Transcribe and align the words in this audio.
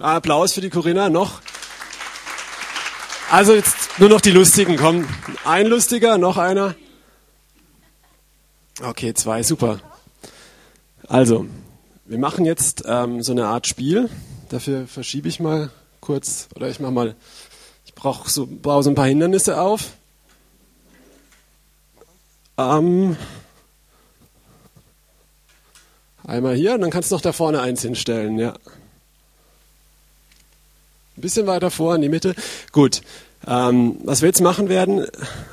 Applaus 0.00 0.52
für 0.52 0.60
die 0.60 0.70
Corinna 0.70 1.08
noch. 1.08 1.40
Also 3.30 3.54
jetzt 3.54 3.98
nur 3.98 4.08
noch 4.08 4.20
die 4.20 4.30
Lustigen, 4.30 4.76
komm. 4.76 5.08
Ein 5.44 5.66
Lustiger, 5.66 6.18
noch 6.18 6.36
einer. 6.36 6.74
Okay, 8.82 9.14
zwei, 9.14 9.42
super. 9.42 9.80
Also, 11.08 11.46
wir 12.04 12.18
machen 12.18 12.44
jetzt 12.44 12.84
ähm, 12.86 13.22
so 13.22 13.32
eine 13.32 13.46
Art 13.46 13.66
Spiel. 13.66 14.10
Dafür 14.48 14.86
verschiebe 14.86 15.28
ich 15.28 15.40
mal 15.40 15.70
kurz, 16.00 16.48
oder 16.54 16.68
ich 16.68 16.80
mache 16.80 16.92
mal, 16.92 17.16
ich 17.86 17.94
brauche 17.94 18.28
so, 18.28 18.46
baue 18.46 18.82
so 18.82 18.90
ein 18.90 18.94
paar 18.94 19.06
Hindernisse 19.06 19.60
auf. 19.60 19.92
Ähm, 22.58 23.16
einmal 26.26 26.54
hier, 26.54 26.74
und 26.74 26.82
dann 26.82 26.90
kannst 26.90 27.10
du 27.10 27.14
noch 27.14 27.22
da 27.22 27.32
vorne 27.32 27.60
eins 27.60 27.82
hinstellen, 27.82 28.38
ja. 28.38 28.54
Ein 31.16 31.20
bisschen 31.20 31.46
weiter 31.46 31.70
vor 31.70 31.94
in 31.94 32.02
die 32.02 32.08
Mitte. 32.08 32.34
Gut. 32.72 33.02
Ähm, 33.46 33.96
was 34.04 34.22
wir 34.22 34.28
jetzt 34.28 34.40
machen 34.40 34.68
werden, 34.68 35.04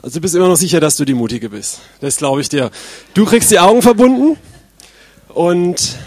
also 0.01 0.19
du 0.19 0.21
bist 0.21 0.35
immer 0.35 0.47
noch 0.47 0.57
sicher, 0.57 0.79
dass 0.79 0.95
du 0.95 1.05
die 1.05 1.15
Mutige 1.15 1.49
bist. 1.49 1.79
Das 2.01 2.17
glaube 2.17 2.41
ich 2.41 2.47
dir. 2.47 2.69
Du 3.13 3.25
kriegst 3.25 3.49
die 3.49 3.59
Augen 3.59 3.81
verbunden 3.81 4.37
und 5.29 5.97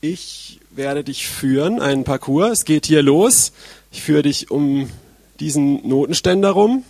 ich 0.00 0.60
werde 0.70 1.04
dich 1.04 1.26
führen, 1.26 1.80
einen 1.80 2.04
Parcours. 2.04 2.50
Es 2.60 2.64
geht 2.64 2.86
hier 2.86 3.02
los. 3.02 3.52
Ich 3.90 4.02
führe 4.02 4.22
dich 4.22 4.50
um 4.50 4.90
diesen 5.40 5.88
Notenständer 5.88 6.50
rum, 6.50 6.84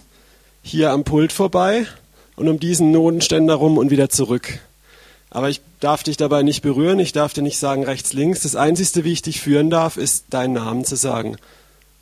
hier 0.63 0.91
am 0.91 1.05
Pult 1.05 1.33
vorbei 1.33 1.87
und 2.37 2.49
um 2.49 2.59
diesen 2.59 2.91
Notenständer 2.91 3.55
rum 3.55 3.79
und 3.79 3.91
wieder 3.91 4.09
zurück. 4.11 4.59
Aber 5.31 5.51
ich 5.51 5.61
darf 5.81 6.03
dich 6.03 6.17
dabei 6.17 6.43
nicht 6.43 6.63
berühren, 6.63 6.99
ich 6.99 7.13
darf 7.13 7.33
dir 7.33 7.43
nicht 7.43 7.59
sagen 7.59 7.85
rechts, 7.85 8.13
links. 8.13 8.41
Das 8.41 8.57
Einzige, 8.57 9.05
wie 9.05 9.13
ich 9.13 9.23
dich 9.23 9.41
führen 9.41 9.71
darf, 9.71 9.97
ist 9.97 10.27
deinen 10.31 10.55
Namen 10.55 10.85
zu 10.85 10.97
sagen. 10.97 11.37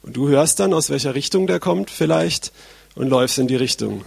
Und 0.02 0.16
du 0.16 0.28
hörst 0.28 0.60
dann, 0.60 0.72
aus 0.72 0.90
welcher 0.90 1.14
Richtung 1.14 1.46
der 1.46 1.58
kommt 1.58 1.90
vielleicht 1.90 2.52
und 2.94 3.08
läufst 3.08 3.38
in 3.38 3.48
die 3.48 3.56
Richtung. 3.56 4.04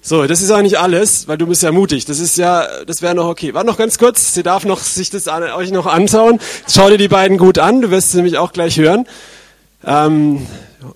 So, 0.00 0.26
das 0.26 0.42
ist 0.42 0.50
eigentlich 0.50 0.78
alles, 0.78 1.26
weil 1.26 1.38
du 1.38 1.46
bist 1.46 1.62
ja 1.62 1.72
mutig. 1.72 2.04
Das 2.04 2.20
ist 2.20 2.38
ja, 2.38 2.84
das 2.84 3.02
wäre 3.02 3.14
noch 3.14 3.26
okay. 3.26 3.52
Warte 3.54 3.66
noch 3.66 3.78
ganz 3.78 3.98
kurz, 3.98 4.34
sie 4.34 4.42
darf 4.42 4.64
noch 4.64 4.80
sich 4.80 5.10
das 5.10 5.26
an, 5.26 5.42
euch 5.42 5.70
noch 5.70 5.86
anschauen. 5.86 6.38
Schau 6.68 6.88
dir 6.88 6.98
die 6.98 7.08
beiden 7.08 7.36
gut 7.36 7.58
an, 7.58 7.80
du 7.80 7.90
wirst 7.90 8.12
sie 8.12 8.18
nämlich 8.18 8.38
auch 8.38 8.52
gleich 8.52 8.78
hören. 8.78 9.06
Ähm, 9.84 10.46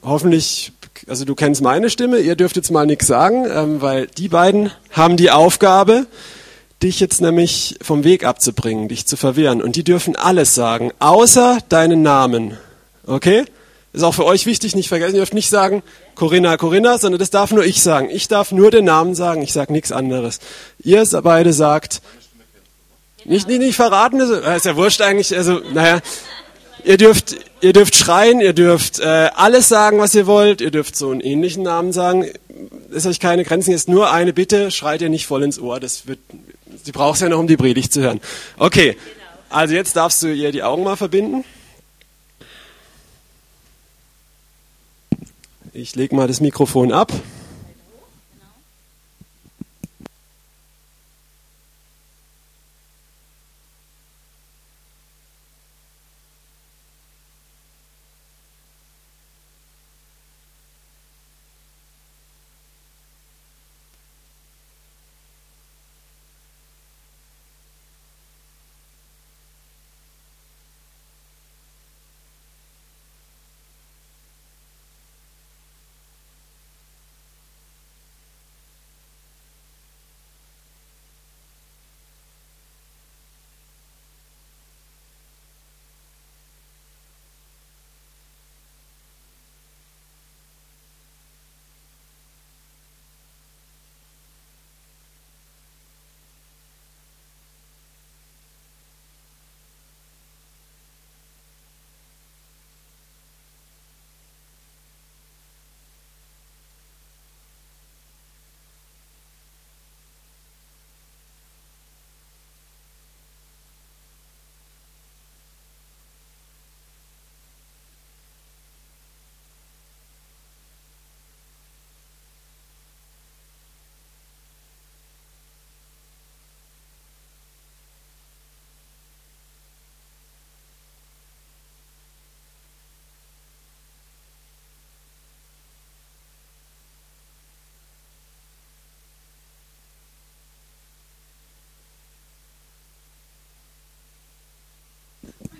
hoffentlich, 0.02 0.72
also 1.08 1.24
du 1.24 1.34
kennst 1.34 1.62
meine 1.62 1.90
Stimme, 1.90 2.18
ihr 2.18 2.36
dürft 2.36 2.56
jetzt 2.56 2.70
mal 2.70 2.86
nichts 2.86 3.06
sagen, 3.06 3.44
ähm, 3.52 3.82
weil 3.82 4.06
die 4.06 4.28
beiden 4.28 4.70
haben 4.90 5.16
die 5.16 5.30
Aufgabe, 5.30 6.06
dich 6.82 7.00
jetzt 7.00 7.20
nämlich 7.20 7.76
vom 7.80 8.04
Weg 8.04 8.24
abzubringen, 8.24 8.88
dich 8.88 9.06
zu 9.06 9.16
verwehren. 9.16 9.62
Und 9.62 9.76
die 9.76 9.84
dürfen 9.84 10.16
alles 10.16 10.54
sagen, 10.54 10.92
außer 10.98 11.58
deinen 11.68 12.02
Namen. 12.02 12.58
Okay? 13.06 13.44
Ist 13.92 14.02
auch 14.02 14.14
für 14.14 14.24
euch 14.24 14.46
wichtig, 14.46 14.74
nicht 14.74 14.88
vergessen, 14.88 15.14
ihr 15.14 15.20
dürft 15.20 15.34
nicht 15.34 15.50
sagen 15.50 15.82
Corinna, 16.14 16.56
Corinna, 16.56 16.98
sondern 16.98 17.18
das 17.18 17.30
darf 17.30 17.52
nur 17.52 17.64
ich 17.64 17.82
sagen. 17.82 18.08
Ich 18.10 18.28
darf 18.28 18.52
nur 18.52 18.70
den 18.70 18.84
Namen 18.84 19.14
sagen, 19.14 19.42
ich 19.42 19.52
sage 19.52 19.72
nichts 19.72 19.92
anderes. 19.92 20.40
Ihr 20.78 21.04
beide 21.22 21.52
sagt, 21.52 22.00
nicht, 23.24 23.48
nicht, 23.48 23.60
nicht 23.60 23.76
verraten, 23.76 24.20
ist 24.20 24.64
ja 24.64 24.76
wurscht 24.76 25.00
eigentlich, 25.00 25.36
also, 25.36 25.60
naja, 25.72 26.00
ihr 26.84 26.96
dürft, 26.96 27.36
ihr 27.60 27.72
dürft 27.72 27.94
schreien, 27.94 28.40
ihr 28.40 28.52
dürft 28.52 29.00
äh, 29.00 29.30
alles 29.34 29.68
sagen, 29.68 29.98
was 29.98 30.14
ihr 30.14 30.26
wollt, 30.26 30.60
ihr 30.60 30.70
dürft 30.70 30.96
so 30.96 31.10
einen 31.10 31.20
ähnlichen 31.20 31.62
Namen 31.62 31.92
sagen. 31.92 32.26
Ist 32.90 33.06
euch 33.06 33.20
keine 33.20 33.44
Grenzen, 33.44 33.70
jetzt 33.70 33.88
nur 33.88 34.10
eine 34.10 34.32
Bitte, 34.32 34.70
schreit 34.70 35.02
ihr 35.02 35.08
nicht 35.08 35.26
voll 35.26 35.42
ins 35.42 35.58
Ohr, 35.58 35.80
das 35.80 36.06
wird, 36.06 36.18
sie 36.82 36.92
braucht 36.92 37.20
ja 37.20 37.28
noch, 37.28 37.38
um 37.38 37.46
die 37.46 37.56
Predigt 37.56 37.92
zu 37.92 38.00
hören. 38.02 38.20
Okay, 38.58 38.96
also 39.48 39.74
jetzt 39.74 39.96
darfst 39.96 40.22
du 40.22 40.28
ihr 40.28 40.52
die 40.52 40.62
Augen 40.62 40.82
mal 40.82 40.96
verbinden. 40.96 41.44
Ich 45.74 45.94
lege 45.94 46.14
mal 46.14 46.28
das 46.28 46.40
Mikrofon 46.40 46.92
ab. 46.92 47.12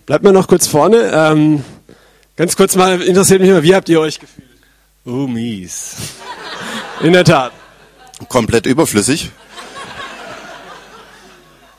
Bleibt 0.07 0.25
mal 0.25 0.33
noch 0.33 0.49
kurz 0.49 0.67
vorne. 0.67 1.11
Ähm, 1.15 1.65
ganz 2.37 2.57
kurz 2.57 2.75
mal, 2.77 3.01
interessiert 3.03 3.41
mich 3.41 3.51
mal, 3.51 3.63
wie 3.63 3.75
habt 3.75 3.89
ihr 3.89 4.01
euch 4.01 4.19
gefühlt? 4.19 4.49
Oh, 5.05 5.27
mies. 5.27 5.97
In 7.01 7.13
der 7.13 7.25
Tat. 7.25 7.53
Komplett 8.29 8.67
überflüssig. 8.67 9.31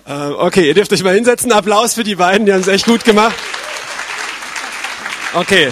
Äh, 0.05 0.27
okay, 0.29 0.67
ihr 0.67 0.73
dürft 0.73 0.91
euch 0.91 1.03
mal 1.03 1.15
hinsetzen. 1.15 1.51
Applaus 1.51 1.93
für 1.93 2.03
die 2.03 2.15
beiden, 2.15 2.45
die 2.45 2.53
haben 2.53 2.61
es 2.61 2.67
echt 2.67 2.85
gut 2.85 3.05
gemacht. 3.05 3.35
Okay. 5.33 5.71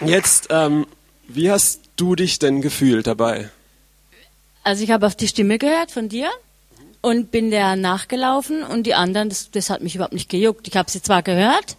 Jetzt, 0.00 0.48
ähm, 0.50 0.86
wie 1.26 1.50
hast 1.50 1.80
du 1.96 2.14
dich 2.14 2.38
denn 2.38 2.62
gefühlt 2.62 3.06
dabei? 3.06 3.50
Also 4.62 4.82
ich 4.82 4.90
habe 4.90 5.06
auf 5.06 5.14
die 5.14 5.28
Stimme 5.28 5.58
gehört 5.58 5.90
von 5.90 6.08
dir 6.08 6.30
und 7.04 7.30
bin 7.30 7.50
der 7.50 7.76
nachgelaufen 7.76 8.62
und 8.62 8.84
die 8.84 8.94
anderen, 8.94 9.28
das, 9.28 9.50
das 9.50 9.68
hat 9.68 9.82
mich 9.82 9.94
überhaupt 9.94 10.14
nicht 10.14 10.30
gejuckt. 10.30 10.66
Ich 10.66 10.76
habe 10.76 10.90
sie 10.90 11.02
zwar 11.02 11.22
gehört, 11.22 11.76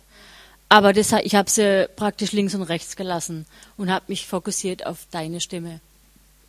aber 0.70 0.94
das, 0.94 1.14
ich 1.24 1.34
habe 1.34 1.50
sie 1.50 1.90
praktisch 1.96 2.32
links 2.32 2.54
und 2.54 2.62
rechts 2.62 2.96
gelassen 2.96 3.48
und 3.76 3.92
habe 3.92 4.06
mich 4.08 4.28
fokussiert 4.28 4.86
auf 4.86 5.00
deine 5.12 5.42
Stimme. 5.42 5.80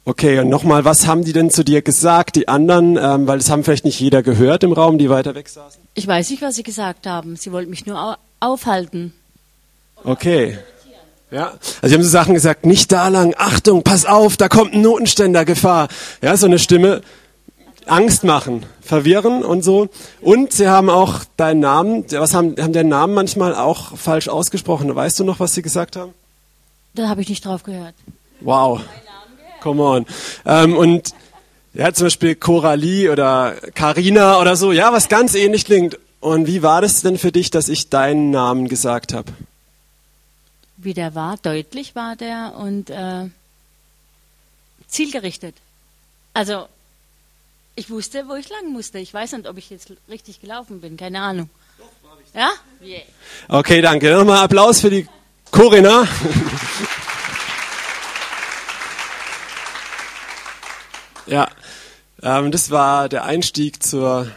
Okay, 0.04 0.38
und 0.38 0.50
nochmal, 0.50 0.84
was 0.84 1.06
haben 1.06 1.24
die 1.24 1.32
denn 1.32 1.50
zu 1.50 1.64
dir 1.64 1.80
gesagt, 1.80 2.36
die 2.36 2.48
anderen? 2.48 2.96
Ähm, 2.96 3.26
weil 3.26 3.38
das 3.38 3.50
haben 3.50 3.64
vielleicht 3.64 3.86
nicht 3.86 3.98
jeder 3.98 4.22
gehört 4.22 4.62
im 4.62 4.72
Raum, 4.72 4.98
die 4.98 5.10
weiter 5.10 5.34
weg 5.34 5.48
saßen. 5.48 5.82
Ich 5.94 6.06
weiß 6.06 6.30
nicht, 6.30 6.42
was 6.42 6.54
sie 6.54 6.62
gesagt 6.62 7.06
haben. 7.06 7.36
Sie 7.36 7.50
wollten 7.50 7.70
mich 7.70 7.86
nur 7.86 7.98
au 8.00 8.14
aufhalten. 8.38 9.14
Okay. 10.04 10.58
Ja, 11.30 11.54
also 11.82 11.88
sie 11.88 11.94
haben 11.94 12.02
so 12.02 12.08
Sachen 12.08 12.34
gesagt, 12.34 12.66
nicht 12.66 12.92
da 12.92 13.08
lang, 13.08 13.34
Achtung, 13.36 13.82
pass 13.82 14.06
auf, 14.06 14.36
da 14.36 14.48
kommt 14.48 14.74
ein 14.74 14.82
Notenständer, 14.82 15.44
Gefahr. 15.44 15.88
Ja, 16.22 16.36
so 16.36 16.46
eine 16.46 16.60
Stimme, 16.60 17.00
Angst 17.86 18.24
machen, 18.24 18.66
verwirren 18.80 19.44
und 19.44 19.62
so. 19.62 19.88
Und 20.20 20.52
sie 20.52 20.68
haben 20.68 20.90
auch 20.90 21.24
deinen 21.36 21.60
Namen, 21.60 22.04
was 22.10 22.34
haben, 22.34 22.56
haben 22.60 22.72
deinen 22.72 22.88
Namen 22.88 23.14
manchmal 23.14 23.54
auch 23.54 23.96
falsch 23.96 24.28
ausgesprochen. 24.28 24.94
Weißt 24.94 25.18
du 25.20 25.24
noch, 25.24 25.40
was 25.40 25.54
sie 25.54 25.62
gesagt 25.62 25.96
haben? 25.96 26.12
Da 26.94 27.08
habe 27.08 27.20
ich 27.20 27.28
nicht 27.28 27.44
drauf 27.44 27.62
gehört. 27.62 27.94
Wow. 28.40 28.80
Come 29.60 29.82
on. 29.82 30.06
Ähm, 30.44 30.76
und 30.76 31.14
ja, 31.74 31.92
zum 31.92 32.06
Beispiel 32.06 32.34
Coralie 32.34 33.10
oder 33.10 33.54
Carina 33.74 34.40
oder 34.40 34.56
so, 34.56 34.72
ja, 34.72 34.92
was 34.92 35.08
ganz 35.08 35.34
ähnlich 35.34 35.64
klingt. 35.64 35.98
Und 36.20 36.46
wie 36.46 36.62
war 36.62 36.80
das 36.80 37.02
denn 37.02 37.18
für 37.18 37.32
dich, 37.32 37.50
dass 37.50 37.68
ich 37.68 37.90
deinen 37.90 38.30
Namen 38.30 38.68
gesagt 38.68 39.12
habe? 39.12 39.32
Wie 40.78 40.94
der 40.94 41.14
war, 41.14 41.36
deutlich 41.36 41.94
war 41.94 42.16
der 42.16 42.54
und 42.56 42.90
äh, 42.90 43.28
zielgerichtet. 44.88 45.54
Also 46.32 46.66
ich 47.76 47.90
wusste, 47.90 48.26
wo 48.26 48.34
ich 48.34 48.48
lang 48.48 48.72
musste. 48.72 48.98
Ich 48.98 49.14
weiß 49.14 49.32
nicht, 49.32 49.46
ob 49.46 49.58
ich 49.58 49.70
jetzt 49.70 49.92
richtig 50.08 50.40
gelaufen 50.40 50.80
bin, 50.80 50.96
keine 50.96 51.20
Ahnung. 51.20 51.50
Ja? 52.34 52.50
Yeah. 52.82 53.02
Okay, 53.48 53.80
danke. 53.80 54.12
Nochmal 54.12 54.42
Applaus 54.42 54.80
für 54.80 54.90
die 54.90 55.06
Corinna. 55.50 56.06
ja, 61.26 61.48
ähm, 62.22 62.50
das 62.50 62.70
war 62.70 63.08
der 63.08 63.24
Einstieg 63.24 63.82
zur, 63.82 64.30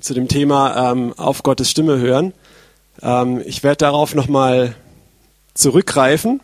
zu 0.00 0.14
dem 0.14 0.28
Thema 0.28 0.92
ähm, 0.92 1.12
auf 1.16 1.42
Gottes 1.42 1.70
Stimme 1.70 1.98
hören. 1.98 2.32
Ähm, 3.00 3.42
ich 3.44 3.62
werde 3.62 3.78
darauf 3.78 4.14
nochmal 4.14 4.74
zurückgreifen. 5.54 6.40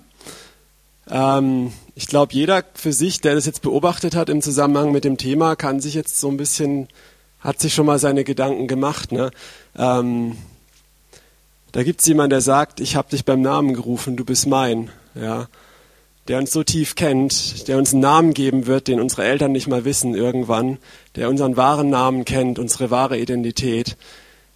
Ähm, 1.10 1.72
ich 1.98 2.06
glaube, 2.06 2.32
jeder 2.32 2.62
für 2.74 2.92
sich, 2.92 3.20
der 3.22 3.34
das 3.34 3.44
jetzt 3.44 3.60
beobachtet 3.60 4.14
hat 4.14 4.28
im 4.28 4.40
Zusammenhang 4.40 4.92
mit 4.92 5.02
dem 5.02 5.16
Thema, 5.16 5.56
kann 5.56 5.80
sich 5.80 5.94
jetzt 5.94 6.20
so 6.20 6.28
ein 6.28 6.36
bisschen, 6.36 6.86
hat 7.40 7.58
sich 7.58 7.74
schon 7.74 7.86
mal 7.86 7.98
seine 7.98 8.22
Gedanken 8.22 8.68
gemacht. 8.68 9.10
Ne? 9.10 9.32
Ähm, 9.76 10.36
da 11.72 11.82
gibt 11.82 12.00
es 12.00 12.06
jemanden, 12.06 12.30
der 12.30 12.40
sagt, 12.40 12.78
ich 12.78 12.94
habe 12.94 13.10
dich 13.10 13.24
beim 13.24 13.40
Namen 13.40 13.74
gerufen, 13.74 14.16
du 14.16 14.24
bist 14.24 14.46
mein. 14.46 14.90
Ja? 15.16 15.48
Der 16.28 16.38
uns 16.38 16.52
so 16.52 16.62
tief 16.62 16.94
kennt, 16.94 17.66
der 17.66 17.78
uns 17.78 17.92
einen 17.92 18.02
Namen 18.02 18.32
geben 18.32 18.68
wird, 18.68 18.86
den 18.86 19.00
unsere 19.00 19.24
Eltern 19.24 19.50
nicht 19.50 19.66
mal 19.66 19.84
wissen 19.84 20.14
irgendwann, 20.14 20.78
der 21.16 21.28
unseren 21.28 21.56
wahren 21.56 21.90
Namen 21.90 22.24
kennt, 22.24 22.60
unsere 22.60 22.92
wahre 22.92 23.18
Identität, 23.18 23.96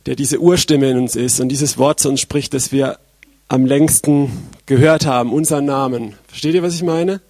der 0.06 0.14
diese 0.14 0.38
Urstimme 0.38 0.88
in 0.92 0.96
uns 0.96 1.16
ist 1.16 1.40
und 1.40 1.48
dieses 1.48 1.76
Wort 1.76 1.98
zu 1.98 2.08
uns 2.08 2.20
spricht, 2.20 2.54
das 2.54 2.70
wir 2.70 3.00
am 3.48 3.66
längsten 3.66 4.30
gehört 4.66 5.06
haben, 5.06 5.32
unseren 5.32 5.64
Namen. 5.64 6.14
Versteht 6.28 6.54
ihr, 6.54 6.62
was 6.62 6.76
ich 6.76 6.84
meine? 6.84 7.20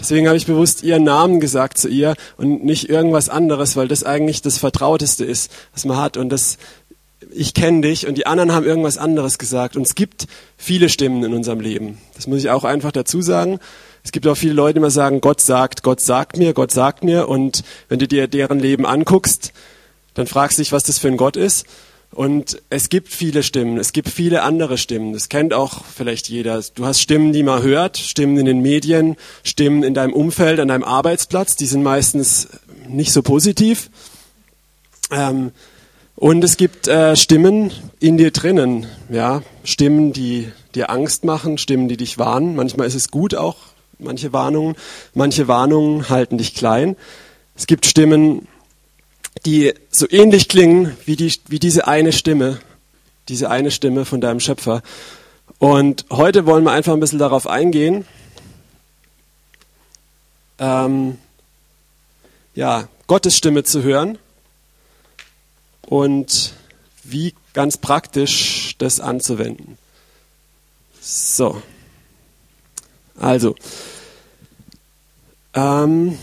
Deswegen 0.00 0.26
habe 0.26 0.36
ich 0.38 0.46
bewusst 0.46 0.82
ihren 0.82 1.04
Namen 1.04 1.40
gesagt 1.40 1.76
zu 1.76 1.88
ihr 1.88 2.14
und 2.38 2.64
nicht 2.64 2.88
irgendwas 2.88 3.28
anderes, 3.28 3.76
weil 3.76 3.86
das 3.86 4.02
eigentlich 4.02 4.40
das 4.40 4.56
Vertrauteste 4.56 5.24
ist, 5.26 5.52
was 5.74 5.84
man 5.84 5.98
hat. 5.98 6.16
Und 6.16 6.30
das 6.30 6.56
ich 7.32 7.54
kenne 7.54 7.82
dich 7.82 8.06
und 8.06 8.16
die 8.16 8.26
anderen 8.26 8.52
haben 8.52 8.64
irgendwas 8.64 8.98
anderes 8.98 9.38
gesagt. 9.38 9.76
Und 9.76 9.82
es 9.82 9.94
gibt 9.94 10.26
viele 10.56 10.88
Stimmen 10.88 11.22
in 11.22 11.34
unserem 11.34 11.60
Leben. 11.60 11.98
Das 12.14 12.26
muss 12.26 12.40
ich 12.40 12.50
auch 12.50 12.64
einfach 12.64 12.92
dazu 12.92 13.22
sagen. 13.22 13.58
Es 14.02 14.12
gibt 14.12 14.26
auch 14.26 14.36
viele 14.36 14.54
Leute, 14.54 14.74
die 14.74 14.78
immer 14.78 14.90
sagen, 14.90 15.20
Gott 15.20 15.40
sagt, 15.40 15.82
Gott 15.82 16.00
sagt 16.00 16.38
mir, 16.38 16.54
Gott 16.54 16.72
sagt 16.72 17.04
mir. 17.04 17.28
Und 17.28 17.62
wenn 17.88 17.98
du 17.98 18.08
dir 18.08 18.26
deren 18.26 18.58
Leben 18.58 18.86
anguckst, 18.86 19.52
dann 20.14 20.26
fragst 20.26 20.58
du 20.58 20.62
dich, 20.62 20.72
was 20.72 20.82
das 20.82 20.98
für 20.98 21.08
ein 21.08 21.16
Gott 21.16 21.36
ist. 21.36 21.66
Und 22.12 22.60
es 22.70 22.88
gibt 22.88 23.08
viele 23.08 23.44
Stimmen, 23.44 23.78
es 23.78 23.92
gibt 23.92 24.08
viele 24.08 24.42
andere 24.42 24.78
Stimmen. 24.78 25.12
Das 25.12 25.28
kennt 25.28 25.54
auch 25.54 25.84
vielleicht 25.84 26.28
jeder. 26.28 26.60
Du 26.74 26.84
hast 26.84 27.00
Stimmen, 27.00 27.32
die 27.32 27.44
man 27.44 27.62
hört, 27.62 27.98
Stimmen 27.98 28.36
in 28.36 28.46
den 28.46 28.60
Medien, 28.60 29.16
Stimmen 29.44 29.84
in 29.84 29.94
deinem 29.94 30.12
Umfeld, 30.12 30.58
an 30.58 30.68
deinem 30.68 30.82
Arbeitsplatz. 30.82 31.54
Die 31.54 31.66
sind 31.66 31.84
meistens 31.84 32.48
nicht 32.88 33.12
so 33.12 33.22
positiv. 33.22 33.90
Ähm, 35.12 35.52
und 36.16 36.42
es 36.44 36.56
gibt 36.56 36.88
äh, 36.88 37.16
Stimmen 37.16 37.70
in 38.00 38.18
dir 38.18 38.32
drinnen, 38.32 38.86
ja, 39.08 39.42
Stimmen, 39.64 40.12
die 40.12 40.48
dir 40.74 40.90
Angst 40.90 41.24
machen, 41.24 41.58
Stimmen, 41.58 41.88
die 41.88 41.96
dich 41.96 42.18
warnen. 42.18 42.56
Manchmal 42.56 42.88
ist 42.88 42.94
es 42.94 43.10
gut 43.10 43.34
auch, 43.34 43.56
manche 43.98 44.32
Warnungen. 44.32 44.74
Manche 45.14 45.48
Warnungen 45.48 46.08
halten 46.08 46.38
dich 46.38 46.54
klein. 46.54 46.96
Es 47.56 47.66
gibt 47.66 47.86
Stimmen, 47.86 48.48
die 49.44 49.74
so 49.90 50.06
ähnlich 50.10 50.48
klingen 50.48 50.96
wie, 51.06 51.16
die, 51.16 51.32
wie 51.48 51.58
diese 51.58 51.86
eine 51.86 52.12
Stimme, 52.12 52.60
diese 53.28 53.50
eine 53.50 53.70
Stimme 53.70 54.04
von 54.04 54.20
deinem 54.20 54.40
Schöpfer. 54.40 54.82
Und 55.58 56.06
heute 56.10 56.46
wollen 56.46 56.64
wir 56.64 56.72
einfach 56.72 56.92
ein 56.92 57.00
bisschen 57.00 57.18
darauf 57.18 57.46
eingehen. 57.46 58.06
Ähm, 60.58 61.18
ja, 62.54 62.88
Gottes 63.06 63.36
Stimme 63.36 63.64
zu 63.64 63.82
hören 63.82 64.18
und 65.86 66.54
wie 67.02 67.34
ganz 67.52 67.76
praktisch 67.76 68.74
das 68.78 69.00
anzuwenden. 69.00 69.78
So, 71.00 71.62
also, 73.18 73.54
ähm, 75.54 76.18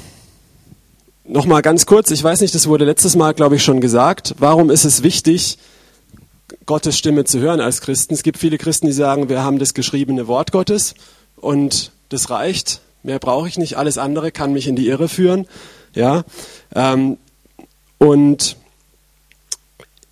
nochmal 1.28 1.62
ganz 1.62 1.86
kurz, 1.86 2.12
ich 2.12 2.24
weiß 2.24 2.42
nicht, 2.42 2.56
das 2.56 2.68
wurde 2.68 2.86
letztes 2.86 3.16
Mal, 3.16 3.34
glaube 3.34 3.56
ich, 3.56 3.64
schon 3.64 3.82
gesagt, 3.82 4.36
warum 4.40 4.70
ist 4.70 4.86
es 4.86 5.04
wichtig, 5.04 5.58
Gottes 6.66 6.98
Stimme 6.98 7.26
zu 7.26 7.40
hören 7.40 7.60
als 7.60 7.82
Christen? 7.82 8.14
Es 8.14 8.24
gibt 8.24 8.38
viele 8.38 8.58
Christen, 8.58 8.88
die 8.88 8.94
sagen, 8.94 9.30
wir 9.30 9.44
haben 9.44 9.60
das 9.60 9.74
geschriebene 9.74 10.28
Wort 10.28 10.52
Gottes 10.52 10.96
und 11.36 11.92
das 12.10 12.30
reicht, 12.30 12.82
mehr 13.04 13.20
brauche 13.20 13.48
ich 13.48 13.58
nicht, 13.58 13.78
alles 13.78 13.98
andere 13.98 14.32
kann 14.32 14.54
mich 14.54 14.68
in 14.68 14.76
die 14.76 14.88
Irre 14.88 15.10
führen. 15.10 15.48
Ja, 15.94 16.24
ähm, 16.76 17.18
und 17.98 18.58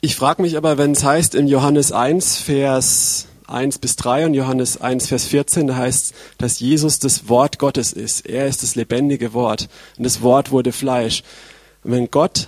ich 0.02 0.16
frage 0.16 0.42
mich 0.42 0.58
aber, 0.58 0.78
wenn 0.78 0.92
es 0.92 1.04
heißt 1.04 1.36
in 1.36 1.48
Johannes 1.48 1.92
1, 1.92 2.38
Vers 2.38 3.28
1 3.48 3.80
bis 3.80 3.96
3 3.96 4.26
und 4.26 4.34
Johannes 4.34 4.82
1, 4.82 5.08
Vers 5.08 5.26
14, 5.26 5.68
da 5.68 5.76
heißt, 5.76 6.14
dass 6.38 6.60
Jesus 6.60 7.00
das 7.00 7.30
Wort 7.30 7.60
Gottes 7.60 7.94
ist. 7.94 8.26
Er 8.26 8.48
ist 8.48 8.64
das 8.64 8.76
lebendige 8.76 9.34
Wort 9.34 9.70
und 9.98 10.04
das 10.04 10.22
Wort 10.22 10.52
wurde 10.52 10.72
Fleisch. 10.72 11.24
Und 11.84 11.92
wenn 11.92 12.10
Gott 12.10 12.48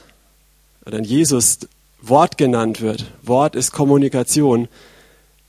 oder 0.86 1.00
Jesus 1.02 1.60
Wort 2.02 2.38
genannt 2.38 2.82
wird, 2.82 3.06
Wort 3.24 3.56
ist 3.56 3.72
Kommunikation, 3.72 4.68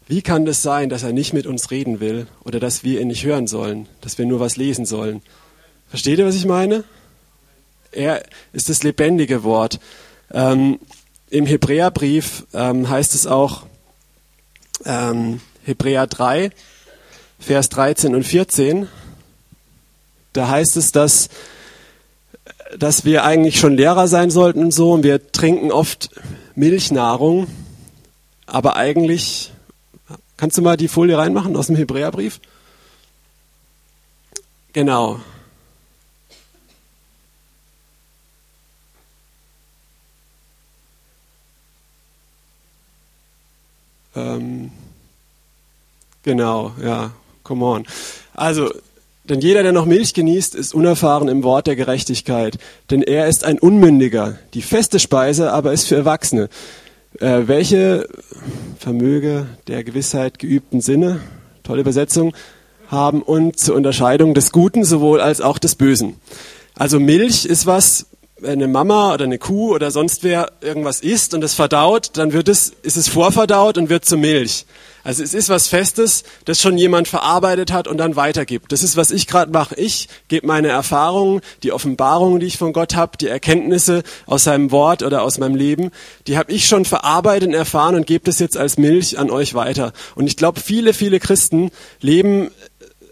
wie 0.06 0.22
kann 0.22 0.46
das 0.46 0.62
sein, 0.62 0.88
dass 0.88 1.02
er 1.02 1.12
nicht 1.12 1.34
mit 1.34 1.46
uns 1.46 1.70
reden 1.70 2.00
will 2.00 2.26
oder 2.42 2.60
dass 2.60 2.82
wir 2.82 3.00
ihn 3.00 3.08
nicht 3.08 3.24
hören 3.24 3.46
sollen, 3.46 3.86
dass 4.00 4.16
wir 4.16 4.24
nur 4.24 4.40
was 4.40 4.56
lesen 4.56 4.86
sollen? 4.86 5.22
Versteht 5.88 6.18
ihr, 6.18 6.26
was 6.26 6.34
ich 6.34 6.46
meine? 6.46 6.84
Er 7.92 8.22
ist 8.52 8.68
das 8.68 8.82
lebendige 8.82 9.44
Wort. 9.44 9.80
Ähm, 10.32 10.78
im 11.30 11.46
Hebräerbrief 11.46 12.46
ähm, 12.54 12.88
heißt 12.88 13.14
es 13.14 13.26
auch, 13.26 13.67
ähm, 14.88 15.40
Hebräer 15.64 16.08
3, 16.08 16.50
Vers 17.38 17.68
13 17.68 18.16
und 18.16 18.24
14, 18.24 18.88
da 20.32 20.48
heißt 20.48 20.76
es, 20.76 20.90
dass, 20.90 21.28
dass 22.76 23.04
wir 23.04 23.22
eigentlich 23.24 23.60
schon 23.60 23.76
Lehrer 23.76 24.08
sein 24.08 24.30
sollten 24.30 24.64
und 24.64 24.72
so, 24.72 24.92
und 24.92 25.04
wir 25.04 25.30
trinken 25.30 25.70
oft 25.70 26.10
Milchnahrung, 26.56 27.46
aber 28.46 28.76
eigentlich, 28.76 29.52
kannst 30.36 30.58
du 30.58 30.62
mal 30.62 30.76
die 30.76 30.88
Folie 30.88 31.18
reinmachen 31.18 31.54
aus 31.56 31.68
dem 31.68 31.76
Hebräerbrief? 31.76 32.40
Genau. 34.72 35.20
Ähm, 44.16 44.72
genau, 46.22 46.72
ja, 46.82 47.12
come 47.42 47.64
on. 47.64 47.86
Also, 48.34 48.70
denn 49.24 49.40
jeder, 49.40 49.62
der 49.62 49.72
noch 49.72 49.84
Milch 49.84 50.14
genießt, 50.14 50.54
ist 50.54 50.74
unerfahren 50.74 51.28
im 51.28 51.42
Wort 51.42 51.66
der 51.66 51.76
Gerechtigkeit. 51.76 52.58
Denn 52.90 53.02
er 53.02 53.26
ist 53.26 53.44
ein 53.44 53.58
Unmündiger. 53.58 54.38
Die 54.54 54.62
feste 54.62 54.98
Speise 54.98 55.52
aber 55.52 55.72
ist 55.72 55.86
für 55.86 55.96
Erwachsene. 55.96 56.48
Äh, 57.20 57.42
welche 57.46 58.08
Vermöge 58.78 59.46
der 59.66 59.84
Gewissheit 59.84 60.38
geübten 60.38 60.80
Sinne, 60.80 61.20
tolle 61.62 61.80
Übersetzung, 61.80 62.34
haben 62.88 63.22
und 63.22 63.58
zur 63.58 63.76
Unterscheidung 63.76 64.32
des 64.32 64.50
Guten 64.50 64.84
sowohl 64.84 65.20
als 65.20 65.40
auch 65.40 65.58
des 65.58 65.74
Bösen. 65.74 66.16
Also 66.74 66.98
Milch 67.00 67.44
ist 67.44 67.66
was, 67.66 68.06
wenn 68.40 68.52
eine 68.52 68.68
Mama 68.68 69.12
oder 69.12 69.24
eine 69.24 69.38
Kuh 69.38 69.74
oder 69.74 69.90
sonst 69.90 70.22
wer 70.22 70.52
irgendwas 70.60 71.00
isst 71.00 71.34
und 71.34 71.42
es 71.44 71.54
verdaut, 71.54 72.10
dann 72.14 72.32
wird 72.32 72.48
es, 72.48 72.72
ist 72.82 72.96
es 72.96 73.08
vorverdaut 73.08 73.76
und 73.76 73.90
wird 73.90 74.04
zu 74.04 74.16
Milch. 74.16 74.64
Also 75.04 75.22
es 75.22 75.34
ist 75.34 75.48
was 75.48 75.68
Festes, 75.68 76.24
das 76.44 76.60
schon 76.60 76.76
jemand 76.76 77.08
verarbeitet 77.08 77.72
hat 77.72 77.88
und 77.88 77.98
dann 77.98 78.16
weitergibt. 78.16 78.72
Das 78.72 78.82
ist, 78.82 78.96
was 78.96 79.10
ich 79.10 79.26
gerade 79.26 79.52
mache. 79.52 79.74
Ich 79.76 80.08
gebe 80.28 80.46
meine 80.46 80.68
Erfahrungen, 80.68 81.40
die 81.62 81.72
Offenbarungen, 81.72 82.40
die 82.40 82.46
ich 82.46 82.58
von 82.58 82.72
Gott 82.72 82.94
habe, 82.94 83.16
die 83.16 83.28
Erkenntnisse 83.28 84.02
aus 84.26 84.44
seinem 84.44 84.70
Wort 84.70 85.02
oder 85.02 85.22
aus 85.22 85.38
meinem 85.38 85.54
Leben, 85.54 85.90
die 86.26 86.36
habe 86.36 86.52
ich 86.52 86.66
schon 86.66 86.84
verarbeitet 86.84 87.48
und 87.48 87.54
erfahren 87.54 87.94
und 87.94 88.06
gebe 88.06 88.24
das 88.24 88.38
jetzt 88.38 88.56
als 88.56 88.76
Milch 88.76 89.18
an 89.18 89.30
euch 89.30 89.54
weiter. 89.54 89.92
Und 90.14 90.26
ich 90.26 90.36
glaube, 90.36 90.60
viele, 90.60 90.92
viele 90.92 91.20
Christen 91.20 91.70
leben 92.00 92.50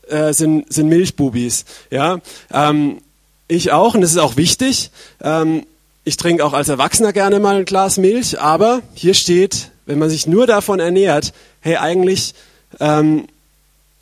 äh, 0.09 0.33
sind, 0.33 0.73
sind 0.73 0.89
Milchbubis. 0.89 1.65
Ja, 1.91 2.21
ähm, 2.53 2.99
ich 3.49 3.73
auch, 3.73 3.95
und 3.95 4.01
das 4.01 4.11
ist 4.11 4.19
auch 4.19 4.37
wichtig. 4.37 4.91
Ähm, 5.23 5.65
ich 6.05 6.17
trinke 6.17 6.45
auch 6.45 6.53
als 6.53 6.69
Erwachsener 6.69 7.13
gerne 7.13 7.41
mal 7.41 7.57
ein 7.57 7.65
Glas 7.65 7.97
Milch, 7.97 8.41
aber 8.41 8.83
hier 8.95 9.15
steht, 9.15 9.71
wenn 9.87 9.99
man 9.99 10.11
sich 10.11 10.27
nur 10.27 10.47
davon 10.47 10.79
ernährt, 10.81 11.33
hey, 11.67 11.79
eigentlich 11.79 12.35
ähm, 12.79 13.27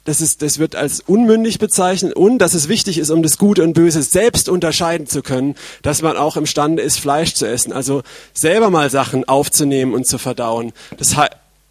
das, 0.04 0.20
ist, 0.20 0.42
das 0.42 0.58
wird 0.58 0.76
als 0.76 1.00
unmündig 1.00 1.58
bezeichnet 1.58 2.14
und 2.14 2.38
dass 2.38 2.52
es 2.52 2.68
wichtig 2.68 2.98
ist, 2.98 3.08
um 3.08 3.22
das 3.22 3.38
Gute 3.38 3.62
und 3.62 3.72
Böse 3.72 4.02
selbst 4.02 4.50
unterscheiden 4.50 5.06
zu 5.06 5.22
können, 5.22 5.54
dass 5.80 6.02
man 6.02 6.18
auch 6.18 6.36
imstande 6.36 6.82
ist, 6.82 6.98
Fleisch 6.98 7.32
zu 7.32 7.46
essen. 7.46 7.72
Also 7.72 8.02
selber 8.34 8.68
mal 8.68 8.90
Sachen 8.90 9.26
aufzunehmen 9.26 9.94
und 9.94 10.06
zu 10.06 10.18
verdauen. 10.18 10.74
Das, 10.98 11.16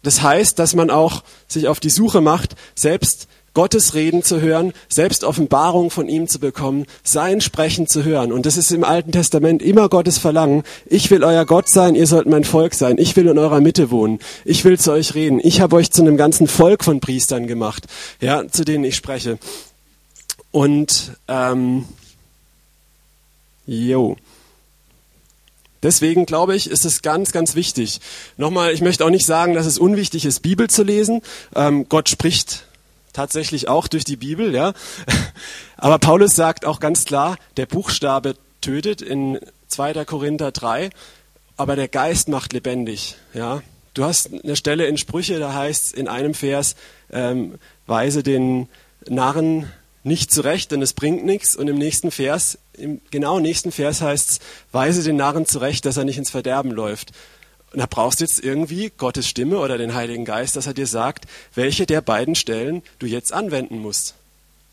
das 0.02 0.22
heißt, 0.22 0.58
dass 0.58 0.74
man 0.74 0.90
auch 0.90 1.22
sich 1.46 1.68
auf 1.68 1.78
die 1.78 1.90
Suche 1.90 2.20
macht, 2.20 2.56
selbst 2.74 3.28
Gottes 3.54 3.94
Reden 3.94 4.22
zu 4.22 4.40
hören, 4.40 4.72
selbst 4.88 5.24
Offenbarung 5.24 5.90
von 5.90 6.08
ihm 6.08 6.26
zu 6.26 6.40
bekommen, 6.40 6.86
sein 7.04 7.40
Sprechen 7.40 7.86
zu 7.86 8.04
hören. 8.04 8.32
Und 8.32 8.46
das 8.46 8.56
ist 8.56 8.72
im 8.72 8.84
Alten 8.84 9.12
Testament 9.12 9.62
immer 9.62 9.88
Gottes 9.88 10.18
Verlangen. 10.18 10.64
Ich 10.86 11.10
will 11.10 11.24
euer 11.24 11.46
Gott 11.46 11.68
sein, 11.68 11.94
ihr 11.94 12.06
sollt 12.06 12.26
mein 12.26 12.44
Volk 12.44 12.74
sein. 12.74 12.98
Ich 12.98 13.14
will 13.16 13.28
in 13.28 13.38
eurer 13.38 13.60
Mitte 13.60 13.90
wohnen. 13.90 14.18
Ich 14.44 14.64
will 14.64 14.78
zu 14.78 14.92
euch 14.92 15.14
reden. 15.14 15.40
Ich 15.42 15.60
habe 15.60 15.76
euch 15.76 15.92
zu 15.92 16.02
einem 16.02 16.16
ganzen 16.16 16.48
Volk 16.48 16.84
von 16.84 17.00
Priestern 17.00 17.46
gemacht, 17.46 17.86
ja, 18.20 18.46
zu 18.48 18.64
denen 18.64 18.84
ich 18.84 18.96
spreche. 18.96 19.38
Und 20.50 21.12
ähm, 21.28 21.84
jo. 23.66 24.16
Deswegen 25.84 26.26
glaube 26.26 26.56
ich, 26.56 26.70
ist 26.70 26.84
es 26.84 27.02
ganz, 27.02 27.30
ganz 27.30 27.54
wichtig. 27.54 28.00
Nochmal, 28.36 28.72
ich 28.72 28.80
möchte 28.80 29.04
auch 29.04 29.10
nicht 29.10 29.26
sagen, 29.26 29.54
dass 29.54 29.66
es 29.66 29.78
unwichtig 29.78 30.24
ist, 30.24 30.40
Bibel 30.40 30.68
zu 30.68 30.82
lesen. 30.82 31.20
Ähm, 31.54 31.86
Gott 31.88 32.08
spricht 32.08 32.64
tatsächlich 33.14 33.68
auch 33.68 33.88
durch 33.88 34.04
die 34.04 34.16
Bibel, 34.16 34.54
ja. 34.54 34.74
Aber 35.78 35.98
Paulus 35.98 36.34
sagt 36.34 36.66
auch 36.66 36.80
ganz 36.80 37.06
klar, 37.06 37.38
der 37.56 37.64
Buchstabe 37.64 38.36
tötet 38.60 39.00
in 39.00 39.40
2. 39.68 40.04
Korinther 40.04 40.52
3, 40.52 40.90
aber 41.56 41.76
der 41.76 41.88
Geist 41.88 42.28
macht 42.28 42.52
lebendig, 42.52 43.16
ja. 43.32 43.62
Du 43.94 44.04
hast 44.04 44.30
eine 44.32 44.56
Stelle 44.56 44.86
in 44.86 44.98
Sprüche, 44.98 45.38
da 45.38 45.54
heißt 45.54 45.94
in 45.94 46.08
einem 46.08 46.34
Vers, 46.34 46.74
ähm, 47.12 47.54
weise 47.86 48.24
den 48.24 48.68
Narren 49.08 49.70
nicht 50.02 50.32
zurecht, 50.32 50.72
denn 50.72 50.82
es 50.82 50.92
bringt 50.92 51.24
nichts. 51.24 51.54
Und 51.54 51.68
im 51.68 51.78
nächsten 51.78 52.10
Vers, 52.10 52.58
im 52.76 53.00
genau 53.10 53.38
nächsten 53.38 53.70
Vers 53.72 54.00
heißt 54.00 54.30
es, 54.30 54.38
weise 54.72 55.02
den 55.02 55.16
Narren 55.16 55.46
zurecht, 55.46 55.86
dass 55.86 55.96
er 55.96 56.04
nicht 56.04 56.18
ins 56.18 56.30
Verderben 56.30 56.72
läuft. 56.72 57.12
Und 57.74 57.80
da 57.80 57.86
brauchst 57.86 58.20
du 58.20 58.24
jetzt 58.24 58.38
irgendwie 58.38 58.92
Gottes 58.96 59.28
Stimme 59.28 59.58
oder 59.58 59.78
den 59.78 59.94
Heiligen 59.94 60.24
Geist, 60.24 60.54
dass 60.54 60.68
er 60.68 60.74
dir 60.74 60.86
sagt, 60.86 61.24
welche 61.56 61.86
der 61.86 62.02
beiden 62.02 62.36
Stellen 62.36 62.84
du 63.00 63.06
jetzt 63.06 63.32
anwenden 63.32 63.78
musst. 63.78 64.14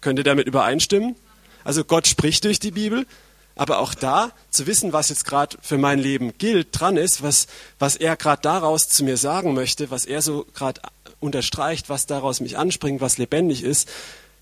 Könnt 0.01 0.19
ihr 0.19 0.23
damit 0.23 0.45
übereinstimmen? 0.45 1.15
Also 1.63 1.83
Gott 1.83 2.05
spricht 2.05 2.43
durch 2.43 2.59
die 2.59 2.69
Bibel, 2.69 3.07
aber 3.55 3.79
auch 3.79 3.95
da 3.95 4.31
zu 4.51 4.67
wissen, 4.67 4.93
was 4.93 5.09
jetzt 5.09 5.25
gerade 5.25 5.57
für 5.63 5.79
mein 5.79 5.97
Leben 5.97 6.37
gilt, 6.37 6.67
dran 6.79 6.95
ist, 6.95 7.23
was, 7.23 7.47
was 7.79 7.95
er 7.95 8.15
gerade 8.17 8.43
daraus 8.43 8.87
zu 8.87 9.03
mir 9.03 9.17
sagen 9.17 9.55
möchte, 9.55 9.89
was 9.89 10.05
er 10.05 10.21
so 10.21 10.45
gerade 10.53 10.79
unterstreicht, 11.19 11.89
was 11.89 12.05
daraus 12.05 12.39
mich 12.39 12.59
anspringt, 12.59 13.01
was 13.01 13.17
lebendig 13.17 13.63
ist, 13.63 13.89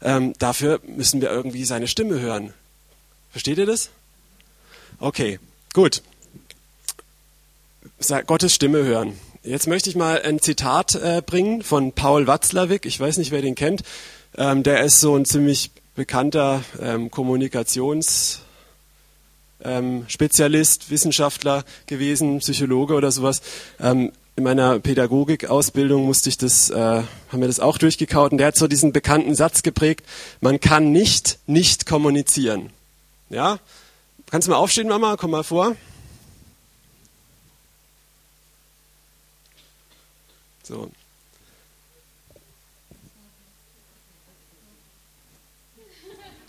ähm, 0.02 0.34
dafür 0.38 0.82
müssen 0.86 1.22
wir 1.22 1.30
irgendwie 1.30 1.64
seine 1.64 1.88
Stimme 1.88 2.20
hören. 2.20 2.54
Versteht 3.32 3.58
ihr 3.58 3.66
das? 3.66 3.90
Okay, 5.00 5.40
gut. 5.74 6.02
Gottes 8.26 8.56
Stimme 8.56 8.84
hören. 8.84 9.14
Jetzt 9.44 9.68
möchte 9.68 9.90
ich 9.90 9.96
mal 9.96 10.22
ein 10.22 10.40
Zitat 10.40 10.96
äh, 10.96 11.22
bringen 11.26 11.64
von 11.64 11.94
Paul 11.94 12.28
Watzlawick. 12.28 12.86
Ich 12.86 13.00
weiß 13.00 13.18
nicht, 13.18 13.32
wer 13.32 13.42
den 13.42 13.56
kennt. 13.56 13.84
Ähm, 14.38 14.64
der 14.64 14.84
ist 14.84 15.00
so 15.00 15.16
ein 15.16 15.26
ziemlich 15.26 15.72
bekannter 15.96 16.64
ähm, 16.82 17.10
Kommunikations- 17.10 18.40
ähm, 19.64 20.06
Wissenschaftler 20.08 21.64
gewesen, 21.88 22.40
Psychologe 22.40 22.94
oder 22.94 23.12
sowas. 23.12 23.42
Ähm, 23.80 24.12
in 24.36 24.44
meiner 24.44 24.80
Pädagogikausbildung 24.80 26.06
musste 26.06 26.30
ich 26.30 26.38
das, 26.38 26.70
äh, 26.70 26.76
haben 26.76 27.42
wir 27.42 27.48
das 27.48 27.60
auch 27.60 27.78
durchgekaut. 27.78 28.32
Und 28.32 28.38
der 28.38 28.48
hat 28.48 28.56
so 28.56 28.68
diesen 28.68 28.94
bekannten 28.94 29.36
Satz 29.36 29.64
geprägt: 29.64 30.06
Man 30.40 30.60
kann 30.62 30.92
nicht 30.92 31.40
nicht 31.46 31.86
kommunizieren. 31.86 32.70
Ja, 33.30 33.60
kannst 34.32 34.48
du 34.48 34.52
mal 34.52 34.58
aufstehen, 34.58 34.88
Mama? 34.88 35.18
Komm 35.18 35.32
mal 35.32 35.44
vor. 35.44 35.76
So. 40.70 40.92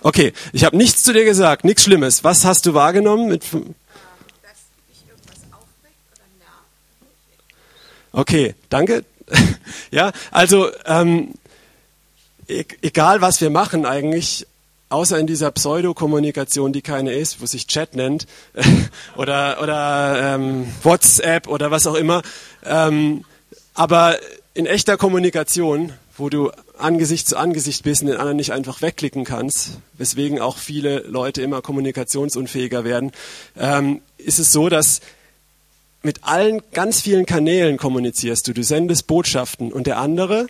Okay, 0.03 0.35
ich 0.53 0.65
habe 0.65 0.77
nichts 0.77 1.03
zu 1.03 1.15
dir 1.15 1.25
gesagt, 1.25 1.65
nichts 1.65 1.85
Schlimmes. 1.85 2.23
Was 2.23 2.45
hast 2.45 2.67
du 2.67 2.75
wahrgenommen? 2.75 3.29
Mit 3.29 3.45
okay, 8.13 8.55
danke. 8.69 9.07
ja, 9.91 10.13
also 10.31 10.71
ähm, 10.85 11.33
e 12.47 12.67
egal 12.83 13.23
was 13.23 13.41
wir 13.41 13.49
machen 13.49 13.87
eigentlich, 13.87 14.47
außer 14.91 15.19
in 15.19 15.27
dieser 15.27 15.51
Pseudokommunikation, 15.51 16.75
die 16.75 16.83
keine 16.83 17.15
ist, 17.15 17.41
wo 17.41 17.47
sich 17.47 17.67
Chat 17.67 17.97
nennt 17.97 18.27
oder 19.17 19.63
oder 19.63 20.35
ähm, 20.35 20.71
WhatsApp 20.83 21.49
oder 21.49 21.71
was 21.71 21.87
auch 21.87 21.95
immer. 21.95 22.21
Ähm, 22.67 23.25
aber 23.81 24.19
in 24.53 24.67
echter 24.67 24.99
Kommunikation, 24.99 25.95
wo 26.19 26.29
du 26.29 26.51
Angesicht 26.77 27.27
zu 27.27 27.39
Angesicht 27.39 27.83
bist 27.83 28.03
und 28.03 28.09
den 28.09 28.19
anderen 28.19 28.37
nicht 28.37 28.53
einfach 28.53 28.83
wegklicken 28.83 29.25
kannst, 29.25 29.79
weswegen 29.95 30.39
auch 30.39 30.59
viele 30.59 30.99
Leute 31.07 31.41
immer 31.41 31.63
kommunikationsunfähiger 31.63 32.85
werden, 32.85 33.11
ähm, 33.59 34.03
ist 34.19 34.39
es 34.39 34.53
so, 34.53 34.69
dass 34.69 35.01
mit 36.03 36.25
allen 36.25 36.61
ganz 36.75 37.01
vielen 37.01 37.25
Kanälen 37.25 37.79
kommunizierst 37.79 38.47
du. 38.47 38.53
Du 38.53 38.63
sendest 38.63 39.07
Botschaften 39.07 39.73
und 39.73 39.87
der 39.87 39.97
andere 39.97 40.49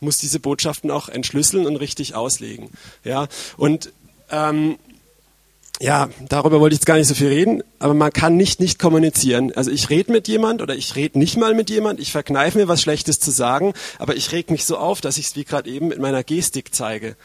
muss 0.00 0.18
diese 0.18 0.40
Botschaften 0.40 0.90
auch 0.90 1.08
entschlüsseln 1.08 1.66
und 1.66 1.76
richtig 1.76 2.16
auslegen. 2.16 2.68
Ja, 3.04 3.28
und 3.56 3.92
ähm, 4.32 4.76
ja, 5.82 6.10
darüber 6.28 6.60
wollte 6.60 6.74
ich 6.74 6.78
jetzt 6.78 6.86
gar 6.86 6.96
nicht 6.96 7.08
so 7.08 7.14
viel 7.14 7.26
reden, 7.26 7.64
aber 7.80 7.92
man 7.92 8.12
kann 8.12 8.36
nicht 8.36 8.60
nicht 8.60 8.78
kommunizieren. 8.78 9.52
Also 9.56 9.72
ich 9.72 9.90
rede 9.90 10.12
mit 10.12 10.28
jemand 10.28 10.62
oder 10.62 10.76
ich 10.76 10.94
rede 10.94 11.18
nicht 11.18 11.36
mal 11.36 11.54
mit 11.54 11.70
jemand, 11.70 11.98
ich 11.98 12.12
verkneife 12.12 12.56
mir 12.56 12.68
was 12.68 12.80
Schlechtes 12.80 13.18
zu 13.18 13.32
sagen, 13.32 13.74
aber 13.98 14.14
ich 14.14 14.30
reg 14.30 14.52
mich 14.52 14.64
so 14.64 14.76
auf, 14.76 15.00
dass 15.00 15.18
ich 15.18 15.26
es 15.26 15.34
wie 15.34 15.42
gerade 15.42 15.68
eben 15.68 15.88
mit 15.88 15.98
meiner 15.98 16.22
Gestik 16.22 16.72
zeige. 16.72 17.16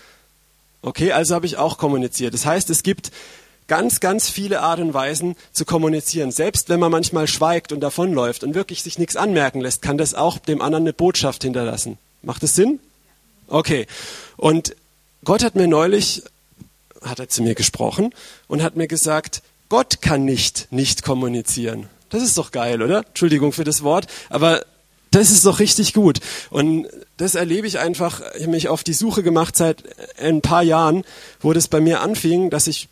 Okay, 0.81 1.11
also 1.11 1.35
habe 1.35 1.45
ich 1.45 1.57
auch 1.57 1.77
kommuniziert. 1.77 2.33
Das 2.33 2.47
heißt, 2.47 2.71
es 2.71 2.81
gibt 2.81 3.11
ganz, 3.67 3.99
ganz 3.99 4.27
viele 4.27 4.61
Art 4.61 4.79
und 4.79 4.91
Weisen 4.91 5.35
zu 5.51 5.63
kommunizieren. 5.63 6.31
Selbst 6.31 6.67
wenn 6.67 6.79
man 6.79 6.91
manchmal 6.91 7.27
schweigt 7.27 7.71
und 7.71 7.81
davonläuft 7.81 8.43
und 8.43 8.55
wirklich 8.55 8.81
sich 8.81 8.97
nichts 8.97 9.17
anmerken 9.17 9.61
lässt, 9.61 9.83
kann 9.83 9.99
das 9.99 10.15
auch 10.15 10.39
dem 10.39 10.63
anderen 10.63 10.85
eine 10.85 10.93
Botschaft 10.93 11.43
hinterlassen. 11.43 11.99
Macht 12.23 12.41
das 12.41 12.55
Sinn? 12.55 12.79
Okay. 13.49 13.85
Und 14.35 14.75
Gott 15.23 15.43
hat 15.43 15.55
mir 15.55 15.67
neulich 15.67 16.23
hat 17.03 17.19
er 17.19 17.29
zu 17.29 17.41
mir 17.41 17.55
gesprochen 17.55 18.13
und 18.47 18.63
hat 18.63 18.75
mir 18.75 18.87
gesagt, 18.87 19.41
Gott 19.69 20.01
kann 20.01 20.25
nicht 20.25 20.67
nicht 20.71 21.03
kommunizieren. 21.03 21.87
Das 22.09 22.23
ist 22.23 22.37
doch 22.37 22.51
geil, 22.51 22.81
oder? 22.81 23.05
Entschuldigung 23.05 23.51
für 23.51 23.65
das 23.65 23.83
Wort, 23.83 24.07
aber 24.29 24.63
das 25.11 25.31
ist 25.31 25.45
doch 25.45 25.59
richtig 25.59 25.93
gut. 25.93 26.19
Und 26.49 26.87
das 27.17 27.35
erlebe 27.35 27.67
ich 27.67 27.79
einfach, 27.79 28.21
ich 28.35 28.43
habe 28.43 28.51
mich 28.51 28.67
auf 28.69 28.83
die 28.83 28.93
Suche 28.93 29.23
gemacht 29.23 29.55
seit 29.55 29.83
ein 30.19 30.41
paar 30.41 30.63
Jahren, 30.63 31.03
wo 31.39 31.53
das 31.53 31.67
bei 31.67 31.81
mir 31.81 32.01
anfing, 32.01 32.49
dass 32.49 32.67
ich 32.67 32.89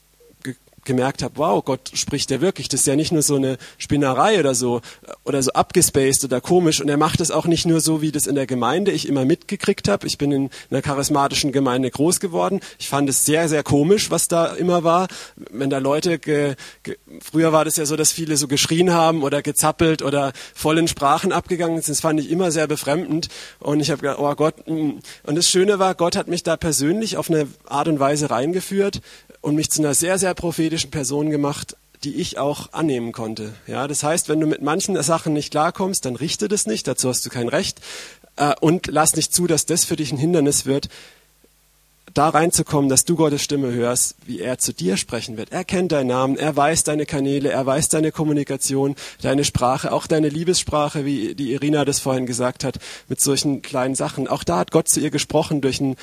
gemerkt 0.85 1.23
habe, 1.23 1.37
wow, 1.37 1.63
Gott 1.63 1.91
spricht 1.93 2.31
ja 2.31 2.41
wirklich. 2.41 2.69
Das 2.69 2.81
ist 2.81 2.87
ja 2.87 2.95
nicht 2.95 3.11
nur 3.11 3.21
so 3.21 3.35
eine 3.35 3.57
Spinnerei 3.77 4.39
oder 4.39 4.55
so 4.55 4.81
oder 5.23 5.41
so 5.41 5.51
abgespaced 5.51 6.23
oder 6.23 6.41
komisch. 6.41 6.81
Und 6.81 6.89
er 6.89 6.97
macht 6.97 7.19
es 7.19 7.31
auch 7.31 7.45
nicht 7.45 7.65
nur 7.65 7.81
so, 7.81 8.01
wie 8.01 8.11
das 8.11 8.27
in 8.27 8.35
der 8.35 8.45
Gemeinde 8.45 8.91
ich 8.91 9.07
immer 9.07 9.25
mitgekriegt 9.25 9.87
habe. 9.87 10.07
Ich 10.07 10.17
bin 10.17 10.31
in 10.31 10.49
einer 10.69 10.81
charismatischen 10.81 11.51
Gemeinde 11.51 11.91
groß 11.91 12.19
geworden. 12.19 12.61
Ich 12.79 12.87
fand 12.87 13.09
es 13.09 13.25
sehr, 13.25 13.49
sehr 13.49 13.63
komisch, 13.63 14.11
was 14.11 14.27
da 14.27 14.47
immer 14.47 14.83
war. 14.83 15.07
Wenn 15.51 15.69
da 15.69 15.79
Leute, 15.79 16.19
ge, 16.19 16.55
ge, 16.83 16.97
früher 17.21 17.51
war 17.51 17.65
das 17.65 17.77
ja 17.77 17.85
so, 17.85 17.95
dass 17.95 18.11
viele 18.11 18.37
so 18.37 18.47
geschrien 18.47 18.93
haben 18.93 19.23
oder 19.23 19.41
gezappelt 19.41 20.01
oder 20.01 20.31
voll 20.53 20.77
in 20.77 20.87
Sprachen 20.87 21.31
abgegangen 21.31 21.81
sind. 21.81 21.95
Das 21.95 22.01
fand 22.01 22.19
ich 22.19 22.29
immer 22.29 22.51
sehr 22.51 22.67
befremdend. 22.67 23.29
Und 23.59 23.79
ich 23.79 23.89
habe 23.91 24.01
gedacht, 24.01 24.19
oh 24.19 24.33
Gott. 24.35 24.67
Mm. 24.67 24.99
Und 25.23 25.35
das 25.35 25.49
Schöne 25.49 25.79
war, 25.79 25.95
Gott 25.95 26.15
hat 26.15 26.27
mich 26.27 26.43
da 26.43 26.57
persönlich 26.57 27.17
auf 27.17 27.29
eine 27.29 27.47
Art 27.65 27.87
und 27.87 27.99
Weise 27.99 28.29
reingeführt, 28.29 29.01
und 29.45 29.53
mich 29.53 29.69
zu 29.69 29.81
einer 29.81 29.93
sehr, 29.93 30.17
sehr 30.17 30.33
prophetischen 30.33 30.74
Person 30.77 31.29
gemacht, 31.29 31.75
die 32.03 32.15
ich 32.15 32.37
auch 32.37 32.73
annehmen 32.73 33.11
konnte. 33.11 33.53
Ja, 33.67 33.87
das 33.87 34.03
heißt, 34.03 34.29
wenn 34.29 34.39
du 34.39 34.47
mit 34.47 34.61
manchen 34.61 35.01
Sachen 35.01 35.33
nicht 35.33 35.51
klarkommst, 35.51 36.05
dann 36.05 36.15
richte 36.15 36.47
das 36.47 36.65
nicht, 36.67 36.87
dazu 36.87 37.09
hast 37.09 37.25
du 37.25 37.29
kein 37.29 37.49
Recht 37.49 37.81
äh, 38.35 38.53
und 38.59 38.87
lass 38.87 39.15
nicht 39.15 39.33
zu, 39.33 39.47
dass 39.47 39.65
das 39.65 39.85
für 39.85 39.95
dich 39.95 40.11
ein 40.11 40.17
Hindernis 40.17 40.65
wird, 40.65 40.89
da 42.13 42.29
reinzukommen, 42.29 42.89
dass 42.89 43.03
du 43.03 43.17
Gottes 43.17 43.41
Stimme 43.41 43.73
hörst, 43.73 44.15
wie 44.25 44.39
er 44.39 44.57
zu 44.57 44.73
dir 44.73 44.95
sprechen 44.95 45.35
wird. 45.35 45.51
Er 45.51 45.65
kennt 45.65 45.91
deinen 45.91 46.07
Namen, 46.07 46.37
er 46.37 46.55
weiß 46.55 46.83
deine 46.83 47.05
Kanäle, 47.05 47.49
er 47.49 47.65
weiß 47.65 47.89
deine 47.89 48.13
Kommunikation, 48.13 48.95
deine 49.21 49.43
Sprache, 49.43 49.91
auch 49.91 50.07
deine 50.07 50.29
Liebessprache, 50.29 51.03
wie 51.03 51.35
die 51.35 51.51
Irina 51.51 51.83
das 51.83 51.99
vorhin 51.99 52.25
gesagt 52.25 52.63
hat, 52.63 52.79
mit 53.09 53.19
solchen 53.19 53.61
kleinen 53.61 53.95
Sachen. 53.95 54.29
Auch 54.29 54.45
da 54.45 54.59
hat 54.59 54.71
Gott 54.71 54.87
zu 54.87 55.01
ihr 55.01 55.11
gesprochen 55.11 55.59
durch 55.59 55.81
ein 55.81 55.97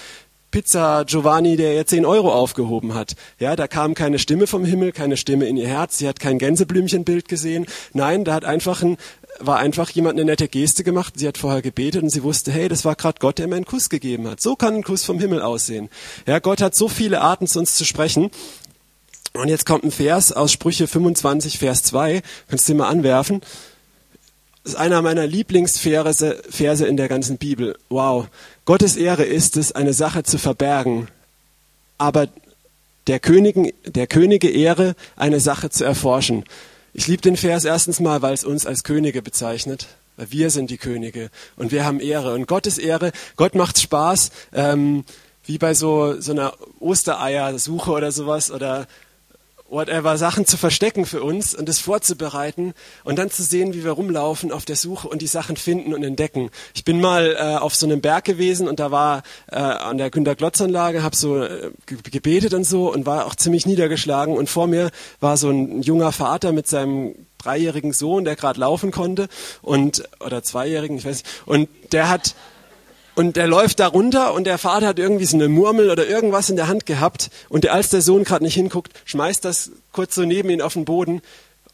Pizza 0.52 1.04
Giovanni, 1.04 1.56
der 1.56 1.74
ihr 1.74 1.86
10 1.86 2.06
Euro 2.06 2.32
aufgehoben 2.32 2.94
hat. 2.94 3.16
Ja, 3.40 3.56
da 3.56 3.66
kam 3.66 3.94
keine 3.94 4.20
Stimme 4.20 4.46
vom 4.46 4.64
Himmel, 4.64 4.92
keine 4.92 5.16
Stimme 5.16 5.46
in 5.46 5.56
ihr 5.56 5.66
Herz. 5.66 5.98
Sie 5.98 6.06
hat 6.06 6.20
kein 6.20 6.38
Gänseblümchenbild 6.38 7.26
gesehen. 7.26 7.66
Nein, 7.94 8.24
da 8.24 8.34
hat 8.34 8.44
einfach 8.44 8.82
ein, 8.82 8.98
war 9.40 9.58
einfach 9.58 9.90
jemand 9.90 10.20
eine 10.20 10.26
nette 10.26 10.46
Geste 10.46 10.84
gemacht. 10.84 11.14
Sie 11.16 11.26
hat 11.26 11.38
vorher 11.38 11.62
gebetet 11.62 12.02
und 12.02 12.10
sie 12.10 12.22
wusste, 12.22 12.52
hey, 12.52 12.68
das 12.68 12.84
war 12.84 12.94
gerade 12.94 13.18
Gott, 13.18 13.38
der 13.38 13.48
mir 13.48 13.56
einen 13.56 13.64
Kuss 13.64 13.88
gegeben 13.88 14.28
hat. 14.28 14.40
So 14.40 14.54
kann 14.54 14.74
ein 14.74 14.84
Kuss 14.84 15.04
vom 15.04 15.18
Himmel 15.18 15.42
aussehen. 15.42 15.88
Ja, 16.26 16.38
Gott 16.38 16.60
hat 16.60 16.76
so 16.76 16.86
viele 16.86 17.22
Arten 17.22 17.46
zu 17.46 17.58
uns 17.58 17.74
zu 17.74 17.84
sprechen. 17.84 18.30
Und 19.32 19.48
jetzt 19.48 19.64
kommt 19.64 19.84
ein 19.84 19.90
Vers 19.90 20.32
aus 20.32 20.52
Sprüche 20.52 20.86
25, 20.86 21.58
Vers 21.58 21.82
2. 21.84 22.22
Kannst 22.48 22.68
du 22.68 22.74
dir 22.74 22.78
mal 22.78 22.88
anwerfen? 22.88 23.40
Ist 24.64 24.76
einer 24.76 25.02
meiner 25.02 25.26
Lieblingsverse 25.26 26.42
Verse 26.48 26.86
in 26.86 26.96
der 26.96 27.08
ganzen 27.08 27.36
Bibel. 27.36 27.76
Wow. 27.88 28.28
Gottes 28.64 28.96
Ehre 28.96 29.24
ist 29.24 29.56
es, 29.56 29.72
eine 29.72 29.92
Sache 29.92 30.22
zu 30.22 30.38
verbergen, 30.38 31.08
aber 31.98 32.28
der, 33.08 33.18
Königen, 33.18 33.72
der 33.84 34.06
Könige 34.06 34.48
Ehre, 34.48 34.94
eine 35.16 35.40
Sache 35.40 35.70
zu 35.70 35.84
erforschen. 35.84 36.44
Ich 36.94 37.08
liebe 37.08 37.22
den 37.22 37.36
Vers 37.36 37.64
erstens 37.64 37.98
mal, 38.00 38.22
weil 38.22 38.34
es 38.34 38.44
uns 38.44 38.66
als 38.66 38.84
Könige 38.84 39.22
bezeichnet. 39.22 39.88
Weil 40.16 40.30
wir 40.30 40.50
sind 40.50 40.70
die 40.70 40.78
Könige 40.78 41.30
und 41.56 41.72
wir 41.72 41.84
haben 41.84 41.98
Ehre. 41.98 42.34
Und 42.34 42.46
Gottes 42.46 42.78
Ehre, 42.78 43.12
Gott 43.36 43.54
macht 43.54 43.80
Spaß, 43.80 44.30
ähm, 44.52 45.04
wie 45.44 45.58
bei 45.58 45.74
so, 45.74 46.20
so 46.20 46.32
einer 46.32 46.52
Ostereiersuche 46.78 47.90
oder 47.90 48.12
sowas 48.12 48.50
oder 48.50 48.86
whatever, 49.72 50.18
Sachen 50.18 50.46
zu 50.46 50.56
verstecken 50.56 51.06
für 51.06 51.22
uns 51.22 51.54
und 51.54 51.68
das 51.68 51.78
vorzubereiten 51.78 52.74
und 53.04 53.18
dann 53.18 53.30
zu 53.30 53.42
sehen, 53.42 53.74
wie 53.74 53.84
wir 53.84 53.92
rumlaufen 53.92 54.52
auf 54.52 54.64
der 54.64 54.76
Suche 54.76 55.08
und 55.08 55.22
die 55.22 55.26
Sachen 55.26 55.56
finden 55.56 55.94
und 55.94 56.04
entdecken. 56.04 56.50
Ich 56.74 56.84
bin 56.84 57.00
mal 57.00 57.36
äh, 57.38 57.56
auf 57.56 57.74
so 57.74 57.86
einem 57.86 58.00
Berg 58.00 58.24
gewesen 58.24 58.68
und 58.68 58.78
da 58.78 58.90
war 58.90 59.22
äh, 59.50 59.56
an 59.56 59.98
der 59.98 60.10
Günter 60.10 60.34
Glotz 60.34 60.60
Anlage, 60.60 61.02
habe 61.02 61.16
so 61.16 61.42
äh, 61.42 61.70
gebetet 61.86 62.54
und 62.54 62.64
so 62.64 62.92
und 62.92 63.06
war 63.06 63.26
auch 63.26 63.34
ziemlich 63.34 63.66
niedergeschlagen 63.66 64.36
und 64.36 64.48
vor 64.48 64.66
mir 64.66 64.90
war 65.20 65.36
so 65.36 65.50
ein 65.50 65.82
junger 65.82 66.12
Vater 66.12 66.52
mit 66.52 66.68
seinem 66.68 67.14
dreijährigen 67.38 67.92
Sohn, 67.92 68.24
der 68.24 68.36
gerade 68.36 68.60
laufen 68.60 68.92
konnte 68.92 69.28
und 69.62 70.04
oder 70.24 70.42
zweijährigen, 70.42 70.98
ich 70.98 71.04
weiß 71.04 71.22
nicht, 71.22 71.42
und 71.46 71.68
der 71.92 72.08
hat 72.08 72.34
und 73.14 73.36
der 73.36 73.46
läuft 73.46 73.80
da 73.80 73.86
runter 73.86 74.34
und 74.34 74.44
der 74.44 74.58
Vater 74.58 74.88
hat 74.88 74.98
irgendwie 74.98 75.26
so 75.26 75.36
eine 75.36 75.48
Murmel 75.48 75.90
oder 75.90 76.06
irgendwas 76.06 76.50
in 76.50 76.56
der 76.56 76.68
Hand 76.68 76.86
gehabt 76.86 77.30
und 77.48 77.68
als 77.68 77.90
der 77.90 78.02
Sohn 78.02 78.24
gerade 78.24 78.44
nicht 78.44 78.54
hinguckt, 78.54 78.92
schmeißt 79.04 79.44
das 79.44 79.70
kurz 79.92 80.14
so 80.14 80.22
neben 80.22 80.50
ihn 80.50 80.62
auf 80.62 80.74
den 80.74 80.84
Boden 80.84 81.22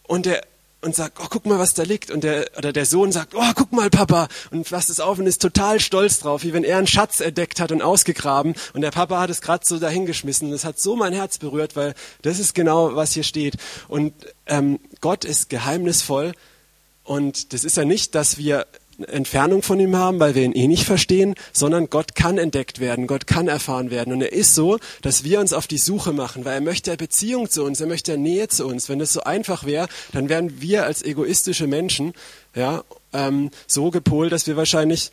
und 0.04 0.26
der 0.26 0.42
und 0.80 0.94
sagt, 0.94 1.18
oh, 1.20 1.26
guck 1.28 1.44
mal, 1.46 1.58
was 1.58 1.74
da 1.74 1.82
liegt. 1.82 2.10
Und 2.10 2.22
der, 2.22 2.50
oder 2.56 2.72
der 2.72 2.86
Sohn 2.86 3.10
sagt, 3.10 3.34
oh, 3.34 3.52
guck 3.54 3.72
mal, 3.72 3.90
Papa. 3.90 4.28
Und 4.50 4.68
fasst 4.68 4.90
es 4.90 5.00
auf 5.00 5.18
und 5.18 5.26
ist 5.26 5.42
total 5.42 5.80
stolz 5.80 6.20
drauf, 6.20 6.44
wie 6.44 6.52
wenn 6.52 6.62
er 6.62 6.78
einen 6.78 6.86
Schatz 6.86 7.20
entdeckt 7.20 7.60
hat 7.60 7.72
und 7.72 7.82
ausgegraben. 7.82 8.54
Und 8.74 8.82
der 8.82 8.92
Papa 8.92 9.18
hat 9.20 9.30
es 9.30 9.40
gerade 9.40 9.66
so 9.66 9.78
dahingeschmissen. 9.78 10.48
Und 10.48 10.54
es 10.54 10.64
hat 10.64 10.78
so 10.78 10.94
mein 10.94 11.12
Herz 11.12 11.38
berührt, 11.38 11.74
weil 11.74 11.94
das 12.22 12.38
ist 12.38 12.54
genau, 12.54 12.94
was 12.94 13.12
hier 13.12 13.24
steht. 13.24 13.56
Und 13.88 14.12
ähm, 14.46 14.78
Gott 15.00 15.24
ist 15.24 15.50
geheimnisvoll. 15.50 16.32
Und 17.02 17.52
das 17.52 17.64
ist 17.64 17.76
ja 17.76 17.84
nicht, 17.84 18.14
dass 18.14 18.38
wir 18.38 18.66
Entfernung 19.06 19.62
von 19.62 19.78
ihm 19.78 19.96
haben, 19.96 20.18
weil 20.18 20.34
wir 20.34 20.42
ihn 20.42 20.52
eh 20.52 20.66
nicht 20.66 20.84
verstehen, 20.84 21.34
sondern 21.52 21.88
Gott 21.88 22.14
kann 22.14 22.36
entdeckt 22.38 22.80
werden, 22.80 23.06
Gott 23.06 23.26
kann 23.26 23.46
erfahren 23.46 23.90
werden. 23.90 24.12
Und 24.12 24.22
er 24.22 24.32
ist 24.32 24.54
so, 24.54 24.78
dass 25.02 25.24
wir 25.24 25.40
uns 25.40 25.52
auf 25.52 25.66
die 25.66 25.78
Suche 25.78 26.12
machen, 26.12 26.44
weil 26.44 26.54
er 26.54 26.60
möchte 26.60 26.96
Beziehung 26.96 27.48
zu 27.48 27.64
uns, 27.64 27.80
er 27.80 27.86
möchte 27.86 28.18
Nähe 28.18 28.48
zu 28.48 28.66
uns. 28.66 28.88
Wenn 28.88 29.00
es 29.00 29.12
so 29.12 29.20
einfach 29.20 29.64
wäre, 29.64 29.88
dann 30.12 30.28
wären 30.28 30.60
wir 30.60 30.84
als 30.84 31.02
egoistische 31.02 31.66
Menschen 31.66 32.12
ja, 32.54 32.82
ähm, 33.12 33.50
so 33.66 33.90
gepolt, 33.90 34.32
dass 34.32 34.46
wir 34.46 34.56
wahrscheinlich 34.56 35.12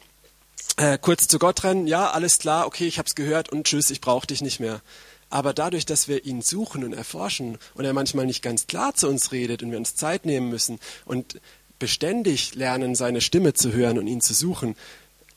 äh, 0.78 0.98
kurz 1.00 1.28
zu 1.28 1.40
Gott 1.40 1.64
rennen, 1.64 1.88
ja, 1.88 2.10
alles 2.10 2.40
klar, 2.40 2.66
okay, 2.66 2.88
ich 2.88 2.98
habe 2.98 3.08
es 3.08 3.16
gehört 3.16 3.50
und 3.50 3.66
tschüss, 3.66 3.92
ich 3.92 4.02
brauche 4.02 4.28
dich 4.28 4.42
nicht 4.42 4.60
mehr. 4.60 4.82
Aber 5.30 5.54
dadurch, 5.54 5.86
dass 5.86 6.08
wir 6.08 6.26
ihn 6.26 6.42
suchen 6.42 6.84
und 6.84 6.94
erforschen 6.94 7.58
und 7.74 7.86
er 7.86 7.94
manchmal 7.94 8.26
nicht 8.26 8.42
ganz 8.42 8.68
klar 8.68 8.94
zu 8.94 9.08
uns 9.08 9.32
redet 9.32 9.64
und 9.64 9.72
wir 9.72 9.78
uns 9.78 9.96
Zeit 9.96 10.26
nehmen 10.26 10.50
müssen 10.50 10.80
und 11.06 11.40
beständig 11.80 12.56
lernen, 12.56 12.96
seine 12.96 13.22
Stimme 13.22 13.54
zu 13.54 13.74
hören 13.74 13.98
und 13.98 14.08
ihn 14.08 14.22
zu 14.22 14.34
suchen, 14.34 14.76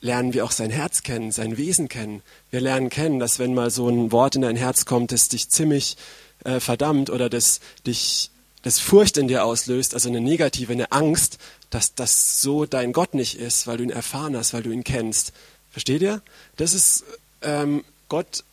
lernen 0.01 0.33
wir 0.33 0.45
auch 0.45 0.51
sein 0.51 0.69
Herz 0.69 1.03
kennen, 1.03 1.31
sein 1.31 1.57
Wesen 1.57 1.89
kennen. 1.89 2.21
Wir 2.51 2.61
lernen 2.61 2.89
kennen, 2.89 3.19
dass 3.19 3.39
wenn 3.39 3.53
mal 3.53 3.69
so 3.69 3.89
ein 3.89 4.11
Wort 4.11 4.35
in 4.35 4.41
dein 4.41 4.55
Herz 4.55 4.85
kommt, 4.85 5.11
das 5.11 5.27
dich 5.27 5.49
ziemlich 5.49 5.97
äh, 6.45 6.59
verdammt 6.59 7.09
oder 7.09 7.29
das 7.29 7.59
dich 7.85 8.31
das 8.61 8.79
Furcht 8.79 9.17
in 9.17 9.27
dir 9.27 9.45
auslöst, 9.45 9.93
also 9.93 10.09
eine 10.09 10.19
negative, 10.19 10.73
eine 10.73 10.91
Angst, 10.91 11.37
dass 11.69 11.95
das 11.95 12.41
so 12.41 12.65
dein 12.65 12.91
Gott 12.91 13.13
nicht 13.13 13.39
ist, 13.39 13.67
weil 13.67 13.77
du 13.77 13.83
ihn 13.83 13.89
erfahren 13.89 14.35
hast, 14.35 14.53
weil 14.53 14.63
du 14.63 14.71
ihn 14.71 14.83
kennst. 14.83 15.31
Versteht 15.71 16.01
ihr? 16.01 16.21
Das 16.57 16.73
ist 16.73 17.03
ähm, 17.41 17.83
Gott. 18.09 18.43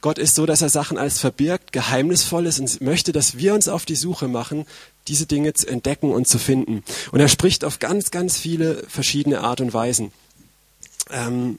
Gott 0.00 0.18
ist 0.18 0.34
so, 0.34 0.44
dass 0.44 0.60
er 0.60 0.68
Sachen 0.68 0.98
als 0.98 1.18
verbirgt, 1.18 1.72
geheimnisvoll 1.72 2.46
ist 2.46 2.58
und 2.58 2.80
möchte, 2.82 3.12
dass 3.12 3.38
wir 3.38 3.54
uns 3.54 3.68
auf 3.68 3.86
die 3.86 3.96
Suche 3.96 4.28
machen 4.28 4.66
diese 5.08 5.26
Dinge 5.26 5.52
zu 5.52 5.68
entdecken 5.68 6.12
und 6.12 6.26
zu 6.26 6.38
finden. 6.38 6.82
Und 7.12 7.20
er 7.20 7.28
spricht 7.28 7.64
auf 7.64 7.78
ganz, 7.78 8.10
ganz 8.10 8.38
viele 8.38 8.84
verschiedene 8.88 9.40
Art 9.40 9.60
und 9.60 9.74
Weisen. 9.74 10.12
Ähm, 11.10 11.58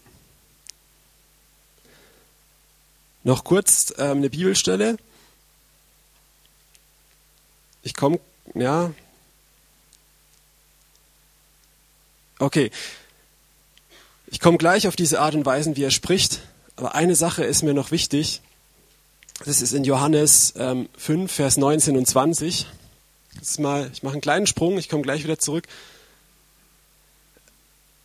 noch 3.23 3.43
kurz 3.43 3.93
ähm, 3.97 4.17
eine 4.17 4.29
Bibelstelle. 4.29 4.97
Ich 7.83 7.93
komme, 7.93 8.19
ja. 8.53 8.91
Okay. 12.39 12.71
Ich 14.27 14.39
komme 14.39 14.57
gleich 14.57 14.87
auf 14.87 14.95
diese 14.95 15.21
Art 15.21 15.35
und 15.35 15.45
Weise, 15.45 15.75
wie 15.75 15.83
er 15.83 15.91
spricht. 15.91 16.41
Aber 16.75 16.95
eine 16.95 17.15
Sache 17.15 17.43
ist 17.43 17.63
mir 17.63 17.73
noch 17.73 17.91
wichtig. 17.91 18.41
Das 19.45 19.61
ist 19.61 19.73
in 19.73 19.83
Johannes 19.83 20.53
ähm, 20.57 20.89
5, 20.97 21.31
Vers 21.31 21.57
19 21.57 21.97
und 21.97 22.07
20 22.07 22.65
jetzt 23.35 23.59
mal, 23.59 23.89
ich 23.93 24.03
mache 24.03 24.13
einen 24.13 24.21
kleinen 24.21 24.47
Sprung, 24.47 24.77
ich 24.77 24.89
komme 24.89 25.03
gleich 25.03 25.23
wieder 25.23 25.39
zurück. 25.39 25.67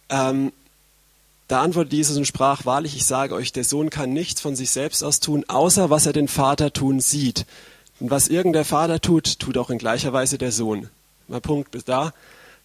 Ähm, 0.09 0.53
da 1.49 1.63
antwortete 1.63 1.97
Jesus 1.97 2.17
und 2.17 2.27
sprach, 2.27 2.65
wahrlich, 2.65 2.95
ich 2.95 3.05
sage 3.05 3.35
euch, 3.35 3.53
der 3.53 3.65
Sohn 3.65 3.91
kann 3.91 4.13
nichts 4.13 4.41
von 4.41 4.55
sich 4.55 4.71
selbst 4.71 5.03
aus 5.03 5.19
tun, 5.19 5.45
außer 5.49 5.91
was 5.91 6.07
er 6.07 6.13
den 6.13 6.29
Vater 6.29 6.73
tun 6.73 7.01
sieht. 7.01 7.47
Und 7.99 8.11
was 8.11 8.29
irgendein 8.29 8.65
Vater 8.65 9.01
tut, 9.01 9.39
tut 9.41 9.59
auch 9.59 9.71
in 9.71 9.79
gleicher 9.79 10.13
Weise 10.13 10.39
der 10.39 10.53
Sohn. 10.53 10.89
Mein 11.29 11.43
Punkt 11.43 11.75
ist 11.75 11.89
da. 11.89 12.13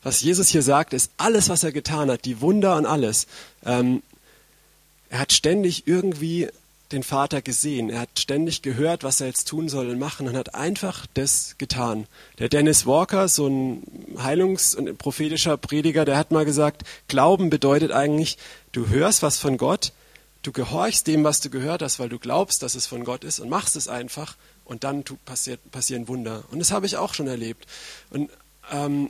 Was 0.04 0.22
Jesus 0.22 0.50
hier 0.50 0.62
sagt, 0.62 0.94
ist 0.94 1.12
alles, 1.18 1.50
was 1.50 1.64
er 1.64 1.72
getan 1.72 2.12
hat, 2.12 2.26
die 2.26 2.42
Wunder 2.42 2.76
und 2.76 2.86
alles. 2.86 3.26
Ähm, 3.66 4.04
er 5.10 5.20
hat 5.20 5.34
ständig 5.34 5.88
irgendwie 5.88 6.50
den 6.92 7.04
Vater 7.04 7.42
gesehen. 7.42 7.90
Er 7.90 8.02
hat 8.02 8.20
ständig 8.20 8.62
gehört, 8.62 9.04
was 9.04 9.22
er 9.22 9.28
jetzt 9.28 9.48
tun 9.48 9.70
soll 9.70 9.90
und 9.90 10.00
machen 10.00 10.28
und 10.28 10.38
hat 10.38 10.56
einfach 10.56 11.06
das 11.14 11.56
getan. 11.58 12.08
Der 12.38 12.50
Dennis 12.50 12.86
Walker, 12.86 13.28
so 13.28 13.48
ein 13.48 13.84
Heilungs- 14.18 14.76
und 14.76 14.98
prophetischer 14.98 15.58
Prediger, 15.58 16.06
der 16.06 16.18
hat 16.18 16.32
mal 16.32 16.46
gesagt, 16.46 16.84
Glauben 17.08 17.50
bedeutet 17.50 17.92
eigentlich, 17.92 18.38
du 18.72 18.88
hörst 18.90 19.24
was 19.24 19.38
von 19.38 19.58
Gott, 19.58 19.94
du 20.44 20.52
gehorchst 20.52 21.08
dem, 21.08 21.24
was 21.24 21.42
du 21.42 21.50
gehört 21.50 21.82
hast, 21.82 22.00
weil 22.00 22.10
du 22.10 22.20
glaubst, 22.20 22.62
dass 22.62 22.76
es 22.76 22.86
von 22.86 23.04
Gott 23.04 23.24
ist 23.24 23.40
und 23.40 23.50
machst 23.50 23.76
es 23.76 23.88
einfach 23.88 24.36
und 24.64 24.84
dann 24.84 25.04
passiert, 25.26 25.60
passieren 25.72 26.08
Wunder. 26.08 26.44
Und 26.52 26.60
das 26.60 26.72
habe 26.72 26.86
ich 26.86 26.98
auch 26.98 27.14
schon 27.14 27.28
erlebt. 27.28 27.66
Und 28.12 28.30
ähm, 28.72 29.10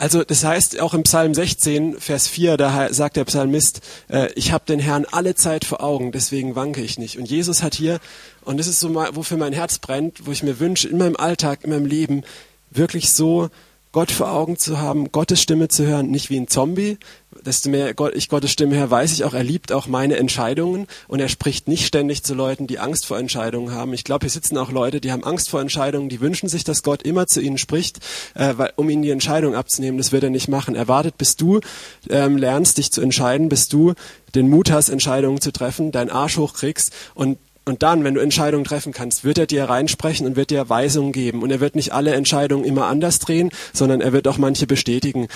also 0.00 0.24
das 0.24 0.44
heißt 0.44 0.80
auch 0.80 0.94
im 0.94 1.02
Psalm 1.02 1.34
16, 1.34 2.00
Vers 2.00 2.26
4, 2.26 2.56
da 2.56 2.90
sagt 2.90 3.16
der 3.16 3.26
Psalmist, 3.26 3.82
äh, 4.08 4.32
ich 4.32 4.50
habe 4.50 4.64
den 4.66 4.80
Herrn 4.80 5.04
alle 5.04 5.34
Zeit 5.34 5.66
vor 5.66 5.82
Augen, 5.82 6.10
deswegen 6.10 6.56
wanke 6.56 6.80
ich 6.80 6.98
nicht. 6.98 7.18
Und 7.18 7.28
Jesus 7.28 7.62
hat 7.62 7.74
hier, 7.74 8.00
und 8.42 8.58
das 8.58 8.66
ist 8.66 8.80
so, 8.80 8.94
wofür 8.94 9.36
mein 9.36 9.52
Herz 9.52 9.78
brennt, 9.78 10.26
wo 10.26 10.32
ich 10.32 10.42
mir 10.42 10.58
wünsche, 10.58 10.88
in 10.88 10.96
meinem 10.96 11.16
Alltag, 11.16 11.64
in 11.64 11.70
meinem 11.70 11.84
Leben, 11.84 12.22
wirklich 12.70 13.12
so 13.12 13.50
Gott 13.92 14.12
vor 14.12 14.30
Augen 14.30 14.56
zu 14.56 14.78
haben, 14.78 15.10
Gottes 15.10 15.42
Stimme 15.42 15.66
zu 15.66 15.84
hören, 15.84 16.10
nicht 16.10 16.30
wie 16.30 16.38
ein 16.38 16.46
Zombie. 16.46 16.98
Desto 17.44 17.70
mehr 17.70 17.94
ich 18.14 18.28
Gottes 18.28 18.52
Stimme 18.52 18.76
höre, 18.76 18.90
weiß 18.90 19.12
ich 19.12 19.24
auch, 19.24 19.34
er 19.34 19.42
liebt 19.42 19.72
auch 19.72 19.88
meine 19.88 20.16
Entscheidungen 20.16 20.86
und 21.08 21.18
er 21.20 21.28
spricht 21.28 21.66
nicht 21.66 21.86
ständig 21.86 22.22
zu 22.22 22.34
Leuten, 22.34 22.68
die 22.68 22.78
Angst 22.78 23.06
vor 23.06 23.18
Entscheidungen 23.18 23.72
haben. 23.72 23.92
Ich 23.92 24.04
glaube, 24.04 24.26
hier 24.26 24.30
sitzen 24.30 24.58
auch 24.58 24.70
Leute, 24.70 25.00
die 25.00 25.10
haben 25.10 25.24
Angst 25.24 25.50
vor 25.50 25.60
Entscheidungen, 25.60 26.08
die 26.08 26.20
wünschen 26.20 26.48
sich, 26.48 26.62
dass 26.62 26.82
Gott 26.84 27.02
immer 27.02 27.26
zu 27.26 27.40
ihnen 27.40 27.58
spricht, 27.58 27.98
äh, 28.34 28.54
weil, 28.56 28.72
um 28.76 28.88
ihnen 28.90 29.02
die 29.02 29.10
Entscheidung 29.10 29.56
abzunehmen. 29.56 29.98
Das 29.98 30.12
wird 30.12 30.22
er 30.22 30.30
nicht 30.30 30.48
machen. 30.48 30.76
Er 30.76 30.86
wartet, 30.86 31.18
bis 31.18 31.36
du 31.36 31.60
ähm, 32.08 32.36
lernst, 32.36 32.78
dich 32.78 32.92
zu 32.92 33.00
entscheiden, 33.00 33.48
bis 33.48 33.68
du 33.68 33.94
den 34.36 34.48
Mut 34.48 34.70
hast, 34.70 34.88
Entscheidungen 34.88 35.40
zu 35.40 35.52
treffen, 35.52 35.90
deinen 35.90 36.10
Arsch 36.10 36.36
hochkriegst 36.36 36.92
und 37.14 37.38
und 37.64 37.82
dann, 37.82 38.04
wenn 38.04 38.14
du 38.14 38.20
Entscheidungen 38.20 38.64
treffen 38.64 38.92
kannst, 38.92 39.24
wird 39.24 39.38
er 39.38 39.46
dir 39.46 39.64
reinsprechen 39.64 40.26
und 40.26 40.36
wird 40.36 40.50
dir 40.50 40.68
Weisungen 40.68 41.12
geben. 41.12 41.42
Und 41.42 41.50
er 41.50 41.60
wird 41.60 41.74
nicht 41.74 41.92
alle 41.92 42.14
Entscheidungen 42.14 42.64
immer 42.64 42.86
anders 42.86 43.18
drehen, 43.18 43.50
sondern 43.72 44.00
er 44.00 44.12
wird 44.12 44.26
auch 44.26 44.38
manche 44.38 44.66
bestätigen. 44.66 45.28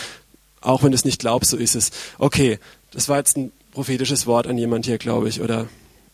Auch 0.60 0.82
wenn 0.82 0.90
du 0.90 0.96
es 0.96 1.04
nicht 1.04 1.20
glaubst, 1.20 1.50
so 1.50 1.56
ist 1.56 1.74
es. 1.74 1.90
Okay, 2.18 2.58
das 2.92 3.08
war 3.08 3.18
jetzt 3.18 3.36
ein 3.36 3.52
prophetisches 3.72 4.26
Wort 4.26 4.46
an 4.46 4.56
jemand 4.56 4.86
hier, 4.86 4.98
glaube 4.98 5.28
ich, 5.28 5.42
oder 5.42 5.68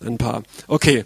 ein 0.05 0.19
paar. 0.19 0.43
Okay. 0.67 1.05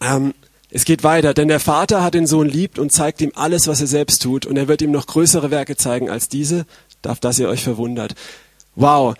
Ähm, 0.00 0.34
es 0.70 0.84
geht 0.84 1.02
weiter, 1.02 1.32
denn 1.32 1.48
der 1.48 1.60
Vater 1.60 2.02
hat 2.02 2.12
den 2.12 2.26
Sohn 2.26 2.46
liebt 2.46 2.78
und 2.78 2.92
zeigt 2.92 3.22
ihm 3.22 3.32
alles, 3.34 3.66
was 3.66 3.80
er 3.80 3.86
selbst 3.86 4.22
tut. 4.22 4.44
Und 4.44 4.58
er 4.58 4.68
wird 4.68 4.82
ihm 4.82 4.90
noch 4.90 5.06
größere 5.06 5.50
Werke 5.50 5.76
zeigen 5.76 6.10
als 6.10 6.28
diese, 6.28 6.66
darf 7.00 7.20
dass 7.20 7.38
ihr 7.38 7.48
euch 7.48 7.64
verwundert. 7.64 8.14
Wow, 8.74 9.14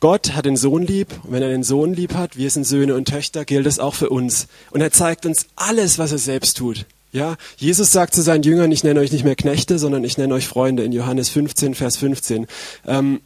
Gott 0.00 0.34
hat 0.34 0.44
den 0.44 0.56
Sohn 0.56 0.82
lieb 0.82 1.08
und 1.24 1.32
wenn 1.32 1.42
er 1.42 1.48
den 1.48 1.62
Sohn 1.62 1.94
lieb 1.94 2.14
hat, 2.14 2.36
wir 2.36 2.50
sind 2.50 2.64
Söhne 2.64 2.94
und 2.94 3.08
Töchter, 3.08 3.44
gilt 3.44 3.66
es 3.66 3.78
auch 3.78 3.94
für 3.94 4.10
uns. 4.10 4.46
Und 4.70 4.82
er 4.82 4.92
zeigt 4.92 5.24
uns 5.24 5.46
alles, 5.56 5.98
was 5.98 6.12
er 6.12 6.18
selbst 6.18 6.58
tut. 6.58 6.84
Ja, 7.12 7.36
Jesus 7.56 7.92
sagt 7.92 8.14
zu 8.14 8.20
seinen 8.20 8.42
Jüngern, 8.42 8.70
ich 8.72 8.84
nenne 8.84 9.00
euch 9.00 9.10
nicht 9.10 9.24
mehr 9.24 9.36
Knechte, 9.36 9.78
sondern 9.78 10.04
ich 10.04 10.18
nenne 10.18 10.34
euch 10.34 10.46
Freunde 10.46 10.84
in 10.84 10.92
Johannes 10.92 11.30
15, 11.30 11.74
Vers 11.74 11.96
15, 11.96 12.46
ähm, 12.86 13.20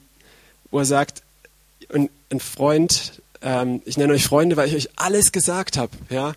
wo 0.71 0.79
er 0.79 0.85
sagt, 0.85 1.23
ein, 1.93 2.09
ein 2.31 2.39
Freund, 2.39 3.21
ähm, 3.43 3.83
ich 3.85 3.99
nenne 3.99 4.13
euch 4.13 4.25
Freunde, 4.25 4.57
weil 4.57 4.69
ich 4.69 4.77
euch 4.77 4.91
alles 4.95 5.33
gesagt 5.33 5.77
habe. 5.77 5.91
Ja, 6.09 6.35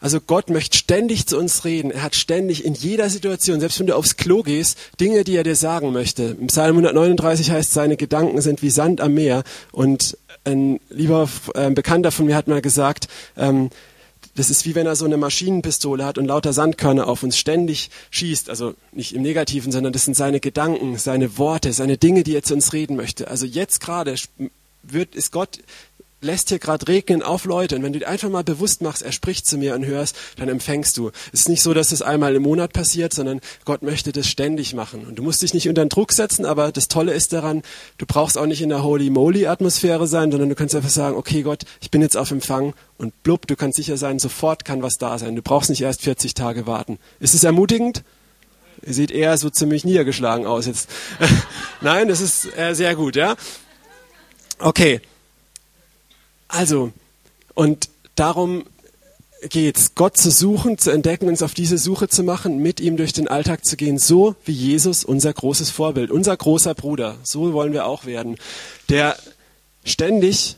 also 0.00 0.20
Gott 0.20 0.50
möchte 0.50 0.76
ständig 0.76 1.26
zu 1.26 1.38
uns 1.38 1.64
reden. 1.64 1.90
Er 1.90 2.02
hat 2.02 2.14
ständig 2.14 2.64
in 2.64 2.74
jeder 2.74 3.08
Situation, 3.08 3.60
selbst 3.60 3.80
wenn 3.80 3.86
du 3.86 3.96
aufs 3.96 4.16
Klo 4.16 4.42
gehst, 4.42 4.76
Dinge, 5.00 5.24
die 5.24 5.36
er 5.36 5.42
dir 5.42 5.56
sagen 5.56 5.92
möchte. 5.92 6.36
Im 6.38 6.48
Psalm 6.48 6.76
139 6.76 7.50
heißt, 7.50 7.72
seine 7.72 7.96
Gedanken 7.96 8.40
sind 8.42 8.62
wie 8.62 8.70
Sand 8.70 9.00
am 9.00 9.14
Meer. 9.14 9.42
Und 9.72 10.18
ein 10.44 10.80
lieber 10.90 11.28
äh, 11.54 11.70
Bekannter 11.70 12.12
von 12.12 12.26
mir 12.26 12.36
hat 12.36 12.46
mal 12.46 12.60
gesagt, 12.60 13.08
ähm, 13.36 13.70
das 14.36 14.50
ist 14.50 14.66
wie 14.66 14.74
wenn 14.74 14.86
er 14.86 14.96
so 14.96 15.06
eine 15.06 15.16
Maschinenpistole 15.16 16.04
hat 16.04 16.18
und 16.18 16.26
lauter 16.26 16.52
Sandkörner 16.52 17.08
auf 17.08 17.22
uns 17.22 17.38
ständig 17.38 17.90
schießt. 18.10 18.50
Also 18.50 18.74
nicht 18.92 19.14
im 19.14 19.22
Negativen, 19.22 19.72
sondern 19.72 19.94
das 19.94 20.04
sind 20.04 20.14
seine 20.14 20.40
Gedanken, 20.40 20.98
seine 20.98 21.38
Worte, 21.38 21.72
seine 21.72 21.96
Dinge, 21.96 22.22
die 22.22 22.36
er 22.36 22.42
zu 22.42 22.52
uns 22.52 22.74
reden 22.74 22.96
möchte. 22.96 23.28
Also 23.28 23.46
jetzt 23.46 23.80
gerade 23.80 24.14
wird, 24.82 25.14
ist 25.14 25.32
Gott 25.32 25.58
lässt 26.20 26.48
hier 26.48 26.58
gerade 26.58 26.88
regnen 26.88 27.22
auf 27.22 27.44
Leute 27.44 27.76
und 27.76 27.82
wenn 27.82 27.92
du 27.92 27.98
dir 27.98 28.08
einfach 28.08 28.28
mal 28.28 28.44
bewusst 28.44 28.80
machst, 28.80 29.02
er 29.02 29.12
spricht 29.12 29.46
zu 29.46 29.58
mir 29.58 29.74
und 29.74 29.84
hörst, 29.84 30.16
dann 30.36 30.48
empfängst 30.48 30.96
du. 30.96 31.10
Es 31.32 31.40
ist 31.40 31.48
nicht 31.48 31.62
so, 31.62 31.74
dass 31.74 31.88
das 31.88 32.02
einmal 32.02 32.34
im 32.34 32.42
Monat 32.42 32.72
passiert, 32.72 33.12
sondern 33.12 33.40
Gott 33.64 33.82
möchte 33.82 34.12
das 34.12 34.26
ständig 34.26 34.74
machen. 34.74 35.06
Und 35.06 35.16
du 35.16 35.22
musst 35.22 35.42
dich 35.42 35.52
nicht 35.52 35.68
unter 35.68 35.84
den 35.84 35.88
Druck 35.88 36.12
setzen, 36.12 36.46
aber 36.46 36.72
das 36.72 36.88
Tolle 36.88 37.12
ist 37.12 37.32
daran, 37.32 37.62
du 37.98 38.06
brauchst 38.06 38.38
auch 38.38 38.46
nicht 38.46 38.62
in 38.62 38.70
der 38.70 38.82
Holy 38.82 39.10
Moly 39.10 39.46
Atmosphäre 39.46 40.06
sein, 40.06 40.30
sondern 40.30 40.48
du 40.48 40.54
kannst 40.54 40.74
einfach 40.74 40.90
sagen, 40.90 41.16
okay 41.16 41.42
Gott, 41.42 41.64
ich 41.80 41.90
bin 41.90 42.00
jetzt 42.00 42.16
auf 42.16 42.30
Empfang 42.30 42.74
und 42.98 43.22
blub, 43.22 43.46
du 43.46 43.56
kannst 43.56 43.76
sicher 43.76 43.96
sein, 43.96 44.18
sofort 44.18 44.64
kann 44.64 44.82
was 44.82 44.98
da 44.98 45.18
sein. 45.18 45.36
Du 45.36 45.42
brauchst 45.42 45.70
nicht 45.70 45.82
erst 45.82 46.02
40 46.02 46.34
Tage 46.34 46.66
warten. 46.66 46.98
Ist 47.20 47.34
es 47.34 47.44
ermutigend? 47.44 48.02
Ihr 48.84 48.94
seht 48.94 49.10
eher 49.10 49.36
so 49.38 49.50
ziemlich 49.50 49.84
niedergeschlagen 49.84 50.46
aus 50.46 50.66
jetzt. 50.66 50.88
Nein, 51.80 52.08
das 52.08 52.20
ist 52.20 52.56
äh, 52.56 52.74
sehr 52.74 52.94
gut, 52.94 53.16
ja? 53.16 53.36
Okay. 54.58 55.00
Also, 56.48 56.92
und 57.54 57.88
darum 58.14 58.64
geht's, 59.48 59.94
Gott 59.94 60.16
zu 60.16 60.30
suchen, 60.30 60.78
zu 60.78 60.90
entdecken, 60.90 61.28
uns 61.28 61.42
auf 61.42 61.54
diese 61.54 61.78
Suche 61.78 62.08
zu 62.08 62.22
machen, 62.22 62.58
mit 62.58 62.80
ihm 62.80 62.96
durch 62.96 63.12
den 63.12 63.28
Alltag 63.28 63.64
zu 63.64 63.76
gehen, 63.76 63.98
so 63.98 64.34
wie 64.44 64.52
Jesus, 64.52 65.04
unser 65.04 65.32
großes 65.32 65.70
Vorbild, 65.70 66.10
unser 66.10 66.36
großer 66.36 66.74
Bruder. 66.74 67.16
So 67.22 67.52
wollen 67.52 67.72
wir 67.72 67.86
auch 67.86 68.06
werden, 68.06 68.36
der 68.88 69.16
ständig 69.84 70.56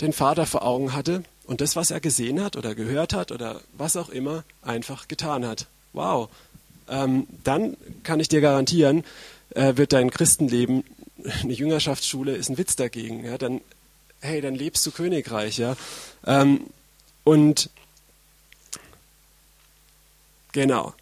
den 0.00 0.12
Vater 0.12 0.46
vor 0.46 0.64
Augen 0.64 0.92
hatte 0.92 1.22
und 1.46 1.60
das, 1.60 1.74
was 1.74 1.90
er 1.90 2.00
gesehen 2.00 2.42
hat 2.42 2.56
oder 2.56 2.74
gehört 2.74 3.14
hat 3.14 3.32
oder 3.32 3.60
was 3.76 3.96
auch 3.96 4.10
immer, 4.10 4.44
einfach 4.62 5.08
getan 5.08 5.46
hat. 5.46 5.66
Wow. 5.92 6.28
Ähm, 6.88 7.26
dann 7.44 7.76
kann 8.04 8.20
ich 8.20 8.28
dir 8.28 8.40
garantieren, 8.40 9.04
äh, 9.54 9.76
wird 9.76 9.92
dein 9.92 10.10
Christenleben 10.10 10.84
eine 11.42 11.52
Jüngerschaftsschule 11.52 12.36
ist 12.36 12.48
ein 12.48 12.58
Witz 12.58 12.76
dagegen. 12.76 13.24
Ja, 13.24 13.38
dann 13.38 13.60
hey, 14.20 14.40
dann 14.40 14.54
lebst 14.54 14.84
du 14.86 14.90
Königreich, 14.90 15.58
ja. 15.58 15.76
Ähm, 16.26 16.66
und 17.24 17.70
genau. 20.52 20.94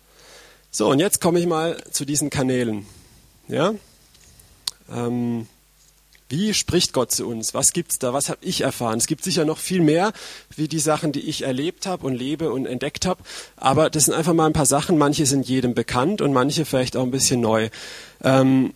So, 0.70 0.90
und 0.90 0.98
jetzt 0.98 1.20
komme 1.20 1.38
ich 1.38 1.46
mal 1.46 1.82
zu 1.90 2.04
diesen 2.04 2.30
Kanälen. 2.30 2.86
Ja? 3.48 3.74
Ähm, 4.92 5.46
wie 6.28 6.54
spricht 6.54 6.92
Gott 6.92 7.12
zu 7.12 7.26
uns? 7.26 7.54
Was 7.54 7.72
gibt's 7.72 8.00
da? 8.00 8.12
Was 8.12 8.28
habe 8.28 8.40
ich 8.42 8.62
erfahren? 8.62 8.98
Es 8.98 9.06
gibt 9.06 9.22
sicher 9.22 9.44
noch 9.44 9.58
viel 9.58 9.80
mehr, 9.80 10.12
wie 10.56 10.66
die 10.66 10.80
Sachen, 10.80 11.12
die 11.12 11.20
ich 11.20 11.42
erlebt 11.42 11.86
habe 11.86 12.04
und 12.04 12.14
lebe 12.14 12.50
und 12.52 12.66
entdeckt 12.66 13.06
habe. 13.06 13.22
Aber 13.56 13.90
das 13.90 14.06
sind 14.06 14.14
einfach 14.14 14.34
mal 14.34 14.46
ein 14.46 14.52
paar 14.52 14.66
Sachen. 14.66 14.98
Manche 14.98 15.24
sind 15.24 15.48
jedem 15.48 15.74
bekannt 15.74 16.20
und 16.20 16.32
manche 16.32 16.64
vielleicht 16.64 16.96
auch 16.96 17.04
ein 17.04 17.12
bisschen 17.12 17.40
neu. 17.40 17.70
Ähm, 18.24 18.74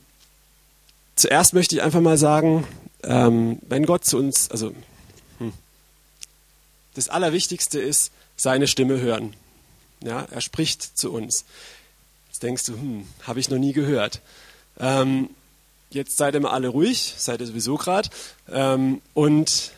zuerst 1.16 1.52
möchte 1.52 1.74
ich 1.74 1.82
einfach 1.82 2.00
mal 2.00 2.16
sagen, 2.16 2.66
ähm, 3.04 3.58
wenn 3.62 3.86
Gott 3.86 4.04
zu 4.04 4.18
uns, 4.18 4.50
also 4.50 4.74
hm, 5.38 5.52
das 6.94 7.08
Allerwichtigste 7.08 7.80
ist, 7.80 8.12
seine 8.36 8.66
Stimme 8.66 9.00
hören. 9.00 9.34
Ja, 10.02 10.26
er 10.30 10.40
spricht 10.40 10.96
zu 10.98 11.12
uns. 11.12 11.44
Jetzt 12.28 12.42
denkst 12.42 12.64
du, 12.64 12.72
hm, 12.72 13.06
habe 13.22 13.40
ich 13.40 13.50
noch 13.50 13.58
nie 13.58 13.72
gehört. 13.72 14.20
Ähm, 14.78 15.30
jetzt 15.90 16.16
seid 16.16 16.34
ihr 16.34 16.40
mal 16.40 16.50
alle 16.50 16.68
ruhig, 16.68 17.14
seid 17.18 17.40
ihr 17.40 17.46
sowieso 17.46 17.76
gerade, 17.76 18.08
ähm, 18.48 19.02
und 19.14 19.72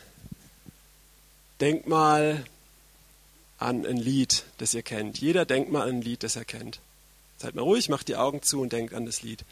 denkt 1.59 1.87
mal 1.87 2.45
an 3.57 3.85
ein 3.85 3.97
Lied, 3.97 4.43
das 4.57 4.73
ihr 4.73 4.83
kennt. 4.83 5.19
Jeder 5.19 5.45
denkt 5.45 5.71
mal 5.71 5.83
an 5.83 5.97
ein 5.97 6.01
Lied, 6.01 6.23
das 6.23 6.35
er 6.35 6.45
kennt. 6.45 6.79
Seid 7.37 7.55
mal 7.55 7.61
ruhig, 7.61 7.89
macht 7.89 8.07
die 8.07 8.15
Augen 8.15 8.41
zu 8.41 8.61
und 8.61 8.73
denkt 8.73 8.93
an 8.93 9.05
das 9.05 9.21
Lied. 9.21 9.43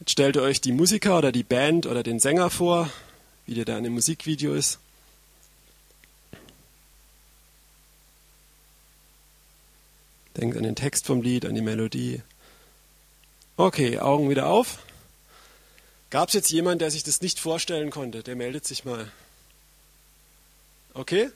Jetzt 0.00 0.10
stellt 0.10 0.36
ihr 0.36 0.42
euch 0.42 0.60
die 0.60 0.72
Musiker 0.72 1.18
oder 1.18 1.32
die 1.32 1.44
Band 1.44 1.86
oder 1.86 2.02
den 2.02 2.18
Sänger 2.18 2.50
vor, 2.50 2.90
wie 3.46 3.54
der 3.54 3.64
da 3.64 3.78
in 3.78 3.84
dem 3.84 3.94
Musikvideo 3.94 4.54
ist. 4.54 4.78
Denkt 10.36 10.56
an 10.56 10.64
den 10.64 10.74
Text 10.74 11.06
vom 11.06 11.22
Lied, 11.22 11.46
an 11.46 11.54
die 11.54 11.62
Melodie. 11.62 12.22
Okay, 13.56 14.00
Augen 14.00 14.28
wieder 14.30 14.48
auf. 14.48 14.78
Gab 16.10 16.28
es 16.28 16.34
jetzt 16.34 16.50
jemanden, 16.50 16.80
der 16.80 16.90
sich 16.90 17.04
das 17.04 17.20
nicht 17.20 17.38
vorstellen 17.38 17.90
konnte? 17.90 18.24
Der 18.24 18.34
meldet 18.34 18.66
sich 18.66 18.84
mal. 18.84 19.10
Okay? 20.92 21.30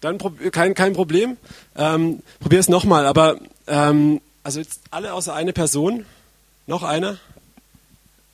Dann 0.00 0.18
kein, 0.50 0.74
kein 0.74 0.94
Problem. 0.94 1.36
Ähm, 1.76 2.22
Probier 2.40 2.60
es 2.60 2.68
nochmal. 2.68 3.06
Aber 3.06 3.38
ähm, 3.66 4.22
also 4.42 4.60
jetzt 4.60 4.80
alle 4.90 5.12
außer 5.12 5.34
eine 5.34 5.52
Person. 5.52 6.06
Noch 6.66 6.82
einer? 6.82 7.18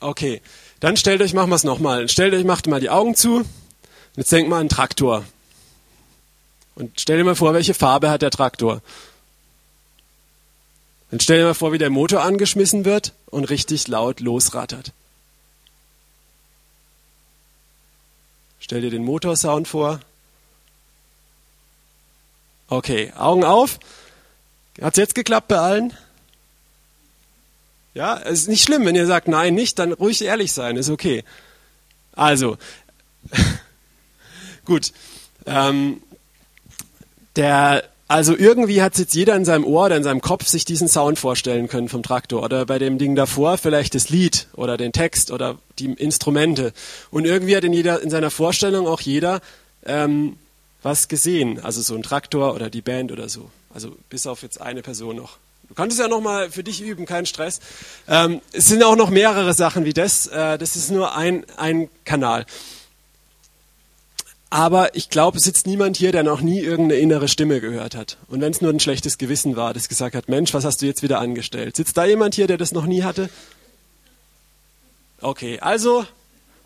Okay, 0.01 0.43
dann 0.81 0.97
stellt 0.97 1.23
euch, 1.23 1.33
machen 1.33 1.51
wir 1.51 1.57
es 1.57 1.65
nochmal. 1.65 2.09
Stellt 2.09 2.35
euch, 2.35 2.45
macht 2.45 2.67
mal 2.67 2.81
die 2.81 2.91
Augen 2.91 3.15
zu. 3.15 3.45
Jetzt 4.17 4.33
denkt 4.33 4.49
mal 4.49 4.57
an 4.57 4.61
einen 4.61 4.69
Traktor. 4.69 5.25
Und 6.75 7.01
stell 7.01 7.19
dir 7.19 7.25
mal 7.25 7.35
vor, 7.35 7.55
welche 7.55 7.75
Farbe 7.75 8.11
hat 8.11 8.23
der 8.23 8.31
Traktor. 8.31 8.83
Dann 11.11 11.21
stell 11.21 11.39
dir 11.39 11.45
mal 11.45 11.55
vor, 11.55 11.73
wie 11.73 11.79
der 11.79 11.91
Motor 11.91 12.23
angeschmissen 12.23 12.85
wird 12.85 13.13
und 13.27 13.45
richtig 13.45 13.89
laut 13.89 14.21
losrattert. 14.21 14.93
Stell 18.59 18.81
dir 18.81 18.91
den 18.91 19.05
Motorsound 19.05 19.69
vor. 19.69 20.01
Okay, 22.69 23.13
Augen 23.17 23.45
auf. 23.45 23.79
Hat's 24.83 24.99
jetzt 24.99 25.15
geklappt 25.15 25.49
bei 25.49 25.59
allen? 25.59 25.97
Ja, 27.97 28.21
es 28.23 28.41
ist 28.41 28.49
nicht 28.49 28.63
schlimm, 28.63 28.85
wenn 28.85 28.95
ihr 28.95 29.07
sagt 29.07 29.27
nein, 29.27 29.55
nicht, 29.55 29.79
dann 29.79 29.95
ruhig 29.95 30.23
ehrlich 30.23 30.53
sein, 30.53 30.77
ist 30.77 30.91
okay. 30.91 31.25
Also, 32.13 32.59
gut. 34.67 34.93
Ähm, 35.47 36.03
der, 37.37 37.85
also 38.07 38.37
irgendwie 38.37 38.83
hat 38.83 38.99
jetzt 38.99 39.15
jeder 39.15 39.35
in 39.35 39.47
seinem 39.47 39.65
Ohr 39.65 39.87
oder 39.87 39.97
in 39.97 40.03
seinem 40.03 40.21
Kopf 40.21 40.47
sich 40.47 40.67
diesen 40.67 40.89
Sound 40.89 41.19
vorstellen 41.19 41.69
können 41.69 41.89
vom 41.89 42.03
Traktor 42.03 42.43
oder 42.43 42.67
bei 42.67 42.79
dem 42.79 42.99
Ding 42.99 43.15
davor 43.17 43.57
vielleicht 43.57 43.95
das 43.95 44.11
Lied 44.11 44.47
oder 44.53 44.77
den 44.77 44.93
Text 44.93 45.31
oder 45.31 45.57
die 45.79 45.87
Instrumente. 45.87 46.75
Und 47.11 47.25
irgendwie 47.25 47.57
hat 47.57 47.65
in 47.65 47.73
jeder 47.73 48.03
in 48.03 48.11
seiner 48.11 48.31
Vorstellung 48.31 48.87
auch 48.87 49.01
jeder 49.01 49.41
ähm, 49.87 50.37
was 50.83 51.09
gesehen, 51.09 51.65
also 51.65 51.81
so 51.81 51.95
ein 51.95 52.03
Traktor 52.03 52.55
oder 52.55 52.69
die 52.69 52.83
Band 52.83 53.11
oder 53.11 53.31
so. 53.31 53.51
Also 53.73 53.97
bis 54.11 54.27
auf 54.27 54.43
jetzt 54.43 54.61
eine 54.61 54.83
Person 54.83 55.17
noch. 55.17 55.39
Du 55.69 55.75
kannst 55.75 55.97
es 55.97 56.01
ja 56.01 56.09
nochmal 56.09 56.51
für 56.51 56.63
dich 56.63 56.81
üben, 56.81 57.07
kein 57.07 57.27
Stress. 57.27 57.61
Ähm, 58.09 58.41
es 58.53 58.67
sind 58.67 58.83
auch 58.85 58.97
noch 58.97 59.11
mehrere 59.11 59.53
Sachen 59.53 59.85
wie 59.85 59.93
das. 59.93 60.27
Äh, 60.27 60.59
das 60.59 60.77
ist 60.77 60.91
nur 60.91 61.17
ein, 61.17 61.45
ein 61.57 61.89
Kanal. 62.05 62.47
Aber 64.49 64.95
ich 64.95 65.11
glaube, 65.11 65.39
es 65.39 65.45
sitzt 65.45 65.67
niemand 65.67 65.97
hier, 65.97 66.13
der 66.13 66.23
noch 66.23 66.41
nie 66.41 66.61
irgendeine 66.61 67.01
innere 67.01 67.27
Stimme 67.27 67.61
gehört 67.61 67.97
hat. 67.97 68.17
Und 68.29 68.41
wenn 68.41 68.53
es 68.53 68.61
nur 68.61 68.73
ein 68.73 68.81
schlechtes 68.81 69.19
Gewissen 69.19 69.57
war, 69.57 69.75
das 69.75 69.89
gesagt 69.89 70.15
hat, 70.15 70.29
Mensch, 70.29 70.55
was 70.55 70.65
hast 70.65 70.83
du 70.83 70.87
jetzt 70.87 71.03
wieder 71.03 71.19
angestellt? 71.19 71.77
Sitzt 71.77 71.97
da 71.97 72.05
jemand 72.05 72.37
hier, 72.37 72.47
der 72.47 72.57
das 72.57 72.73
noch 72.73 72.87
nie 72.87 73.03
hatte? 73.03 73.29
Okay, 75.21 75.59
also 75.61 76.07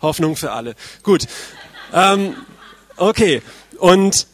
Hoffnung 0.01 0.35
für 0.35 0.51
alle. 0.51 0.75
Gut. 1.01 1.27
Ähm, 1.93 2.35
okay. 2.97 3.41
Und 3.77 4.27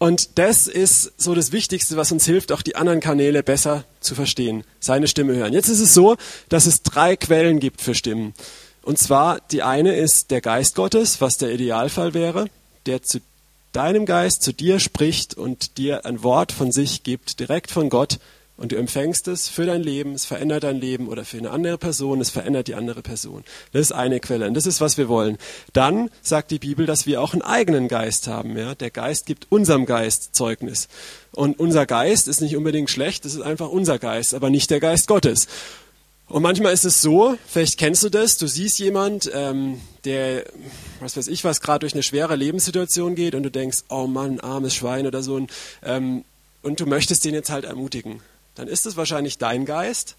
und 0.00 0.38
das 0.38 0.66
ist 0.66 1.12
so 1.18 1.34
das 1.34 1.52
Wichtigste, 1.52 1.98
was 1.98 2.10
uns 2.10 2.24
hilft, 2.24 2.52
auch 2.52 2.62
die 2.62 2.74
anderen 2.74 3.00
Kanäle 3.00 3.42
besser 3.42 3.84
zu 4.00 4.14
verstehen, 4.14 4.64
seine 4.80 5.06
Stimme 5.06 5.34
hören. 5.34 5.52
Jetzt 5.52 5.68
ist 5.68 5.80
es 5.80 5.92
so, 5.92 6.16
dass 6.48 6.64
es 6.64 6.82
drei 6.82 7.16
Quellen 7.16 7.60
gibt 7.60 7.82
für 7.82 7.94
Stimmen. 7.94 8.32
Und 8.80 8.98
zwar 8.98 9.40
die 9.50 9.62
eine 9.62 9.94
ist 9.94 10.30
der 10.30 10.40
Geist 10.40 10.74
Gottes, 10.74 11.20
was 11.20 11.36
der 11.36 11.50
Idealfall 11.50 12.14
wäre, 12.14 12.46
der 12.86 13.02
zu 13.02 13.20
deinem 13.72 14.06
Geist, 14.06 14.42
zu 14.42 14.54
dir 14.54 14.80
spricht 14.80 15.34
und 15.34 15.76
dir 15.76 16.06
ein 16.06 16.22
Wort 16.22 16.50
von 16.50 16.72
sich 16.72 17.02
gibt, 17.02 17.38
direkt 17.38 17.70
von 17.70 17.90
Gott 17.90 18.20
Und 18.60 18.72
du 18.72 18.76
empfängst 18.76 19.26
es 19.26 19.48
für 19.48 19.64
dein 19.64 19.82
Leben, 19.82 20.12
es 20.12 20.26
verändert 20.26 20.64
dein 20.64 20.78
Leben 20.78 21.08
oder 21.08 21.24
für 21.24 21.38
eine 21.38 21.50
andere 21.50 21.78
Person, 21.78 22.20
es 22.20 22.28
verändert 22.28 22.68
die 22.68 22.74
andere 22.74 23.00
Person. 23.00 23.42
Das 23.72 23.80
ist 23.80 23.92
eine 23.92 24.20
Quelle 24.20 24.46
und 24.46 24.52
das 24.52 24.66
ist, 24.66 24.82
was 24.82 24.98
wir 24.98 25.08
wollen. 25.08 25.38
Dann 25.72 26.10
sagt 26.20 26.50
die 26.50 26.58
Bibel, 26.58 26.84
dass 26.84 27.06
wir 27.06 27.22
auch 27.22 27.32
einen 27.32 27.40
eigenen 27.40 27.88
Geist 27.88 28.28
haben. 28.28 28.58
Ja? 28.58 28.74
Der 28.74 28.90
Geist 28.90 29.24
gibt 29.24 29.46
unserem 29.48 29.86
Geist 29.86 30.34
Zeugnis. 30.34 30.88
Und 31.32 31.58
unser 31.58 31.86
Geist 31.86 32.28
ist 32.28 32.42
nicht 32.42 32.54
unbedingt 32.54 32.90
schlecht, 32.90 33.24
das 33.24 33.32
ist 33.32 33.40
einfach 33.40 33.70
unser 33.70 33.98
Geist, 33.98 34.34
aber 34.34 34.50
nicht 34.50 34.70
der 34.70 34.80
Geist 34.80 35.08
Gottes. 35.08 35.48
Und 36.28 36.42
manchmal 36.42 36.74
ist 36.74 36.84
es 36.84 37.00
so, 37.00 37.38
vielleicht 37.46 37.78
kennst 37.78 38.02
du 38.02 38.10
das, 38.10 38.36
du 38.36 38.46
siehst 38.46 38.78
jemand, 38.78 39.30
ähm, 39.32 39.80
der, 40.04 40.44
was 41.00 41.16
weiß 41.16 41.28
ich 41.28 41.44
was, 41.44 41.62
gerade 41.62 41.78
durch 41.78 41.94
eine 41.94 42.02
schwere 42.02 42.36
Lebenssituation 42.36 43.14
geht 43.14 43.34
und 43.34 43.42
du 43.42 43.50
denkst, 43.50 43.84
oh 43.88 44.06
Mann, 44.06 44.38
armes 44.38 44.74
Schwein 44.74 45.06
oder 45.06 45.22
so, 45.22 45.36
und, 45.36 45.50
ähm, 45.82 46.24
und 46.60 46.78
du 46.78 46.84
möchtest 46.84 47.24
den 47.24 47.32
jetzt 47.32 47.48
halt 47.48 47.64
ermutigen. 47.64 48.20
Dann 48.60 48.68
ist 48.68 48.84
es 48.84 48.98
wahrscheinlich 48.98 49.38
dein 49.38 49.64
Geist, 49.64 50.16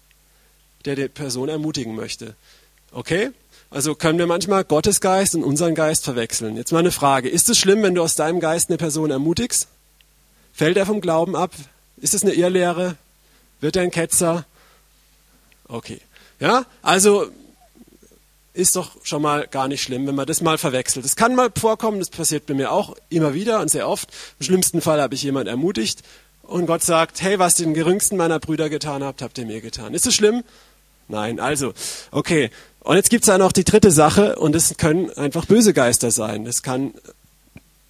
der 0.84 0.96
die 0.96 1.06
Person 1.06 1.48
ermutigen 1.48 1.94
möchte. 1.94 2.34
Okay? 2.90 3.30
Also 3.70 3.94
können 3.94 4.18
wir 4.18 4.26
manchmal 4.26 4.64
Gottes 4.64 5.00
Geist 5.00 5.36
und 5.36 5.44
unseren 5.44 5.76
Geist 5.76 6.02
verwechseln. 6.02 6.56
Jetzt 6.56 6.72
mal 6.72 6.80
eine 6.80 6.90
Frage. 6.90 7.28
Ist 7.28 7.48
es 7.48 7.56
schlimm, 7.56 7.84
wenn 7.84 7.94
du 7.94 8.02
aus 8.02 8.16
deinem 8.16 8.40
Geist 8.40 8.68
eine 8.68 8.78
Person 8.78 9.12
ermutigst? 9.12 9.68
Fällt 10.52 10.76
er 10.76 10.86
vom 10.86 11.00
Glauben 11.00 11.36
ab? 11.36 11.52
Ist 11.98 12.14
es 12.14 12.24
eine 12.24 12.32
Irrlehre? 12.32 12.96
Wird 13.60 13.76
er 13.76 13.82
ein 13.82 13.92
Ketzer? 13.92 14.44
Okay. 15.68 16.00
Ja, 16.40 16.66
also 16.82 17.30
ist 18.54 18.74
doch 18.74 18.96
schon 19.04 19.22
mal 19.22 19.46
gar 19.46 19.68
nicht 19.68 19.84
schlimm, 19.84 20.04
wenn 20.08 20.16
man 20.16 20.26
das 20.26 20.40
mal 20.40 20.58
verwechselt. 20.58 21.04
Das 21.04 21.14
kann 21.14 21.36
mal 21.36 21.52
vorkommen, 21.56 22.00
das 22.00 22.10
passiert 22.10 22.46
bei 22.46 22.54
mir 22.54 22.72
auch 22.72 22.96
immer 23.08 23.34
wieder 23.34 23.60
und 23.60 23.70
sehr 23.70 23.88
oft. 23.88 24.08
Im 24.40 24.46
schlimmsten 24.46 24.80
Fall 24.80 25.00
habe 25.00 25.14
ich 25.14 25.22
jemanden 25.22 25.48
ermutigt 25.48 26.02
und 26.52 26.66
Gott 26.66 26.82
sagt, 26.82 27.22
hey, 27.22 27.38
was 27.38 27.54
den 27.54 27.74
geringsten 27.74 28.16
meiner 28.16 28.38
Brüder 28.38 28.68
getan 28.68 29.02
habt, 29.02 29.22
habt 29.22 29.38
ihr 29.38 29.46
mir 29.46 29.60
getan. 29.60 29.94
Ist 29.94 30.06
das 30.06 30.14
schlimm? 30.14 30.44
Nein, 31.08 31.40
also, 31.40 31.72
okay. 32.10 32.50
Und 32.80 32.96
jetzt 32.96 33.10
gibt 33.10 33.24
es 33.24 33.26
da 33.26 33.38
noch 33.38 33.52
die 33.52 33.64
dritte 33.64 33.90
Sache 33.90 34.36
und 34.36 34.54
es 34.56 34.76
können 34.76 35.10
einfach 35.10 35.46
böse 35.46 35.72
Geister 35.72 36.10
sein. 36.10 36.44
Das 36.44 36.62
kann 36.62 36.94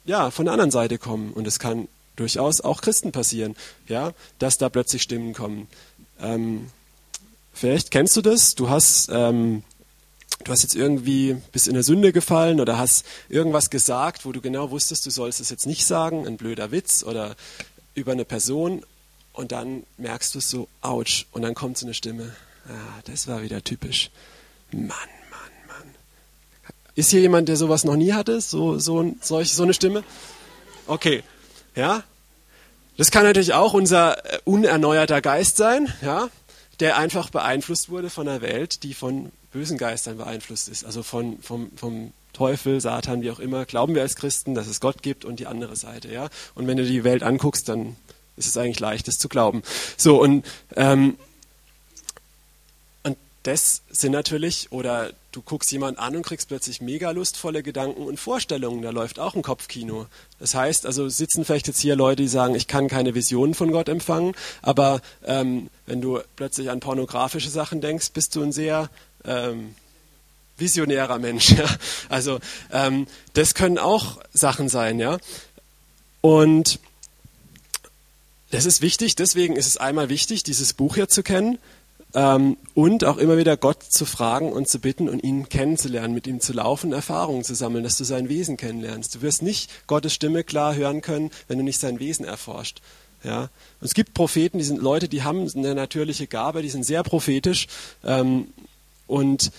ja 0.04 0.30
von 0.30 0.44
der 0.44 0.52
anderen 0.52 0.70
Seite 0.70 0.98
kommen 0.98 1.32
und 1.32 1.46
es 1.46 1.58
kann 1.58 1.88
durchaus 2.16 2.60
auch 2.60 2.80
Christen 2.80 3.12
passieren, 3.12 3.56
ja, 3.88 4.12
dass 4.38 4.58
da 4.58 4.68
plötzlich 4.68 5.02
Stimmen 5.02 5.32
kommen. 5.34 5.68
Ähm, 6.20 6.68
Vielleicht 7.52 7.90
kennst 7.90 8.16
du 8.16 8.22
das. 8.22 8.54
Du 8.54 8.70
hast, 8.70 9.08
ähm, 9.12 9.62
du 10.44 10.52
hast 10.52 10.62
jetzt 10.62 10.74
irgendwie 10.74 11.36
bis 11.52 11.66
in 11.66 11.74
der 11.74 11.82
Sünde 11.82 12.12
gefallen 12.12 12.60
oder 12.60 12.78
hast 12.78 13.04
irgendwas 13.28 13.70
gesagt, 13.70 14.24
wo 14.24 14.32
du 14.32 14.40
genau 14.40 14.70
wusstest, 14.70 15.06
du 15.06 15.10
sollst 15.10 15.40
es 15.40 15.50
jetzt 15.50 15.66
nicht 15.66 15.84
sagen, 15.84 16.26
ein 16.26 16.36
blöder 16.36 16.70
Witz 16.70 17.04
oder 17.04 17.36
über 17.94 18.12
eine 18.12 18.24
Person. 18.24 18.84
Und 19.32 19.52
dann 19.52 19.84
merkst 19.96 20.34
du 20.34 20.38
es 20.38 20.50
so, 20.50 20.68
ouch. 20.82 21.26
Und 21.32 21.42
dann 21.42 21.54
kommt 21.54 21.78
so 21.78 21.86
eine 21.86 21.94
Stimme. 21.94 22.34
Ah, 22.68 23.00
das 23.04 23.28
war 23.28 23.42
wieder 23.42 23.62
typisch. 23.64 24.10
Mann, 24.70 24.88
Mann, 24.88 25.52
Mann. 25.68 25.94
Ist 26.94 27.10
hier 27.10 27.20
jemand, 27.20 27.48
der 27.48 27.56
sowas 27.56 27.84
noch 27.84 27.96
nie 27.96 28.12
hatte? 28.12 28.40
So, 28.40 28.78
so, 28.78 29.14
solch, 29.20 29.52
so 29.52 29.62
eine 29.62 29.74
Stimme? 29.74 30.04
Okay. 30.86 31.22
Ja? 31.74 32.04
Das 32.96 33.10
kann 33.10 33.24
natürlich 33.24 33.54
auch 33.54 33.72
unser 33.72 34.24
äh, 34.32 34.38
unerneuerter 34.44 35.20
Geist 35.22 35.56
sein. 35.56 35.92
Ja? 36.02 36.28
der 36.82 36.96
einfach 36.96 37.30
beeinflusst 37.30 37.90
wurde 37.90 38.10
von 38.10 38.26
einer 38.26 38.42
Welt, 38.42 38.82
die 38.82 38.92
von 38.92 39.30
bösen 39.52 39.78
Geistern 39.78 40.16
beeinflusst 40.16 40.68
ist, 40.68 40.84
also 40.84 41.04
von, 41.04 41.40
vom, 41.40 41.70
vom 41.76 42.12
Teufel, 42.32 42.80
Satan, 42.80 43.22
wie 43.22 43.30
auch 43.30 43.40
immer, 43.40 43.64
glauben 43.64 43.94
wir 43.94 44.02
als 44.02 44.16
Christen, 44.16 44.54
dass 44.54 44.66
es 44.66 44.80
Gott 44.80 45.02
gibt 45.02 45.24
und 45.24 45.40
die 45.40 45.46
andere 45.46 45.76
Seite, 45.76 46.12
ja. 46.12 46.28
Und 46.54 46.66
wenn 46.66 46.76
du 46.76 46.84
die 46.84 47.04
Welt 47.04 47.22
anguckst, 47.22 47.68
dann 47.68 47.96
ist 48.36 48.46
es 48.46 48.56
eigentlich 48.56 48.80
leicht, 48.80 49.08
das 49.08 49.16
zu 49.16 49.28
glauben. 49.28 49.62
So, 49.96 50.20
und 50.20 50.44
ähm, 50.76 51.16
das 53.42 53.82
sind 53.90 54.12
natürlich, 54.12 54.70
oder 54.70 55.12
du 55.32 55.42
guckst 55.42 55.72
jemand 55.72 55.98
an 55.98 56.14
und 56.14 56.22
kriegst 56.22 56.48
plötzlich 56.48 56.80
mega 56.80 57.10
lustvolle 57.10 57.62
Gedanken 57.62 58.02
und 58.02 58.20
Vorstellungen, 58.20 58.82
da 58.82 58.90
läuft 58.90 59.18
auch 59.18 59.34
ein 59.34 59.42
Kopfkino. 59.42 60.06
Das 60.38 60.54
heißt, 60.54 60.86
also 60.86 61.08
sitzen 61.08 61.44
vielleicht 61.44 61.66
jetzt 61.66 61.80
hier 61.80 61.96
Leute, 61.96 62.22
die 62.22 62.28
sagen, 62.28 62.54
ich 62.54 62.68
kann 62.68 62.88
keine 62.88 63.14
Visionen 63.14 63.54
von 63.54 63.72
Gott 63.72 63.88
empfangen, 63.88 64.34
aber 64.60 65.00
ähm, 65.24 65.70
wenn 65.86 66.00
du 66.00 66.20
plötzlich 66.36 66.70
an 66.70 66.80
pornografische 66.80 67.50
Sachen 67.50 67.80
denkst, 67.80 68.12
bist 68.12 68.36
du 68.36 68.42
ein 68.42 68.52
sehr 68.52 68.90
ähm, 69.24 69.74
visionärer 70.62 71.18
Mensch. 71.18 71.50
Ja? 71.56 71.66
Also 72.08 72.38
ähm, 72.70 73.06
das 73.34 73.54
können 73.54 73.78
auch 73.78 74.18
Sachen 74.32 74.68
sein, 74.68 74.98
ja. 74.98 75.18
Und 76.22 76.78
das 78.50 78.64
ist 78.64 78.80
wichtig, 78.80 79.16
deswegen 79.16 79.56
ist 79.56 79.66
es 79.66 79.76
einmal 79.76 80.08
wichtig, 80.08 80.42
dieses 80.44 80.72
Buch 80.72 80.94
hier 80.94 81.08
zu 81.08 81.22
kennen, 81.22 81.58
ähm, 82.14 82.56
und 82.74 83.04
auch 83.04 83.16
immer 83.16 83.36
wieder 83.36 83.56
Gott 83.56 83.82
zu 83.82 84.04
fragen 84.04 84.52
und 84.52 84.68
zu 84.68 84.80
bitten 84.80 85.08
und 85.08 85.22
ihn 85.22 85.48
kennenzulernen, 85.48 86.14
mit 86.14 86.26
ihm 86.26 86.40
zu 86.40 86.52
laufen, 86.52 86.92
Erfahrungen 86.92 87.44
zu 87.44 87.54
sammeln, 87.54 87.84
dass 87.84 87.96
du 87.96 88.04
sein 88.04 88.28
Wesen 88.28 88.56
kennenlernst. 88.56 89.14
Du 89.14 89.22
wirst 89.22 89.42
nicht 89.42 89.70
Gottes 89.86 90.14
Stimme 90.14 90.44
klar 90.44 90.74
hören 90.74 91.00
können, 91.00 91.30
wenn 91.48 91.58
du 91.58 91.64
nicht 91.64 91.80
sein 91.80 92.00
Wesen 92.00 92.24
erforscht. 92.24 92.82
Ja? 93.24 93.42
Und 93.42 93.50
es 93.86 93.94
gibt 93.94 94.14
Propheten, 94.14 94.58
die 94.58 94.64
sind 94.64 94.82
Leute, 94.82 95.08
die 95.08 95.22
haben 95.22 95.48
eine 95.54 95.74
natürliche 95.74 96.26
Gabe, 96.26 96.62
die 96.62 96.70
sind 96.70 96.84
sehr 96.84 97.02
prophetisch 97.02 97.66
ähm, 98.04 98.48
und 99.06 99.52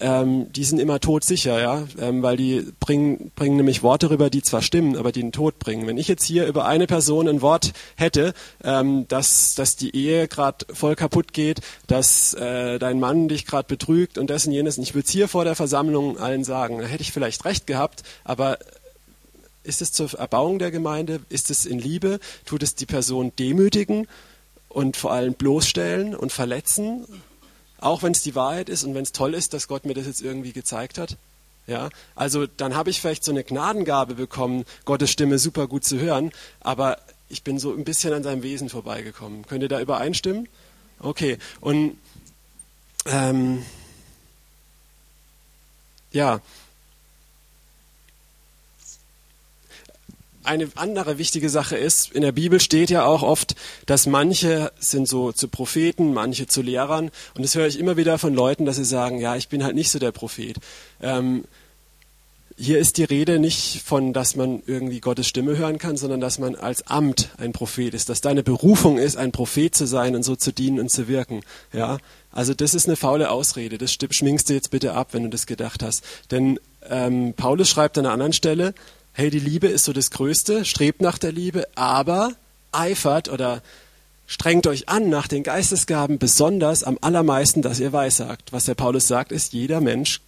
ähm, 0.00 0.52
die 0.52 0.64
sind 0.64 0.78
immer 0.78 1.00
todsicher, 1.00 1.60
ja, 1.60 1.86
ähm, 2.00 2.22
weil 2.22 2.36
die 2.36 2.72
bringen, 2.80 3.32
bringen 3.34 3.56
nämlich 3.56 3.82
Worte 3.82 4.10
rüber, 4.10 4.30
die 4.30 4.42
zwar 4.42 4.62
stimmen, 4.62 4.96
aber 4.96 5.12
die 5.12 5.20
den 5.20 5.32
Tod 5.32 5.58
bringen. 5.58 5.86
Wenn 5.86 5.98
ich 5.98 6.08
jetzt 6.08 6.24
hier 6.24 6.46
über 6.46 6.66
eine 6.66 6.86
Person 6.86 7.28
ein 7.28 7.42
Wort 7.42 7.72
hätte, 7.96 8.32
ähm, 8.62 9.06
dass, 9.08 9.54
dass 9.54 9.76
die 9.76 9.94
Ehe 9.94 10.28
gerade 10.28 10.66
voll 10.72 10.94
kaputt 10.94 11.32
geht, 11.32 11.60
dass 11.86 12.34
äh, 12.34 12.78
dein 12.78 13.00
Mann 13.00 13.28
dich 13.28 13.46
gerade 13.46 13.66
betrügt 13.66 14.18
und 14.18 14.30
das 14.30 14.46
und 14.46 14.52
jenes, 14.52 14.78
und 14.78 14.84
ich 14.84 14.94
würde 14.94 15.06
es 15.06 15.12
hier 15.12 15.28
vor 15.28 15.44
der 15.44 15.56
Versammlung 15.56 16.18
allen 16.18 16.44
sagen, 16.44 16.78
dann 16.78 16.88
hätte 16.88 17.02
ich 17.02 17.12
vielleicht 17.12 17.44
recht 17.44 17.66
gehabt, 17.66 18.02
aber 18.24 18.58
ist 19.64 19.82
es 19.82 19.92
zur 19.92 20.14
Erbauung 20.18 20.58
der 20.58 20.70
Gemeinde? 20.70 21.20
Ist 21.28 21.50
es 21.50 21.66
in 21.66 21.78
Liebe? 21.78 22.20
Tut 22.46 22.62
es 22.62 22.74
die 22.74 22.86
Person 22.86 23.32
demütigen 23.38 24.06
und 24.68 24.96
vor 24.96 25.12
allem 25.12 25.34
bloßstellen 25.34 26.14
und 26.14 26.32
verletzen? 26.32 27.04
Auch 27.80 28.02
wenn 28.02 28.12
es 28.12 28.22
die 28.22 28.34
Wahrheit 28.34 28.68
ist 28.68 28.84
und 28.84 28.94
wenn 28.94 29.02
es 29.02 29.12
toll 29.12 29.34
ist, 29.34 29.54
dass 29.54 29.68
Gott 29.68 29.84
mir 29.84 29.94
das 29.94 30.06
jetzt 30.06 30.20
irgendwie 30.20 30.52
gezeigt 30.52 30.98
hat. 30.98 31.16
Ja, 31.66 31.90
also 32.14 32.46
dann 32.46 32.74
habe 32.74 32.88
ich 32.88 33.00
vielleicht 33.00 33.22
so 33.22 33.30
eine 33.30 33.44
Gnadengabe 33.44 34.14
bekommen, 34.14 34.64
Gottes 34.86 35.10
Stimme 35.10 35.38
super 35.38 35.66
gut 35.66 35.84
zu 35.84 36.00
hören, 36.00 36.32
aber 36.60 36.98
ich 37.28 37.42
bin 37.44 37.58
so 37.58 37.74
ein 37.74 37.84
bisschen 37.84 38.14
an 38.14 38.22
seinem 38.22 38.42
Wesen 38.42 38.70
vorbeigekommen. 38.70 39.46
Könnt 39.46 39.62
ihr 39.62 39.68
da 39.68 39.78
übereinstimmen? 39.78 40.48
Okay. 40.98 41.36
Und 41.60 41.98
ähm, 43.04 43.64
ja, 46.10 46.40
eine 50.48 50.68
andere 50.74 51.18
wichtige 51.18 51.50
Sache 51.50 51.76
ist, 51.76 52.12
in 52.12 52.22
der 52.22 52.32
Bibel 52.32 52.58
steht 52.58 52.90
ja 52.90 53.04
auch 53.04 53.22
oft, 53.22 53.54
dass 53.86 54.06
manche 54.06 54.72
sind 54.78 55.06
so 55.06 55.32
zu 55.32 55.48
Propheten, 55.48 56.12
manche 56.12 56.46
zu 56.46 56.62
Lehrern. 56.62 57.10
Und 57.34 57.44
das 57.44 57.54
höre 57.54 57.66
ich 57.66 57.78
immer 57.78 57.96
wieder 57.96 58.18
von 58.18 58.34
Leuten, 58.34 58.64
dass 58.64 58.76
sie 58.76 58.84
sagen, 58.84 59.18
ja, 59.18 59.36
ich 59.36 59.48
bin 59.48 59.62
halt 59.62 59.74
nicht 59.74 59.90
so 59.90 59.98
der 59.98 60.12
Prophet. 60.12 60.56
Ähm, 61.02 61.44
hier 62.60 62.80
ist 62.80 62.96
die 62.96 63.04
Rede 63.04 63.38
nicht 63.38 63.82
von, 63.84 64.12
dass 64.12 64.34
man 64.34 64.62
irgendwie 64.66 64.98
Gottes 65.00 65.28
Stimme 65.28 65.56
hören 65.56 65.78
kann, 65.78 65.96
sondern 65.96 66.20
dass 66.20 66.40
man 66.40 66.56
als 66.56 66.88
Amt 66.88 67.30
ein 67.38 67.52
Prophet 67.52 67.94
ist, 67.94 68.08
dass 68.08 68.20
deine 68.20 68.42
Berufung 68.42 68.98
ist, 68.98 69.16
ein 69.16 69.30
Prophet 69.30 69.74
zu 69.74 69.86
sein 69.86 70.16
und 70.16 70.24
so 70.24 70.34
zu 70.34 70.52
dienen 70.52 70.80
und 70.80 70.90
zu 70.90 71.06
wirken. 71.06 71.42
Ja, 71.72 71.98
also 72.32 72.54
das 72.54 72.74
ist 72.74 72.88
eine 72.88 72.96
faule 72.96 73.30
Ausrede. 73.30 73.78
Das 73.78 73.92
schwingst 73.92 74.50
du 74.50 74.54
jetzt 74.54 74.70
bitte 74.70 74.94
ab, 74.94 75.08
wenn 75.12 75.22
du 75.22 75.28
das 75.28 75.46
gedacht 75.46 75.84
hast. 75.84 76.02
Denn 76.32 76.58
ähm, 76.90 77.34
Paulus 77.34 77.68
schreibt 77.68 77.96
an 77.96 78.06
einer 78.06 78.12
anderen 78.12 78.32
Stelle, 78.32 78.74
hey, 79.18 79.30
die 79.30 79.40
Liebe 79.40 79.66
ist 79.66 79.84
so 79.84 79.92
das 79.92 80.12
Größte, 80.12 80.64
strebt 80.64 81.02
nach 81.02 81.18
der 81.18 81.32
Liebe, 81.32 81.66
aber 81.74 82.34
eifert 82.70 83.28
oder 83.28 83.62
strengt 84.28 84.68
euch 84.68 84.88
an 84.88 85.10
nach 85.10 85.26
den 85.26 85.42
Geistesgaben, 85.42 86.20
besonders 86.20 86.84
am 86.84 86.98
allermeisten, 87.00 87.60
dass 87.60 87.80
ihr 87.80 87.92
weissagt. 87.92 88.52
Was 88.52 88.66
der 88.66 88.76
Paulus 88.76 89.08
sagt, 89.08 89.32
ist, 89.32 89.54
jeder 89.54 89.80
Mensch 89.80 90.20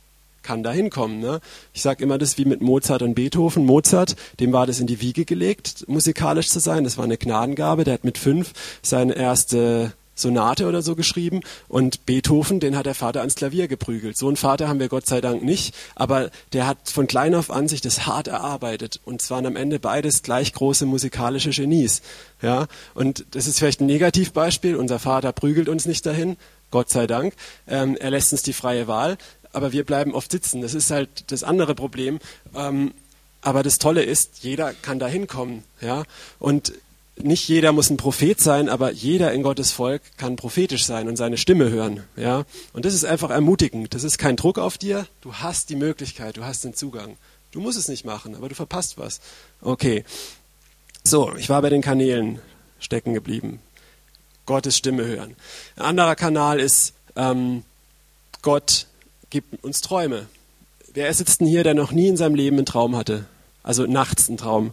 kann 0.43 0.65
da 0.65 0.73
hinkommen. 0.73 1.21
Ne? 1.21 1.41
Ich 1.73 1.83
sage 1.83 2.03
immer 2.03 2.19
das 2.19 2.37
wie 2.37 2.45
mit 2.45 2.63
Mozart 2.63 3.03
und 3.03 3.15
Beethoven. 3.15 3.65
Mozart, 3.65 4.17
dem 4.41 4.53
war 4.53 4.67
das 4.67 4.81
in 4.81 4.89
die 4.89 5.01
Wiege 5.01 5.25
gelegt, 5.25 5.85
musikalisch 5.87 6.49
zu 6.49 6.59
sein. 6.59 6.83
Das 6.83 6.97
war 6.97 7.05
eine 7.05 7.17
Gnadengabe. 7.17 7.85
Der 7.85 7.95
hat 7.95 8.03
mit 8.03 8.19
fünf 8.19 8.55
seine 8.83 9.13
erste 9.13 9.93
Sonate 10.21 10.67
oder 10.67 10.83
so 10.83 10.95
geschrieben 10.95 11.41
und 11.69 12.07
Beethoven, 12.07 12.61
den 12.61 12.77
hat 12.77 12.87
der 12.87 12.95
Vater 12.95 13.21
ans 13.21 13.35
Klavier 13.35 13.69
geprügelt. 13.69 14.17
So 14.17 14.29
einen 14.29 14.37
Vater 14.37 14.69
haben 14.69 14.81
wir 14.81 14.89
Gott 14.89 15.07
sei 15.07 15.21
Dank 15.21 15.43
nicht, 15.43 15.75
aber 15.95 16.31
der 16.53 16.67
hat 16.67 16.89
von 16.89 17.07
klein 17.07 17.35
auf 17.35 17.51
an 17.51 17.69
sich 17.69 17.81
das 17.81 18.07
hart 18.07 18.29
erarbeitet 18.29 19.01
und 19.05 19.23
es 19.23 19.31
waren 19.31 19.47
am 19.47 19.57
Ende 19.57 19.79
beides 19.79 20.23
gleich 20.23 20.53
große 20.53 20.87
musikalische 20.87 21.51
Genies. 21.51 22.03
Ja, 22.43 22.67
und 22.95 23.27
das 23.33 23.47
ist 23.47 23.59
vielleicht 23.59 23.81
ein 23.81 23.87
Negativbeispiel. 23.87 24.77
Unser 24.77 24.99
Vater 24.99 25.33
prügelt 25.33 25.69
uns 25.69 25.87
nicht 25.87 26.07
dahin, 26.07 26.37
Gott 26.71 26.91
sei 26.91 27.07
Dank. 27.07 27.35
Ähm, 27.67 27.97
er 27.99 28.11
lässt 28.11 28.33
uns 28.33 28.43
die 28.43 28.53
freie 28.53 28.89
Wahl, 28.89 29.19
aber 29.53 29.73
wir 29.73 29.85
bleiben 29.85 30.15
oft 30.15 30.31
sitzen. 30.31 30.63
Das 30.63 30.75
ist 30.75 30.91
halt 30.91 31.31
das 31.31 31.43
andere 31.45 31.75
Problem. 31.75 32.19
Ähm, 32.55 32.93
aber 33.43 33.63
das 33.63 33.79
Tolle 33.79 34.03
ist, 34.03 34.43
jeder 34.43 34.73
kann 34.73 34.99
da 34.99 35.07
hinkommen. 35.07 35.65
Ja? 35.81 36.05
Und 36.39 36.73
nicht 37.23 37.49
jeder 37.49 37.73
muss 37.73 37.91
ein 37.91 37.97
Prophet 37.97 38.41
sein, 38.41 38.69
aber 38.69 38.93
jeder 38.93 39.33
in 39.33 39.43
Gottes 39.43 39.73
Volk 39.73 40.03
kann 40.17 40.37
prophetisch 40.37 40.85
sein 40.85 41.09
und 41.09 41.17
seine 41.17 41.37
Stimme 41.37 41.71
hören. 41.71 42.05
Ja? 42.17 42.45
Und 42.73 42.85
das 42.85 42.95
ist 42.95 43.05
einfach 43.05 43.31
ermutigend. 43.31 43.95
Das 43.95 44.05
ist 44.05 44.19
kein 44.19 44.37
Druck 44.37 44.59
auf 44.59 44.79
dir. 44.79 45.07
Du 45.21 45.35
hast 45.35 45.71
die 45.71 45.77
Möglichkeit, 45.77 46.37
du 46.37 46.45
hast 46.45 46.65
den 46.65 46.75
Zugang. 46.75 47.17
Du 47.53 47.61
musst 47.61 47.79
es 47.79 47.89
nicht 47.89 48.05
machen, 48.05 48.35
aber 48.35 48.49
du 48.49 48.55
verpasst 48.55 48.99
was. 48.99 49.21
Okay. 49.61 50.05
So, 51.03 51.35
ich 51.37 51.49
war 51.49 51.63
bei 51.63 51.71
den 51.71 51.83
Kanälen 51.83 52.41
stecken 52.79 53.15
geblieben. 53.15 53.61
Gottes 54.47 54.77
Stimme 54.77 55.05
hören. 55.05 55.37
Ein 55.77 55.83
anderer 55.83 56.17
Kanal 56.17 56.61
ist, 56.61 56.95
ähm, 57.17 57.63
Gott 58.43 58.87
gibt 59.31 59.63
uns 59.65 59.81
Träume. 59.81 60.27
Wer 60.93 61.13
sitzt 61.15 61.41
denn 61.41 61.47
hier, 61.47 61.63
der 61.63 61.75
noch 61.75 61.93
nie 61.93 62.09
in 62.09 62.17
seinem 62.17 62.35
Leben 62.35 62.57
einen 62.57 62.67
Traum 62.67 62.97
hatte? 62.97 63.27
Also 63.63 63.87
nachts 63.87 64.29
einen 64.29 64.39
Traum. 64.39 64.73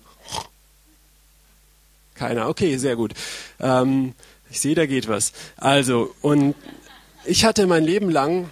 Keiner. 2.17 2.49
Okay, 2.49 2.77
sehr 2.77 2.95
gut. 2.95 3.13
Ähm, 3.60 4.13
ich 4.49 4.60
sehe, 4.60 4.75
da 4.75 4.86
geht 4.86 5.08
was. 5.08 5.34
Also, 5.58 6.13
und 6.21 6.56
ich 7.25 7.45
hatte 7.45 7.67
mein 7.67 7.84
Leben 7.84 8.10
lang, 8.10 8.49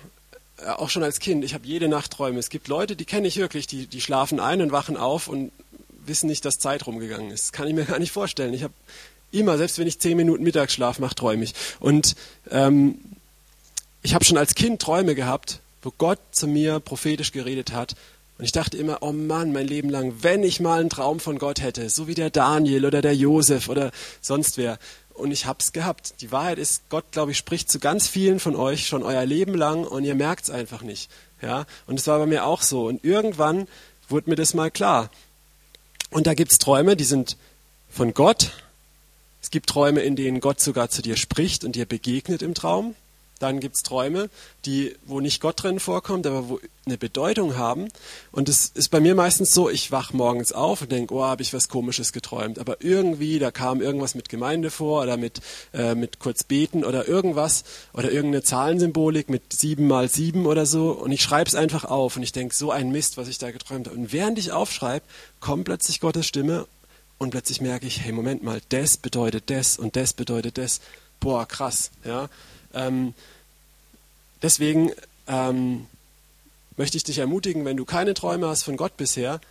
äh, 0.57 0.69
auch 0.69 0.89
schon 0.89 1.03
als 1.03 1.19
Kind, 1.19 1.43
ich 1.43 1.53
habe 1.53 1.65
jede 1.65 1.87
Nacht 1.87 2.11
Träume. 2.11 2.39
Es 2.39 2.49
gibt 2.49 2.67
Leute, 2.67 2.95
die 2.95 3.05
kenne 3.05 3.27
ich 3.27 3.37
wirklich, 3.37 3.67
die, 3.67 3.87
die 3.87 4.01
schlafen 4.01 4.39
ein 4.39 4.61
und 4.61 4.71
wachen 4.71 4.97
auf 4.97 5.27
und 5.27 5.51
wissen 6.05 6.27
nicht, 6.27 6.45
dass 6.45 6.59
Zeit 6.59 6.85
rumgegangen 6.85 7.31
ist. 7.31 7.45
Das 7.45 7.51
kann 7.51 7.67
ich 7.67 7.73
mir 7.73 7.85
gar 7.85 7.99
nicht 7.99 8.11
vorstellen. 8.11 8.53
Ich 8.53 8.63
habe 8.63 8.73
immer, 9.31 9.57
selbst 9.57 9.79
wenn 9.79 9.87
ich 9.87 9.99
zehn 9.99 10.15
Minuten 10.15 10.43
Mittagsschlaf 10.43 10.99
mache, 10.99 11.15
träume 11.15 11.43
ich. 11.43 11.53
Und 11.79 12.15
ähm, 12.51 12.99
ich 14.03 14.13
habe 14.13 14.23
schon 14.23 14.37
als 14.37 14.55
Kind 14.55 14.81
Träume 14.81 15.15
gehabt, 15.15 15.59
wo 15.81 15.91
Gott 15.97 16.19
zu 16.31 16.47
mir 16.47 16.79
prophetisch 16.79 17.31
geredet 17.31 17.71
hat 17.71 17.95
und 18.37 18.43
ich 18.43 18.51
dachte 18.51 18.77
immer, 18.77 18.97
oh 19.01 19.13
Mann, 19.13 19.53
mein 19.53 19.67
Leben 19.67 19.89
lang, 19.89 20.13
wenn 20.21 20.43
ich 20.43 20.59
mal 20.59 20.81
einen 20.81 20.89
Traum 20.89 21.19
von 21.19 21.37
Gott 21.37 21.61
hätte, 21.61 21.89
so 21.89 22.07
wie 22.07 22.15
der 22.15 22.29
Daniel 22.29 22.85
oder 22.85 23.01
der 23.01 23.15
Josef 23.15 23.69
oder 23.69 23.91
sonst 24.19 24.57
wer. 24.57 24.77
Und 25.13 25.31
ich 25.31 25.45
hab's 25.45 25.71
gehabt. 25.71 26.15
Die 26.19 26.33
Wahrheit 26.33 26.57
ist, 26.57 26.89
Gott, 26.89 27.05
glaube 27.11 27.31
ich, 27.31 27.37
spricht 27.37 27.71
zu 27.71 27.79
ganz 27.79 28.09
vielen 28.09 28.41
von 28.41 28.57
euch 28.57 28.87
schon 28.87 29.03
euer 29.03 29.25
Leben 29.25 29.55
lang 29.55 29.85
und 29.85 30.03
ihr 30.03 30.15
merkt's 30.15 30.49
einfach 30.49 30.81
nicht. 30.81 31.09
Ja? 31.41 31.65
Und 31.87 31.97
es 31.97 32.07
war 32.07 32.19
bei 32.19 32.25
mir 32.25 32.45
auch 32.45 32.61
so. 32.61 32.87
Und 32.87 33.05
irgendwann 33.05 33.69
wurde 34.09 34.29
mir 34.29 34.35
das 34.35 34.53
mal 34.53 34.69
klar. 34.69 35.09
Und 36.09 36.27
da 36.27 36.33
gibt's 36.33 36.57
Träume, 36.57 36.97
die 36.97 37.05
sind 37.05 37.37
von 37.89 38.13
Gott. 38.13 38.51
Es 39.41 39.49
gibt 39.49 39.69
Träume, 39.69 40.01
in 40.01 40.17
denen 40.17 40.41
Gott 40.41 40.59
sogar 40.59 40.89
zu 40.89 41.01
dir 41.01 41.15
spricht 41.15 41.63
und 41.63 41.77
dir 41.77 41.85
begegnet 41.85 42.41
im 42.41 42.53
Traum. 42.53 42.95
Dann 43.39 43.59
gibt 43.59 43.75
es 43.75 43.83
Träume, 43.83 44.29
die, 44.65 44.95
wo 45.05 45.19
nicht 45.19 45.41
Gott 45.41 45.61
drin 45.61 45.79
vorkommt, 45.79 46.25
aber 46.25 46.47
wo 46.47 46.59
eine 46.85 46.97
Bedeutung 46.97 47.57
haben. 47.57 47.89
Und 48.31 48.47
es 48.47 48.71
ist 48.73 48.89
bei 48.89 48.99
mir 48.99 49.13
meistens 49.13 49.53
so, 49.53 49.69
ich 49.69 49.91
wach 49.91 50.13
morgens 50.13 50.53
auf 50.53 50.81
und 50.81 50.91
denke, 50.91 51.13
oh, 51.13 51.23
habe 51.23 51.41
ich 51.41 51.53
was 51.53 51.67
Komisches 51.67 52.13
geträumt. 52.13 52.59
Aber 52.59 52.77
irgendwie, 52.81 53.39
da 53.39 53.51
kam 53.51 53.81
irgendwas 53.81 54.15
mit 54.15 54.29
Gemeinde 54.29 54.71
vor 54.71 55.03
oder 55.03 55.17
mit, 55.17 55.41
äh, 55.73 55.95
mit 55.95 56.19
kurz 56.19 56.43
beten 56.43 56.85
oder 56.85 57.07
irgendwas 57.07 57.65
oder 57.93 58.11
irgendeine 58.11 58.43
Zahlensymbolik 58.43 59.29
mit 59.29 59.51
sieben 59.51 59.87
mal 59.87 60.07
sieben 60.07 60.45
oder 60.45 60.65
so. 60.65 60.91
Und 60.91 61.11
ich 61.11 61.21
schreibe 61.21 61.49
es 61.49 61.55
einfach 61.55 61.83
auf 61.83 62.15
und 62.15 62.23
ich 62.23 62.31
denke, 62.31 62.55
so 62.55 62.71
ein 62.71 62.91
Mist, 62.91 63.17
was 63.17 63.27
ich 63.27 63.37
da 63.37 63.51
geträumt 63.51 63.87
habe. 63.87 63.97
Und 63.97 64.13
während 64.13 64.39
ich 64.39 64.53
aufschreibe, 64.53 65.05
kommt 65.41 65.65
plötzlich 65.65 65.99
Gottes 65.99 66.25
Stimme 66.25 66.67
und 67.17 67.31
plötzlich 67.31 67.61
merke 67.61 67.87
ich, 67.87 68.01
hey, 68.01 68.11
Moment 68.11 68.43
mal, 68.43 68.61
das 68.69 68.97
bedeutet 68.97 69.49
das 69.49 69.77
und 69.77 69.95
das 69.95 70.13
bedeutet 70.13 70.57
das. 70.57 70.81
Boah, 71.19 71.47
krass, 71.47 71.91
ja. 72.03 72.29
Ähm, 72.75 73.13
deswegen 74.41 74.91
ähm, 75.27 75.87
möchte 76.77 76.97
ich 76.97 77.03
dich 77.03 77.17
ermutigen, 77.17 77.65
wenn 77.65 77.77
du 77.77 77.85
keine 77.85 78.13
Träume 78.13 78.47
hast 78.47 78.63
von 78.63 78.77
Gott 78.77 78.97
bisher, 78.97 79.41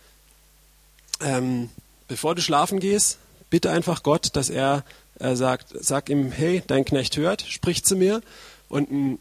ähm, 1.21 1.69
bevor 2.07 2.35
du 2.35 2.41
schlafen 2.41 2.79
gehst, 2.79 3.17
bitte 3.49 3.71
einfach 3.71 4.03
Gott, 4.03 4.35
dass 4.35 4.49
er 4.49 4.83
äh, 5.19 5.35
sagt, 5.35 5.73
sag 5.79 6.09
ihm, 6.09 6.31
hey, 6.31 6.63
dein 6.67 6.85
Knecht 6.85 7.17
hört, 7.17 7.41
sprich 7.41 7.83
zu 7.83 7.95
mir 7.95 8.21
und 8.69 8.91
ein 8.91 9.19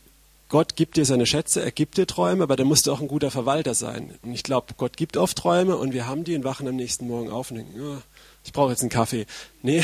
Gott 0.54 0.76
gibt 0.76 0.96
dir 0.96 1.04
seine 1.04 1.26
Schätze, 1.26 1.62
er 1.62 1.72
gibt 1.72 1.96
dir 1.96 2.06
Träume, 2.06 2.44
aber 2.44 2.54
da 2.54 2.62
musst 2.62 2.86
du 2.86 2.92
auch 2.92 3.00
ein 3.00 3.08
guter 3.08 3.32
Verwalter 3.32 3.74
sein. 3.74 4.14
Und 4.22 4.34
ich 4.34 4.44
glaube, 4.44 4.74
Gott 4.76 4.96
gibt 4.96 5.16
oft 5.16 5.36
Träume 5.36 5.76
und 5.76 5.92
wir 5.92 6.06
haben 6.06 6.22
die 6.22 6.36
und 6.36 6.44
wachen 6.44 6.68
am 6.68 6.76
nächsten 6.76 7.08
Morgen 7.08 7.28
auf 7.28 7.50
und 7.50 7.56
denken, 7.56 7.80
oh, 7.80 8.00
ich 8.44 8.52
brauche 8.52 8.70
jetzt 8.70 8.82
einen 8.82 8.90
Kaffee. 8.90 9.26
Nee, 9.62 9.82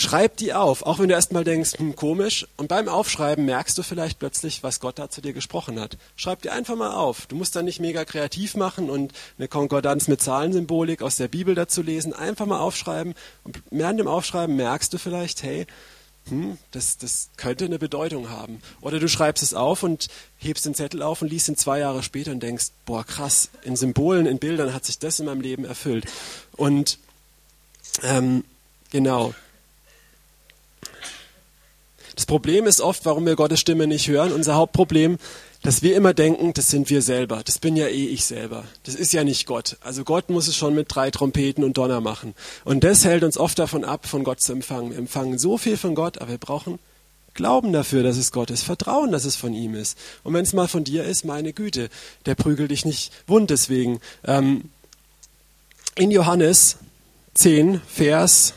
Schreib 0.00 0.36
die 0.36 0.54
auf, 0.54 0.84
auch 0.84 1.00
wenn 1.00 1.08
du 1.08 1.16
erstmal 1.16 1.42
denkst, 1.42 1.72
hm, 1.76 1.96
komisch. 1.96 2.46
Und 2.56 2.68
beim 2.68 2.88
Aufschreiben 2.88 3.44
merkst 3.44 3.76
du 3.76 3.82
vielleicht 3.82 4.20
plötzlich, 4.20 4.62
was 4.62 4.78
Gott 4.78 4.96
da 5.00 5.10
zu 5.10 5.20
dir 5.20 5.32
gesprochen 5.32 5.80
hat. 5.80 5.98
Schreib 6.14 6.40
die 6.42 6.50
einfach 6.50 6.76
mal 6.76 6.94
auf. 6.94 7.26
Du 7.26 7.34
musst 7.34 7.56
dann 7.56 7.64
nicht 7.64 7.80
mega 7.80 8.04
kreativ 8.04 8.54
machen 8.54 8.90
und 8.90 9.12
eine 9.38 9.48
Konkordanz 9.48 10.06
mit 10.06 10.22
Zahlensymbolik 10.22 11.02
aus 11.02 11.16
der 11.16 11.26
Bibel 11.26 11.56
dazu 11.56 11.82
lesen. 11.82 12.12
Einfach 12.12 12.46
mal 12.46 12.60
aufschreiben. 12.60 13.14
Und 13.42 13.60
während 13.72 13.98
dem 13.98 14.06
Aufschreiben 14.06 14.54
merkst 14.54 14.92
du 14.92 14.98
vielleicht, 14.98 15.42
hey, 15.42 15.66
hm, 16.28 16.58
das, 16.70 16.98
das 16.98 17.30
könnte 17.36 17.64
eine 17.64 17.80
Bedeutung 17.80 18.30
haben. 18.30 18.62
Oder 18.80 19.00
du 19.00 19.08
schreibst 19.08 19.42
es 19.42 19.52
auf 19.52 19.82
und 19.82 20.06
hebst 20.36 20.64
den 20.64 20.74
Zettel 20.74 21.02
auf 21.02 21.22
und 21.22 21.28
liest 21.28 21.48
ihn 21.48 21.56
zwei 21.56 21.80
Jahre 21.80 22.04
später 22.04 22.30
und 22.30 22.40
denkst, 22.40 22.66
boah, 22.86 23.02
krass, 23.02 23.48
in 23.62 23.74
Symbolen, 23.74 24.26
in 24.26 24.38
Bildern 24.38 24.74
hat 24.74 24.84
sich 24.84 25.00
das 25.00 25.18
in 25.18 25.26
meinem 25.26 25.40
Leben 25.40 25.64
erfüllt. 25.64 26.04
Und 26.52 27.00
ähm, 28.04 28.44
genau. 28.92 29.34
Das 32.18 32.26
Problem 32.26 32.66
ist 32.66 32.80
oft, 32.80 33.06
warum 33.06 33.26
wir 33.26 33.36
Gottes 33.36 33.60
Stimme 33.60 33.86
nicht 33.86 34.08
hören. 34.08 34.32
Unser 34.32 34.56
Hauptproblem, 34.56 35.18
dass 35.62 35.82
wir 35.82 35.94
immer 35.94 36.14
denken, 36.14 36.52
das 36.52 36.68
sind 36.68 36.90
wir 36.90 37.00
selber. 37.00 37.42
Das 37.44 37.60
bin 37.60 37.76
ja 37.76 37.86
eh 37.86 38.06
ich 38.06 38.24
selber. 38.24 38.64
Das 38.82 38.96
ist 38.96 39.12
ja 39.12 39.22
nicht 39.22 39.46
Gott. 39.46 39.76
Also 39.82 40.02
Gott 40.02 40.28
muss 40.28 40.48
es 40.48 40.56
schon 40.56 40.74
mit 40.74 40.92
drei 40.92 41.12
Trompeten 41.12 41.62
und 41.62 41.78
Donner 41.78 42.00
machen. 42.00 42.34
Und 42.64 42.82
das 42.82 43.04
hält 43.04 43.22
uns 43.22 43.38
oft 43.38 43.56
davon 43.60 43.84
ab, 43.84 44.04
von 44.04 44.24
Gott 44.24 44.40
zu 44.40 44.52
empfangen. 44.52 44.90
Wir 44.90 44.98
empfangen 44.98 45.38
so 45.38 45.58
viel 45.58 45.76
von 45.76 45.94
Gott, 45.94 46.18
aber 46.18 46.32
wir 46.32 46.38
brauchen 46.38 46.80
Glauben 47.34 47.72
dafür, 47.72 48.02
dass 48.02 48.16
es 48.16 48.32
Gott 48.32 48.50
ist, 48.50 48.64
Vertrauen, 48.64 49.12
dass 49.12 49.24
es 49.24 49.36
von 49.36 49.54
ihm 49.54 49.76
ist. 49.76 49.96
Und 50.24 50.34
wenn 50.34 50.42
es 50.42 50.52
mal 50.52 50.66
von 50.66 50.82
dir 50.82 51.04
ist, 51.04 51.24
meine 51.24 51.52
Güte, 51.52 51.88
der 52.26 52.34
prügelt 52.34 52.72
dich 52.72 52.84
nicht 52.84 53.12
wund 53.28 53.50
deswegen. 53.50 54.00
Ähm, 54.24 54.70
in 55.94 56.10
Johannes 56.10 56.78
10, 57.34 57.80
Vers 57.86 58.54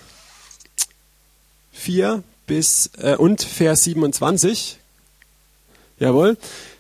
4 1.74 2.24
bis 2.52 2.90
äh, 2.98 3.16
und 3.16 3.44
Vers 3.44 3.86
27. 3.86 4.78
Jawohl. 6.00 6.36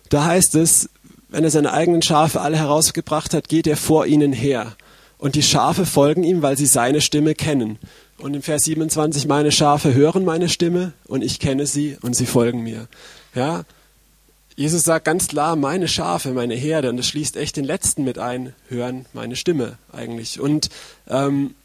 Da 0.09 0.25
heißt 0.25 0.55
es, 0.55 0.89
wenn 1.29 1.45
er 1.45 1.49
seine 1.49 1.71
eigenen 1.71 2.01
Schafe 2.01 2.41
alle 2.41 2.57
herausgebracht 2.57 3.33
hat, 3.33 3.47
geht 3.47 3.67
er 3.67 3.77
vor 3.77 4.05
ihnen 4.05 4.33
her. 4.33 4.75
Und 5.17 5.35
die 5.35 5.43
Schafe 5.43 5.85
folgen 5.85 6.25
ihm, 6.25 6.41
weil 6.41 6.57
sie 6.57 6.65
seine 6.65 6.99
Stimme 6.99 7.35
kennen. 7.35 7.79
Und 8.17 8.33
im 8.33 8.41
Vers 8.41 8.63
27, 8.63 9.27
meine 9.27 9.53
Schafe 9.53 9.93
hören 9.93 10.25
meine 10.25 10.49
Stimme 10.49 10.91
und 11.05 11.23
ich 11.23 11.39
kenne 11.39 11.65
sie 11.65 11.97
und 12.01 12.17
sie 12.17 12.25
folgen 12.25 12.63
mir. 12.63 12.89
Ja, 13.33 13.63
Jesus 14.57 14.83
sagt 14.83 15.05
ganz 15.05 15.29
klar, 15.29 15.55
meine 15.55 15.87
Schafe, 15.87 16.31
meine 16.31 16.55
Herde, 16.55 16.89
und 16.89 16.97
das 16.97 17.07
schließt 17.07 17.37
echt 17.37 17.55
den 17.55 17.63
Letzten 17.63 18.03
mit 18.03 18.19
ein, 18.19 18.53
hören 18.67 19.05
meine 19.13 19.37
Stimme 19.37 19.77
eigentlich. 19.93 20.41
Und 20.41 20.69
ähm, 21.07 21.55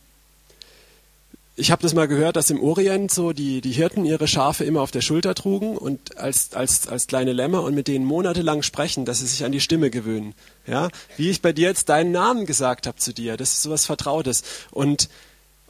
ich 1.58 1.70
habe 1.70 1.82
das 1.82 1.94
mal 1.94 2.06
gehört, 2.06 2.36
dass 2.36 2.50
im 2.50 2.62
Orient 2.62 3.10
so 3.10 3.32
die, 3.32 3.62
die 3.62 3.72
Hirten 3.72 4.04
ihre 4.04 4.28
Schafe 4.28 4.64
immer 4.64 4.82
auf 4.82 4.90
der 4.90 5.00
Schulter 5.00 5.34
trugen 5.34 5.78
und 5.78 6.18
als, 6.18 6.52
als, 6.52 6.86
als 6.86 7.06
kleine 7.06 7.32
Lämmer 7.32 7.62
und 7.62 7.74
mit 7.74 7.88
denen 7.88 8.04
monatelang 8.04 8.62
sprechen, 8.62 9.06
dass 9.06 9.20
sie 9.20 9.26
sich 9.26 9.42
an 9.42 9.52
die 9.52 9.60
Stimme 9.60 9.88
gewöhnen. 9.90 10.34
Ja? 10.66 10.90
Wie 11.16 11.30
ich 11.30 11.40
bei 11.40 11.54
dir 11.54 11.68
jetzt 11.68 11.88
deinen 11.88 12.12
Namen 12.12 12.44
gesagt 12.44 12.86
habe 12.86 12.98
zu 12.98 13.14
dir, 13.14 13.38
das 13.38 13.52
ist 13.52 13.62
sowas 13.62 13.86
Vertrautes. 13.86 14.42
Und, 14.70 15.08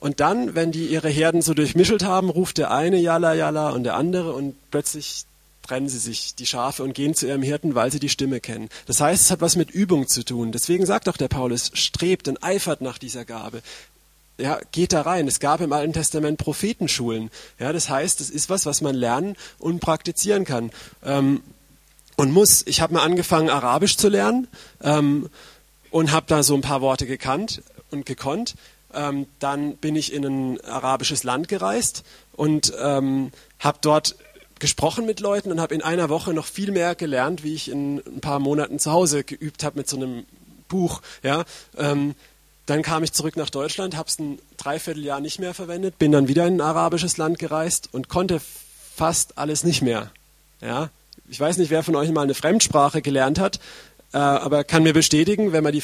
und 0.01 0.19
dann, 0.19 0.57
wenn 0.57 0.73
die 0.73 0.87
ihre 0.87 1.09
Herden 1.09 1.41
so 1.41 1.55
durchmischelt 1.55 2.03
haben, 2.03 2.31
ruft 2.31 2.59
der 2.59 2.73
eine 2.73 2.99
Jalla 2.99 3.35
Jalla 3.35 3.71
und 3.71 3.85
der 3.85 3.95
andere 3.95 4.33
und 4.33 4.57
plötzlich 4.73 5.25
trennen 5.63 5.89
sie 5.89 5.99
sich, 5.99 6.35
die 6.35 6.47
Schafe, 6.47 6.85
und 6.85 6.95
gehen 6.95 7.15
zu 7.15 7.27
ihrem 7.27 7.43
Hirten, 7.43 7.75
weil 7.75 7.91
sie 7.91 7.99
die 7.99 8.09
Stimme 8.09 8.41
kennen. 8.41 8.69
Das 8.87 9.01
heißt, 9.01 9.23
es 9.23 9.31
hat 9.33 9.41
was 9.41 9.57
mit 9.57 9.71
Übung 9.71 10.07
zu 10.07 10.25
tun. 10.25 10.53
Deswegen 10.53 10.87
sagt 10.87 11.09
auch 11.09 11.17
der 11.17 11.27
Paulus, 11.27 11.73
strebt 11.75 12.29
und 12.29 12.43
eifert 12.43 12.81
nach 12.83 12.99
dieser 12.99 13.25
Gabe 13.25 13.63
ja, 14.39 14.59
geht 14.73 14.93
da 14.93 15.03
rein. 15.03 15.29
Es 15.29 15.41
gab 15.41 15.61
im 15.61 15.73
Alten 15.73 15.93
Testament 15.93 16.39
Prophetenschulen. 16.39 17.31
Ja, 17.59 17.73
das 17.73 17.89
heißt, 17.89 18.21
es 18.21 18.31
ist 18.31 18.51
was, 18.51 18.67
was 18.67 18.81
man 18.81 18.95
lernen 18.95 19.37
und 19.59 19.81
praktizieren 19.81 20.45
kann. 20.45 20.71
Ähm, 21.05 21.43
und 22.17 22.33
muss. 22.33 22.63
Ich 22.67 22.81
habe 22.81 22.95
mal 22.95 23.03
angefangen, 23.03 23.51
Arabisch 23.51 23.97
zu 23.97 24.09
lernen 24.09 24.49
ähm, 24.83 25.29
und 25.91 26.13
habe 26.13 26.27
da 26.29 26.43
so 26.43 26.55
ein 26.55 26.63
paar 26.63 26.81
Worte 26.81 27.07
gekannt 27.07 27.63
und 27.91 28.07
gekonnt. 28.07 28.55
Ähm, 28.95 29.27
dann 29.39 29.77
bin 29.77 29.97
ich 29.97 30.13
in 30.13 30.25
ein 30.25 30.61
arabisches 30.65 31.25
Land 31.25 31.49
gereist 31.49 32.05
und 32.33 32.73
ähm, 32.81 33.33
habe 33.59 33.79
dort 33.81 34.17
gesprochen 34.59 35.05
mit 35.05 35.21
Leuten 35.21 35.53
und 35.53 35.61
habe 35.61 35.75
in 35.75 35.83
einer 35.83 36.09
Woche 36.09 36.33
noch 36.33 36.47
viel 36.47 36.73
mehr 36.73 36.95
gelernt, 36.95 37.45
wie 37.45 37.55
ich 37.55 37.71
in 37.71 37.99
ein 37.99 38.21
paar 38.21 38.39
Monaten 38.39 38.79
zu 38.79 38.91
Hause 38.91 39.23
geübt 39.23 39.65
habe 39.65 39.79
mit 39.79 39.89
so 39.89 39.97
einem 39.97 40.25
Buch. 40.69 41.03
Ja, 41.23 41.45
ähm, 41.77 42.15
dann 42.67 42.83
kam 42.83 43.05
ich 43.05 43.13
zurück 43.13 43.37
nach 43.37 43.51
Deutschland, 43.51 43.97
habe 43.97 44.09
es 44.09 44.19
ein 44.19 44.39
Dreivierteljahr 44.57 45.21
nicht 45.21 45.39
mehr 45.39 45.55
verwendet, 45.55 45.99
bin 45.99 46.13
dann 46.13 46.29
wieder 46.29 46.47
in 46.47 46.57
ein 46.57 46.61
arabisches 46.61 47.17
Land 47.17 47.39
gereist 47.39 47.89
und 47.93 48.09
konnte 48.09 48.41
fast 48.95 49.39
alles 49.39 49.63
nicht 49.63 49.83
mehr. 49.83 50.11
Ja? 50.61 50.91
Ich 51.29 51.39
weiß 51.39 51.59
nicht, 51.59 51.71
wer 51.71 51.83
von 51.83 51.97
euch 51.97 52.11
mal 52.11 52.23
eine 52.23 52.35
Fremdsprache 52.35 53.03
gelernt 53.03 53.39
hat, 53.39 53.61
äh, 54.13 54.19
aber 54.19 54.65
kann 54.65 54.83
mir 54.83 54.93
bestätigen, 54.93 55.53
wenn 55.53 55.63
man 55.63 55.73
die 55.73 55.83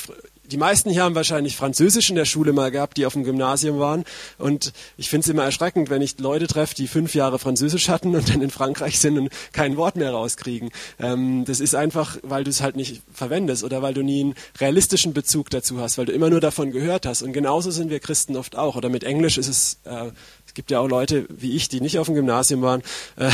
die 0.50 0.56
meisten 0.56 0.90
hier 0.90 1.04
haben 1.04 1.14
wahrscheinlich 1.14 1.56
Französisch 1.56 2.10
in 2.10 2.16
der 2.16 2.24
Schule 2.24 2.52
mal 2.52 2.70
gehabt, 2.70 2.96
die 2.96 3.06
auf 3.06 3.12
dem 3.12 3.24
Gymnasium 3.24 3.78
waren. 3.78 4.04
Und 4.38 4.72
ich 4.96 5.08
finde 5.08 5.24
es 5.24 5.28
immer 5.28 5.44
erschreckend, 5.44 5.88
wenn 5.88 6.02
ich 6.02 6.18
Leute 6.18 6.46
treffe, 6.46 6.74
die 6.74 6.88
fünf 6.88 7.14
Jahre 7.14 7.38
Französisch 7.38 7.88
hatten 7.88 8.14
und 8.14 8.28
dann 8.28 8.42
in 8.42 8.50
Frankreich 8.50 8.98
sind 8.98 9.18
und 9.18 9.30
kein 9.52 9.76
Wort 9.76 9.96
mehr 9.96 10.10
rauskriegen. 10.10 10.70
Ähm, 10.98 11.44
das 11.44 11.60
ist 11.60 11.74
einfach, 11.74 12.18
weil 12.22 12.44
du 12.44 12.50
es 12.50 12.60
halt 12.60 12.76
nicht 12.76 13.02
verwendest 13.12 13.64
oder 13.64 13.82
weil 13.82 13.94
du 13.94 14.02
nie 14.02 14.20
einen 14.20 14.34
realistischen 14.60 15.12
Bezug 15.12 15.50
dazu 15.50 15.80
hast, 15.80 15.96
weil 15.96 16.06
du 16.06 16.12
immer 16.12 16.28
nur 16.28 16.40
davon 16.40 16.72
gehört 16.72 17.06
hast. 17.06 17.22
Und 17.22 17.32
genauso 17.32 17.70
sind 17.70 17.90
wir 17.90 18.00
Christen 18.00 18.36
oft 18.36 18.56
auch. 18.56 18.76
Oder 18.76 18.88
mit 18.88 19.04
Englisch 19.04 19.38
ist 19.38 19.48
es, 19.48 19.78
äh, 19.84 20.10
es 20.52 20.54
gibt 20.54 20.70
ja 20.70 20.80
auch 20.80 20.86
Leute 20.86 21.24
wie 21.30 21.56
ich, 21.56 21.70
die 21.70 21.80
nicht 21.80 21.98
auf 21.98 22.08
dem 22.08 22.14
Gymnasium 22.14 22.60
waren, 22.60 22.82
äh, 23.16 23.30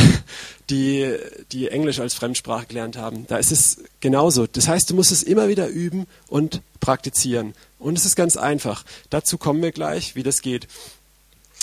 die, 0.70 1.16
die 1.50 1.66
Englisch 1.66 1.98
als 1.98 2.14
Fremdsprache 2.14 2.66
gelernt 2.66 2.96
haben. 2.96 3.26
Da 3.26 3.38
ist 3.38 3.50
es 3.50 3.82
genauso. 3.98 4.46
Das 4.46 4.68
heißt, 4.68 4.88
du 4.88 4.94
musst 4.94 5.10
es 5.10 5.24
immer 5.24 5.48
wieder 5.48 5.66
üben 5.66 6.06
und 6.28 6.62
praktizieren. 6.78 7.54
Und 7.80 7.98
es 7.98 8.04
ist 8.04 8.14
ganz 8.14 8.36
einfach. 8.36 8.84
Dazu 9.10 9.36
kommen 9.36 9.60
wir 9.60 9.72
gleich, 9.72 10.14
wie 10.14 10.22
das 10.22 10.42
geht. 10.42 10.68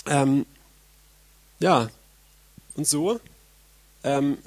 Ähm, 0.08 0.46
ja, 1.62 1.90
und 2.76 2.86
so 2.86 3.22
ähm, 4.04 4.38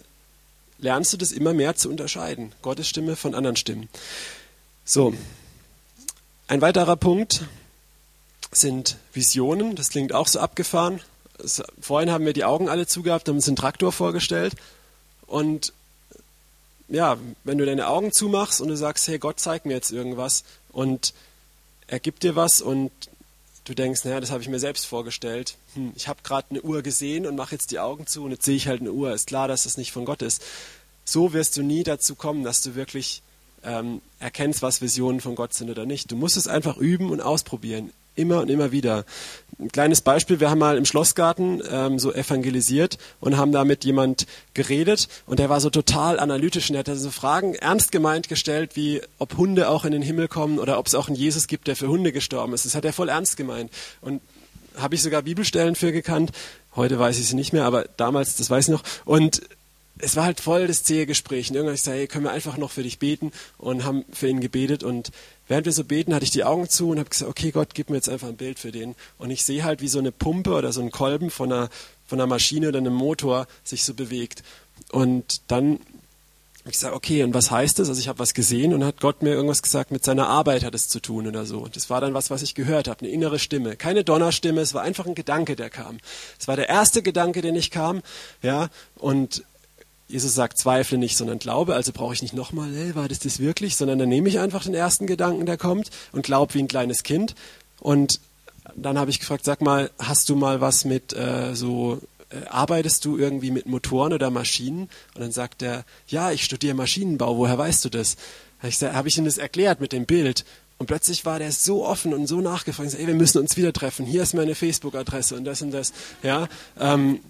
lernst 0.79 1.15
du 1.15 1.17
das 1.17 1.33
immer 1.33 1.55
mehr 1.55 1.75
zu 1.75 1.89
unterscheiden. 1.89 2.53
Gottes 2.61 2.87
Stimme 2.87 3.17
von 3.17 3.35
anderen 3.35 3.57
Stimmen. 3.57 3.89
So, 4.85 5.15
ein 6.49 6.61
weiterer 6.61 6.97
Punkt, 6.97 7.45
sind 8.53 8.97
Visionen. 9.13 9.77
Das 9.77 9.91
klingt 9.91 10.13
auch 10.13 10.29
so 10.29 10.41
abgefahren. 10.41 11.01
vorhin 11.81 12.11
haben 12.11 12.25
wir 12.25 12.33
die 12.33 12.45
Augen 12.45 12.69
alle 12.69 12.87
zugehabt, 12.87 13.29
haben 13.29 13.37
uns 13.37 13.49
einen 13.49 13.57
Traktor 13.57 13.93
vorgestellt. 13.93 14.55
Und 15.27 15.73
ja, 16.89 17.19
wenn 17.45 17.59
du 17.59 17.67
deine 17.67 17.89
Augen 17.89 18.13
zumachst 18.13 18.61
und 18.61 18.69
du 18.69 18.77
sagst, 18.77 19.07
hey, 19.09 19.19
Gott 19.19 19.39
zeigt 19.39 19.67
mir 19.67 19.75
jetzt 19.75 19.93
irgendwas 19.93 20.45
und 20.73 21.13
er 21.87 22.01
gibt 22.01 22.23
dir 22.23 22.35
was 22.35 22.61
und 22.61 22.91
du 23.65 23.75
denkst, 23.75 24.05
naja, 24.05 24.21
das 24.21 24.31
habe 24.31 24.43
ich 24.43 24.49
mir 24.49 24.59
selbst 24.59 24.87
vorgestellt. 24.87 25.57
Hm, 25.75 25.93
ich 25.95 26.09
habe 26.09 26.21
gerade 26.23 26.47
eine 26.51 26.63
Uhr 26.63 26.83
gesehen 26.83 27.27
und 27.27 27.37
mache 27.37 27.55
jetzt 27.55 27.71
die 27.71 27.79
Augen 27.79 28.07
zu 28.07 28.25
und 28.25 28.31
jetzt 28.31 28.45
sehe 28.45 28.57
ich 28.57 28.69
halt 28.69 28.81
eine 28.81 28.93
Uhr. 28.93 29.13
Ist 29.13 29.27
klar, 29.27 29.49
dass 29.49 29.65
das 29.65 29.77
nicht 29.77 29.93
von 29.93 30.07
Gott 30.07 30.23
ist. 30.23 30.43
So 31.05 31.33
wirst 31.33 31.57
du 31.57 31.63
nie 31.63 31.83
dazu 31.83 32.15
kommen, 32.15 32.45
dass 32.45 32.63
du 32.63 32.75
wirklich 32.75 33.23
ähm, 33.63 34.01
erkennst, 34.19 34.63
was 34.63 34.81
Visionen 34.81 35.21
von 35.21 35.35
Gott 35.35 35.55
sind 35.55 35.71
oder 35.71 35.87
nicht. 35.87 36.11
Du 36.11 36.17
musst 36.17 36.37
es 36.37 36.49
einfach 36.49 36.77
üben 36.77 37.11
und 37.11 37.21
ausprobieren. 37.21 37.93
Immer 38.19 38.41
und 38.41 38.51
immer 38.51 38.73
wieder. 38.73 39.05
Ein 39.61 39.71
kleines 39.71 40.01
Beispiel, 40.01 40.41
wir 40.41 40.51
haben 40.51 40.59
mal 40.59 40.77
im 40.77 40.85
Schlossgarten 40.85 41.63
ähm, 41.71 41.99
so 41.99 42.13
evangelisiert 42.13 42.99
und 43.21 43.37
haben 43.37 43.53
da 43.53 43.65
mit 43.65 43.85
jemand 43.85 44.27
geredet 44.55 45.09
und 45.27 45.39
der 45.39 45.49
war 45.49 45.61
so 45.61 45.71
total 45.71 46.19
analytisch 46.19 46.69
und 46.69 46.75
der 46.75 46.85
hat 46.85 46.99
so 46.99 47.11
Fragen 47.11 47.55
ernst 47.55 47.93
gemeint 47.93 48.29
gestellt, 48.29 48.75
wie 48.75 49.01
ob 49.19 49.37
Hunde 49.37 49.69
auch 49.69 49.85
in 49.85 49.93
den 49.93 50.03
Himmel 50.03 50.27
kommen 50.27 50.59
oder 50.59 50.79
ob 50.79 50.89
es 50.89 50.97
auch 50.97 51.07
einen 51.07 51.17
Jesus 51.17 51.47
gibt, 51.47 51.69
der 51.69 51.77
für 51.77 51.89
Hunde 51.89 52.13
gestorben 52.13 52.55
ist. 52.55 52.65
Das 52.65 52.75
hat 52.75 52.85
er 52.85 52.93
voll 52.93 53.09
ernst 53.09 53.37
gemeint. 53.37 53.71
Und 54.01 54.21
habe 54.77 54.95
ich 54.95 55.03
sogar 55.03 55.23
Bibelstellen 55.23 55.75
für 55.75 55.93
gekannt. 55.93 56.33
Heute 56.75 56.99
weiß 56.99 57.19
ich 57.19 57.29
sie 57.29 57.37
nicht 57.37 57.53
mehr, 57.53 57.65
aber 57.65 57.85
damals, 57.97 58.37
das 58.37 58.51
weiß 58.51 58.69
ich 58.69 58.73
noch. 58.73 58.83
Und 59.05 59.43
es 59.99 60.17
war 60.17 60.25
halt 60.25 60.41
voll 60.41 60.67
das 60.67 60.85
zähe 60.85 61.07
Gespräch. 61.07 61.51
Und 61.51 61.57
irgendwann 61.57 61.71
habe 61.71 61.77
ich 61.77 61.83
gesagt, 61.83 61.97
hey, 61.97 62.07
können 62.07 62.25
wir 62.25 62.31
einfach 62.31 62.57
noch 62.57 62.71
für 62.71 62.83
dich 62.83 62.99
beten 62.99 63.33
und 63.59 63.85
haben 63.85 64.05
für 64.13 64.29
ihn 64.29 64.41
gebetet. 64.41 64.83
Und 64.83 65.11
während 65.49 65.67
wir 65.67 65.73
so 65.73 65.85
beten, 65.85 66.15
hatte 66.15 66.25
ich 66.25 66.31
die 66.31 66.45
Augen 66.45 66.69
zu 66.69 66.91
und 66.91 66.99
habe 66.99 67.11
gesagt, 67.11 67.31
okay 67.31 67.51
Gott, 67.51 67.71
gib 67.75 67.91
mir 67.91 67.97
jetzt 67.97 68.09
einfach 68.09 68.29
ein 68.29 68.37
Bild 68.37 68.59
für 68.59 68.73
den. 68.73 68.95
Und 69.19 69.31
ich 69.31 69.45
sehe 69.45 69.65
halt, 69.65 69.81
wie 69.81 69.89
so 69.89 69.99
eine 69.99 70.13
Pumpe 70.13 70.53
oder 70.53 70.73
so 70.73 70.81
ein 70.81 70.91
Kolben 70.91 71.31
von 71.31 71.53
einer, 71.53 71.69
von 72.07 72.21
einer 72.21 72.27
Maschine 72.27 72.69
oder 72.69 72.79
einem 72.79 72.95
Motor 72.95 73.47
sich 73.65 73.85
so 73.85 73.95
bewegt. 73.95 74.43
Und 74.93 75.41
dann 75.49 75.81
habe 76.69 76.75
ich 76.75 76.81
gesagt, 76.81 76.95
okay, 76.95 77.23
und 77.23 77.33
was 77.33 77.51
heißt 77.51 77.79
das? 77.79 77.89
Also 77.89 77.99
ich 77.99 78.09
habe 78.09 78.19
was 78.19 78.35
gesehen 78.35 78.75
und 78.75 78.85
hat 78.85 79.01
Gott 79.01 79.23
mir 79.23 79.31
irgendwas 79.31 79.63
gesagt, 79.63 79.91
mit 79.91 80.05
seiner 80.05 80.29
Arbeit 80.29 80.65
hat 80.65 80.75
es 80.75 80.87
zu 80.89 81.01
tun 81.01 81.27
oder 81.27 81.47
so. 81.47 81.61
Und 81.61 81.77
das 81.77 81.89
war 81.89 82.03
dann 82.03 82.13
was, 82.13 82.29
was 82.29 82.43
ich 82.43 82.55
gehört 82.55 82.89
habe, 82.89 83.01
eine 83.01 83.09
innere 83.09 83.39
Stimme. 83.39 83.75
Keine 83.77 84.05
Donnerstimme, 84.05 84.61
es 84.61 84.75
war 84.75 84.83
einfach 84.83 85.07
ein 85.07 85.15
Gedanke, 85.15 85.57
der 85.57 85.71
kam. 85.71 85.99
Es 86.39 86.47
war 86.47 86.57
der 86.57 86.69
erste 86.69 87.03
Gedanke, 87.03 87.41
den 87.41 87.57
ich 87.57 87.71
kam, 87.71 88.03
ja, 88.43 88.69
und 88.97 89.45
Jesus 90.09 90.35
sagt, 90.35 90.57
zweifle 90.57 90.97
nicht, 90.97 91.17
sondern 91.17 91.39
glaube. 91.39 91.75
Also 91.75 91.93
brauche 91.93 92.15
ich 92.15 92.23
nicht 92.23 92.35
nochmal, 92.35 92.75
hey, 92.75 92.95
war 92.95 93.09
das 93.09 93.19
das 93.19 93.41
wirklich? 93.41 93.77
Sondern 93.77 93.99
dann 93.99 94.09
nehme 94.09 94.29
ich 94.29 94.41
einfach 94.41 94.65
den 94.65 94.75
ersten 94.75 95.07
Gedanken, 95.07 95.45
der 95.47 95.59
kommt 95.59 95.91
und 96.13 96.23
glaube 96.23 96.55
wie 96.55 96.61
ein 96.61 96.69
kleines 96.69 97.03
Kind. 97.03 97.35
Und 97.79 98.21
dann 98.75 98.99
habe 98.99 99.11
ich 99.11 99.21
gefragt, 99.21 99.45
sag 99.45 99.61
mal, 99.61 99.91
hast 99.99 100.29
du 100.29 100.37
mal 100.37 100.61
was 100.61 100.85
mit 100.85 101.13
äh, 101.13 101.55
so, 101.55 102.01
äh, 102.31 102.47
arbeitest 102.49 103.05
du 103.05 103.19
irgendwie 103.19 103.51
mit 103.51 103.67
Motoren 103.67 104.13
oder 104.13 104.31
Maschinen? 104.31 104.89
Und 105.15 105.21
dann 105.21 105.33
sagt 105.33 105.63
er, 105.63 105.85
ja, 106.07 106.33
ich 106.33 106.45
studiere 106.45 106.75
Maschinenbau, 106.75 107.37
woher 107.37 107.59
weißt 107.59 107.85
du 107.85 107.91
das? 107.91 108.17
Habe 108.63 108.95
hab 108.95 109.07
ich 109.07 109.19
ihm 109.19 109.25
das 109.25 109.39
erklärt 109.39 109.81
mit 109.81 109.93
dem 109.93 110.07
Bild. 110.07 110.45
Und 110.79 110.87
plötzlich 110.87 111.25
war 111.25 111.39
der 111.39 111.53
so 111.53 111.85
offen 111.85 112.15
und 112.15 112.27
so 112.27 112.41
nachgefragt, 112.41 112.95
ey, 112.95 113.07
wir 113.07 113.15
müssen 113.15 113.39
uns 113.39 113.57
wieder 113.57 113.73
treffen. 113.73 114.07
Hier 114.07 114.23
ist 114.23 114.35
meine 114.35 114.55
Facebook-Adresse 114.55 115.35
und 115.35 115.45
das 115.45 115.61
und 115.61 115.73
das. 115.73 115.93
Ja, 116.23 116.49
ähm, 116.79 117.21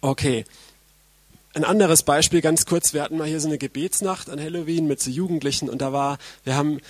okay. 0.00 0.44
Ein 1.54 1.64
anderes 1.64 2.02
Beispiel, 2.02 2.40
ganz 2.40 2.64
kurz, 2.64 2.94
wir 2.94 3.02
hatten 3.02 3.18
mal 3.18 3.28
hier 3.28 3.40
so 3.40 3.48
eine 3.48 3.58
Gebetsnacht 3.58 4.30
an 4.30 4.40
Halloween 4.40 4.86
mit 4.86 5.00
so 5.00 5.10
Jugendlichen 5.10 5.68
und 5.68 5.82
da 5.82 5.92
war, 5.92 6.16
wir 6.44 6.56
haben 6.56 6.80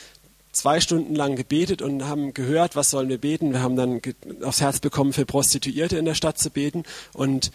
zwei 0.52 0.80
Stunden 0.80 1.16
lang 1.16 1.34
gebetet 1.34 1.82
und 1.82 2.06
haben 2.06 2.32
gehört, 2.32 2.76
was 2.76 2.90
sollen 2.90 3.08
wir 3.08 3.18
beten. 3.18 3.52
Wir 3.52 3.62
haben 3.62 3.74
dann 3.74 4.00
aufs 4.42 4.60
Herz 4.60 4.78
bekommen, 4.78 5.12
für 5.12 5.26
Prostituierte 5.26 5.96
in 5.96 6.04
der 6.04 6.14
Stadt 6.14 6.38
zu 6.38 6.50
beten 6.50 6.84
und 7.12 7.50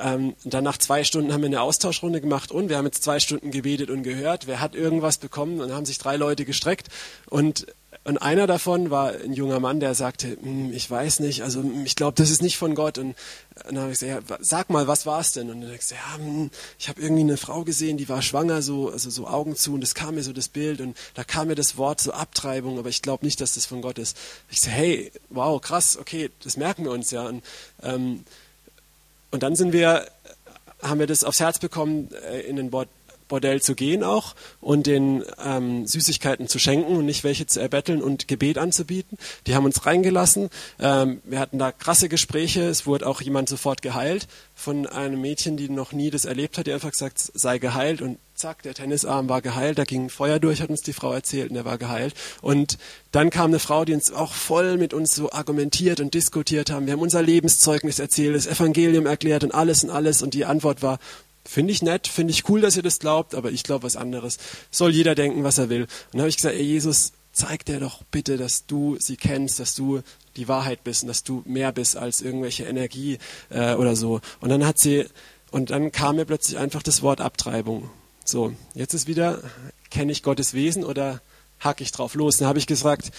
ähm, 0.00 0.34
dann 0.44 0.62
nach 0.62 0.78
zwei 0.78 1.02
Stunden 1.02 1.32
haben 1.32 1.40
wir 1.40 1.48
eine 1.48 1.62
Austauschrunde 1.62 2.20
gemacht 2.20 2.52
und 2.52 2.68
wir 2.68 2.76
haben 2.76 2.84
jetzt 2.84 3.02
zwei 3.02 3.18
Stunden 3.18 3.50
gebetet 3.50 3.90
und 3.90 4.04
gehört, 4.04 4.46
wer 4.46 4.60
hat 4.60 4.76
irgendwas 4.76 5.18
bekommen 5.18 5.60
und 5.60 5.72
haben 5.72 5.84
sich 5.84 5.98
drei 5.98 6.16
Leute 6.16 6.44
gestreckt 6.44 6.88
und 7.28 7.66
und 8.02 8.16
einer 8.16 8.46
davon 8.46 8.90
war 8.90 9.12
ein 9.12 9.34
junger 9.34 9.60
Mann, 9.60 9.78
der 9.78 9.94
sagte, 9.94 10.38
hm, 10.40 10.72
ich 10.72 10.90
weiß 10.90 11.20
nicht, 11.20 11.42
also 11.42 11.60
hm, 11.60 11.84
ich 11.84 11.96
glaube, 11.96 12.14
das 12.16 12.30
ist 12.30 12.40
nicht 12.40 12.56
von 12.56 12.74
Gott. 12.74 12.96
Und 12.96 13.14
dann 13.66 13.78
habe 13.78 13.92
ich 13.92 13.98
gesagt, 13.98 14.30
ja, 14.30 14.36
sag 14.40 14.70
mal, 14.70 14.86
was 14.88 15.04
war 15.04 15.20
es 15.20 15.32
denn? 15.32 15.50
Und 15.50 15.60
dann 15.60 15.64
habe 15.64 15.74
ich 15.74 15.80
gesagt, 15.80 16.00
ja, 16.00 16.16
hm, 16.16 16.50
ich 16.78 16.88
habe 16.88 17.00
irgendwie 17.02 17.22
eine 17.22 17.36
Frau 17.36 17.62
gesehen, 17.62 17.98
die 17.98 18.08
war 18.08 18.22
schwanger, 18.22 18.62
so, 18.62 18.88
also 18.88 19.10
so 19.10 19.26
Augen 19.26 19.54
zu 19.54 19.74
und 19.74 19.84
es 19.84 19.94
kam 19.94 20.14
mir 20.14 20.22
so 20.22 20.32
das 20.32 20.48
Bild 20.48 20.80
und 20.80 20.96
da 21.12 21.24
kam 21.24 21.48
mir 21.48 21.56
das 21.56 21.76
Wort 21.76 22.00
so 22.00 22.12
Abtreibung, 22.12 22.78
aber 22.78 22.88
ich 22.88 23.02
glaube 23.02 23.26
nicht, 23.26 23.40
dass 23.42 23.54
das 23.54 23.66
von 23.66 23.82
Gott 23.82 23.98
ist. 23.98 24.16
Ich 24.48 24.62
sage, 24.62 24.76
hey, 24.76 25.12
wow, 25.28 25.60
krass, 25.60 25.98
okay, 25.98 26.30
das 26.42 26.56
merken 26.56 26.84
wir 26.84 26.92
uns 26.92 27.10
ja. 27.10 27.26
Und, 27.26 27.44
ähm, 27.82 28.24
und 29.30 29.42
dann 29.42 29.56
sind 29.56 29.74
wir, 29.74 30.06
haben 30.82 31.00
wir 31.00 31.06
das 31.06 31.22
aufs 31.22 31.40
Herz 31.40 31.58
bekommen, 31.58 32.08
äh, 32.30 32.40
in 32.40 32.56
den 32.56 32.72
Wort 32.72 32.88
Bordell 33.30 33.62
zu 33.62 33.74
gehen 33.74 34.04
auch 34.04 34.34
und 34.60 34.86
den 34.86 35.24
ähm, 35.42 35.86
Süßigkeiten 35.86 36.48
zu 36.48 36.58
schenken 36.58 36.94
und 36.96 37.06
nicht 37.06 37.24
welche 37.24 37.46
zu 37.46 37.60
erbetteln 37.60 38.02
und 38.02 38.28
Gebet 38.28 38.58
anzubieten. 38.58 39.16
Die 39.46 39.54
haben 39.54 39.64
uns 39.64 39.86
reingelassen. 39.86 40.50
Ähm, 40.78 41.22
wir 41.24 41.38
hatten 41.38 41.58
da 41.58 41.72
krasse 41.72 42.10
Gespräche. 42.10 42.64
Es 42.64 42.86
wurde 42.86 43.06
auch 43.06 43.22
jemand 43.22 43.48
sofort 43.48 43.80
geheilt 43.80 44.28
von 44.54 44.86
einem 44.86 45.22
Mädchen, 45.22 45.56
die 45.56 45.70
noch 45.70 45.92
nie 45.92 46.10
das 46.10 46.26
erlebt 46.26 46.58
hat, 46.58 46.66
die 46.66 46.72
einfach 46.72 46.90
gesagt, 46.90 47.18
sei 47.18 47.58
geheilt 47.58 48.02
und 48.02 48.18
zack, 48.34 48.62
der 48.62 48.74
Tennisarm 48.74 49.28
war 49.28 49.42
geheilt, 49.42 49.78
da 49.78 49.84
ging 49.84 50.08
Feuer 50.08 50.38
durch, 50.38 50.62
hat 50.62 50.70
uns 50.70 50.80
die 50.80 50.94
Frau 50.94 51.12
erzählt 51.12 51.50
und 51.50 51.56
er 51.56 51.64
war 51.64 51.78
geheilt. 51.78 52.14
Und 52.40 52.78
dann 53.12 53.30
kam 53.30 53.50
eine 53.50 53.58
Frau, 53.58 53.84
die 53.84 53.92
uns 53.92 54.12
auch 54.12 54.32
voll 54.32 54.78
mit 54.78 54.94
uns 54.94 55.14
so 55.14 55.30
argumentiert 55.30 56.00
und 56.00 56.14
diskutiert 56.14 56.70
haben. 56.70 56.86
Wir 56.86 56.94
haben 56.94 57.00
unser 57.00 57.22
Lebenszeugnis 57.22 57.98
erzählt, 57.98 58.34
das 58.34 58.46
Evangelium 58.46 59.06
erklärt 59.06 59.44
und 59.44 59.52
alles 59.52 59.84
und 59.84 59.90
alles 59.90 60.22
und 60.22 60.34
die 60.34 60.46
Antwort 60.46 60.82
war, 60.82 60.98
Finde 61.44 61.72
ich 61.72 61.82
nett, 61.82 62.06
finde 62.06 62.32
ich 62.32 62.48
cool, 62.48 62.60
dass 62.60 62.76
ihr 62.76 62.82
das 62.82 62.98
glaubt, 62.98 63.34
aber 63.34 63.50
ich 63.50 63.62
glaube 63.62 63.84
was 63.84 63.96
anderes. 63.96 64.38
Soll 64.70 64.94
jeder 64.94 65.14
denken, 65.14 65.42
was 65.42 65.58
er 65.58 65.68
will. 65.68 65.82
Und 65.82 65.88
dann 66.12 66.20
habe 66.22 66.28
ich 66.28 66.36
gesagt, 66.36 66.54
ey 66.54 66.62
Jesus, 66.62 67.12
zeig 67.32 67.64
dir 67.64 67.80
doch 67.80 68.02
bitte, 68.10 68.36
dass 68.36 68.66
du 68.66 68.96
sie 68.98 69.16
kennst, 69.16 69.60
dass 69.60 69.74
du 69.74 70.02
die 70.36 70.48
Wahrheit 70.48 70.84
bist 70.84 71.02
und 71.02 71.08
dass 71.08 71.22
du 71.22 71.42
mehr 71.46 71.72
bist 71.72 71.96
als 71.96 72.20
irgendwelche 72.20 72.64
Energie 72.64 73.18
äh, 73.48 73.74
oder 73.74 73.96
so. 73.96 74.20
Und 74.40 74.50
dann 74.50 74.66
hat 74.66 74.78
sie, 74.78 75.06
und 75.50 75.70
dann 75.70 75.92
kam 75.92 76.16
mir 76.16 76.24
plötzlich 76.24 76.58
einfach 76.58 76.82
das 76.82 77.02
Wort 77.02 77.20
Abtreibung. 77.20 77.90
So, 78.24 78.54
jetzt 78.74 78.94
ist 78.94 79.06
wieder, 79.06 79.42
kenne 79.90 80.12
ich 80.12 80.22
Gottes 80.22 80.54
Wesen 80.54 80.84
oder 80.84 81.20
hack 81.58 81.80
ich 81.80 81.92
drauf 81.92 82.14
los? 82.14 82.36
Dann 82.36 82.48
habe 82.48 82.58
ich 82.58 82.66
gesagt, 82.66 83.10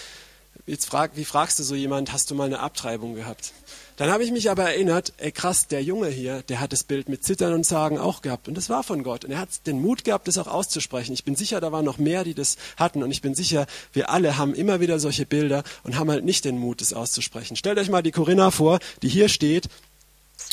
jetzt 0.66 0.86
frag, 0.86 1.16
wie 1.16 1.26
fragst 1.26 1.60
du 1.60 1.64
so 1.64 1.76
jemand, 1.76 2.14
hast 2.14 2.30
du 2.32 2.36
mal 2.36 2.46
eine 2.46 2.60
Abtreibung 2.60 3.16
gehabt? 3.16 3.54
Dann 4.02 4.10
habe 4.10 4.24
ich 4.24 4.32
mich 4.32 4.50
aber 4.50 4.64
erinnert, 4.64 5.14
ey 5.18 5.32
krass, 5.32 5.68
der 5.68 5.84
Junge 5.84 6.08
hier, 6.08 6.42
der 6.50 6.60
hat 6.60 6.74
das 6.74 6.84
Bild 6.84 7.08
mit 7.08 7.24
Zittern 7.24 7.54
und 7.54 7.68
Sagen 7.68 8.00
auch 8.00 8.24
gehabt. 8.24 8.48
Und 8.48 8.58
das 8.58 8.68
war 8.68 8.82
von 8.82 9.04
Gott. 9.04 9.26
Und 9.26 9.30
er 9.30 9.38
hat 9.38 9.68
den 9.68 9.80
Mut 9.80 10.04
gehabt, 10.04 10.28
das 10.28 10.40
auch 10.40 10.48
auszusprechen. 10.48 11.14
Ich 11.14 11.24
bin 11.24 11.36
sicher, 11.36 11.62
da 11.62 11.72
waren 11.72 11.86
noch 11.86 12.00
mehr, 12.00 12.24
die 12.24 12.34
das 12.34 12.58
hatten. 12.78 13.04
Und 13.04 13.12
ich 13.12 13.22
bin 13.22 13.36
sicher, 13.36 13.68
wir 13.94 14.10
alle 14.10 14.40
haben 14.40 14.56
immer 14.56 14.80
wieder 14.80 14.98
solche 14.98 15.28
Bilder 15.28 15.64
und 15.84 16.00
haben 16.00 16.10
halt 16.10 16.26
nicht 16.26 16.46
den 16.46 16.58
Mut, 16.58 16.82
das 16.82 16.94
auszusprechen. 16.94 17.56
Stellt 17.56 17.78
euch 17.78 17.92
mal 17.92 18.02
die 18.02 18.10
Corinna 18.10 18.50
vor, 18.50 18.80
die 19.04 19.08
hier 19.08 19.30
steht. 19.30 19.70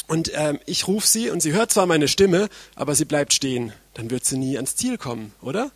Und 0.08 0.30
ähm, 0.34 0.60
ich 0.66 0.86
rufe 0.86 1.06
sie 1.06 1.30
und 1.30 1.40
sie 1.40 1.52
hört 1.52 1.72
zwar 1.72 1.86
meine 1.86 2.08
Stimme, 2.08 2.50
aber 2.74 2.94
sie 2.94 3.06
bleibt 3.06 3.32
stehen. 3.32 3.72
Dann 3.94 4.10
wird 4.10 4.26
sie 4.26 4.36
nie 4.36 4.56
ans 4.56 4.76
Ziel 4.76 4.98
kommen, 4.98 5.32
oder? 5.40 5.70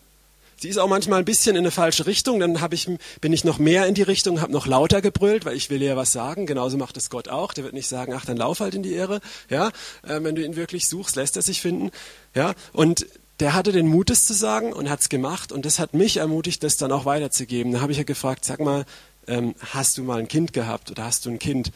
Sie 0.63 0.69
ist 0.69 0.79
auch 0.79 0.89
manchmal 0.89 1.19
ein 1.19 1.25
bisschen 1.25 1.57
in 1.57 1.63
eine 1.63 1.73
falsche 1.73 2.07
Richtung, 2.07 2.39
dann 2.39 2.57
ich, 2.71 2.89
bin 3.21 3.33
ich 3.33 3.43
noch 3.43 3.59
mehr 3.59 3.89
in 3.89 3.95
die 3.95 4.03
Richtung, 4.03 4.41
habe 4.41 4.53
noch 4.53 4.69
lauter 4.69 5.03
gebrüllt, 5.03 5.45
weil 5.45 5.57
ich 5.57 5.71
will 5.71 5.83
ihr 5.83 5.97
was 5.97 6.13
sagen. 6.13 6.47
Genauso 6.47 6.77
macht 6.77 6.97
es 6.97 7.11
Gott 7.11 7.27
auch. 7.27 7.53
Der 7.53 7.65
wird 7.65 7.75
nicht 7.75 7.89
sagen, 7.89 8.15
ach, 8.15 8.25
dann 8.25 8.37
lauf 8.37 8.61
halt 8.61 8.77
in 8.77 8.85
die 8.85 8.95
Irre. 8.95 9.21
Ja, 9.51 9.73
äh, 10.05 10.23
wenn 10.23 10.37
du 10.37 10.45
ihn 10.45 10.55
wirklich 10.55 10.87
suchst, 10.87 11.17
lässt 11.17 11.35
er 11.35 11.43
sich 11.43 11.61
finden. 11.61 11.91
Ja, 12.33 12.55
und 12.73 13.07
der 13.41 13.55
hatte 13.55 13.73
den 13.73 13.89
Mut, 13.89 14.09
es 14.11 14.25
zu 14.25 14.35
sagen 14.35 14.73
und 14.73 14.89
hat 14.89 15.01
es 15.01 15.09
gemacht 15.09 15.51
und 15.51 15.67
das 15.67 15.81
hat 15.81 15.95
mich 15.95 16.19
ermutigt, 16.19 16.63
das 16.63 16.77
dann 16.77 16.93
auch 16.93 17.07
weiterzugeben. 17.07 17.73
Da 17.73 17.81
habe 17.81 17.91
ich 17.91 17.99
ja 17.99 18.05
gefragt, 18.05 18.45
sag 18.45 18.61
mal, 18.61 18.85
ähm, 19.27 19.57
hast 19.73 19.99
du 19.99 20.05
mal 20.05 20.21
ein 20.21 20.29
Kind 20.29 20.53
gehabt 20.53 20.93
oder 20.93 21.03
hast 21.03 21.27
du 21.27 21.31
ein 21.31 21.41
Kind? 21.41 21.73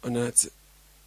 Und 0.00 0.14
dann 0.14 0.28
hat 0.28 0.38
sie, 0.38 0.48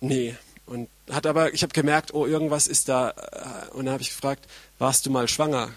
nee. 0.02 0.36
Und 0.68 0.88
hat 1.10 1.26
aber, 1.26 1.52
ich 1.52 1.64
habe 1.64 1.74
gemerkt, 1.74 2.14
oh, 2.14 2.28
irgendwas 2.28 2.68
ist 2.68 2.90
da. 2.90 3.10
Äh, 3.10 3.74
und 3.74 3.86
dann 3.86 3.94
habe 3.94 4.04
ich 4.04 4.10
gefragt, 4.10 4.46
warst 4.78 5.08
du 5.08 5.10
mal 5.10 5.28
schwanger? 5.28 5.72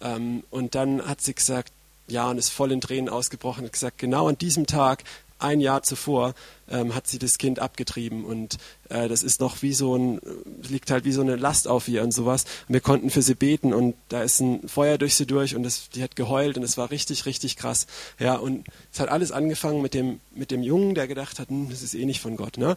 Ähm, 0.00 0.44
und 0.50 0.74
dann 0.74 1.06
hat 1.06 1.20
sie 1.20 1.34
gesagt, 1.34 1.72
ja, 2.06 2.30
und 2.30 2.38
ist 2.38 2.50
voll 2.50 2.72
in 2.72 2.80
Tränen 2.80 3.08
ausgebrochen 3.08 3.64
und 3.64 3.72
gesagt, 3.72 3.98
genau 3.98 4.28
an 4.28 4.38
diesem 4.38 4.66
Tag 4.66 5.04
ein 5.38 5.60
Jahr 5.60 5.82
zuvor 5.82 6.34
ähm, 6.68 6.94
hat 6.94 7.06
sie 7.06 7.18
das 7.18 7.38
Kind 7.38 7.60
abgetrieben 7.60 8.24
und 8.24 8.58
äh, 8.88 9.08
das 9.08 9.22
ist 9.22 9.40
noch 9.40 9.62
wie 9.62 9.72
so 9.72 9.96
ein, 9.96 10.20
liegt 10.68 10.90
halt 10.90 11.04
wie 11.04 11.12
so 11.12 11.20
eine 11.20 11.36
Last 11.36 11.68
auf 11.68 11.88
ihr 11.88 12.02
und 12.02 12.12
sowas. 12.12 12.44
Und 12.66 12.74
wir 12.74 12.80
konnten 12.80 13.10
für 13.10 13.22
sie 13.22 13.34
beten 13.34 13.72
und 13.72 13.94
da 14.08 14.22
ist 14.22 14.40
ein 14.40 14.68
Feuer 14.68 14.98
durch 14.98 15.14
sie 15.14 15.26
durch 15.26 15.54
und 15.54 15.62
das, 15.62 15.90
die 15.90 16.02
hat 16.02 16.16
geheult 16.16 16.56
und 16.56 16.64
es 16.64 16.76
war 16.76 16.90
richtig, 16.90 17.26
richtig 17.26 17.56
krass. 17.56 17.86
Ja, 18.18 18.34
und 18.34 18.66
es 18.92 19.00
hat 19.00 19.08
alles 19.08 19.32
angefangen 19.32 19.80
mit 19.80 19.94
dem, 19.94 20.20
mit 20.34 20.50
dem 20.50 20.62
Jungen, 20.62 20.94
der 20.94 21.06
gedacht 21.06 21.38
hat, 21.38 21.48
hm, 21.48 21.70
das 21.70 21.82
ist 21.82 21.94
eh 21.94 22.04
nicht 22.04 22.20
von 22.20 22.36
Gott. 22.36 22.58
Ne? 22.58 22.76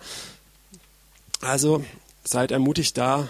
Also 1.41 1.83
seid 2.23 2.51
ermutigt 2.51 2.97
da, 2.97 3.29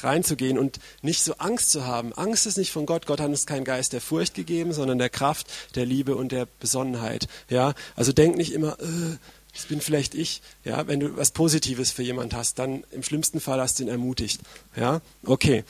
reinzugehen 0.00 0.58
und 0.58 0.78
nicht 1.02 1.22
so 1.22 1.34
Angst 1.34 1.70
zu 1.70 1.86
haben. 1.86 2.12
Angst 2.14 2.46
ist 2.46 2.58
nicht 2.58 2.72
von 2.72 2.86
Gott. 2.86 3.06
Gott 3.06 3.20
hat 3.20 3.28
uns 3.28 3.46
keinen 3.46 3.64
Geist 3.64 3.92
der 3.92 4.00
Furcht 4.00 4.34
gegeben, 4.34 4.72
sondern 4.72 4.98
der 4.98 5.10
Kraft, 5.10 5.46
der 5.74 5.86
Liebe 5.86 6.16
und 6.16 6.32
der 6.32 6.46
Besonnenheit. 6.60 7.28
Ja, 7.48 7.74
also 7.96 8.12
denk 8.12 8.36
nicht 8.36 8.52
immer, 8.52 8.78
äh, 8.80 9.16
das 9.52 9.66
bin 9.66 9.80
vielleicht 9.80 10.14
ich. 10.14 10.40
Ja, 10.64 10.86
wenn 10.86 11.00
du 11.00 11.16
was 11.16 11.32
Positives 11.32 11.90
für 11.90 12.02
jemand 12.02 12.34
hast, 12.34 12.58
dann 12.58 12.84
im 12.92 13.02
schlimmsten 13.02 13.40
Fall 13.40 13.60
hast 13.60 13.78
du 13.78 13.82
ihn 13.82 13.88
ermutigt. 13.88 14.40
Ja, 14.76 15.00
okay. 15.24 15.64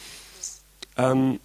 Ähm, 0.96 1.40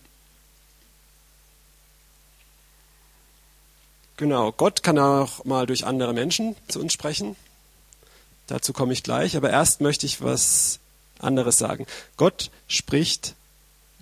genau. 4.17 4.51
Gott 4.51 4.83
kann 4.83 4.99
auch 4.99 5.45
mal 5.45 5.65
durch 5.65 5.85
andere 5.85 6.13
Menschen 6.13 6.55
zu 6.67 6.81
uns 6.81 6.91
sprechen. 6.91 7.35
Dazu 8.47 8.73
komme 8.73 8.93
ich 8.93 9.03
gleich. 9.03 9.37
Aber 9.37 9.49
erst 9.49 9.79
möchte 9.79 10.05
ich 10.05 10.21
was 10.21 10.79
anderes 11.23 11.57
sagen. 11.57 11.85
Gott 12.17 12.51
spricht 12.67 13.35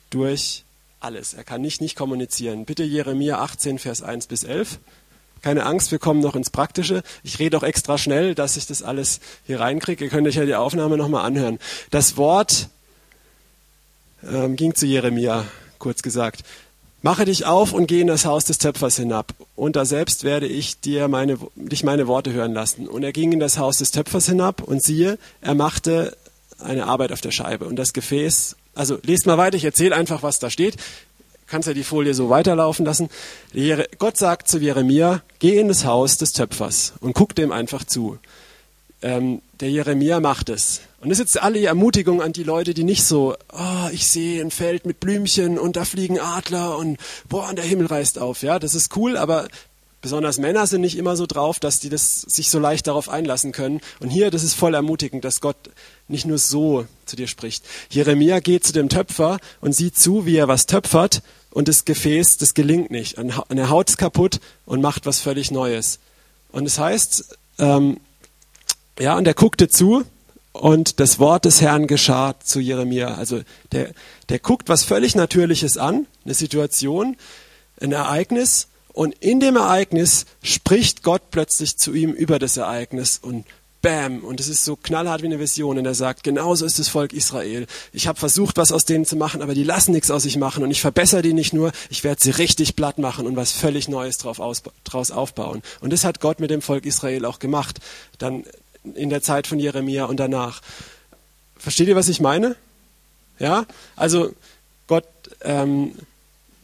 durch 0.09 0.63
alles. 0.99 1.33
Er 1.33 1.43
kann 1.43 1.61
nicht 1.61 1.81
nicht 1.81 1.95
kommunizieren. 1.95 2.65
Bitte 2.65 2.83
Jeremia 2.83 3.39
18, 3.39 3.79
Vers 3.79 4.01
1 4.01 4.27
bis 4.27 4.43
11. 4.43 4.79
Keine 5.41 5.65
Angst, 5.65 5.91
wir 5.91 5.97
kommen 5.97 6.19
noch 6.19 6.35
ins 6.35 6.51
Praktische. 6.51 7.01
Ich 7.23 7.39
rede 7.39 7.57
auch 7.57 7.63
extra 7.63 7.97
schnell, 7.97 8.35
dass 8.35 8.57
ich 8.57 8.67
das 8.67 8.83
alles 8.83 9.19
hier 9.47 9.59
reinkriege. 9.59 10.03
Ihr 10.03 10.11
könnt 10.11 10.27
euch 10.27 10.35
ja 10.35 10.45
die 10.45 10.55
Aufnahme 10.55 10.97
nochmal 10.97 11.25
anhören. 11.25 11.57
Das 11.89 12.15
Wort 12.15 12.69
ähm, 14.23 14.55
ging 14.55 14.75
zu 14.75 14.85
Jeremia, 14.85 15.45
kurz 15.79 16.03
gesagt. 16.03 16.43
Mache 17.01 17.25
dich 17.25 17.45
auf 17.45 17.73
und 17.73 17.87
geh 17.87 18.01
in 18.01 18.07
das 18.07 18.25
Haus 18.25 18.45
des 18.45 18.59
Töpfers 18.59 18.97
hinab. 18.97 19.33
Und 19.55 19.75
da 19.75 19.85
selbst 19.85 20.23
werde 20.23 20.45
ich 20.45 20.79
dir 20.79 21.07
meine, 21.07 21.39
dich 21.55 21.83
meine 21.83 22.05
Worte 22.05 22.31
hören 22.31 22.53
lassen. 22.53 22.87
Und 22.87 23.01
er 23.01 23.11
ging 23.11 23.31
in 23.31 23.39
das 23.39 23.57
Haus 23.57 23.79
des 23.79 23.89
Töpfers 23.89 24.27
hinab 24.27 24.61
und 24.61 24.83
siehe, 24.83 25.17
er 25.41 25.55
machte 25.55 26.15
eine 26.61 26.85
Arbeit 26.85 27.11
auf 27.11 27.21
der 27.21 27.31
Scheibe. 27.31 27.65
Und 27.65 27.75
das 27.75 27.93
Gefäß, 27.93 28.55
also 28.75 28.97
lest 29.03 29.25
mal 29.25 29.37
weiter, 29.37 29.57
ich 29.57 29.65
erzähle 29.65 29.95
einfach, 29.95 30.23
was 30.23 30.39
da 30.39 30.49
steht. 30.49 30.77
Kannst 31.47 31.67
ja 31.67 31.73
die 31.73 31.83
Folie 31.83 32.13
so 32.13 32.29
weiterlaufen 32.29 32.85
lassen. 32.85 33.09
Gott 33.99 34.17
sagt 34.17 34.47
zu 34.47 34.57
Jeremia, 34.57 35.21
geh 35.39 35.59
in 35.59 35.67
das 35.67 35.85
Haus 35.85 36.17
des 36.17 36.31
Töpfers 36.31 36.93
und 37.01 37.13
guck 37.13 37.35
dem 37.35 37.51
einfach 37.51 37.83
zu. 37.83 38.17
Ähm, 39.01 39.41
der 39.59 39.69
Jeremia 39.69 40.19
macht 40.19 40.49
es. 40.49 40.81
Und 41.01 41.09
das 41.09 41.17
ist 41.17 41.33
jetzt 41.33 41.43
alle 41.43 41.65
Ermutigung 41.65 42.21
an 42.21 42.33
die 42.33 42.43
Leute, 42.43 42.73
die 42.73 42.83
nicht 42.83 43.03
so, 43.03 43.35
oh, 43.51 43.89
ich 43.91 44.07
sehe 44.07 44.41
ein 44.41 44.51
Feld 44.51 44.85
mit 44.85 44.99
Blümchen 44.99 45.57
und 45.57 45.75
da 45.75 45.85
fliegen 45.85 46.19
Adler 46.19 46.77
und 46.77 46.97
boah, 47.27 47.49
und 47.49 47.57
der 47.57 47.65
Himmel 47.65 47.87
reißt 47.87 48.19
auf. 48.19 48.43
Ja, 48.43 48.59
das 48.59 48.75
ist 48.75 48.95
cool, 48.95 49.17
aber 49.17 49.47
Besonders 50.01 50.39
Männer 50.39 50.65
sind 50.65 50.81
nicht 50.81 50.97
immer 50.97 51.15
so 51.15 51.27
drauf, 51.27 51.59
dass 51.59 51.79
die 51.79 51.89
das 51.89 52.21
sich 52.21 52.49
so 52.49 52.57
leicht 52.57 52.87
darauf 52.87 53.07
einlassen 53.07 53.51
können. 53.51 53.81
Und 53.99 54.09
hier, 54.09 54.31
das 54.31 54.41
ist 54.41 54.55
voll 54.55 54.73
ermutigend, 54.73 55.23
dass 55.23 55.41
Gott 55.41 55.55
nicht 56.11 56.25
nur 56.25 56.37
so 56.37 56.85
zu 57.05 57.15
dir 57.15 57.27
spricht. 57.27 57.63
Jeremia 57.89 58.39
geht 58.39 58.65
zu 58.65 58.73
dem 58.73 58.89
Töpfer 58.89 59.39
und 59.61 59.73
sieht 59.73 59.97
zu, 59.97 60.25
wie 60.25 60.35
er 60.35 60.47
was 60.47 60.65
töpfert 60.65 61.21
und 61.51 61.67
das 61.67 61.85
Gefäß, 61.85 62.37
das 62.37 62.53
gelingt 62.53 62.91
nicht. 62.91 63.17
Er 63.17 63.69
haut 63.69 63.89
es 63.89 63.97
kaputt 63.97 64.39
und 64.65 64.81
macht 64.81 65.05
was 65.05 65.19
völlig 65.19 65.51
Neues. 65.51 65.99
Und 66.51 66.65
es 66.65 66.75
das 66.75 66.83
heißt, 66.83 67.37
ähm, 67.59 67.99
ja, 68.99 69.17
und 69.17 69.27
er 69.27 69.33
guckte 69.33 69.69
zu 69.69 70.03
und 70.53 70.99
das 70.99 71.19
Wort 71.19 71.45
des 71.45 71.61
Herrn 71.61 71.87
geschah 71.87 72.35
zu 72.39 72.59
Jeremia. 72.59 73.15
Also 73.15 73.41
der, 73.71 73.91
der 74.29 74.39
guckt 74.39 74.69
was 74.69 74.83
völlig 74.83 75.15
Natürliches 75.15 75.77
an, 75.77 76.07
eine 76.25 76.33
Situation, 76.33 77.17
ein 77.79 77.91
Ereignis 77.91 78.67
und 78.93 79.15
in 79.19 79.39
dem 79.39 79.55
Ereignis 79.55 80.25
spricht 80.43 81.03
Gott 81.03 81.31
plötzlich 81.31 81.77
zu 81.77 81.93
ihm 81.93 82.11
über 82.11 82.39
das 82.39 82.57
Ereignis 82.57 83.19
und 83.21 83.45
Bam. 83.81 84.19
Und 84.19 84.39
es 84.39 84.47
ist 84.47 84.65
so 84.65 84.75
knallhart 84.75 85.21
wie 85.21 85.27
eine 85.27 85.39
Vision. 85.39 85.77
Und 85.77 85.85
er 85.85 85.95
sagt, 85.95 86.23
genauso 86.23 86.65
ist 86.65 86.79
das 86.79 86.89
Volk 86.89 87.13
Israel. 87.13 87.67
Ich 87.93 88.07
habe 88.07 88.19
versucht, 88.19 88.57
was 88.57 88.71
aus 88.71 88.85
denen 88.85 89.05
zu 89.05 89.15
machen, 89.15 89.41
aber 89.41 89.53
die 89.53 89.63
lassen 89.63 89.91
nichts 89.91 90.11
aus 90.11 90.23
sich 90.23 90.37
machen. 90.37 90.63
Und 90.63 90.71
ich 90.71 90.81
verbessere 90.81 91.21
die 91.21 91.33
nicht 91.33 91.53
nur, 91.53 91.71
ich 91.89 92.03
werde 92.03 92.21
sie 92.21 92.31
richtig 92.31 92.75
platt 92.75 92.97
machen 92.97 93.25
und 93.25 93.35
was 93.35 93.51
völlig 93.51 93.87
Neues 93.87 94.17
drauf 94.17 94.39
aus, 94.39 94.63
draus 94.83 95.11
aufbauen. 95.11 95.61
Und 95.79 95.91
das 95.91 96.03
hat 96.03 96.19
Gott 96.19 96.39
mit 96.39 96.51
dem 96.51 96.61
Volk 96.61 96.85
Israel 96.85 97.25
auch 97.25 97.39
gemacht. 97.39 97.79
Dann 98.17 98.43
in 98.95 99.09
der 99.09 99.21
Zeit 99.21 99.47
von 99.47 99.59
Jeremia 99.59 100.05
und 100.05 100.19
danach. 100.19 100.61
Versteht 101.57 101.87
ihr, 101.87 101.95
was 101.95 102.09
ich 102.09 102.19
meine? 102.19 102.55
Ja? 103.39 103.65
Also 103.95 104.33
Gott 104.87 105.05
ähm, 105.41 105.93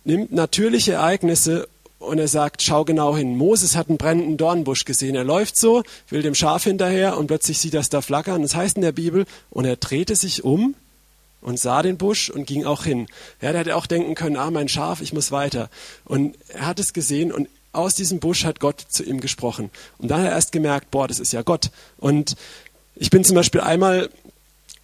nimmt 0.03 0.31
natürliche 0.31 0.93
Ereignisse 0.93 1.67
und 1.99 2.19
er 2.19 2.27
sagt, 2.27 2.61
schau 2.61 2.85
genau 2.85 3.15
hin. 3.15 3.35
Moses 3.35 3.75
hat 3.75 3.89
einen 3.89 3.97
brennenden 3.97 4.37
Dornbusch 4.37 4.85
gesehen. 4.85 5.15
Er 5.15 5.23
läuft 5.23 5.57
so, 5.57 5.83
will 6.09 6.21
dem 6.21 6.35
Schaf 6.35 6.63
hinterher 6.63 7.17
und 7.17 7.27
plötzlich 7.27 7.57
sieht 7.57 7.73
er 7.73 7.81
es 7.81 7.89
da 7.89 8.01
flackern. 8.01 8.41
Das 8.41 8.55
heißt 8.55 8.75
in 8.75 8.83
der 8.83 8.91
Bibel, 8.91 9.25
und 9.49 9.65
er 9.65 9.77
drehte 9.77 10.15
sich 10.15 10.43
um 10.43 10.75
und 11.41 11.59
sah 11.59 11.81
den 11.81 11.97
Busch 11.97 12.29
und 12.29 12.45
ging 12.45 12.65
auch 12.65 12.83
hin. 12.83 13.07
Ja, 13.41 13.51
der 13.51 13.61
hätte 13.61 13.75
auch 13.75 13.87
denken 13.87 14.15
können, 14.15 14.37
ah, 14.37 14.51
mein 14.51 14.69
Schaf, 14.69 15.01
ich 15.01 15.13
muss 15.13 15.31
weiter. 15.31 15.69
Und 16.05 16.37
er 16.49 16.67
hat 16.67 16.79
es 16.79 16.93
gesehen 16.93 17.31
und 17.31 17.49
aus 17.73 17.95
diesem 17.95 18.19
Busch 18.19 18.43
hat 18.43 18.59
Gott 18.59 18.81
zu 18.87 19.03
ihm 19.03 19.19
gesprochen. 19.19 19.69
Und 19.97 20.09
dann 20.09 20.19
hat 20.19 20.27
er 20.27 20.33
erst 20.33 20.51
gemerkt, 20.51 20.91
boah, 20.91 21.07
das 21.07 21.19
ist 21.19 21.33
ja 21.33 21.41
Gott. 21.41 21.71
Und 21.97 22.35
ich 22.95 23.09
bin 23.09 23.23
zum 23.23 23.35
Beispiel 23.35 23.61
einmal 23.61 24.09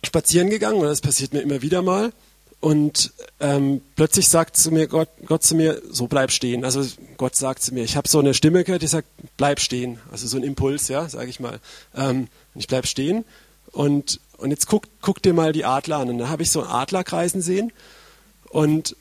spazieren 0.05 0.49
gegangen, 0.49 0.79
und 0.79 0.85
das 0.85 1.01
passiert 1.01 1.33
mir 1.33 1.41
immer 1.41 1.61
wieder 1.61 1.81
mal, 1.81 2.11
und 2.63 3.11
ähm, 3.41 3.81
plötzlich 3.97 4.29
sagt 4.29 4.55
zu 4.55 4.71
mir 4.71 4.87
Gott, 4.87 5.09
Gott 5.25 5.43
zu 5.43 5.53
mir, 5.53 5.81
so 5.91 6.07
bleib 6.07 6.31
stehen. 6.31 6.63
Also 6.63 6.81
Gott 7.17 7.35
sagt 7.35 7.61
zu 7.61 7.73
mir, 7.73 7.83
ich 7.83 7.97
habe 7.97 8.07
so 8.07 8.19
eine 8.19 8.33
Stimme 8.33 8.63
gehört, 8.63 8.81
die 8.81 8.87
sagt, 8.87 9.09
bleib 9.35 9.59
stehen. 9.59 9.99
Also 10.13 10.27
so 10.27 10.37
ein 10.37 10.43
Impuls, 10.43 10.87
ja, 10.87 11.09
sage 11.09 11.29
ich 11.29 11.41
mal. 11.41 11.59
Ähm, 11.93 12.29
ich 12.55 12.67
bleib 12.67 12.87
stehen 12.87 13.25
und, 13.73 14.21
und 14.37 14.51
jetzt 14.51 14.67
guck, 14.67 14.85
guck 15.01 15.21
dir 15.21 15.33
mal 15.33 15.51
die 15.51 15.65
Adler 15.65 15.97
an. 15.97 16.09
Und 16.09 16.19
da 16.19 16.29
habe 16.29 16.41
ich 16.41 16.51
so 16.51 16.61
einen 16.61 16.71
Adler 16.71 17.03
kreisen 17.03 17.41
sehen 17.41 17.73
und, 18.47 18.95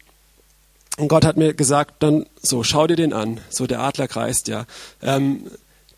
und 0.97 1.07
Gott 1.07 1.25
hat 1.25 1.37
mir 1.37 1.55
gesagt, 1.55 2.03
dann 2.03 2.27
so, 2.43 2.65
schau 2.65 2.89
dir 2.89 2.97
den 2.97 3.13
an. 3.13 3.41
So 3.49 3.69
der 3.69 3.79
Adler 3.79 4.09
kreist, 4.09 4.49
ja. 4.49 4.67
Ähm, 5.03 5.49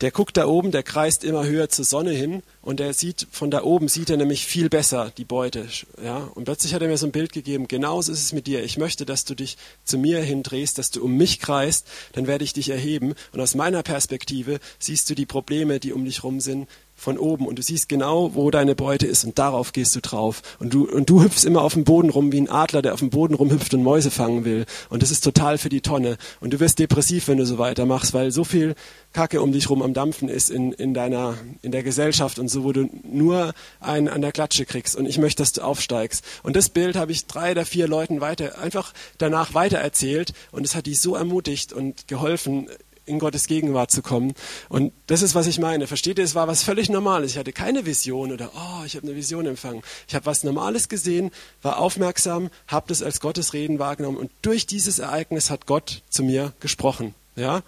der 0.05 0.11
guckt 0.11 0.37
da 0.37 0.45
oben, 0.45 0.69
der 0.69 0.83
kreist 0.83 1.23
immer 1.23 1.47
höher 1.47 1.67
zur 1.67 1.83
Sonne 1.83 2.11
hin 2.11 2.43
und 2.61 2.79
er 2.79 2.93
sieht, 2.93 3.25
von 3.31 3.49
da 3.49 3.63
oben 3.63 3.87
sieht 3.87 4.11
er 4.11 4.17
nämlich 4.17 4.45
viel 4.45 4.69
besser 4.69 5.11
die 5.17 5.25
Beute. 5.25 5.67
Ja? 6.03 6.29
Und 6.35 6.43
plötzlich 6.43 6.75
hat 6.75 6.83
er 6.83 6.87
mir 6.87 6.99
so 6.99 7.07
ein 7.07 7.11
Bild 7.11 7.33
gegeben, 7.33 7.67
genauso 7.67 8.11
ist 8.11 8.21
es 8.21 8.31
mit 8.31 8.45
dir. 8.45 8.63
Ich 8.63 8.77
möchte, 8.77 9.07
dass 9.07 9.25
du 9.25 9.33
dich 9.33 9.57
zu 9.83 9.97
mir 9.97 10.19
hindrehst, 10.19 10.77
dass 10.77 10.91
du 10.91 11.03
um 11.03 11.17
mich 11.17 11.39
kreist, 11.39 11.87
dann 12.13 12.27
werde 12.27 12.43
ich 12.43 12.53
dich 12.53 12.69
erheben. 12.69 13.15
Und 13.31 13.41
aus 13.41 13.55
meiner 13.55 13.81
Perspektive 13.81 14.59
siehst 14.77 15.09
du 15.09 15.15
die 15.15 15.25
Probleme, 15.25 15.79
die 15.79 15.91
um 15.91 16.05
dich 16.05 16.23
rum 16.23 16.39
sind, 16.39 16.69
von 16.95 17.17
oben 17.17 17.45
und 17.45 17.59
du 17.59 17.61
siehst 17.61 17.89
genau, 17.89 18.33
wo 18.33 18.49
deine 18.51 18.73
Beute 18.73 19.05
ist 19.05 19.25
und 19.25 19.37
darauf 19.37 19.73
gehst 19.73 19.95
du 19.95 20.01
drauf. 20.01 20.41
Und 20.59 20.73
du, 20.73 20.89
und 20.89 21.09
du 21.09 21.21
hüpfst 21.21 21.45
immer 21.45 21.61
auf 21.61 21.73
dem 21.73 21.83
Boden 21.83 22.09
rum 22.09 22.31
wie 22.31 22.39
ein 22.39 22.49
Adler, 22.49 22.81
der 22.81 22.93
auf 22.93 22.99
dem 22.99 23.09
Boden 23.09 23.35
rumhüpft 23.35 23.73
und 23.73 23.83
Mäuse 23.83 24.11
fangen 24.11 24.45
will. 24.45 24.65
Und 24.89 25.03
das 25.03 25.11
ist 25.11 25.23
total 25.23 25.57
für 25.57 25.69
die 25.69 25.81
Tonne. 25.81 26.17
Und 26.39 26.53
du 26.53 26.59
wirst 26.59 26.79
depressiv, 26.79 27.27
wenn 27.27 27.37
du 27.37 27.45
so 27.45 27.57
weitermachst, 27.57 28.13
weil 28.13 28.31
so 28.31 28.43
viel 28.43 28.75
Kacke 29.13 29.41
um 29.41 29.51
dich 29.51 29.69
rum 29.69 29.81
am 29.81 29.93
Dampfen 29.93 30.29
ist 30.29 30.49
in, 30.49 30.71
in 30.71 30.93
deiner, 30.93 31.37
in 31.61 31.71
der 31.71 31.83
Gesellschaft 31.83 32.39
und 32.39 32.49
so, 32.49 32.63
wo 32.63 32.71
du 32.71 32.89
nur 33.03 33.53
einen 33.79 34.07
an 34.07 34.21
der 34.21 34.31
Klatsche 34.31 34.65
kriegst. 34.65 34.95
Und 34.95 35.05
ich 35.05 35.17
möchte, 35.17 35.43
dass 35.43 35.53
du 35.53 35.61
aufsteigst. 35.61 36.23
Und 36.43 36.55
das 36.55 36.69
Bild 36.69 36.95
habe 36.95 37.11
ich 37.11 37.25
drei 37.27 37.51
oder 37.51 37.65
vier 37.65 37.87
Leuten 37.87 38.21
weiter, 38.21 38.59
einfach 38.59 38.93
danach 39.17 39.53
weitererzählt 39.53 40.33
und 40.51 40.65
es 40.65 40.75
hat 40.75 40.85
die 40.85 40.95
so 40.95 41.15
ermutigt 41.15 41.73
und 41.73 42.07
geholfen, 42.07 42.67
in 43.05 43.19
Gottes 43.19 43.47
Gegenwart 43.47 43.91
zu 43.91 44.01
kommen. 44.01 44.33
Und 44.69 44.93
das 45.07 45.21
ist, 45.21 45.35
was 45.35 45.47
ich 45.47 45.59
meine. 45.59 45.87
Versteht 45.87 46.17
ihr, 46.17 46.23
es 46.23 46.35
war 46.35 46.47
was 46.47 46.63
völlig 46.63 46.89
Normales. 46.89 47.31
Ich 47.31 47.37
hatte 47.37 47.53
keine 47.53 47.85
Vision 47.85 48.31
oder, 48.31 48.51
oh, 48.55 48.83
ich 48.85 48.95
habe 48.95 49.07
eine 49.07 49.15
Vision 49.15 49.45
empfangen. 49.45 49.81
Ich 50.07 50.15
habe 50.15 50.25
was 50.25 50.43
Normales 50.43 50.89
gesehen, 50.89 51.31
war 51.61 51.79
aufmerksam, 51.79 52.49
habe 52.67 52.87
das 52.87 53.03
als 53.03 53.19
Gottes 53.19 53.53
Reden 53.53 53.79
wahrgenommen 53.79 54.17
und 54.17 54.31
durch 54.41 54.65
dieses 54.65 54.99
Ereignis 54.99 55.49
hat 55.49 55.65
Gott 55.65 56.03
zu 56.09 56.23
mir 56.23 56.53
gesprochen. 56.59 57.13
Ja? 57.35 57.61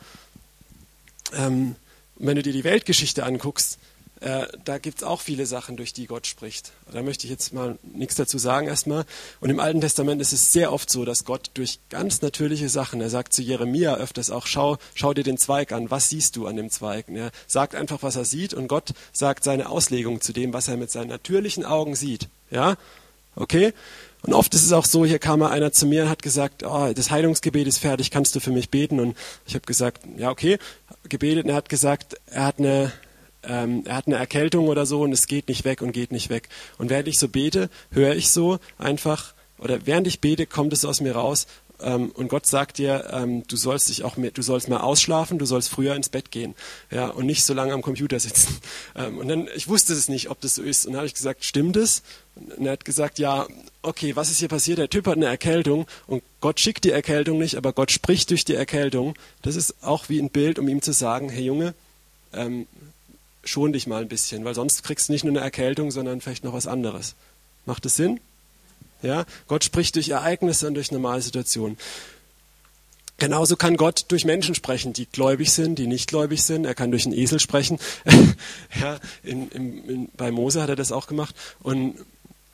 Ähm, 1.34 1.76
wenn 2.16 2.36
du 2.36 2.44
dir 2.44 2.54
die 2.54 2.64
Weltgeschichte 2.64 3.24
anguckst, 3.24 3.78
äh, 4.22 4.48
da 4.66 4.78
gibt 4.78 5.00
es 5.00 5.04
auch 5.04 5.22
viele 5.22 5.46
Sachen, 5.46 5.78
durch 5.78 5.94
die 5.94 6.08
Gott 6.08 6.26
spricht. 6.26 6.72
Da 6.92 7.04
möchte 7.04 7.26
ich 7.26 7.32
jetzt 7.32 7.54
mal 7.54 7.78
nichts 7.84 8.16
dazu 8.16 8.38
sagen 8.38 8.68
erstmal. 8.68 9.06
Und 9.40 9.50
im 9.50 9.60
Alten 9.60 9.82
Testament 9.82 10.22
ist 10.22 10.34
es 10.34 10.52
sehr 10.52 10.74
oft 10.74 10.90
so, 10.90 11.06
dass 11.06 11.24
Gott 11.24 11.52
durch 11.54 11.80
ganz 11.90 12.22
natürliche 12.22 12.70
Sachen, 12.70 13.00
er 13.00 13.10
sagt 13.10 13.34
zu 13.34 13.42
Jeremia 13.42 13.96
öfters 13.96 14.32
auch, 14.32 14.48
schau, 14.48 14.78
schau 14.96 15.14
dir 15.14 15.24
den 15.24 15.38
Zweig 15.38 15.72
an, 15.72 15.92
was 15.92 16.10
siehst 16.10 16.36
du 16.36 16.48
an 16.48 16.56
dem 16.56 16.70
Zweig? 16.70 17.10
Und 17.10 17.16
er 17.18 17.32
sagt 17.46 17.76
einfach, 17.76 18.02
was 18.02 18.16
er 18.16 18.26
sieht 18.26 18.54
und 18.54 18.68
Gott 18.68 18.94
sagt 19.14 19.44
seine 19.44 19.70
Auslegung 19.70 20.22
zu 20.22 20.34
dem, 20.34 20.54
was 20.54 20.68
er 20.68 20.78
mit 20.78 20.90
seinen 20.90 21.10
natürlichen 21.10 21.64
Augen 21.66 21.96
sieht. 21.96 22.28
Ja? 22.50 22.76
Okay? 23.36 23.74
Und 24.24 24.34
oft 24.34 24.54
ist 24.56 24.66
es 24.66 24.74
auch 24.74 24.86
so, 24.86 25.06
hier 25.06 25.20
kam 25.20 25.40
mal 25.40 25.52
einer 25.52 25.72
zu 25.72 25.86
mir 25.86 26.04
und 26.04 26.10
hat 26.10 26.24
gesagt, 26.24 26.64
oh, 26.64 26.92
das 26.94 27.12
Heilungsgebet 27.12 27.68
ist 27.68 27.78
fertig, 27.78 28.10
kannst 28.10 28.36
du 28.36 28.40
für 28.40 28.52
mich 28.52 28.72
beten? 28.72 29.00
Und 29.00 29.16
ich 29.46 29.54
habe 29.54 29.66
gesagt, 29.66 30.02
ja, 30.18 30.32
okay, 30.32 30.58
gebetet. 31.08 31.46
Und 31.46 31.52
er 31.52 31.56
hat 31.56 31.70
gesagt, 31.70 32.18
er 32.26 32.46
hat 32.46 32.58
eine 32.58 32.92
ähm, 33.48 33.84
er 33.86 33.96
hat 33.96 34.08
eine 34.08 34.18
Erkältung 34.18 34.68
oder 34.68 34.86
so 34.86 35.02
und 35.02 35.12
es 35.12 35.28
geht 35.28 35.48
nicht 35.48 35.66
weg 35.66 35.82
und 35.82 35.92
geht 35.92 36.12
nicht 36.12 36.30
weg. 36.30 36.50
Und 36.78 36.90
während 36.90 37.08
ich 37.08 37.18
so 37.18 37.28
bete, 37.28 37.70
höre 37.92 38.16
ich 38.16 38.30
so 38.30 38.60
einfach, 38.78 39.34
oder 39.58 39.86
während 39.86 40.08
ich 40.08 40.20
bete, 40.20 40.46
kommt 40.46 40.74
es 40.74 40.86
aus 40.86 41.02
mir 41.02 41.16
raus. 41.16 41.48
Ähm, 41.80 42.12
und 42.12 42.28
Gott 42.28 42.48
sagt 42.48 42.80
dir, 42.80 43.10
ähm, 43.12 43.44
du 43.48 43.56
sollst 43.56 43.90
dich 43.90 44.04
auch 44.04 44.18
mehr, 44.18 44.32
du 44.32 44.42
sollst 44.42 44.68
mal 44.68 44.80
ausschlafen, 44.80 45.38
du 45.38 45.46
sollst 45.46 45.70
früher 45.70 45.96
ins 45.96 46.10
Bett 46.10 46.32
gehen, 46.32 46.56
ja, 46.90 47.08
und 47.08 47.28
nicht 47.28 47.46
so 47.46 47.54
lange 47.54 47.74
am 47.74 47.82
Computer 47.82 48.20
sitzen. 48.20 48.58
Ähm, 48.96 49.20
und 49.20 49.28
dann, 49.28 49.48
ich 49.56 49.68
wusste 49.68 49.94
es 49.94 50.10
nicht, 50.10 50.32
ob 50.32 50.42
das 50.42 50.56
so 50.56 50.64
ist. 50.64 50.88
Und 50.88 50.94
dann 50.94 51.02
habe 51.02 51.08
ich 51.08 51.14
gesagt, 51.14 51.46
stimmt 51.46 51.78
es? 51.78 52.02
Und 52.36 52.66
er 52.66 52.72
hat 52.72 52.84
gesagt, 52.84 53.20
ja, 53.20 53.46
okay, 53.84 54.16
was 54.16 54.32
ist 54.32 54.40
hier 54.40 54.48
passiert? 54.48 54.80
Der 54.80 54.90
Typ 54.90 55.06
hat 55.06 55.18
eine 55.18 55.28
Erkältung 55.28 55.86
und 56.08 56.24
Gott 56.42 56.60
schickt 56.60 56.84
die 56.84 56.90
Erkältung 56.90 57.38
nicht, 57.38 57.58
aber 57.58 57.74
Gott 57.74 57.92
spricht 57.92 58.32
durch 58.32 58.44
die 58.44 58.56
Erkältung. 58.56 59.14
Das 59.44 59.56
ist 59.56 59.84
auch 59.84 60.10
wie 60.10 60.20
ein 60.20 60.32
Bild, 60.32 60.58
um 60.58 60.68
ihm 60.68 60.82
zu 60.82 60.94
sagen, 60.94 61.30
hey 61.30 61.46
Junge, 61.46 61.76
ähm, 62.34 62.66
schon 63.50 63.74
dich 63.74 63.88
mal 63.88 64.02
ein 64.02 64.08
bisschen, 64.08 64.46
weil 64.46 64.56
sonst 64.56 64.84
kriegst 64.84 65.10
du 65.10 65.14
nicht 65.14 65.24
nur 65.24 65.34
eine 65.34 65.42
Erkältung, 65.42 65.92
sondern 65.92 66.22
vielleicht 66.22 66.44
noch 66.44 66.54
was 66.54 66.68
anderes. 66.68 67.16
Macht 67.66 67.86
das 67.86 67.96
Sinn? 67.96 68.20
Ja, 69.02 69.26
Gott 69.48 69.64
spricht 69.64 69.96
durch 69.96 70.10
Ereignisse 70.10 70.68
und 70.68 70.74
durch 70.74 70.92
normale 70.92 71.22
Situationen. 71.22 71.78
Genauso 73.20 73.56
kann 73.56 73.78
Gott 73.78 74.06
durch 74.10 74.26
Menschen 74.26 74.54
sprechen, 74.54 74.94
die 74.94 75.08
gläubig 75.08 75.52
sind, 75.52 75.80
die 75.80 75.88
nicht 75.88 76.08
gläubig 76.08 76.44
sind. 76.44 76.66
Er 76.66 76.76
kann 76.76 76.92
durch 76.92 77.06
einen 77.06 77.18
Esel 77.18 77.40
sprechen. 77.40 77.80
ja, 78.80 79.00
in, 79.24 79.50
in, 79.50 79.90
in, 79.90 80.10
bei 80.16 80.32
Mose 80.32 80.62
hat 80.62 80.70
er 80.70 80.76
das 80.76 80.92
auch 80.92 81.08
gemacht. 81.08 81.36
Und 81.62 81.96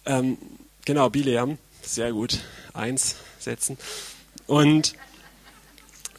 ähm, 0.06 0.38
genau, 0.86 1.10
Bileam, 1.10 1.58
sehr 1.82 2.14
gut, 2.14 2.40
eins 2.74 3.16
setzen. 3.40 3.78
Und 4.48 4.94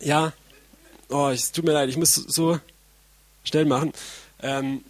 ja, 0.01 0.35
oh, 1.09 1.29
es 1.29 1.53
tut 1.53 1.65
mir 1.65 1.73
leid, 1.73 1.89
ich 1.89 1.97
muss 1.97 2.15
so 2.15 2.61
schnell 3.45 3.65
machen. 3.65 3.93
Ähm, 4.45 4.85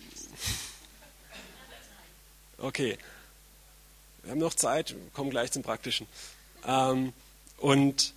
okay. 2.59 2.99
Wir 4.23 4.33
haben 4.33 4.41
noch 4.41 4.55
Zeit, 4.55 4.97
kommen 5.13 5.31
gleich 5.31 5.53
zum 5.53 5.63
Praktischen. 5.63 6.09
Ähm, 6.67 7.13
und 7.59 8.15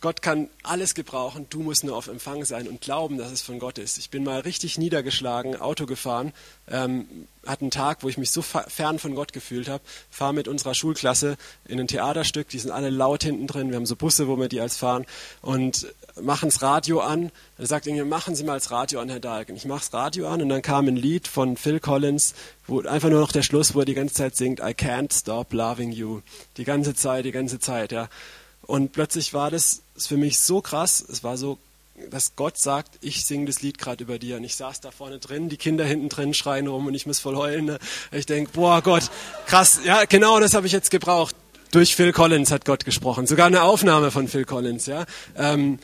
Gott 0.00 0.20
kann 0.20 0.48
alles 0.64 0.96
gebrauchen, 0.96 1.46
du 1.48 1.62
musst 1.62 1.84
nur 1.84 1.96
auf 1.96 2.08
Empfang 2.08 2.44
sein 2.44 2.66
und 2.66 2.80
glauben, 2.80 3.18
dass 3.18 3.30
es 3.30 3.42
von 3.42 3.60
Gott 3.60 3.78
ist. 3.78 3.98
Ich 3.98 4.10
bin 4.10 4.24
mal 4.24 4.40
richtig 4.40 4.76
niedergeschlagen, 4.76 5.54
Auto 5.54 5.86
gefahren, 5.86 6.32
ähm, 6.68 7.28
hatte 7.46 7.60
einen 7.60 7.70
Tag, 7.70 8.02
wo 8.02 8.08
ich 8.08 8.18
mich 8.18 8.32
so 8.32 8.42
fern 8.42 8.98
von 8.98 9.14
Gott 9.14 9.32
gefühlt 9.32 9.68
habe, 9.68 9.84
fahre 10.10 10.34
mit 10.34 10.48
unserer 10.48 10.74
Schulklasse 10.74 11.36
in 11.66 11.78
ein 11.78 11.86
Theaterstück, 11.86 12.48
die 12.48 12.58
sind 12.58 12.72
alle 12.72 12.90
laut 12.90 13.22
hinten 13.22 13.46
drin, 13.46 13.68
wir 13.68 13.76
haben 13.76 13.86
so 13.86 13.94
Busse, 13.94 14.26
wo 14.26 14.36
wir 14.36 14.48
die 14.48 14.60
als 14.60 14.76
fahren 14.76 15.06
und 15.40 15.86
machen 16.20 16.50
das 16.50 16.62
Radio 16.62 17.00
an. 17.00 17.30
Er 17.58 17.66
sagt 17.66 17.86
irgendwie, 17.86 18.04
machen 18.04 18.34
Sie 18.34 18.44
mal 18.44 18.54
das 18.54 18.70
Radio 18.70 19.00
an, 19.00 19.08
Herr 19.08 19.20
Dahlken. 19.20 19.56
Ich 19.56 19.64
mache 19.64 19.80
das 19.80 19.92
Radio 19.92 20.28
an 20.28 20.42
und 20.42 20.48
dann 20.48 20.62
kam 20.62 20.88
ein 20.88 20.96
Lied 20.96 21.28
von 21.28 21.56
Phil 21.56 21.80
Collins, 21.80 22.34
wo 22.66 22.80
einfach 22.80 23.08
nur 23.08 23.20
noch 23.20 23.32
der 23.32 23.42
Schluss, 23.42 23.74
wo 23.74 23.80
er 23.80 23.84
die 23.84 23.94
ganze 23.94 24.14
Zeit 24.14 24.36
singt, 24.36 24.60
I 24.60 24.74
can't 24.74 25.12
stop 25.16 25.52
loving 25.52 25.92
you. 25.92 26.20
Die 26.56 26.64
ganze 26.64 26.94
Zeit, 26.94 27.24
die 27.24 27.32
ganze 27.32 27.58
Zeit, 27.58 27.92
ja. 27.92 28.08
Und 28.62 28.92
plötzlich 28.92 29.34
war 29.34 29.50
das 29.50 29.82
für 29.96 30.16
mich 30.16 30.38
so 30.38 30.60
krass, 30.60 31.04
es 31.08 31.24
war 31.24 31.36
so, 31.36 31.58
dass 32.10 32.36
Gott 32.36 32.58
sagt, 32.58 32.98
ich 33.00 33.24
singe 33.24 33.46
das 33.46 33.62
Lied 33.62 33.78
gerade 33.78 34.02
über 34.04 34.18
dir. 34.18 34.36
Und 34.36 34.44
ich 34.44 34.56
saß 34.56 34.80
da 34.80 34.90
vorne 34.90 35.18
drin, 35.18 35.48
die 35.48 35.56
Kinder 35.56 35.84
hinten 35.84 36.08
drin 36.08 36.34
schreien 36.34 36.66
rum 36.66 36.86
und 36.86 36.94
ich 36.94 37.06
muss 37.06 37.18
voll 37.18 37.36
heulen. 37.36 37.66
Ne? 37.66 37.78
Ich 38.10 38.26
denke, 38.26 38.50
boah 38.52 38.82
Gott, 38.82 39.10
krass, 39.46 39.80
ja 39.84 40.04
genau 40.04 40.40
das 40.40 40.54
habe 40.54 40.66
ich 40.66 40.72
jetzt 40.72 40.90
gebraucht. 40.90 41.36
Durch 41.70 41.96
Phil 41.96 42.12
Collins 42.12 42.50
hat 42.50 42.66
Gott 42.66 42.84
gesprochen, 42.84 43.26
sogar 43.26 43.46
eine 43.46 43.62
Aufnahme 43.62 44.10
von 44.10 44.28
Phil 44.28 44.44
Collins. 44.44 44.86
Ja? 44.86 45.06
Ähm, 45.36 45.78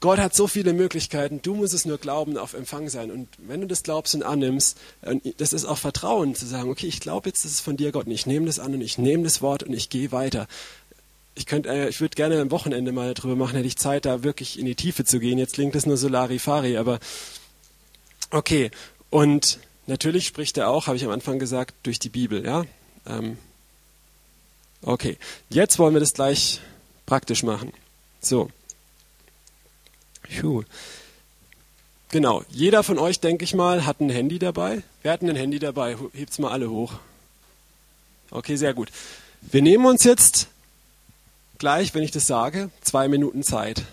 Gott 0.00 0.18
hat 0.18 0.34
so 0.34 0.46
viele 0.46 0.72
Möglichkeiten, 0.74 1.40
du 1.42 1.54
musst 1.54 1.72
es 1.72 1.86
nur 1.86 1.98
glauben, 1.98 2.36
auf 2.36 2.52
Empfang 2.52 2.88
sein. 2.88 3.10
Und 3.10 3.28
wenn 3.38 3.62
du 3.62 3.66
das 3.66 3.82
glaubst 3.82 4.14
und 4.14 4.22
annimmst, 4.22 4.76
das 5.38 5.52
ist 5.52 5.64
auch 5.64 5.78
Vertrauen, 5.78 6.34
zu 6.34 6.46
sagen, 6.46 6.70
okay, 6.70 6.86
ich 6.86 7.00
glaube 7.00 7.28
jetzt, 7.30 7.44
das 7.44 7.52
ist 7.52 7.60
von 7.60 7.76
dir, 7.76 7.92
Gott, 7.92 8.06
und 8.06 8.12
ich 8.12 8.26
nehme 8.26 8.46
das 8.46 8.58
an 8.58 8.74
und 8.74 8.82
ich 8.82 8.98
nehme 8.98 9.24
das 9.24 9.40
Wort 9.40 9.62
und 9.62 9.72
ich 9.72 9.88
gehe 9.88 10.12
weiter 10.12 10.46
ich 11.36 11.46
könnte, 11.46 11.68
äh, 11.68 11.88
ich 11.88 12.00
würde 12.00 12.16
gerne 12.16 12.40
am 12.40 12.50
Wochenende 12.50 12.90
mal 12.92 13.14
darüber 13.14 13.36
machen, 13.36 13.54
hätte 13.56 13.68
ich 13.68 13.76
Zeit, 13.76 14.06
da 14.06 14.24
wirklich 14.24 14.58
in 14.58 14.66
die 14.66 14.74
Tiefe 14.74 15.04
zu 15.04 15.20
gehen. 15.20 15.38
Jetzt 15.38 15.54
klingt 15.54 15.74
das 15.74 15.86
nur 15.86 15.96
Solarifari, 15.96 16.78
aber 16.78 16.98
okay. 18.30 18.70
Und 19.10 19.60
natürlich 19.86 20.26
spricht 20.26 20.56
er 20.56 20.70
auch, 20.70 20.86
habe 20.86 20.96
ich 20.96 21.04
am 21.04 21.10
Anfang 21.10 21.38
gesagt, 21.38 21.74
durch 21.84 21.98
die 21.98 22.08
Bibel, 22.08 22.44
ja. 22.44 22.64
Ähm, 23.06 23.38
okay, 24.82 25.18
jetzt 25.50 25.78
wollen 25.78 25.94
wir 25.94 26.00
das 26.00 26.14
gleich 26.14 26.60
praktisch 27.04 27.42
machen. 27.42 27.72
So. 28.20 28.50
Puh. 30.40 30.64
Genau, 32.10 32.44
jeder 32.50 32.82
von 32.82 32.98
euch, 32.98 33.20
denke 33.20 33.44
ich 33.44 33.54
mal, 33.54 33.84
hat 33.84 34.00
ein 34.00 34.10
Handy 34.10 34.38
dabei. 34.38 34.82
Wer 35.02 35.12
hat 35.12 35.22
ein 35.22 35.34
Handy 35.34 35.58
dabei? 35.58 35.96
Hebt's 36.12 36.38
mal 36.38 36.52
alle 36.52 36.70
hoch. 36.70 36.94
Okay, 38.30 38.56
sehr 38.56 38.74
gut. 38.74 38.90
Wir 39.42 39.62
nehmen 39.62 39.86
uns 39.86 40.04
jetzt 40.04 40.48
gleich, 41.58 41.94
wenn 41.94 42.02
ich 42.02 42.10
das 42.10 42.26
sage, 42.26 42.70
zwei 42.80 43.08
Minuten 43.08 43.42
Zeit. 43.42 43.84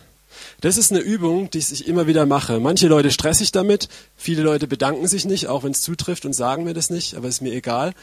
Das 0.62 0.78
ist 0.78 0.92
eine 0.92 1.02
Übung, 1.02 1.50
die 1.50 1.60
ich 1.60 1.88
immer 1.88 2.08
wieder 2.08 2.26
mache. 2.26 2.60
Manche 2.60 2.88
Leute 2.88 3.12
stresse 3.12 3.44
ich 3.44 3.52
damit, 3.52 3.90
viele 4.18 4.42
Leute 4.42 4.68
bedanken 4.68 5.08
sich 5.08 5.26
nicht, 5.26 5.48
auch 5.48 5.64
wenn 5.64 5.72
es 5.72 5.82
zutrifft 5.82 6.26
und 6.26 6.34
sagen 6.34 6.64
mir 6.64 6.74
das 6.74 6.90
nicht, 6.90 7.16
aber 7.16 7.28
ist 7.28 7.42
mir 7.42 7.54
egal. 7.54 7.94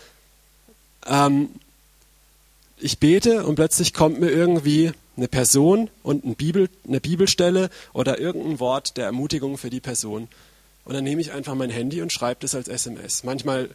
Ähm, 1.07 1.51
ich 2.79 2.99
bete 2.99 3.45
und 3.45 3.57
plötzlich 3.57 3.95
kommt 3.95 4.21
mir 4.21 4.31
irgendwie 4.31 4.93
eine 5.21 5.29
Person 5.29 5.91
und 6.03 6.25
ein 6.25 6.35
Bibel, 6.35 6.71
eine 6.89 6.99
Bibelstelle 6.99 7.69
oder 7.93 8.19
irgendein 8.19 8.59
Wort 8.59 8.97
der 8.97 9.05
Ermutigung 9.05 9.59
für 9.59 9.69
die 9.69 9.81
Person. 9.81 10.29
Und 10.87 10.95
dann 10.95 11.05
nehme 11.05 11.21
ich 11.21 11.33
einfach 11.33 11.55
mein 11.55 11.69
Handy 11.69 12.01
und 12.01 12.11
schreibe 12.11 12.41
das 12.41 12.55
als 12.55 12.69
SMS. 12.69 13.23
Manchmal 13.23 13.69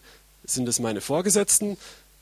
sind 0.43 0.67
es 0.67 0.79
meine 0.79 1.01
Vorgesetzten, 1.01 1.77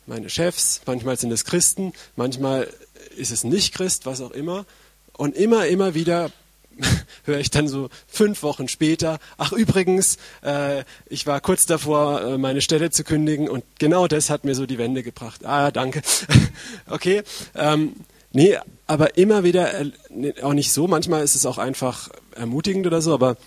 meine 0.05 0.29
Chefs, 0.29 0.81
manchmal 0.85 1.17
sind 1.17 1.31
es 1.31 1.45
Christen, 1.45 1.93
manchmal 2.17 2.67
ist 3.15 3.31
es 3.31 3.45
nicht 3.45 3.73
Christ, 3.73 4.05
was 4.05 4.19
auch 4.19 4.31
immer. 4.31 4.65
Und 5.13 5.37
immer, 5.37 5.67
immer 5.67 5.93
wieder 5.93 6.29
höre 7.23 7.39
ich 7.39 7.49
dann 7.49 7.69
so 7.69 7.89
fünf 8.07 8.43
Wochen 8.43 8.67
später, 8.67 9.19
ach 9.37 9.53
übrigens, 9.53 10.17
äh, 10.41 10.83
ich 11.05 11.25
war 11.25 11.39
kurz 11.39 11.65
davor, 11.65 12.21
äh, 12.21 12.37
meine 12.37 12.59
Stelle 12.59 12.91
zu 12.91 13.05
kündigen 13.05 13.47
und 13.47 13.63
genau 13.79 14.09
das 14.09 14.29
hat 14.29 14.43
mir 14.43 14.55
so 14.55 14.65
die 14.65 14.79
Wende 14.79 15.01
gebracht. 15.01 15.45
Ah, 15.45 15.71
danke. 15.71 16.01
okay. 16.89 17.23
Ähm, 17.55 17.93
nee, 18.33 18.57
aber 18.87 19.17
immer 19.17 19.43
wieder, 19.43 19.79
äh, 19.79 19.91
auch 20.41 20.53
nicht 20.53 20.73
so, 20.73 20.87
manchmal 20.87 21.23
ist 21.23 21.35
es 21.35 21.45
auch 21.45 21.57
einfach 21.57 22.09
ermutigend 22.35 22.85
oder 22.85 23.01
so, 23.01 23.13
aber 23.13 23.37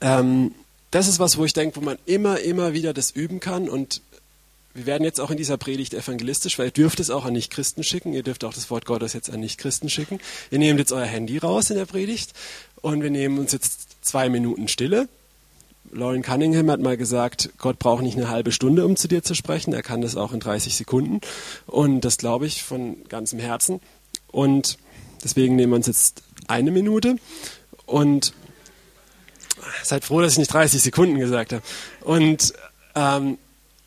ähm, 0.00 0.54
das 0.90 1.08
ist 1.08 1.18
was, 1.18 1.36
wo 1.36 1.44
ich 1.44 1.52
denke, 1.52 1.76
wo 1.76 1.80
man 1.80 1.98
immer, 2.06 2.40
immer 2.40 2.72
wieder 2.72 2.94
das 2.94 3.10
üben 3.10 3.40
kann 3.40 3.68
und 3.68 4.00
wir 4.74 4.86
werden 4.86 5.04
jetzt 5.04 5.20
auch 5.20 5.30
in 5.30 5.36
dieser 5.36 5.56
Predigt 5.56 5.92
evangelistisch, 5.92 6.58
weil 6.58 6.66
ihr 6.66 6.72
dürft 6.72 7.00
es 7.00 7.10
auch 7.10 7.24
an 7.24 7.32
Nichtchristen 7.32 7.82
schicken. 7.82 8.12
Ihr 8.12 8.22
dürft 8.22 8.44
auch 8.44 8.54
das 8.54 8.70
Wort 8.70 8.86
Gottes 8.86 9.12
jetzt 9.12 9.28
an 9.28 9.40
Nichtchristen 9.40 9.88
schicken. 9.88 10.20
Ihr 10.52 10.60
nehmt 10.60 10.78
jetzt 10.78 10.92
euer 10.92 11.04
Handy 11.04 11.38
raus 11.38 11.70
in 11.70 11.76
der 11.76 11.86
Predigt 11.86 12.32
und 12.80 13.02
wir 13.02 13.10
nehmen 13.10 13.38
uns 13.38 13.50
jetzt 13.50 14.04
zwei 14.04 14.28
Minuten 14.28 14.68
Stille. 14.68 15.08
Lauren 15.92 16.22
Cunningham 16.22 16.70
hat 16.70 16.80
mal 16.80 16.96
gesagt, 16.96 17.50
Gott 17.58 17.78
braucht 17.78 18.02
nicht 18.02 18.16
eine 18.16 18.28
halbe 18.28 18.52
Stunde, 18.52 18.84
um 18.84 18.96
zu 18.96 19.08
dir 19.08 19.22
zu 19.22 19.34
sprechen. 19.34 19.72
Er 19.72 19.82
kann 19.82 20.02
das 20.02 20.16
auch 20.16 20.32
in 20.32 20.40
30 20.40 20.76
Sekunden. 20.76 21.20
Und 21.66 22.02
das 22.02 22.18
glaube 22.18 22.46
ich 22.46 22.62
von 22.62 22.96
ganzem 23.08 23.38
Herzen. 23.38 23.80
Und 24.30 24.78
deswegen 25.22 25.56
nehmen 25.56 25.72
wir 25.72 25.76
uns 25.76 25.86
jetzt 25.86 26.22
eine 26.46 26.70
Minute 26.70 27.16
und 27.86 28.32
seid 29.82 30.04
froh, 30.04 30.20
dass 30.20 30.32
ich 30.32 30.38
nicht 30.38 30.52
30 30.52 30.80
Sekunden 30.82 31.18
gesagt 31.18 31.52
habe. 31.52 31.62
Und 32.02 32.52
ähm, 32.94 33.38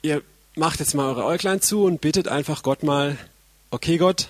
ihr 0.01 0.21
macht 0.55 0.79
jetzt 0.79 0.93
mal 0.93 1.07
eure 1.07 1.25
Äuglein 1.25 1.61
zu 1.61 1.83
und 1.83 2.01
bittet 2.01 2.27
einfach 2.27 2.63
Gott 2.63 2.83
mal, 2.83 3.17
okay 3.69 3.97
Gott, 3.97 4.29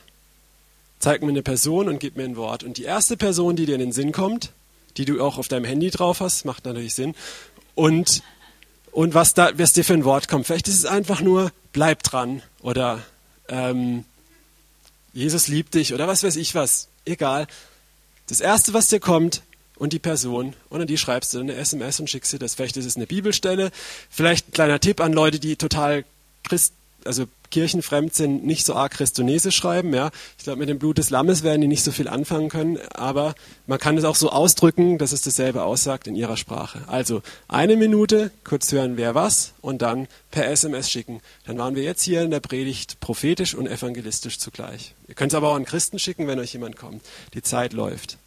zeig 0.99 1.21
mir 1.21 1.29
eine 1.29 1.41
Person 1.41 1.89
und 1.89 1.99
gib 1.99 2.15
mir 2.15 2.23
ein 2.23 2.35
Wort. 2.35 2.63
Und 2.63 2.77
die 2.77 2.83
erste 2.83 3.17
Person, 3.17 3.55
die 3.55 3.65
dir 3.65 3.75
in 3.75 3.79
den 3.79 3.91
Sinn 3.91 4.11
kommt, 4.11 4.51
die 4.97 5.05
du 5.05 5.21
auch 5.21 5.37
auf 5.37 5.47
deinem 5.47 5.65
Handy 5.65 5.89
drauf 5.89 6.19
hast, 6.19 6.45
macht 6.45 6.65
natürlich 6.65 6.95
Sinn. 6.95 7.15
Und, 7.75 8.23
und 8.91 9.13
was, 9.13 9.33
da, 9.33 9.51
was 9.57 9.73
dir 9.73 9.83
für 9.83 9.93
ein 9.93 10.05
Wort 10.05 10.27
kommt. 10.27 10.47
Vielleicht 10.47 10.67
ist 10.67 10.77
es 10.77 10.85
einfach 10.85 11.21
nur, 11.21 11.51
bleib 11.73 12.03
dran 12.03 12.41
oder 12.61 13.01
ähm, 13.47 14.05
Jesus 15.13 15.47
liebt 15.47 15.73
dich 15.73 15.93
oder 15.93 16.07
was 16.07 16.23
weiß 16.23 16.35
ich 16.35 16.55
was. 16.55 16.87
Egal. 17.05 17.47
Das 18.27 18.39
erste, 18.39 18.73
was 18.73 18.87
dir 18.87 18.99
kommt, 18.99 19.41
und 19.81 19.93
die 19.93 19.99
Person 19.99 20.53
und 20.69 20.79
an 20.79 20.85
die 20.85 20.99
schreibst 20.99 21.33
du 21.33 21.39
eine 21.39 21.55
SMS 21.55 21.99
und 21.99 22.07
schickst 22.07 22.31
dir 22.31 22.37
das. 22.37 22.53
Vielleicht 22.53 22.77
ist 22.77 22.85
es 22.85 22.97
eine 22.97 23.07
Bibelstelle, 23.07 23.71
vielleicht 24.11 24.49
ein 24.49 24.51
kleiner 24.51 24.79
Tipp 24.79 25.01
an 25.01 25.11
Leute, 25.11 25.39
die 25.39 25.55
total 25.55 26.05
Christ, 26.47 26.75
also 27.05 27.25
kirchenfremd 27.51 28.15
sind, 28.15 28.45
nicht 28.45 28.65
so 28.65 28.73
arg 28.73 28.93
Christonese 28.93 29.51
schreiben. 29.51 29.93
Ja, 29.93 30.09
ich 30.37 30.45
glaube, 30.45 30.59
mit 30.59 30.69
dem 30.69 30.79
Blut 30.79 30.97
des 30.97 31.09
Lammes 31.09 31.43
werden 31.43 31.61
die 31.61 31.67
nicht 31.67 31.83
so 31.83 31.91
viel 31.91 32.07
anfangen 32.07 32.49
können, 32.49 32.79
aber 32.93 33.35
man 33.67 33.77
kann 33.77 33.97
es 33.97 34.05
auch 34.05 34.15
so 34.15 34.31
ausdrücken, 34.31 34.97
dass 34.97 35.11
es 35.11 35.21
dasselbe 35.21 35.63
aussagt 35.63 36.07
in 36.07 36.15
ihrer 36.15 36.37
Sprache. 36.37 36.81
Also 36.87 37.21
eine 37.47 37.75
Minute, 37.75 38.31
kurz 38.43 38.71
hören, 38.71 38.97
wer 38.97 39.13
was, 39.13 39.53
und 39.61 39.81
dann 39.81 40.07
per 40.31 40.49
SMS 40.49 40.89
schicken. 40.89 41.21
Dann 41.45 41.57
waren 41.57 41.75
wir 41.75 41.83
jetzt 41.83 42.03
hier 42.03 42.21
in 42.21 42.31
der 42.31 42.39
Predigt 42.39 42.99
prophetisch 42.99 43.53
und 43.53 43.67
evangelistisch 43.67 44.39
zugleich. 44.39 44.95
Ihr 45.07 45.15
könnt 45.15 45.33
es 45.33 45.35
aber 45.35 45.49
auch 45.49 45.55
an 45.55 45.65
Christen 45.65 45.99
schicken, 45.99 46.27
wenn 46.27 46.39
euch 46.39 46.53
jemand 46.53 46.77
kommt. 46.77 47.03
Die 47.33 47.41
Zeit 47.41 47.73
läuft. 47.73 48.17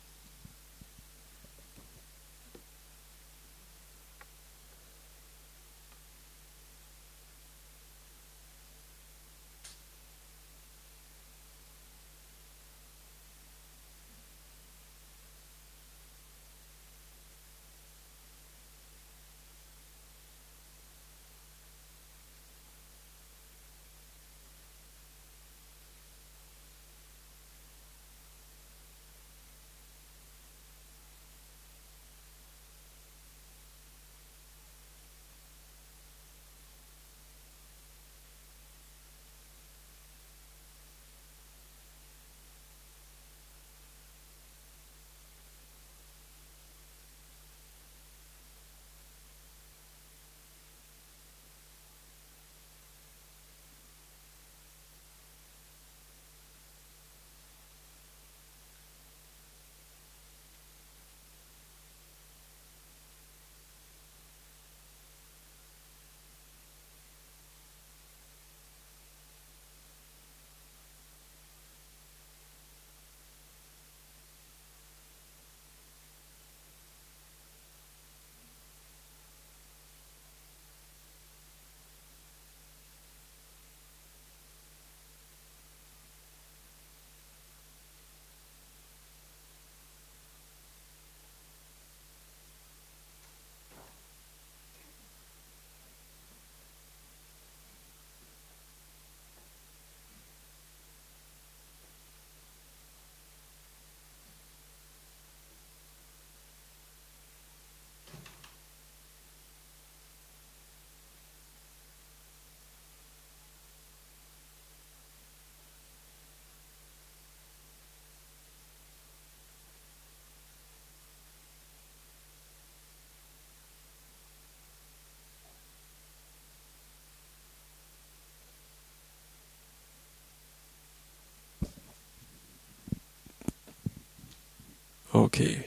Okay. 135.24 135.64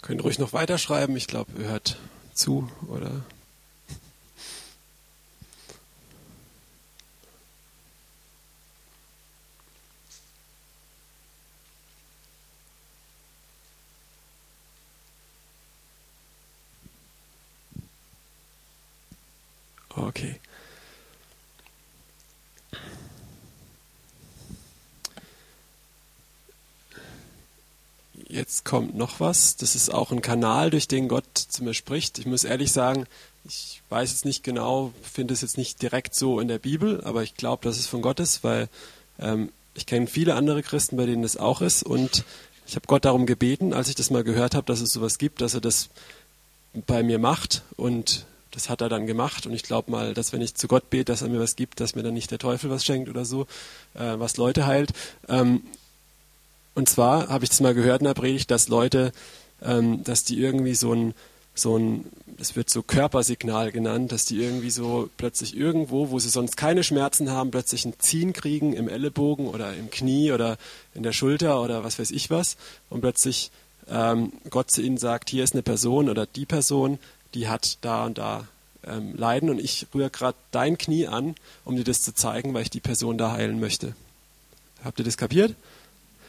Könnt 0.00 0.22
ruhig 0.22 0.38
noch 0.38 0.52
weiterschreiben. 0.52 1.16
Ich 1.16 1.26
glaube, 1.26 1.50
ihr 1.60 1.66
hört 1.66 1.98
zu, 2.34 2.70
oder? 2.86 3.24
Okay. 19.96 20.38
jetzt 28.36 28.55
kommt 28.66 28.94
noch 28.96 29.20
was. 29.20 29.56
Das 29.56 29.74
ist 29.74 29.88
auch 29.88 30.12
ein 30.12 30.20
Kanal, 30.20 30.70
durch 30.70 30.88
den 30.88 31.08
Gott 31.08 31.24
zu 31.34 31.64
mir 31.64 31.72
spricht. 31.72 32.18
Ich 32.18 32.26
muss 32.26 32.44
ehrlich 32.44 32.72
sagen, 32.72 33.06
ich 33.44 33.80
weiß 33.88 34.10
jetzt 34.10 34.24
nicht 34.24 34.42
genau, 34.42 34.92
finde 35.02 35.32
es 35.32 35.40
jetzt 35.40 35.56
nicht 35.56 35.80
direkt 35.80 36.14
so 36.14 36.40
in 36.40 36.48
der 36.48 36.58
Bibel, 36.58 37.02
aber 37.04 37.22
ich 37.22 37.36
glaube, 37.36 37.64
dass 37.64 37.78
es 37.78 37.86
von 37.86 38.02
Gott 38.02 38.20
ist, 38.20 38.44
weil 38.44 38.68
ähm, 39.18 39.50
ich 39.74 39.86
kenne 39.86 40.08
viele 40.08 40.34
andere 40.34 40.62
Christen, 40.62 40.96
bei 40.96 41.06
denen 41.06 41.22
das 41.22 41.36
auch 41.36 41.62
ist. 41.62 41.82
Und 41.82 42.24
ich 42.66 42.74
habe 42.74 42.86
Gott 42.86 43.04
darum 43.04 43.24
gebeten, 43.24 43.72
als 43.72 43.88
ich 43.88 43.94
das 43.94 44.10
mal 44.10 44.24
gehört 44.24 44.54
habe, 44.54 44.66
dass 44.66 44.80
es 44.80 44.92
sowas 44.92 45.18
gibt, 45.18 45.40
dass 45.40 45.54
er 45.54 45.60
das 45.60 45.88
bei 46.86 47.02
mir 47.02 47.18
macht. 47.18 47.62
Und 47.76 48.26
das 48.50 48.68
hat 48.68 48.80
er 48.80 48.88
dann 48.88 49.06
gemacht. 49.06 49.46
Und 49.46 49.52
ich 49.52 49.62
glaube 49.62 49.90
mal, 49.90 50.12
dass 50.12 50.32
wenn 50.32 50.42
ich 50.42 50.54
zu 50.54 50.66
Gott 50.66 50.90
bete, 50.90 51.04
dass 51.04 51.22
er 51.22 51.28
mir 51.28 51.40
was 51.40 51.54
gibt, 51.54 51.78
dass 51.78 51.94
mir 51.94 52.02
dann 52.02 52.14
nicht 52.14 52.30
der 52.32 52.38
Teufel 52.38 52.68
was 52.68 52.84
schenkt 52.84 53.08
oder 53.08 53.24
so, 53.24 53.42
äh, 53.94 54.18
was 54.18 54.36
Leute 54.36 54.66
heilt. 54.66 54.92
Ähm, 55.28 55.62
und 56.76 56.90
zwar 56.90 57.28
habe 57.28 57.42
ich 57.44 57.48
das 57.48 57.60
mal 57.60 57.74
gehört 57.74 58.02
in 58.02 58.06
der 58.06 58.12
Predigt, 58.12 58.50
dass 58.50 58.68
Leute, 58.68 59.10
ähm, 59.62 60.04
dass 60.04 60.24
die 60.24 60.38
irgendwie 60.38 60.74
so 60.74 60.92
ein, 60.92 61.14
so 61.54 61.78
ein, 61.78 62.04
das 62.36 62.54
wird 62.54 62.68
so 62.68 62.82
Körpersignal 62.82 63.72
genannt, 63.72 64.12
dass 64.12 64.26
die 64.26 64.36
irgendwie 64.36 64.68
so 64.68 65.08
plötzlich 65.16 65.56
irgendwo, 65.56 66.10
wo 66.10 66.18
sie 66.18 66.28
sonst 66.28 66.58
keine 66.58 66.84
Schmerzen 66.84 67.30
haben, 67.30 67.50
plötzlich 67.50 67.86
ein 67.86 67.94
Ziehen 67.98 68.34
kriegen 68.34 68.74
im 68.74 68.90
Ellenbogen 68.90 69.48
oder 69.48 69.74
im 69.74 69.90
Knie 69.90 70.32
oder 70.32 70.58
in 70.94 71.02
der 71.02 71.12
Schulter 71.12 71.62
oder 71.62 71.82
was 71.82 71.98
weiß 71.98 72.10
ich 72.10 72.28
was. 72.28 72.58
Und 72.90 73.00
plötzlich 73.00 73.50
ähm, 73.88 74.32
Gott 74.50 74.70
zu 74.70 74.82
ihnen 74.82 74.98
sagt, 74.98 75.30
hier 75.30 75.44
ist 75.44 75.54
eine 75.54 75.62
Person 75.62 76.10
oder 76.10 76.26
die 76.26 76.44
Person, 76.44 76.98
die 77.32 77.48
hat 77.48 77.78
da 77.80 78.04
und 78.04 78.18
da 78.18 78.46
ähm, 78.84 79.16
Leiden 79.16 79.48
und 79.48 79.60
ich 79.60 79.86
rühre 79.94 80.10
gerade 80.10 80.36
dein 80.50 80.76
Knie 80.76 81.06
an, 81.06 81.36
um 81.64 81.74
dir 81.74 81.84
das 81.84 82.02
zu 82.02 82.12
zeigen, 82.12 82.52
weil 82.52 82.64
ich 82.64 82.70
die 82.70 82.80
Person 82.80 83.16
da 83.16 83.32
heilen 83.32 83.60
möchte. 83.60 83.94
Habt 84.84 84.98
ihr 84.98 85.06
das 85.06 85.16
kapiert? 85.16 85.54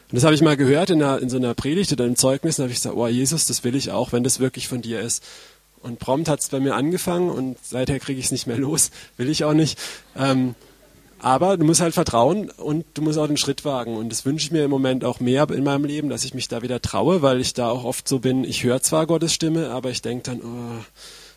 Und 0.09 0.15
das 0.15 0.23
habe 0.23 0.35
ich 0.35 0.41
mal 0.41 0.55
gehört 0.55 0.89
in, 0.89 1.03
einer, 1.03 1.19
in 1.21 1.29
so 1.29 1.37
einer 1.37 1.53
Predigt 1.53 1.91
oder 1.91 2.05
im 2.05 2.15
Zeugnis, 2.15 2.57
und 2.57 2.63
habe 2.63 2.71
ich 2.71 2.77
gesagt, 2.77 2.95
oh 2.95 3.07
Jesus, 3.07 3.45
das 3.45 3.63
will 3.63 3.75
ich 3.75 3.91
auch, 3.91 4.13
wenn 4.13 4.23
das 4.23 4.39
wirklich 4.39 4.67
von 4.67 4.81
dir 4.81 5.01
ist. 5.01 5.23
Und 5.81 5.99
prompt 5.99 6.29
hat 6.29 6.39
es 6.39 6.49
bei 6.49 6.59
mir 6.59 6.75
angefangen 6.75 7.29
und 7.29 7.57
seither 7.61 7.99
kriege 7.99 8.19
ich 8.19 8.27
es 8.27 8.31
nicht 8.31 8.47
mehr 8.47 8.57
los, 8.57 8.91
will 9.17 9.29
ich 9.29 9.43
auch 9.43 9.53
nicht. 9.53 9.77
Ähm, 10.15 10.55
aber 11.19 11.57
du 11.57 11.65
musst 11.65 11.81
halt 11.81 11.93
vertrauen 11.93 12.51
und 12.51 12.85
du 12.93 13.01
musst 13.01 13.17
auch 13.17 13.27
den 13.27 13.37
Schritt 13.37 13.65
wagen. 13.65 13.97
Und 13.97 14.09
das 14.09 14.25
wünsche 14.25 14.45
ich 14.45 14.51
mir 14.51 14.63
im 14.63 14.69
Moment 14.69 15.03
auch 15.03 15.19
mehr 15.19 15.49
in 15.49 15.63
meinem 15.63 15.85
Leben, 15.85 16.09
dass 16.09 16.23
ich 16.23 16.33
mich 16.33 16.47
da 16.47 16.61
wieder 16.61 16.81
traue, 16.81 17.21
weil 17.21 17.41
ich 17.41 17.53
da 17.53 17.69
auch 17.69 17.83
oft 17.83 18.07
so 18.07 18.19
bin, 18.19 18.43
ich 18.43 18.63
höre 18.63 18.81
zwar 18.81 19.07
Gottes 19.07 19.33
Stimme, 19.33 19.71
aber 19.71 19.89
ich 19.89 20.01
denke 20.01 20.23
dann, 20.23 20.41
oh, 20.41 20.83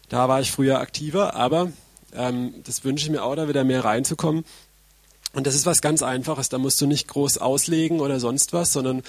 da 0.09 0.29
war 0.29 0.41
ich 0.41 0.51
früher 0.51 0.81
aktiver, 0.81 1.35
aber 1.35 1.73
ähm, 2.15 2.55
das 2.65 2.85
wünsche 2.85 3.07
ich 3.07 3.11
mir 3.11 3.23
auch, 3.23 3.35
da 3.37 3.49
wieder 3.49 3.65
mehr 3.65 3.85
reinzukommen. 3.85 4.45
Und 5.33 5.47
das 5.47 5.55
ist 5.55 5.67
was 5.67 5.81
ganz 5.81 6.03
Einfaches. 6.03 6.49
Da 6.49 6.59
musst 6.59 6.81
du 6.81 6.87
nicht 6.87 7.09
groß 7.09 7.39
auslegen 7.39 8.01
oder 8.01 8.19
sonst 8.21 8.53
was, 8.53 8.73
sondern 8.73 9.03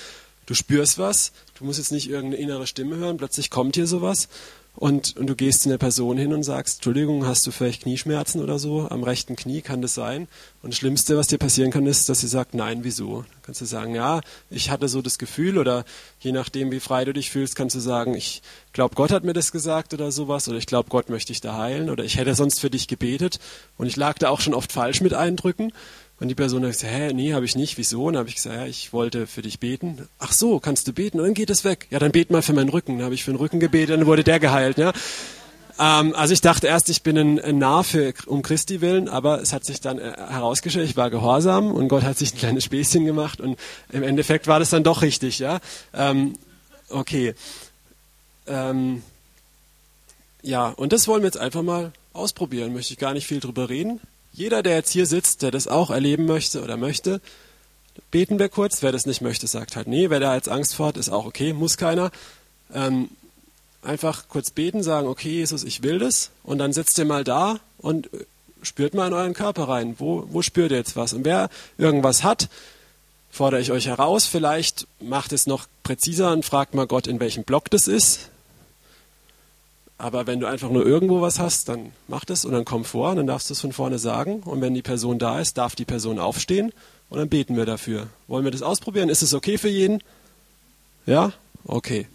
du 0.46 0.54
spürst 0.54 1.00
was. 1.00 1.32
Du 1.58 1.66
musst 1.66 1.80
jetzt 1.80 1.92
nicht 1.92 2.10
irgendeine 2.10 2.42
innere 2.42 2.68
Stimme 2.68 2.98
hören. 2.98 3.18
Plötzlich 3.18 3.50
kommt 3.50 3.76
hier 3.76 3.88
sowas. 3.88 4.28
und, 4.76 5.18
und 5.18 5.28
du 5.28 5.36
gehst 5.36 5.64
zu 5.64 5.70
einer 5.70 5.78
Person 5.78 6.18
hin 6.18 6.34
und 6.34 6.44
sagst, 6.44 6.78
Entschuldigung, 6.78 7.26
hast 7.26 7.46
du 7.46 7.52
vielleicht 7.52 7.84
Knieschmerzen 7.84 8.42
oder 8.42 8.58
so 8.58 8.88
am 8.90 9.04
rechten 9.04 9.36
Knie, 9.36 9.62
kann 9.62 9.82
das 9.82 9.94
sein? 9.94 10.28
Und 10.64 10.72
das 10.72 10.78
Schlimmste, 10.78 11.18
was 11.18 11.28
dir 11.28 11.38
passieren 11.38 11.72
kann, 11.72 11.86
ist, 11.86 12.08
dass 12.08 12.22
sie 12.22 12.28
sagt, 12.28 12.54
nein, 12.54 12.84
wieso? 12.84 13.24
Dann 13.24 13.42
kannst 13.44 13.62
du 13.62 13.66
sagen, 13.66 13.96
ja, 13.96 14.22
ich 14.50 14.70
hatte 14.70 14.88
so 14.88 15.02
das 15.02 15.18
Gefühl 15.18 15.58
oder 15.58 15.84
je 16.20 16.32
nachdem, 16.32 16.72
wie 16.72 16.80
frei 16.80 17.04
du 17.04 17.12
dich 17.12 17.30
fühlst, 17.32 17.56
kannst 17.56 17.76
du 17.76 17.80
sagen, 17.80 18.16
ich 18.16 18.42
glaube, 18.72 18.96
Gott 18.96 19.12
hat 19.12 19.26
mir 19.26 19.34
das 19.34 19.52
gesagt 19.52 19.94
oder 19.94 20.12
sowas 20.12 20.48
oder 20.48 20.58
ich 20.58 20.68
glaube, 20.68 20.90
Gott 20.90 21.10
möchte 21.10 21.34
dich 21.34 21.42
da 21.42 21.58
heilen 21.58 21.90
oder 21.90 22.06
ich 22.06 22.18
hätte 22.18 22.34
sonst 22.34 22.60
für 22.60 22.70
dich 22.70 22.88
gebetet 22.88 23.40
und 23.78 23.88
ich 23.88 23.98
lag 23.98 24.18
da 24.20 24.30
auch 24.30 24.40
schon 24.40 24.54
oft 24.54 24.72
falsch 24.72 25.02
mit 25.02 25.14
Eindrücken 25.14 25.74
und 26.22 26.28
die 26.28 26.36
Person 26.36 26.64
hat 26.64 26.72
gesagt, 26.72 26.94
hä, 26.94 27.14
nee, 27.14 27.34
habe 27.34 27.46
ich 27.46 27.56
nicht. 27.56 27.80
Wieso? 27.80 28.06
Und 28.06 28.14
dann 28.14 28.20
habe 28.20 28.30
ich 28.30 28.36
gesagt, 28.36 28.56
ja, 28.56 28.68
ich 28.68 28.94
wollte 28.94 29.26
für 29.26 29.42
dich 29.42 29.60
beten. 29.60 30.08
Ach 30.20 30.32
so, 30.32 30.60
kannst 30.60 30.88
du 30.88 30.94
beten? 30.94 31.20
Und 31.20 31.26
dann 31.26 31.34
geht 31.34 31.50
es 31.50 31.64
weg. 31.64 31.88
Ja, 31.90 31.98
dann 31.98 32.12
bet 32.12 32.30
mal 32.30 32.44
für 32.44 32.54
meinen 32.54 32.70
Rücken. 32.70 33.00
Dann 33.00 33.06
habe 33.06 33.16
ich 33.16 33.24
für 33.24 33.32
den 33.32 33.38
Rücken 33.38 33.60
gebetet, 33.60 33.98
dann 34.00 34.06
wurde 34.06 34.24
der 34.24 34.40
geheilt. 34.40 34.78
Ja. 34.78 34.94
Ähm, 35.80 36.14
also 36.14 36.34
ich 36.34 36.42
dachte 36.42 36.68
erst, 36.68 36.90
ich 36.90 37.02
bin 37.02 37.18
ein, 37.18 37.40
ein 37.40 37.58
Narr 37.58 37.84
für, 37.84 38.14
um 38.28 38.44
Christi 38.44 38.82
willen, 38.82 39.10
aber 39.10 39.42
es 39.42 39.52
hat 39.52 39.66
sich 39.66 39.82
dann 39.82 39.98
äh, 39.98 40.14
herausgestellt, 40.30 40.88
ich 40.88 40.96
war 40.96 41.10
gehorsam 41.10 41.72
und 41.72 41.88
Gott 41.88 42.04
hat 42.04 42.20
sich 42.20 42.36
ein 42.36 42.38
kleines 42.38 42.66
Späßchen 42.66 43.04
gemacht 43.04 43.42
und 43.42 43.58
im 43.92 44.04
Endeffekt 44.04 44.46
war 44.46 44.60
das 44.60 44.70
dann 44.70 44.84
doch 44.84 45.02
richtig. 45.02 45.40
Ja, 45.40 45.60
ähm, 45.96 46.36
okay. 46.90 47.34
Ähm, 48.46 49.02
ja, 50.44 50.68
und 50.68 50.94
das 50.94 51.08
wollen 51.08 51.24
wir 51.24 51.28
jetzt 51.28 51.40
einfach 51.40 51.64
mal 51.64 51.94
ausprobieren. 52.14 52.74
Möchte 52.74 52.94
ich 52.94 53.00
gar 53.00 53.14
nicht 53.14 53.26
viel 53.26 53.40
drüber 53.40 53.70
reden. 53.70 54.00
Jeder, 54.34 54.64
der 54.64 54.76
jetzt 54.76 54.92
hier 54.92 55.06
sitzt, 55.06 55.42
der 55.42 55.52
das 55.52 55.68
auch 55.68 55.90
erleben 55.90 56.26
möchte 56.26 56.64
oder 56.64 56.78
möchte, 56.78 57.22
beten 58.12 58.40
wir 58.40 58.50
kurz. 58.50 58.82
Wer 58.82 58.92
das 58.92 59.06
nicht 59.06 59.22
möchte, 59.22 59.48
sagt 59.48 59.76
halt 59.76 59.88
nee. 59.88 60.10
Wer 60.10 60.20
da 60.20 60.36
jetzt 60.36 60.50
Angst 60.50 60.76
vor 60.76 60.88
hat, 60.88 60.98
ist 60.98 61.10
auch 61.10 61.26
okay, 61.26 61.54
muss 61.54 61.78
keiner. 61.78 62.12
Ähm, 62.74 63.10
einfach 63.82 64.30
kurz 64.30 64.52
beten, 64.52 64.84
sagen, 64.84 65.08
okay, 65.08 65.30
Jesus, 65.30 65.64
ich 65.64 65.84
will 65.84 66.00
das. 66.00 66.30
Und 66.44 66.60
dann 66.60 66.74
sitzt 66.74 66.98
ihr 66.98 67.06
mal 67.06 67.24
da 67.24 67.60
und 67.78 68.10
spürt 68.62 68.94
mal 68.94 69.08
in 69.08 69.14
euren 69.14 69.34
Körper 69.34 69.68
rein. 69.68 69.96
Wo, 69.98 70.26
wo 70.30 70.42
spürt 70.42 70.72
ihr 70.72 70.78
jetzt 70.78 70.96
was? 70.96 71.14
Und 71.14 71.26
wer 71.26 71.50
irgendwas 71.78 72.24
hat, 72.24 72.50
fordere 73.32 73.62
ich 73.62 73.72
euch 73.72 73.88
heraus. 73.88 74.26
Vielleicht 74.26 74.88
macht 75.00 75.34
es 75.34 75.48
noch 75.48 75.68
präziser 75.84 76.32
und 76.32 76.46
fragt 76.46 76.74
mal 76.74 76.88
Gott, 76.88 77.08
in 77.08 77.20
welchem 77.20 77.44
Block 77.44 77.70
das 77.70 77.88
ist. 77.88 78.31
Aber 80.02 80.26
wenn 80.26 80.39
du 80.39 80.47
einfach 80.47 80.72
nur 80.72 80.84
irgendwo 80.84 81.22
was 81.22 81.38
hast, 81.38 81.70
dann 81.70 81.91
mach 82.08 82.26
das 82.26 82.43
und 82.43 82.54
dann 82.54 82.66
komm 82.66 82.86
vor 82.86 83.12
und 83.12 83.18
dann 83.18 83.28
darfst 83.28 83.52
du 83.52 83.54
es 83.54 83.62
von 83.62 83.72
vorne 83.72 83.99
sagen. 83.99 84.39
Und 84.39 84.60
wenn 84.60 84.74
die 84.74 84.82
Person 84.82 85.20
da 85.20 85.39
ist, 85.39 85.60
darf 85.60 85.76
die 85.76 85.86
Person 85.86 86.18
aufstehen 86.18 86.74
und 87.10 87.20
dann 87.20 87.30
beten 87.30 87.56
wir 87.56 87.68
dafür. 87.68 88.08
Wollen 88.28 88.43
wir 88.43 88.49
das 88.49 88.64
ausprobieren? 88.64 89.10
Ist 89.10 89.22
es 89.22 89.36
okay 89.36 89.60
für 89.60 89.70
jeden? 89.70 90.02
Ja? 91.06 91.34
Okay. 91.66 92.08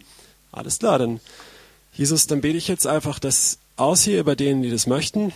Alles 0.51 0.79
klar, 0.79 0.99
dann 0.99 1.21
Jesus, 1.93 2.27
dann 2.27 2.41
bete 2.41 2.57
ich 2.57 2.67
jetzt 2.67 2.85
einfach 2.85 3.19
das 3.19 3.57
aus 3.77 4.03
hier 4.03 4.19
über 4.19 4.35
denen, 4.35 4.63
die 4.63 4.69
das 4.69 4.85
möchten 4.85 5.31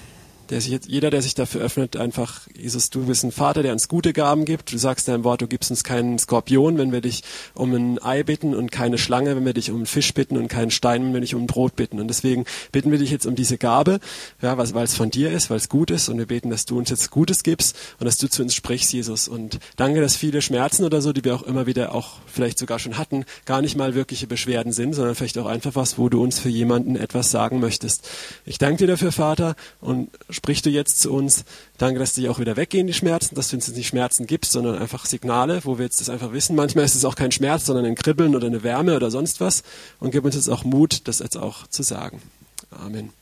der 0.51 0.59
sich 0.59 0.71
jetzt, 0.71 0.89
jeder, 0.89 1.09
der 1.09 1.21
sich 1.21 1.33
dafür 1.33 1.61
öffnet, 1.61 1.95
einfach, 1.95 2.41
Jesus, 2.53 2.89
du 2.89 3.05
bist 3.05 3.23
ein 3.23 3.31
Vater, 3.31 3.63
der 3.63 3.71
uns 3.71 3.87
gute 3.87 4.11
Gaben 4.11 4.43
gibt. 4.43 4.73
Du 4.73 4.77
sagst 4.77 5.07
dein 5.07 5.23
Wort, 5.23 5.41
du 5.41 5.47
gibst 5.47 5.71
uns 5.71 5.85
keinen 5.85 6.19
Skorpion, 6.19 6.77
wenn 6.77 6.91
wir 6.91 6.99
dich 6.99 7.23
um 7.53 7.73
ein 7.73 7.99
Ei 8.03 8.23
bitten 8.23 8.53
und 8.53 8.69
keine 8.69 8.97
Schlange, 8.97 9.35
wenn 9.37 9.45
wir 9.45 9.53
dich 9.53 9.71
um 9.71 9.77
einen 9.77 9.85
Fisch 9.85 10.13
bitten 10.13 10.35
und 10.35 10.49
keinen 10.49 10.69
Stein, 10.69 11.05
wenn 11.05 11.13
wir 11.13 11.21
dich 11.21 11.35
um 11.35 11.43
ein 11.43 11.47
Brot 11.47 11.77
bitten. 11.77 12.01
Und 12.01 12.09
deswegen 12.09 12.43
bitten 12.73 12.91
wir 12.91 12.97
dich 12.99 13.11
jetzt 13.11 13.25
um 13.25 13.35
diese 13.35 13.57
Gabe, 13.57 14.01
ja, 14.41 14.57
weil 14.57 14.83
es 14.83 14.93
von 14.93 15.09
dir 15.09 15.31
ist, 15.31 15.49
weil 15.49 15.57
es 15.57 15.69
gut 15.69 15.89
ist. 15.89 16.09
Und 16.09 16.17
wir 16.17 16.27
beten, 16.27 16.49
dass 16.49 16.65
du 16.65 16.77
uns 16.77 16.89
jetzt 16.89 17.11
Gutes 17.11 17.43
gibst 17.43 17.77
und 17.99 18.05
dass 18.05 18.17
du 18.17 18.29
zu 18.29 18.41
uns 18.41 18.53
sprichst, 18.53 18.91
Jesus. 18.91 19.29
Und 19.29 19.59
danke, 19.77 20.01
dass 20.01 20.17
viele 20.17 20.41
Schmerzen 20.41 20.83
oder 20.83 21.01
so, 21.01 21.13
die 21.13 21.23
wir 21.23 21.33
auch 21.33 21.43
immer 21.43 21.65
wieder 21.65 21.95
auch 21.95 22.17
vielleicht 22.25 22.59
sogar 22.59 22.77
schon 22.77 22.97
hatten, 22.97 23.23
gar 23.45 23.61
nicht 23.61 23.77
mal 23.77 23.95
wirkliche 23.95 24.27
Beschwerden 24.27 24.73
sind, 24.73 24.95
sondern 24.95 25.15
vielleicht 25.15 25.37
auch 25.37 25.45
einfach 25.45 25.75
was, 25.75 25.97
wo 25.97 26.09
du 26.09 26.21
uns 26.21 26.39
für 26.39 26.49
jemanden 26.49 26.97
etwas 26.97 27.31
sagen 27.31 27.61
möchtest. 27.61 28.09
Ich 28.43 28.57
danke 28.57 28.79
dir 28.79 28.87
dafür, 28.87 29.13
Vater, 29.13 29.55
und 29.79 30.09
sprichst 30.41 30.65
du 30.65 30.71
jetzt 30.71 30.99
zu 30.99 31.13
uns. 31.13 31.45
Danke, 31.77 31.99
dass 31.99 32.13
die 32.13 32.27
auch 32.27 32.39
wieder 32.39 32.57
weggehen, 32.57 32.87
die 32.87 32.93
Schmerzen, 32.93 33.35
dass 33.35 33.49
du 33.49 33.57
uns 33.57 33.67
nicht 33.67 33.87
Schmerzen 33.87 34.25
gibst, 34.25 34.53
sondern 34.53 34.79
einfach 34.79 35.05
Signale, 35.05 35.61
wo 35.65 35.77
wir 35.77 35.85
jetzt 35.85 36.01
das 36.01 36.09
einfach 36.09 36.33
wissen. 36.33 36.55
Manchmal 36.55 36.83
ist 36.83 36.95
es 36.95 37.05
auch 37.05 37.15
kein 37.15 37.31
Schmerz, 37.31 37.67
sondern 37.67 37.85
ein 37.85 37.93
Kribbeln 37.93 38.35
oder 38.35 38.47
eine 38.47 38.63
Wärme 38.63 38.95
oder 38.95 39.11
sonst 39.11 39.39
was. 39.39 39.61
Und 39.99 40.09
gib 40.09 40.25
uns 40.25 40.33
jetzt 40.33 40.49
auch 40.49 40.63
Mut, 40.63 41.07
das 41.07 41.19
jetzt 41.19 41.37
auch 41.37 41.67
zu 41.67 41.83
sagen. 41.83 42.23
Amen. 42.71 43.20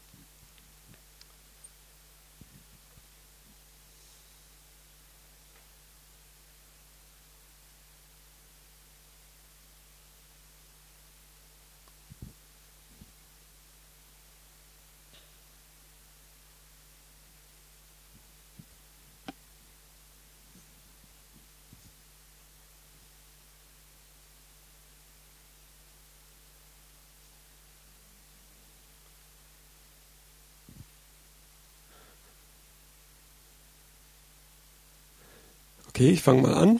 Okay, 36.00 36.12
ich 36.12 36.22
fange 36.22 36.43
mal 36.43 36.54
an. 36.54 36.80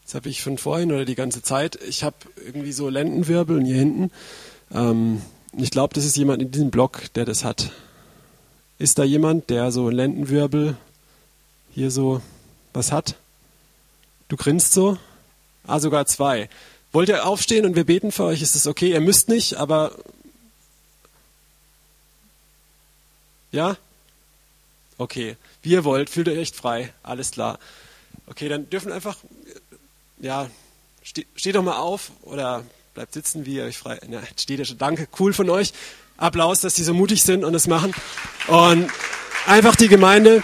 Jetzt 0.00 0.14
habe 0.14 0.30
ich 0.30 0.40
von 0.40 0.56
vorhin 0.56 0.90
oder 0.90 1.04
die 1.04 1.16
ganze 1.16 1.42
Zeit, 1.42 1.78
ich 1.86 2.02
habe 2.02 2.16
irgendwie 2.42 2.72
so 2.72 2.88
Lendenwirbel 2.88 3.62
hier 3.62 3.76
hinten. 3.76 4.10
Ähm, 4.72 5.20
ich 5.58 5.70
glaube, 5.70 5.92
das 5.92 6.06
ist 6.06 6.16
jemand 6.16 6.40
in 6.40 6.50
diesem 6.50 6.70
Block, 6.70 7.12
der 7.12 7.26
das 7.26 7.44
hat. 7.44 7.72
Ist 8.78 8.98
da 8.98 9.04
jemand, 9.04 9.50
der 9.50 9.70
so 9.70 9.90
Lendenwirbel 9.90 10.78
hier 11.74 11.90
so 11.90 12.22
was 12.72 12.90
hat? 12.90 13.16
Du 14.28 14.38
grinst 14.38 14.72
so? 14.72 14.96
Ah, 15.66 15.78
sogar 15.78 16.06
zwei. 16.06 16.48
Wollt 16.90 17.10
ihr 17.10 17.26
aufstehen 17.26 17.66
und 17.66 17.76
wir 17.76 17.84
beten 17.84 18.12
für 18.12 18.24
euch? 18.24 18.40
Ist 18.40 18.54
das 18.54 18.66
okay? 18.66 18.92
Ihr 18.92 19.02
müsst 19.02 19.28
nicht, 19.28 19.56
aber. 19.56 19.92
Ja? 23.50 23.76
Okay. 24.96 25.36
Wie 25.60 25.72
ihr 25.72 25.84
wollt, 25.84 26.08
fühlt 26.08 26.30
euch 26.30 26.38
echt 26.38 26.56
frei. 26.56 26.94
Alles 27.02 27.32
klar. 27.32 27.58
Okay, 28.32 28.48
dann 28.48 28.70
dürfen 28.70 28.90
einfach, 28.90 29.18
ja, 30.18 30.48
ste, 31.02 31.26
steht 31.36 31.54
doch 31.54 31.62
mal 31.62 31.76
auf 31.76 32.12
oder 32.22 32.64
bleibt 32.94 33.12
sitzen, 33.12 33.44
wie 33.44 33.56
ihr 33.56 33.64
euch 33.64 33.76
frei. 33.76 33.98
Ja, 34.10 34.22
steht 34.40 34.58
ja 34.58 34.64
schon. 34.64 34.78
Danke, 34.78 35.06
cool 35.20 35.34
von 35.34 35.50
euch. 35.50 35.74
Applaus, 36.16 36.62
dass 36.62 36.72
die 36.72 36.82
so 36.82 36.94
mutig 36.94 37.22
sind 37.22 37.44
und 37.44 37.54
es 37.54 37.66
machen. 37.66 37.94
Und 38.48 38.88
einfach 39.46 39.76
die 39.76 39.88
Gemeinde. 39.88 40.42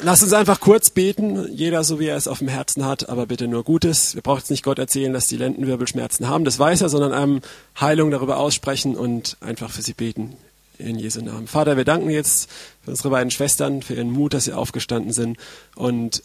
Lasst 0.00 0.22
uns 0.22 0.32
einfach 0.32 0.60
kurz 0.60 0.90
beten, 0.90 1.52
jeder 1.52 1.82
so 1.82 1.98
wie 1.98 2.06
er 2.06 2.16
es 2.16 2.28
auf 2.28 2.38
dem 2.38 2.48
Herzen 2.48 2.84
hat, 2.84 3.08
aber 3.08 3.26
bitte 3.26 3.48
nur 3.48 3.64
Gutes. 3.64 4.14
Wir 4.14 4.22
brauchen 4.22 4.38
jetzt 4.38 4.50
nicht 4.50 4.62
Gott 4.62 4.78
erzählen, 4.78 5.12
dass 5.12 5.26
die 5.26 5.36
Lendenwirbelschmerzen 5.38 6.28
haben, 6.28 6.44
das 6.44 6.58
weiß 6.58 6.82
er, 6.82 6.88
sondern 6.88 7.12
einem 7.12 7.40
Heilung 7.80 8.12
darüber 8.12 8.38
aussprechen 8.38 8.96
und 8.96 9.36
einfach 9.40 9.70
für 9.70 9.82
sie 9.82 9.92
beten 9.92 10.36
in 10.78 10.98
Jesu 10.98 11.20
Namen. 11.20 11.46
Vater, 11.46 11.76
wir 11.76 11.84
danken 11.84 12.10
jetzt 12.10 12.48
für 12.82 12.92
unsere 12.92 13.10
beiden 13.10 13.30
Schwestern, 13.30 13.82
für 13.82 13.94
ihren 13.94 14.10
Mut, 14.10 14.34
dass 14.34 14.44
sie 14.44 14.52
aufgestanden 14.52 15.12
sind 15.12 15.36
und 15.74 16.22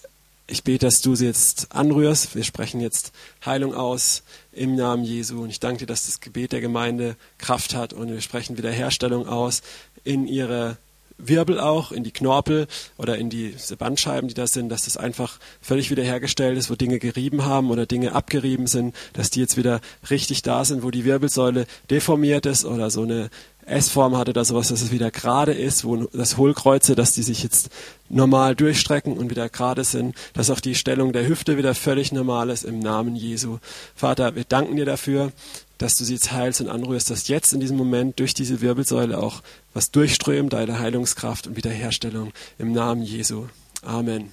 ich 0.47 0.63
bete, 0.63 0.85
dass 0.85 1.01
du 1.01 1.15
sie 1.15 1.25
jetzt 1.25 1.71
anrührst. 1.71 2.35
Wir 2.35 2.43
sprechen 2.43 2.79
jetzt 2.79 3.11
Heilung 3.45 3.73
aus 3.73 4.23
im 4.51 4.75
Namen 4.75 5.03
Jesu. 5.03 5.41
Und 5.41 5.49
ich 5.49 5.59
danke 5.59 5.79
dir, 5.79 5.85
dass 5.87 6.05
das 6.05 6.19
Gebet 6.19 6.51
der 6.51 6.61
Gemeinde 6.61 7.15
Kraft 7.37 7.73
hat. 7.73 7.93
Und 7.93 8.09
wir 8.09 8.21
sprechen 8.21 8.57
Wiederherstellung 8.57 9.27
aus 9.27 9.61
in 10.03 10.27
ihre 10.27 10.77
Wirbel 11.17 11.59
auch, 11.59 11.91
in 11.91 12.03
die 12.03 12.11
Knorpel 12.11 12.67
oder 12.97 13.17
in 13.17 13.29
diese 13.29 13.77
Bandscheiben, 13.77 14.27
die 14.27 14.33
da 14.33 14.47
sind, 14.47 14.69
dass 14.69 14.83
das 14.83 14.97
einfach 14.97 15.39
völlig 15.61 15.89
wiederhergestellt 15.89 16.57
ist, 16.57 16.69
wo 16.69 16.75
Dinge 16.75 16.99
gerieben 16.99 17.45
haben 17.45 17.71
oder 17.71 17.85
Dinge 17.85 18.13
abgerieben 18.13 18.67
sind, 18.67 18.93
dass 19.13 19.29
die 19.29 19.39
jetzt 19.39 19.55
wieder 19.57 19.79
richtig 20.09 20.41
da 20.41 20.65
sind, 20.65 20.83
wo 20.83 20.91
die 20.91 21.05
Wirbelsäule 21.05 21.67
deformiert 21.89 22.45
ist 22.45 22.65
oder 22.65 22.89
so 22.89 23.03
eine 23.03 23.29
S-Form 23.65 24.15
hatte 24.15 24.31
oder 24.31 24.45
sowas, 24.45 24.67
dass 24.67 24.81
es 24.81 24.91
wieder 24.91 25.11
gerade 25.11 25.53
ist, 25.53 25.85
wo 25.85 26.05
das 26.05 26.37
Hohlkreuze, 26.37 26.95
dass 26.95 27.13
die 27.13 27.23
sich 27.23 27.41
jetzt 27.43 27.69
normal 28.09 28.55
durchstrecken 28.55 29.17
und 29.17 29.29
wieder 29.29 29.49
gerade 29.49 29.83
sind, 29.83 30.15
dass 30.33 30.49
auch 30.49 30.59
die 30.59 30.75
Stellung 30.75 31.13
der 31.13 31.27
Hüfte 31.27 31.57
wieder 31.57 31.73
völlig 31.73 32.11
normal 32.11 32.49
ist 32.49 32.63
im 32.63 32.79
Namen 32.79 33.15
Jesu. 33.15 33.57
Vater, 33.95 34.35
wir 34.35 34.43
danken 34.43 34.75
dir 34.75 34.85
dafür, 34.85 35.31
dass 35.77 35.97
du 35.97 36.03
sie 36.03 36.13
jetzt 36.13 36.31
heilst 36.31 36.61
und 36.61 36.69
anrührst, 36.69 37.09
dass 37.09 37.27
jetzt 37.27 37.53
in 37.53 37.59
diesem 37.59 37.77
Moment 37.77 38.19
durch 38.19 38.33
diese 38.33 38.61
Wirbelsäule 38.61 39.17
auch 39.17 39.41
was 39.73 39.91
durchströmt, 39.91 40.53
deine 40.53 40.79
Heilungskraft 40.79 41.47
und 41.47 41.57
Wiederherstellung 41.57 42.31
im 42.57 42.71
Namen 42.71 43.01
Jesu. 43.01 43.47
Amen. 43.81 44.31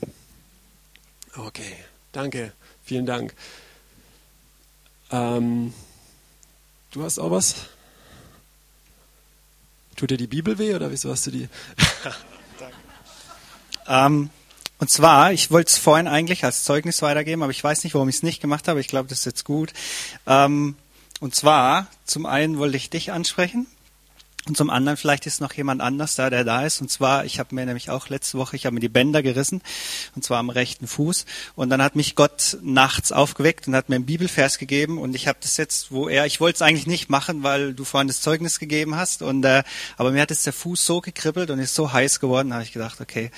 Okay, 1.37 1.73
danke, 2.13 2.53
vielen 2.85 3.07
Dank. 3.07 3.35
Ähm, 5.11 5.73
du 6.93 7.03
hast 7.03 7.19
auch 7.19 7.31
was? 7.31 7.55
Tut 10.03 10.11
dir 10.11 10.17
die 10.17 10.27
Bibel 10.27 10.59
weh 10.59 10.75
oder 10.75 10.91
wieso 10.91 11.13
hast 11.13 11.29
du 11.29 11.31
die? 11.31 11.49
ähm, 13.87 14.31
und 14.79 14.91
zwar, 14.91 15.33
ich 15.33 15.53
wollte 15.53 15.69
es 15.69 15.79
vorhin 15.79 16.09
eigentlich 16.09 16.45
als 16.45 16.65
Zeugnis 16.65 17.03
weitergeben, 17.03 17.45
aber 17.45 17.53
ich 17.53 17.63
weiß 17.63 17.85
nicht, 17.85 17.95
warum 17.95 18.09
ich 18.09 18.17
es 18.17 18.25
nicht 18.25 18.41
gemacht 18.41 18.67
habe. 18.67 18.81
Ich 18.81 18.89
glaube, 18.89 19.09
das 19.09 19.21
ist 19.21 19.27
jetzt 19.27 19.45
gut. 19.45 19.73
Ähm, 20.27 20.75
und 21.21 21.37
zwar, 21.37 21.87
zum 22.05 22.27
einen 22.27 22.59
wollte 22.59 22.77
ich 22.79 22.91
dich 22.91 23.13
ansprechen. 23.13 23.69
Und 24.49 24.57
zum 24.57 24.71
anderen 24.71 24.97
vielleicht 24.97 25.27
ist 25.27 25.41
noch 25.41 25.53
jemand 25.53 25.81
anders 25.81 26.17
da, 26.17 26.29
der 26.29 26.43
da 26.43 26.67
ist. 26.67 26.81
Und 26.81 26.91
zwar, 26.91 27.25
ich 27.25 27.39
habe 27.39 27.55
mir 27.55 27.65
nämlich 27.65 27.91
auch 27.91 28.09
letzte 28.09 28.39
Woche, 28.39 28.57
ich 28.57 28.67
habe 28.67 28.75
mir 28.75 28.81
die 28.81 28.89
Bänder 28.89 29.23
gerissen, 29.23 29.63
und 30.17 30.25
zwar 30.25 30.39
am 30.39 30.51
rechten 30.51 30.89
Fuß. 30.89 31.27
Und 31.55 31.71
dann 31.71 31.81
hat 31.81 31.95
mich 31.95 32.17
Gott 32.17 32.59
nachts 32.61 33.13
aufgeweckt 33.13 33.69
und 33.69 33.77
hat 33.77 33.89
mir 33.89 33.95
einen 33.95 34.07
Bibelvers 34.07 34.59
gegeben. 34.59 34.99
Und 34.99 35.15
ich 35.15 35.29
habe 35.29 35.39
das 35.41 35.59
jetzt, 35.59 35.93
wo 35.93 36.09
er, 36.09 36.27
ich 36.27 36.41
wollte 36.41 36.57
es 36.57 36.63
eigentlich 36.63 36.89
nicht 36.89 37.09
machen, 37.09 37.45
weil 37.45 37.73
du 37.73 37.85
vorhin 37.85 38.09
das 38.09 38.21
Zeugnis 38.21 38.59
gegeben 38.59 38.97
hast. 38.97 39.23
Und 39.23 39.45
äh, 39.45 39.63
aber 39.97 40.11
mir 40.11 40.21
hat 40.21 40.31
jetzt 40.31 40.45
der 40.45 40.53
Fuß 40.53 40.85
so 40.85 41.01
gekribbelt 41.01 41.51
und 41.51 41.61
ist 41.61 41.77
so 41.77 41.93
heiß 41.93 42.19
geworden, 42.19 42.53
habe 42.53 42.65
ich 42.65 42.73
gedacht, 42.73 43.01
okay, 43.01 43.31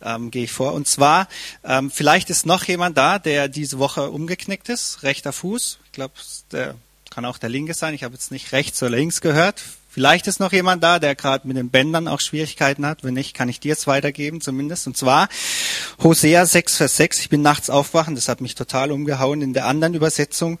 ähm, 0.00 0.30
gehe 0.30 0.44
ich 0.44 0.52
vor. 0.52 0.74
Und 0.74 0.86
zwar, 0.86 1.26
ähm, 1.64 1.90
vielleicht 1.90 2.30
ist 2.30 2.46
noch 2.46 2.62
jemand 2.64 2.96
da, 2.96 3.18
der 3.18 3.48
diese 3.48 3.80
Woche 3.80 4.12
umgeknickt 4.12 4.68
ist, 4.68 5.02
rechter 5.02 5.32
Fuß. 5.32 5.80
Ich 5.86 5.92
glaube, 5.92 6.14
der 6.52 6.76
kann 7.10 7.24
auch 7.24 7.38
der 7.38 7.48
linke 7.48 7.74
sein. 7.74 7.94
Ich 7.94 8.04
habe 8.04 8.14
jetzt 8.14 8.30
nicht 8.30 8.52
rechts 8.52 8.80
oder 8.80 8.92
links 8.96 9.20
gehört 9.20 9.60
Vielleicht 9.94 10.26
ist 10.26 10.40
noch 10.40 10.52
jemand 10.52 10.82
da, 10.82 10.98
der 10.98 11.14
gerade 11.14 11.46
mit 11.46 11.58
den 11.58 11.68
Bändern 11.68 12.08
auch 12.08 12.18
Schwierigkeiten 12.18 12.86
hat. 12.86 13.04
Wenn 13.04 13.12
nicht, 13.12 13.34
kann 13.34 13.50
ich 13.50 13.60
dir 13.60 13.68
jetzt 13.68 13.86
weitergeben 13.86 14.40
zumindest. 14.40 14.86
Und 14.86 14.96
zwar 14.96 15.28
Hosea 16.02 16.46
6, 16.46 16.78
Vers 16.78 16.96
6. 16.96 17.18
Ich 17.18 17.28
bin 17.28 17.42
nachts 17.42 17.68
aufwachen, 17.68 18.14
das 18.14 18.26
hat 18.26 18.40
mich 18.40 18.54
total 18.54 18.90
umgehauen. 18.90 19.42
In 19.42 19.52
der 19.52 19.66
anderen 19.66 19.92
Übersetzung 19.92 20.58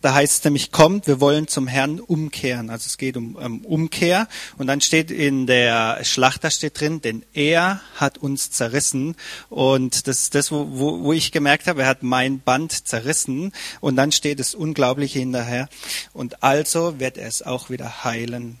da 0.00 0.14
heißt 0.14 0.38
es 0.38 0.44
nämlich, 0.44 0.72
kommt, 0.72 1.06
wir 1.06 1.20
wollen 1.20 1.46
zum 1.46 1.66
Herrn 1.66 2.00
umkehren. 2.00 2.70
Also 2.70 2.86
es 2.86 2.96
geht 2.96 3.16
um, 3.16 3.36
um 3.36 3.64
Umkehr. 3.64 4.28
Und 4.56 4.66
dann 4.66 4.80
steht 4.80 5.10
in 5.10 5.46
der 5.46 6.04
Schlachter 6.04 6.50
steht 6.50 6.80
drin, 6.80 7.00
denn 7.02 7.24
er 7.32 7.80
hat 7.96 8.18
uns 8.18 8.50
zerrissen. 8.50 9.16
Und 9.48 10.06
das 10.06 10.22
ist 10.22 10.34
das, 10.34 10.50
wo, 10.50 10.66
wo, 10.70 11.02
wo 11.02 11.12
ich 11.12 11.32
gemerkt 11.32 11.66
habe, 11.66 11.82
er 11.82 11.88
hat 11.88 12.02
mein 12.02 12.40
Band 12.40 12.88
zerrissen. 12.88 13.52
Und 13.80 13.96
dann 13.96 14.12
steht 14.12 14.40
das 14.40 14.54
Unglaubliche 14.54 15.18
hinterher. 15.18 15.68
Und 16.12 16.42
also 16.42 16.98
wird 16.98 17.18
er 17.18 17.28
es 17.28 17.42
auch 17.42 17.68
wieder 17.68 18.04
heilen. 18.04 18.58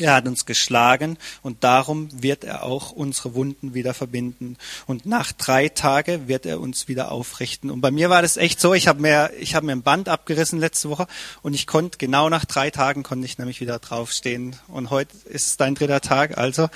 Er 0.00 0.14
hat 0.14 0.28
uns 0.28 0.46
geschlagen 0.46 1.18
und 1.42 1.64
darum 1.64 2.08
wird 2.12 2.44
er 2.44 2.62
auch 2.62 2.92
unsere 2.92 3.34
Wunden 3.34 3.74
wieder 3.74 3.94
verbinden. 3.94 4.56
Und 4.86 5.06
nach 5.06 5.32
drei 5.32 5.68
Tagen 5.68 6.28
wird 6.28 6.46
er 6.46 6.60
uns 6.60 6.86
wieder 6.86 7.10
aufrichten. 7.10 7.68
Und 7.68 7.80
bei 7.80 7.90
mir 7.90 8.08
war 8.08 8.22
das 8.22 8.36
echt 8.36 8.60
so, 8.60 8.74
ich 8.74 8.86
habe 8.86 9.02
mir, 9.02 9.32
ich 9.40 9.56
habe 9.56 9.66
mir 9.66 9.72
ein 9.72 9.82
Band 9.82 10.08
abgerissen 10.08 10.60
letzte 10.60 10.88
Woche 10.88 11.08
und 11.42 11.52
ich 11.52 11.66
konnte, 11.66 11.98
genau 11.98 12.28
nach 12.28 12.44
drei 12.44 12.70
Tagen 12.70 13.02
konnte 13.02 13.24
ich 13.24 13.38
nämlich 13.38 13.60
wieder 13.60 13.80
draufstehen. 13.80 14.54
Und 14.68 14.90
heute 14.90 15.16
ist 15.24 15.60
dein 15.60 15.74
dritter 15.74 16.00
Tag. 16.00 16.38
Also, 16.38 16.68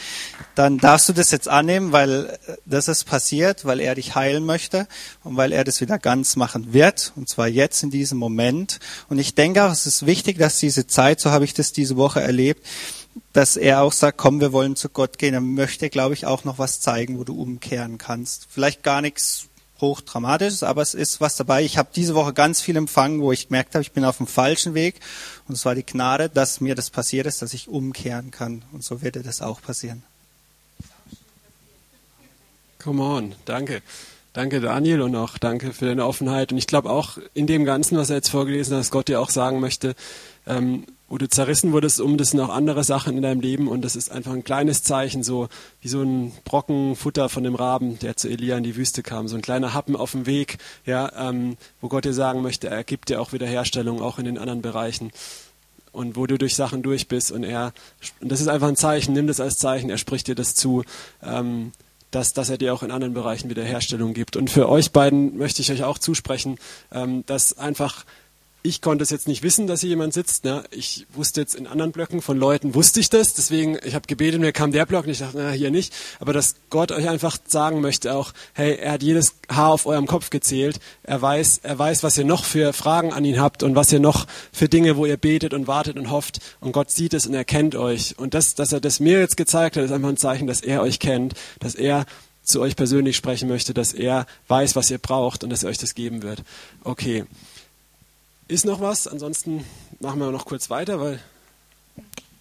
dann 0.57 0.79
darfst 0.79 1.09
du 1.09 1.13
das 1.13 1.31
jetzt 1.31 1.47
annehmen, 1.47 1.93
weil 1.93 2.37
das 2.67 2.89
ist 2.89 3.05
passiert, 3.05 3.65
weil 3.65 3.79
er 3.79 3.95
dich 3.95 4.17
heilen 4.17 4.45
möchte 4.45 4.89
und 5.23 5.37
weil 5.37 5.53
er 5.53 5.63
das 5.63 5.81
wieder 5.81 6.01
ganz 6.01 6.35
machen 6.35 6.73
wird. 6.73 7.13
Und 7.15 7.29
zwar 7.29 7.47
jetzt 7.47 7.85
in 7.85 7.91
diesem 7.91 8.19
Moment. 8.19 8.81
Und 9.09 9.21
ich 9.21 9.37
denke 9.37 9.63
auch, 9.63 9.71
es 9.71 9.87
ist 9.87 10.07
wichtig, 10.07 10.39
dass 10.39 10.59
diese 10.59 10.89
Zeit, 10.89 11.21
so 11.21 11.31
habe 11.31 11.45
ich 11.45 11.55
das 11.55 11.73
diese 11.73 11.97
Woche 11.97 12.21
erlebt, 12.21 12.67
dass 13.33 13.57
er 13.57 13.83
auch 13.83 13.93
sagt, 13.93 14.19
komm, 14.19 14.41
wir 14.41 14.53
wollen 14.53 14.77
zu 14.77 14.89
Gott 14.89 15.19
gehen. 15.19 15.35
Er 15.35 15.41
möchte, 15.41 15.91
glaube 15.91 16.15
ich, 16.15 16.27
auch 16.27 16.45
noch 16.45 16.59
was 16.59 16.81
zeigen, 16.81 17.19
wo 17.19 17.25
du 17.25 17.41
umkehren 17.41 17.99
kannst. 17.99 18.47
Vielleicht 18.51 18.83
gar 18.83 19.01
nichts 19.01 19.49
hochdramatisches, 19.81 20.63
aber 20.63 20.81
es 20.81 20.95
ist 20.95 21.21
was 21.21 21.37
dabei. 21.37 21.65
Ich 21.65 21.77
habe 21.77 21.91
diese 21.95 22.15
Woche 22.15 22.33
ganz 22.33 22.61
viel 22.61 22.77
empfangen, 22.77 23.21
wo 23.21 23.33
ich 23.33 23.49
gemerkt 23.49 23.75
habe, 23.75 23.83
ich 23.83 23.93
bin 23.93 24.05
auf 24.05 24.19
dem 24.19 24.27
falschen 24.27 24.75
Weg. 24.75 25.01
Und 25.49 25.55
es 25.55 25.65
war 25.65 25.75
die 25.75 25.85
Gnade, 25.85 26.29
dass 26.29 26.61
mir 26.61 26.75
das 26.75 26.91
passiert 26.91 27.27
ist, 27.27 27.43
dass 27.43 27.53
ich 27.53 27.69
umkehren 27.69 28.31
kann. 28.31 28.63
Und 28.73 28.85
so 28.85 29.03
wird 29.03 29.17
das 29.27 29.43
auch 29.43 29.61
passieren. 29.61 30.03
Come 32.79 33.03
on, 33.03 33.35
danke. 33.45 33.83
Danke 34.33 34.63
Daniel 34.63 35.03
und 35.03 35.15
auch 35.15 35.37
danke 35.37 35.75
für 35.75 35.85
deine 35.85 36.07
Offenheit. 36.07 36.53
Und 36.53 36.59
ich 36.59 36.67
glaube 36.67 36.89
auch 36.89 37.19
in 37.35 37.47
dem 37.47 37.67
Ganzen, 37.67 37.99
was 37.99 38.09
er 38.09 38.17
jetzt 38.17 38.31
vorgelesen 38.31 38.75
hat, 38.75 38.81
dass 38.81 38.91
Gott 38.91 39.09
dir 39.09 39.21
auch 39.21 39.29
sagen 39.29 39.61
möchte, 39.61 39.95
ähm, 40.47 40.87
wo 41.13 41.19
du 41.19 41.29
zerrissen 41.29 41.73
wurdest 41.73 42.01
um, 42.01 42.17
das 42.17 42.31
sind 42.31 42.41
auch 42.41 42.49
andere 42.49 42.85
Sachen 42.85 43.19
in 43.19 43.23
deinem 43.23 43.43
Leben. 43.43 43.69
Und 43.69 43.83
das 43.83 43.97
ist 43.97 44.11
einfach 44.11 44.33
ein 44.33 44.45
kleines 44.45 44.83
Zeichen, 44.83 45.23
so 45.23 45.49
wie 45.83 45.89
so 45.89 46.01
ein 46.01 46.33
Brocken 46.47 46.97
Futter 46.97 47.29
von 47.29 47.45
dem 47.45 47.55
Raben, 47.55 47.99
der 47.99 48.17
zu 48.17 48.31
Elia 48.31 48.57
in 48.57 48.65
die 48.65 48.77
Wüste 48.77 49.03
kam, 49.03 49.29
so 49.29 49.37
ein 49.37 49.43
kleiner 49.43 49.75
Happen 49.75 49.95
auf 49.95 50.13
dem 50.13 50.25
Weg, 50.25 50.57
ja, 50.87 51.13
ähm, 51.29 51.59
wo 51.83 51.89
Gott 51.89 52.07
dir 52.07 52.15
sagen 52.15 52.41
möchte, 52.41 52.69
er 52.69 52.83
gibt 52.83 53.11
dir 53.11 53.21
auch 53.21 53.35
Wiederherstellung, 53.35 54.01
auch 54.01 54.19
in 54.19 54.25
den 54.25 54.39
anderen 54.39 54.63
Bereichen. 54.63 55.13
Und 55.93 56.17
wo 56.17 56.27
du 56.27 56.39
durch 56.39 56.57
Sachen 56.57 56.83
durch 56.83 57.09
bist. 57.09 57.31
Und 57.31 57.45
er, 57.45 57.75
und 58.23 58.33
das 58.33 58.41
ist 58.41 58.49
einfach 58.49 58.69
ein 58.69 58.77
Zeichen, 58.77 59.13
nimm 59.13 59.27
das 59.27 59.39
als 59.39 59.57
Zeichen, 59.57 59.91
er 59.91 59.99
spricht 59.99 60.29
dir 60.29 60.35
das 60.35 60.55
zu, 60.55 60.83
ähm, 61.23 61.73
dass, 62.11 62.33
dass 62.33 62.49
er 62.49 62.57
dir 62.57 62.73
auch 62.73 62.83
in 62.83 62.91
anderen 62.91 63.13
Bereichen 63.13 63.51
Wiederherstellung 63.51 64.15
gibt. 64.15 64.37
Und 64.37 64.49
für 64.49 64.67
euch 64.67 64.93
beiden 64.93 65.37
möchte 65.37 65.61
ich 65.61 65.71
euch 65.71 65.85
auch 65.85 65.99
zusprechen, 65.99 66.57
ähm, 66.91 67.23
dass 67.27 67.59
einfach 67.59 68.07
ich 68.65 68.81
konnte 68.81 69.03
es 69.03 69.11
jetzt 69.11 69.27
nicht 69.27 69.43
wissen, 69.43 69.67
dass 69.67 69.81
hier 69.81 69.91
jemand 69.91 70.15
sitzt. 70.15 70.45
Ne? 70.45 70.63
Ich 70.71 71.07
wusste 71.13 71.41
jetzt 71.41 71.55
in 71.55 71.67
anderen 71.67 71.91
Blöcken 71.91 72.23
von 72.23 72.39
Leuten, 72.39 72.75
wusste 72.75 73.01
ich 73.01 73.11
das. 73.11 73.35
Deswegen, 73.35 73.77
ich 73.85 73.95
habe 73.95 74.07
gebetet, 74.07 74.41
mir 74.41 74.53
kam 74.53 74.71
der 74.71 74.87
Block 74.87 75.05
und 75.05 75.11
ich 75.11 75.19
dachte, 75.19 75.39
na, 75.39 75.51
hier 75.51 75.71
nicht. 75.71 75.93
Aber 76.21 76.33
dass 76.33 76.55
Gott 76.71 76.93
euch 76.93 77.09
einfach 77.09 77.39
sagen 77.45 77.81
möchte 77.81 78.15
auch, 78.15 78.33
hey, 78.55 78.77
er 78.77 78.93
hat 78.93 79.03
jedes 79.03 79.35
Haar 79.51 79.73
auf 79.73 79.87
eurem 79.87 80.07
Kopf 80.07 80.31
gezählt. 80.31 80.79
Er 81.03 81.21
weiß, 81.21 81.61
er 81.65 81.79
weiß, 81.79 82.05
was 82.05 82.17
ihr 82.17 82.25
noch 82.25 82.45
für 82.45 82.73
Fragen 82.73 83.13
an 83.13 83.25
ihn 83.25 83.41
habt 83.41 83.65
und 83.65 83.75
was 83.75 83.93
ihr 83.93 84.01
noch 84.01 84.27
für 84.53 84.69
Dinge, 84.69 84.97
wo 84.97 85.07
ihr 85.07 85.17
betet 85.17 85.55
und 85.55 85.67
wartet 85.67 85.97
und 85.97 86.11
hofft. 86.11 86.39
Und 86.61 86.73
Gott 86.73 86.91
sieht 86.91 87.15
es 87.15 87.27
und 87.27 87.35
er 87.35 87.45
kennt 87.45 87.75
euch. 87.75 88.17
Und 88.17 88.35
das, 88.35 88.55
dass 88.55 88.73
er 88.73 88.81
das 88.81 89.01
mir 89.01 89.19
jetzt 89.19 89.37
gezeigt 89.37 89.77
hat, 89.77 89.85
ist 89.85 89.93
einfach 89.93 90.09
ein 90.09 90.17
Zeichen, 90.17 90.47
dass 90.47 90.61
er 90.61 90.83
euch 90.83 91.01
kennt, 91.01 91.35
dass 91.59 91.75
er 91.75 92.07
zu 92.45 92.61
euch 92.61 92.77
persönlich 92.77 93.17
sprechen 93.17 93.49
möchte, 93.49 93.75
dass 93.75 93.93
er 93.93 94.27
weiß, 94.49 94.77
was 94.77 94.91
ihr 94.91 94.99
braucht 94.99 95.43
und 95.43 95.51
dass 95.51 95.63
er 95.65 95.71
euch 95.71 95.79
das 95.79 95.95
geben 95.95 96.23
wird. 96.23 96.43
Okay. 96.85 97.25
Ist 98.53 98.67
noch 98.67 98.83
was? 98.83 99.09
Ansonsten 99.09 99.65
machen 99.99 100.21
wir 100.21 100.31
noch 100.31 100.45
kurz 100.45 100.69
weiter, 100.69 101.01
weil. 101.01 101.19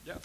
Ja. 0.04 0.18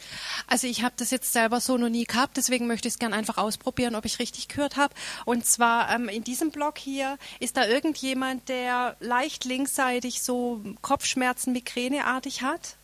Also 0.48 0.66
ich 0.66 0.82
habe 0.82 0.96
das 0.96 1.12
jetzt 1.12 1.32
selber 1.32 1.60
so 1.60 1.76
noch 1.76 1.88
nie 1.88 2.06
gehabt, 2.06 2.36
deswegen 2.36 2.66
möchte 2.66 2.88
ich 2.88 2.94
es 2.94 2.98
gerne 2.98 3.14
einfach 3.14 3.38
ausprobieren, 3.38 3.94
ob 3.94 4.04
ich 4.04 4.18
richtig 4.18 4.48
gehört 4.48 4.76
habe. 4.76 4.92
Und 5.26 5.46
zwar 5.46 5.94
ähm, 5.94 6.08
in 6.08 6.24
diesem 6.24 6.50
Block 6.50 6.78
hier 6.78 7.18
ist 7.38 7.56
da 7.56 7.66
irgendjemand, 7.66 8.48
der 8.48 8.96
leicht 8.98 9.44
linksseitig 9.44 10.22
so 10.22 10.60
Kopfschmerzen, 10.82 11.52
Migräneartig 11.52 12.42
hat? 12.42 12.74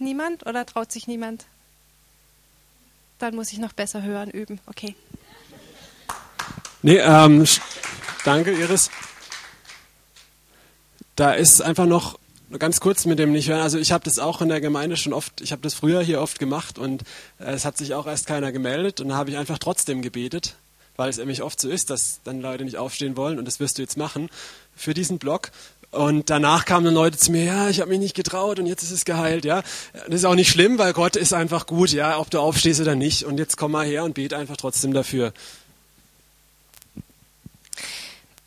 Niemand 0.00 0.44
oder 0.44 0.66
traut 0.66 0.90
sich 0.90 1.06
niemand? 1.06 1.44
Dann 3.20 3.36
muss 3.36 3.52
ich 3.52 3.58
noch 3.58 3.74
besser 3.74 4.02
hören, 4.02 4.28
üben. 4.28 4.58
Okay. 4.66 4.96
Nee, 6.82 6.98
ähm, 6.98 7.46
danke, 8.24 8.50
Iris 8.50 8.90
da 11.22 11.34
ist 11.34 11.62
einfach 11.62 11.86
noch 11.86 12.18
ganz 12.58 12.80
kurz 12.80 13.04
mit 13.04 13.20
dem 13.20 13.30
nicht 13.30 13.48
hören. 13.48 13.60
Also 13.60 13.78
ich 13.78 13.92
habe 13.92 14.02
das 14.02 14.18
auch 14.18 14.42
in 14.42 14.48
der 14.48 14.60
Gemeinde 14.60 14.96
schon 14.96 15.12
oft, 15.12 15.40
ich 15.40 15.52
habe 15.52 15.62
das 15.62 15.72
früher 15.72 16.02
hier 16.02 16.20
oft 16.20 16.40
gemacht 16.40 16.78
und 16.80 17.02
äh, 17.38 17.52
es 17.52 17.64
hat 17.64 17.78
sich 17.78 17.94
auch 17.94 18.08
erst 18.08 18.26
keiner 18.26 18.50
gemeldet 18.50 19.00
und 19.00 19.10
dann 19.10 19.16
habe 19.16 19.30
ich 19.30 19.36
einfach 19.36 19.58
trotzdem 19.58 20.02
gebetet, 20.02 20.56
weil 20.96 21.08
es 21.08 21.18
nämlich 21.18 21.44
oft 21.44 21.60
so 21.60 21.68
ist, 21.70 21.90
dass 21.90 22.18
dann 22.24 22.40
Leute 22.40 22.64
nicht 22.64 22.76
aufstehen 22.76 23.16
wollen 23.16 23.38
und 23.38 23.44
das 23.44 23.60
wirst 23.60 23.78
du 23.78 23.82
jetzt 23.82 23.96
machen 23.96 24.30
für 24.74 24.94
diesen 24.94 25.20
Blog. 25.20 25.52
Und 25.92 26.28
danach 26.28 26.64
kamen 26.64 26.86
dann 26.86 26.94
Leute 26.94 27.18
zu 27.18 27.30
mir, 27.30 27.44
ja, 27.44 27.68
ich 27.68 27.80
habe 27.80 27.90
mich 27.90 28.00
nicht 28.00 28.16
getraut 28.16 28.58
und 28.58 28.66
jetzt 28.66 28.82
ist 28.82 28.90
es 28.90 29.04
geheilt, 29.04 29.44
ja. 29.44 29.62
Das 30.06 30.16
ist 30.16 30.24
auch 30.24 30.34
nicht 30.34 30.50
schlimm, 30.50 30.78
weil 30.78 30.94
Gott 30.94 31.14
ist 31.14 31.34
einfach 31.34 31.66
gut, 31.66 31.90
ja, 31.90 32.18
ob 32.18 32.30
du 32.30 32.40
aufstehst 32.40 32.80
oder 32.80 32.96
nicht. 32.96 33.24
Und 33.24 33.38
jetzt 33.38 33.58
komm 33.58 33.72
mal 33.72 33.86
her 33.86 34.02
und 34.02 34.14
bete 34.14 34.36
einfach 34.36 34.56
trotzdem 34.56 34.94
dafür. 34.94 35.34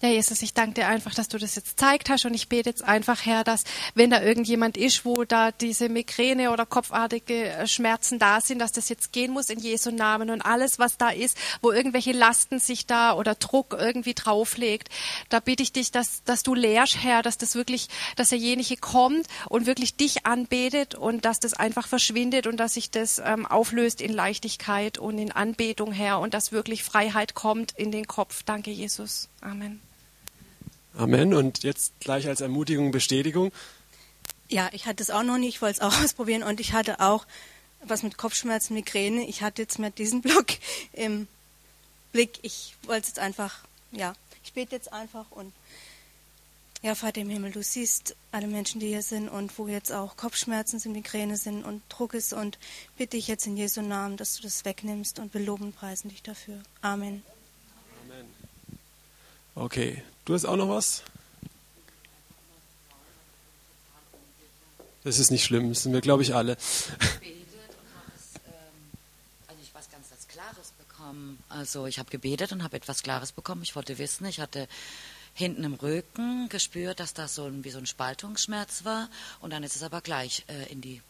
Ja, 0.01 0.09
Jesus, 0.09 0.41
ich 0.41 0.53
danke 0.53 0.81
dir 0.81 0.87
einfach, 0.87 1.13
dass 1.13 1.29
du 1.29 1.37
das 1.37 1.55
jetzt 1.55 1.79
zeigt 1.79 2.09
hast 2.09 2.25
und 2.25 2.33
ich 2.33 2.49
bete 2.49 2.69
jetzt 2.69 2.83
einfach, 2.83 3.25
Herr, 3.25 3.45
dass 3.45 3.63
wenn 3.93 4.09
da 4.09 4.21
irgendjemand 4.21 4.75
ist, 4.75 5.05
wo 5.05 5.23
da 5.23 5.53
diese 5.53 5.87
Migräne 5.87 6.51
oder 6.51 6.65
kopfartige 6.65 7.49
äh, 7.49 7.65
Schmerzen 7.65 8.19
da 8.19 8.41
sind, 8.41 8.59
dass 8.59 8.73
das 8.73 8.89
jetzt 8.89 9.13
gehen 9.13 9.31
muss 9.31 9.49
in 9.49 9.57
Jesu 9.57 9.91
Namen 9.91 10.29
und 10.31 10.41
alles, 10.41 10.79
was 10.79 10.97
da 10.97 11.09
ist, 11.09 11.37
wo 11.61 11.71
irgendwelche 11.71 12.11
Lasten 12.11 12.59
sich 12.59 12.85
da 12.85 13.13
oder 13.13 13.35
Druck 13.35 13.73
irgendwie 13.79 14.13
drauflegt, 14.13 14.89
da 15.29 15.39
bitte 15.39 15.63
ich 15.63 15.71
dich, 15.71 15.91
dass, 15.91 16.23
dass 16.25 16.43
du 16.43 16.55
lehrst, 16.55 17.01
Herr, 17.01 17.21
dass 17.21 17.37
das 17.37 17.55
wirklich, 17.55 17.87
dass 18.17 18.29
derjenige 18.29 18.75
kommt 18.75 19.27
und 19.47 19.65
wirklich 19.65 19.95
dich 19.95 20.25
anbetet 20.25 20.95
und 20.95 21.23
dass 21.23 21.39
das 21.39 21.53
einfach 21.53 21.87
verschwindet 21.87 22.47
und 22.47 22.57
dass 22.57 22.73
sich 22.73 22.91
das 22.91 23.21
ähm, 23.25 23.45
auflöst 23.45 24.01
in 24.01 24.11
Leichtigkeit 24.11 24.97
und 24.97 25.17
in 25.17 25.31
Anbetung, 25.31 25.93
Herr, 25.93 26.19
und 26.19 26.33
dass 26.33 26.51
wirklich 26.51 26.83
Freiheit 26.83 27.33
kommt 27.33 27.71
in 27.77 27.91
den 27.91 28.07
Kopf. 28.07 28.43
Danke, 28.43 28.71
Jesus. 28.71 29.29
Amen. 29.41 29.81
Amen. 30.97 31.33
Und 31.33 31.63
jetzt 31.63 31.99
gleich 31.99 32.27
als 32.27 32.41
Ermutigung, 32.41 32.91
Bestätigung. 32.91 33.51
Ja, 34.47 34.69
ich 34.71 34.85
hatte 34.85 35.01
es 35.01 35.09
auch 35.09 35.23
noch 35.23 35.37
nicht, 35.37 35.55
ich 35.55 35.61
wollte 35.61 35.81
es 35.81 35.81
auch 35.81 36.01
ausprobieren 36.03 36.43
und 36.43 36.59
ich 36.59 36.73
hatte 36.73 36.99
auch 36.99 37.25
was 37.83 38.03
mit 38.03 38.17
Kopfschmerzen, 38.17 38.73
Migräne. 38.73 39.27
Ich 39.27 39.41
hatte 39.41 39.61
jetzt 39.61 39.79
mit 39.79 39.97
diesem 39.97 40.21
Block 40.23 40.47
im 40.93 41.27
Blick. 42.11 42.39
Ich 42.41 42.75
wollte 42.83 43.01
es 43.01 43.07
jetzt 43.09 43.19
einfach, 43.19 43.59
ja, 43.91 44.13
ich 44.43 44.53
bete 44.53 44.75
jetzt 44.75 44.91
einfach 44.93 45.31
und 45.31 45.53
ja, 46.81 46.93
Vater 46.93 47.21
im 47.21 47.29
Himmel, 47.29 47.51
du 47.51 47.63
siehst 47.63 48.15
alle 48.31 48.45
Menschen, 48.45 48.79
die 48.79 48.89
hier 48.89 49.01
sind 49.01 49.27
und 49.27 49.57
wo 49.57 49.67
jetzt 49.67 49.91
auch 49.91 50.17
Kopfschmerzen 50.17 50.77
sind, 50.77 50.91
Migräne 50.91 51.35
sind 51.35 51.63
und 51.63 51.81
Druck 51.89 52.13
ist 52.13 52.31
und 52.31 52.59
bitte 52.95 53.17
ich 53.17 53.27
jetzt 53.27 53.47
in 53.47 53.57
Jesu 53.57 53.81
Namen, 53.81 54.17
dass 54.17 54.35
du 54.35 54.43
das 54.43 54.65
wegnimmst 54.65 55.17
und 55.17 55.33
wir 55.33 55.41
loben 55.41 55.65
und 55.65 55.75
preisen 55.75 56.09
dich 56.09 56.21
dafür. 56.21 56.61
Amen. 56.83 57.23
Amen. 58.03 58.27
Okay, 59.55 60.03
Du 60.25 60.33
hast 60.33 60.45
auch 60.45 60.55
noch 60.55 60.69
was? 60.69 61.03
Das 65.03 65.19
ist 65.19 65.29
nicht 65.29 65.43
schlimm, 65.43 65.69
das 65.69 65.83
sind 65.83 65.93
wir, 65.93 66.01
glaube 66.01 66.23
ich, 66.23 66.33
alle. 66.33 66.57
Also 66.57 66.81
bekommen. 71.05 71.43
Also 71.49 71.85
ich 71.85 71.99
habe 71.99 72.09
gebetet 72.09 72.51
und 72.51 72.63
habe 72.63 72.77
etwas 72.77 73.03
Klares 73.03 73.31
bekommen. 73.31 73.61
Ich 73.63 73.75
wollte 73.75 73.97
wissen, 73.97 74.25
ich 74.25 74.39
hatte 74.39 74.67
hinten 75.33 75.63
im 75.63 75.73
Rücken 75.73 76.49
gespürt, 76.49 76.99
dass 76.99 77.13
da 77.13 77.27
so 77.27 77.45
ein, 77.45 77.63
wie 77.63 77.69
so 77.69 77.77
ein 77.77 77.85
Spaltungsschmerz 77.85 78.85
war 78.85 79.09
und 79.41 79.51
dann 79.51 79.63
ist 79.63 79.75
es 79.75 79.83
aber 79.83 80.01
gleich 80.01 80.45
äh, 80.47 80.71
in 80.71 80.81
den 80.81 81.01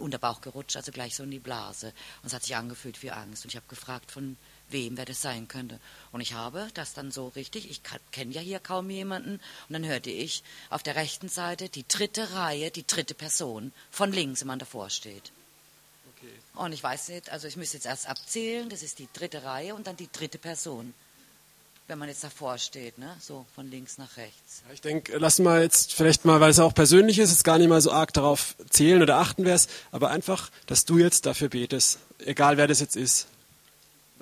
Unterbauch 0.00 0.40
gerutscht, 0.40 0.76
also 0.76 0.90
gleich 0.90 1.14
so 1.14 1.22
in 1.22 1.30
die 1.30 1.38
Blase. 1.38 1.88
Und 2.22 2.28
es 2.28 2.32
hat 2.32 2.42
sich 2.42 2.56
angefühlt 2.56 3.02
wie 3.02 3.10
Angst. 3.10 3.44
Und 3.44 3.50
ich 3.50 3.56
habe 3.56 3.66
gefragt, 3.68 4.10
von 4.10 4.36
wem 4.74 4.98
wer 4.98 5.06
das 5.06 5.22
sein 5.22 5.48
könnte. 5.48 5.80
Und 6.12 6.20
ich 6.20 6.34
habe 6.34 6.68
das 6.74 6.92
dann 6.92 7.10
so 7.10 7.28
richtig, 7.28 7.70
ich 7.70 7.80
kenne 8.12 8.34
ja 8.34 8.42
hier 8.42 8.60
kaum 8.60 8.90
jemanden, 8.90 9.40
und 9.68 9.72
dann 9.72 9.86
hörte 9.86 10.10
ich 10.10 10.42
auf 10.68 10.82
der 10.82 10.96
rechten 10.96 11.30
Seite 11.30 11.70
die 11.70 11.88
dritte 11.88 12.34
Reihe, 12.34 12.70
die 12.70 12.86
dritte 12.86 13.14
Person, 13.14 13.72
von 13.90 14.12
links, 14.12 14.42
wenn 14.42 14.48
man 14.48 14.58
davor 14.58 14.90
steht. 14.90 15.32
Okay. 16.14 16.32
Und 16.56 16.72
ich 16.72 16.82
weiß 16.82 17.08
nicht, 17.08 17.30
also 17.30 17.48
ich 17.48 17.56
müsste 17.56 17.78
jetzt 17.78 17.86
erst 17.86 18.06
abzählen, 18.06 18.68
das 18.68 18.82
ist 18.82 18.98
die 18.98 19.08
dritte 19.14 19.44
Reihe 19.44 19.74
und 19.74 19.86
dann 19.86 19.96
die 19.96 20.12
dritte 20.12 20.36
Person 20.36 20.92
wenn 21.86 21.98
man 21.98 22.08
jetzt 22.08 22.24
davor 22.24 22.56
steht, 22.58 22.98
ne? 22.98 23.14
so 23.20 23.44
von 23.54 23.70
links 23.70 23.98
nach 23.98 24.16
rechts. 24.16 24.62
Ja, 24.66 24.72
ich 24.72 24.80
denke, 24.80 25.18
lassen 25.18 25.44
wir 25.44 25.60
jetzt 25.60 25.92
vielleicht 25.92 26.24
mal, 26.24 26.40
weil 26.40 26.50
es 26.50 26.58
auch 26.58 26.74
persönlich 26.74 27.18
ist, 27.18 27.30
jetzt 27.30 27.44
gar 27.44 27.58
nicht 27.58 27.68
mal 27.68 27.80
so 27.80 27.92
arg 27.92 28.12
darauf 28.14 28.56
zählen 28.70 29.02
oder 29.02 29.18
achten 29.18 29.44
wär's, 29.44 29.68
aber 29.92 30.10
einfach, 30.10 30.50
dass 30.66 30.86
du 30.86 30.98
jetzt 30.98 31.26
dafür 31.26 31.48
betest, 31.50 31.98
egal 32.24 32.56
wer 32.56 32.66
das 32.66 32.80
jetzt 32.80 32.96
ist. 32.96 33.26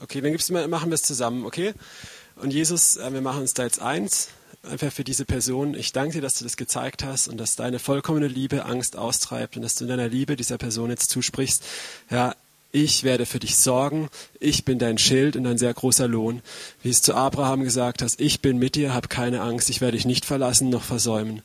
Okay, 0.02 0.20
dann 0.20 0.32
gibt's 0.32 0.50
mal, 0.50 0.66
machen 0.66 0.90
wir 0.90 0.96
es 0.96 1.02
zusammen, 1.02 1.46
okay? 1.46 1.74
Und 2.34 2.52
Jesus, 2.52 2.96
äh, 2.96 3.12
wir 3.12 3.20
machen 3.20 3.42
uns 3.42 3.54
da 3.54 3.62
jetzt 3.62 3.80
eins, 3.80 4.30
einfach 4.68 4.90
für 4.90 5.04
diese 5.04 5.24
Person. 5.24 5.74
Ich 5.74 5.92
danke 5.92 6.14
dir, 6.14 6.20
dass 6.20 6.34
du 6.34 6.44
das 6.44 6.56
gezeigt 6.56 7.04
hast 7.04 7.28
und 7.28 7.38
dass 7.38 7.54
deine 7.54 7.78
vollkommene 7.78 8.26
Liebe 8.26 8.64
Angst 8.64 8.96
austreibt 8.96 9.56
und 9.56 9.62
dass 9.62 9.76
du 9.76 9.84
in 9.84 9.90
deiner 9.90 10.08
Liebe 10.08 10.34
dieser 10.34 10.58
Person 10.58 10.90
jetzt 10.90 11.10
zusprichst. 11.10 11.62
Ja, 12.10 12.34
ich 12.72 13.04
werde 13.04 13.26
für 13.26 13.38
dich 13.38 13.56
sorgen, 13.56 14.08
ich 14.40 14.64
bin 14.64 14.80
dein 14.80 14.98
Schild 14.98 15.36
und 15.36 15.46
ein 15.46 15.58
sehr 15.58 15.72
großer 15.72 16.08
Lohn. 16.08 16.42
Wie 16.82 16.90
es 16.90 17.02
zu 17.02 17.14
Abraham 17.14 17.62
gesagt 17.62 18.02
hast, 18.02 18.20
ich 18.20 18.40
bin 18.40 18.58
mit 18.58 18.74
dir, 18.74 18.94
hab 18.94 19.08
keine 19.08 19.42
Angst, 19.42 19.70
ich 19.70 19.80
werde 19.80 19.96
dich 19.96 20.06
nicht 20.06 20.24
verlassen 20.24 20.68
noch 20.68 20.82
versäumen. 20.82 21.42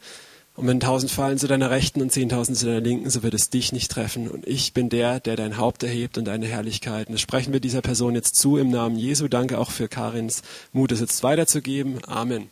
Und 0.57 0.65
wenn 0.65 0.79
tausend 0.79 1.11
fallen 1.11 1.37
zu 1.37 1.47
deiner 1.47 1.69
Rechten 1.69 2.01
und 2.01 2.11
zehntausend 2.11 2.57
zu 2.57 2.65
deiner 2.65 2.81
Linken, 2.81 3.11
so 3.11 3.21
wird 3.21 3.35
es 3.35 3.51
dich 3.51 3.73
nicht 3.73 3.91
treffen. 3.91 4.27
Und 4.27 4.47
ich 4.47 4.73
bin 4.73 4.89
der, 4.89 5.19
der 5.19 5.35
dein 5.35 5.57
Haupt 5.57 5.83
erhebt 5.83 6.17
und 6.17 6.25
deine 6.25 6.47
Herrlichkeit. 6.47 7.07
Und 7.07 7.13
das 7.13 7.21
sprechen 7.21 7.53
wir 7.53 7.59
dieser 7.59 7.81
Person 7.81 8.15
jetzt 8.15 8.35
zu 8.35 8.57
im 8.57 8.71
Namen 8.71 8.97
Jesu. 8.97 9.27
Danke 9.27 9.59
auch 9.59 9.69
für 9.69 9.87
Karins 9.87 10.41
Mut, 10.73 10.91
es 10.91 10.99
jetzt 10.99 11.21
weiterzugeben. 11.21 12.03
Amen. 12.07 12.49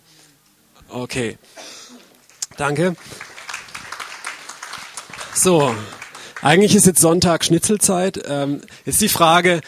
Okay. 0.88 1.39
Danke. 2.58 2.95
So, 5.34 5.74
eigentlich 6.43 6.76
ist 6.76 6.86
jetzt 6.86 7.01
Sonntag 7.01 7.43
Schnitzelzeit. 7.43 8.24
Ähm, 8.28 8.62
jetzt 8.86 9.01
die 9.01 9.10
Frage, 9.10 9.62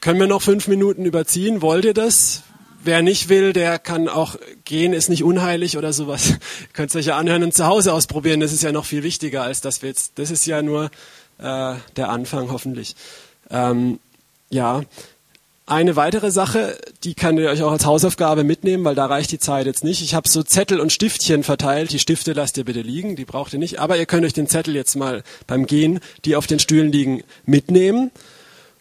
können 0.00 0.18
wir 0.18 0.26
noch 0.26 0.42
fünf 0.42 0.66
Minuten 0.66 1.04
überziehen? 1.04 1.62
Wollt 1.62 1.84
ihr 1.84 1.94
das? 1.94 2.42
Wer 2.84 3.02
nicht 3.02 3.28
will, 3.28 3.52
der 3.52 3.78
kann 3.78 4.08
auch 4.08 4.36
gehen, 4.64 4.92
ist 4.92 5.08
nicht 5.08 5.22
unheilig 5.22 5.78
oder 5.78 5.92
sowas. 5.92 6.30
Ihr 6.30 6.38
könnt 6.72 6.90
es 6.90 6.96
euch 6.96 7.06
ja 7.06 7.16
anhören 7.16 7.44
und 7.44 7.54
zu 7.54 7.66
Hause 7.66 7.92
ausprobieren. 7.92 8.40
Das 8.40 8.52
ist 8.52 8.62
ja 8.62 8.72
noch 8.72 8.84
viel 8.84 9.02
wichtiger, 9.02 9.42
als 9.42 9.60
dass 9.60 9.82
wir 9.82 9.88
jetzt, 9.88 10.12
das 10.16 10.30
ist 10.30 10.46
ja 10.46 10.62
nur 10.62 10.90
äh, 11.38 11.74
der 11.96 12.08
Anfang 12.08 12.50
hoffentlich. 12.50 12.96
Ähm, 13.50 14.00
ja, 14.50 14.82
eine 15.64 15.94
weitere 15.94 16.32
Sache, 16.32 16.76
die 17.04 17.14
könnt 17.14 17.38
ihr 17.38 17.48
euch 17.48 17.62
auch 17.62 17.70
als 17.70 17.86
Hausaufgabe 17.86 18.42
mitnehmen, 18.42 18.84
weil 18.84 18.96
da 18.96 19.06
reicht 19.06 19.30
die 19.30 19.38
Zeit 19.38 19.66
jetzt 19.66 19.84
nicht. 19.84 20.02
Ich 20.02 20.14
habe 20.14 20.28
so 20.28 20.42
Zettel 20.42 20.80
und 20.80 20.92
Stiftchen 20.92 21.44
verteilt. 21.44 21.92
Die 21.92 22.00
Stifte 22.00 22.32
lasst 22.32 22.58
ihr 22.58 22.64
bitte 22.64 22.82
liegen, 22.82 23.14
die 23.14 23.24
braucht 23.24 23.52
ihr 23.52 23.60
nicht. 23.60 23.78
Aber 23.78 23.96
ihr 23.96 24.06
könnt 24.06 24.26
euch 24.26 24.32
den 24.32 24.48
Zettel 24.48 24.74
jetzt 24.74 24.96
mal 24.96 25.22
beim 25.46 25.66
Gehen, 25.66 26.00
die 26.24 26.34
auf 26.34 26.48
den 26.48 26.58
Stühlen 26.58 26.90
liegen, 26.90 27.22
mitnehmen, 27.46 28.10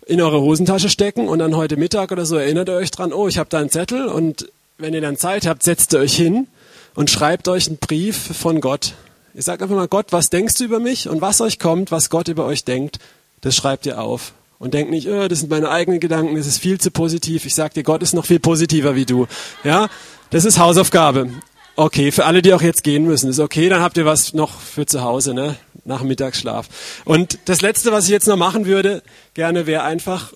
in 0.05 0.21
eure 0.21 0.41
Hosentasche 0.41 0.89
stecken 0.89 1.27
und 1.27 1.39
dann 1.39 1.55
heute 1.55 1.77
Mittag 1.77 2.11
oder 2.11 2.25
so 2.25 2.35
erinnert 2.35 2.69
ihr 2.69 2.75
euch 2.75 2.91
dran, 2.91 3.13
oh, 3.13 3.27
ich 3.27 3.37
habe 3.37 3.49
da 3.49 3.59
einen 3.59 3.69
Zettel 3.69 4.07
und 4.07 4.49
wenn 4.77 4.93
ihr 4.93 5.01
dann 5.01 5.17
Zeit 5.17 5.45
habt, 5.45 5.63
setzt 5.63 5.93
ihr 5.93 5.99
euch 5.99 6.15
hin 6.15 6.47
und 6.95 7.09
schreibt 7.09 7.47
euch 7.47 7.67
einen 7.67 7.77
Brief 7.77 8.17
von 8.17 8.61
Gott. 8.61 8.93
Ihr 9.33 9.43
sagt 9.43 9.61
einfach 9.61 9.75
mal, 9.75 9.87
Gott, 9.87 10.07
was 10.11 10.29
denkst 10.29 10.55
du 10.57 10.65
über 10.65 10.79
mich? 10.79 11.07
Und 11.07 11.21
was 11.21 11.39
euch 11.39 11.59
kommt, 11.59 11.91
was 11.91 12.09
Gott 12.09 12.27
über 12.27 12.45
euch 12.45 12.65
denkt, 12.65 12.99
das 13.41 13.55
schreibt 13.55 13.85
ihr 13.85 14.01
auf 14.01 14.33
und 14.59 14.73
denk 14.73 14.89
nicht, 14.89 15.07
oh, 15.07 15.27
das 15.27 15.39
sind 15.39 15.49
meine 15.49 15.69
eigenen 15.69 15.99
Gedanken, 15.99 16.35
das 16.35 16.47
ist 16.47 16.59
viel 16.59 16.79
zu 16.79 16.91
positiv. 16.91 17.45
Ich 17.45 17.55
sag 17.55 17.73
dir, 17.73 17.83
Gott 17.83 18.03
ist 18.03 18.13
noch 18.13 18.25
viel 18.25 18.39
positiver 18.39 18.95
wie 18.95 19.05
du. 19.05 19.27
Ja, 19.63 19.87
das 20.31 20.45
ist 20.45 20.59
Hausaufgabe. 20.59 21.29
Okay, 21.75 22.11
für 22.11 22.25
alle, 22.25 22.41
die 22.41 22.53
auch 22.53 22.61
jetzt 22.61 22.83
gehen 22.83 23.05
müssen, 23.05 23.29
ist 23.29 23.39
okay, 23.39 23.69
dann 23.69 23.81
habt 23.81 23.97
ihr 23.97 24.05
was 24.05 24.33
noch 24.33 24.59
für 24.59 24.85
zu 24.85 25.01
Hause, 25.01 25.33
ne? 25.33 25.55
Nach 25.83 26.03
Mittagsschlaf. 26.03 26.67
Und 27.05 27.39
das 27.45 27.61
Letzte, 27.61 27.91
was 27.91 28.05
ich 28.05 28.11
jetzt 28.11 28.27
noch 28.27 28.37
machen 28.37 28.65
würde, 28.65 29.01
gerne 29.33 29.65
wäre 29.65 29.83
einfach, 29.83 30.33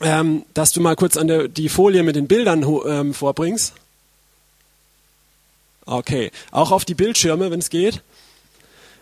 ähm, 0.00 0.44
dass 0.54 0.72
du 0.72 0.80
mal 0.80 0.96
kurz 0.96 1.16
an 1.16 1.28
der, 1.28 1.48
die 1.48 1.68
Folie 1.68 2.02
mit 2.02 2.16
den 2.16 2.26
Bildern 2.26 2.66
ähm, 2.86 3.14
vorbringst. 3.14 3.74
Okay, 5.86 6.30
auch 6.50 6.72
auf 6.72 6.84
die 6.84 6.94
Bildschirme, 6.94 7.50
wenn 7.50 7.60
es 7.60 7.70
geht. 7.70 8.02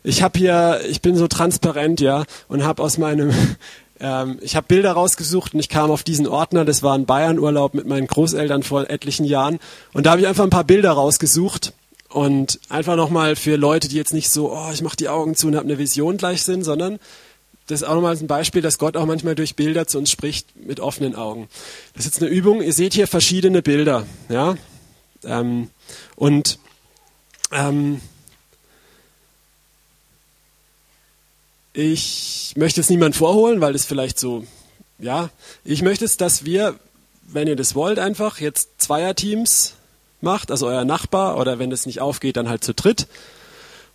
Ich 0.05 0.22
habe 0.22 0.38
hier, 0.38 0.80
ich 0.88 1.03
bin 1.03 1.16
so 1.16 1.28
transparent, 1.28 2.01
ja, 2.01 2.24
und 2.49 2.64
habe 2.64 2.82
aus 2.82 2.99
meinem 2.99 3.32
ähm, 4.01 4.38
ich 4.40 4.57
habe 4.57 4.66
Bilder 4.66 4.92
rausgesucht 4.92 5.55
und 5.55 5.61
ich 5.61 5.68
kam 5.68 5.90
auf 5.90 6.03
diesen 6.03 6.26
Ordner. 6.26 6.64
Das 6.64 6.82
war 6.82 6.94
ein 6.94 7.07
Bayernurlaub 7.07 7.74
mit 7.74 7.86
meinen 7.86 8.07
Großeltern 8.07 8.62
vor 8.62 8.88
etlichen 8.88 9.24
Jahren. 9.24 9.59
Und 9.92 10.07
da 10.07 10.12
habe 10.12 10.20
ich 10.20 10.26
einfach 10.26 10.44
ein 10.44 10.51
paar 10.51 10.64
Bilder 10.64 10.92
rausgesucht. 10.92 11.72
Und 12.09 12.59
einfach 12.68 12.96
nochmal 12.96 13.36
für 13.36 13.56
Leute, 13.56 13.88
die 13.88 13.96
jetzt 13.96 14.14
nicht 14.14 14.30
so, 14.30 14.52
oh, 14.52 14.70
ich 14.72 14.82
mache 14.82 14.96
die 14.96 15.09
Augen 15.09 15.34
zu 15.34 15.46
und 15.46 15.56
habe 15.56 15.66
eine 15.66 15.78
Vision 15.78 16.16
gleich 16.16 16.42
sind, 16.42 16.64
sondern 16.64 16.98
das 17.66 17.82
ist 17.82 17.88
auch 17.88 17.94
nochmal 17.94 18.16
ein 18.16 18.26
Beispiel, 18.26 18.62
dass 18.62 18.78
Gott 18.78 18.96
auch 18.96 19.04
manchmal 19.04 19.34
durch 19.34 19.54
Bilder 19.54 19.86
zu 19.86 19.98
uns 19.98 20.11
spricht 20.11 20.56
mit 20.56 20.80
offenen 20.80 21.14
Augen. 21.14 21.48
Das 21.94 22.06
ist 22.06 22.14
jetzt 22.14 22.22
eine 22.22 22.30
Übung. 22.30 22.62
Ihr 22.62 22.72
seht 22.72 22.94
hier 22.94 23.06
verschiedene 23.06 23.61
Bilder. 23.61 24.06
Ja? 24.30 24.56
Ähm, 25.22 25.68
und 26.16 26.59
ähm, 27.52 28.00
Ich 31.80 32.54
möchte 32.56 32.80
es 32.80 32.90
niemand 32.90 33.14
vorholen, 33.14 33.61
weil 33.61 33.76
es 33.76 33.84
vielleicht 33.84 34.18
so, 34.18 34.44
ja, 34.98 35.30
ich 35.62 35.82
möchte 35.82 36.04
es, 36.04 36.16
dass 36.16 36.44
wir, 36.44 36.74
wenn 37.22 37.46
ihr 37.46 37.54
das 37.54 37.76
wollt, 37.76 38.00
einfach 38.00 38.40
jetzt 38.40 38.70
Zweierteams 38.78 39.74
macht, 40.21 40.51
also 40.51 40.66
euer 40.66 40.85
Nachbar 40.85 41.39
oder 41.39 41.59
wenn 41.59 41.73
es 41.73 41.87
nicht 41.87 42.01
aufgeht, 42.01 42.37
dann 42.37 42.49
halt 42.49 42.64
zu 42.64 42.75
dritt. 42.75 43.07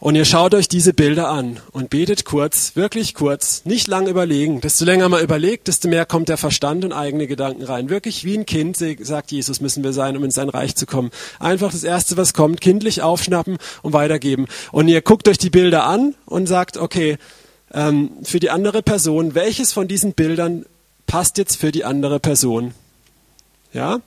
Und 0.03 0.15
ihr 0.15 0.25
schaut 0.25 0.53
euch 0.53 0.67
diese 0.67 0.93
Bilder 0.93 1.29
an 1.29 1.61
und 1.71 1.89
betet 1.89 2.25
kurz, 2.25 2.75
wirklich 2.75 3.13
kurz, 3.13 3.63
nicht 3.63 3.87
lang 3.87 4.07
überlegen. 4.07 4.59
Desto 4.59 4.83
länger 4.83 5.07
man 5.07 5.23
überlegt, 5.23 5.69
desto 5.69 5.87
mehr 5.87 6.05
kommt 6.05 6.27
der 6.27 6.35
Verstand 6.35 6.83
und 6.83 6.91
eigene 6.91 7.25
Gedanken 7.25 7.63
rein. 7.63 7.89
Wirklich 7.89 8.25
wie 8.25 8.37
ein 8.37 8.45
Kind, 8.45 8.75
sagt 8.75 9.31
Jesus, 9.31 9.61
müssen 9.61 9.81
wir 9.81 9.93
sein, 9.93 10.17
um 10.17 10.25
in 10.25 10.31
sein 10.31 10.49
Reich 10.49 10.75
zu 10.75 10.85
kommen. 10.85 11.09
Einfach 11.39 11.71
das 11.71 11.85
Erste, 11.85 12.17
was 12.17 12.33
kommt, 12.33 12.59
kindlich 12.59 13.01
aufschnappen 13.01 13.57
und 13.81 13.93
weitergeben. 13.93 14.47
Und 14.73 14.89
ihr 14.89 15.01
guckt 15.01 15.29
euch 15.29 15.37
die 15.37 15.49
Bilder 15.49 15.85
an 15.85 16.15
und 16.25 16.47
sagt, 16.47 16.75
okay, 16.75 17.17
ähm, 17.73 18.11
für 18.23 18.41
die 18.41 18.49
andere 18.49 18.83
Person, 18.83 19.35
welches 19.35 19.71
von 19.71 19.87
diesen 19.87 20.11
Bildern 20.11 20.65
passt 21.07 21.37
jetzt 21.37 21.55
für 21.55 21.71
die 21.71 21.85
andere 21.85 22.19
Person? 22.19 22.73
Ja? 23.71 24.01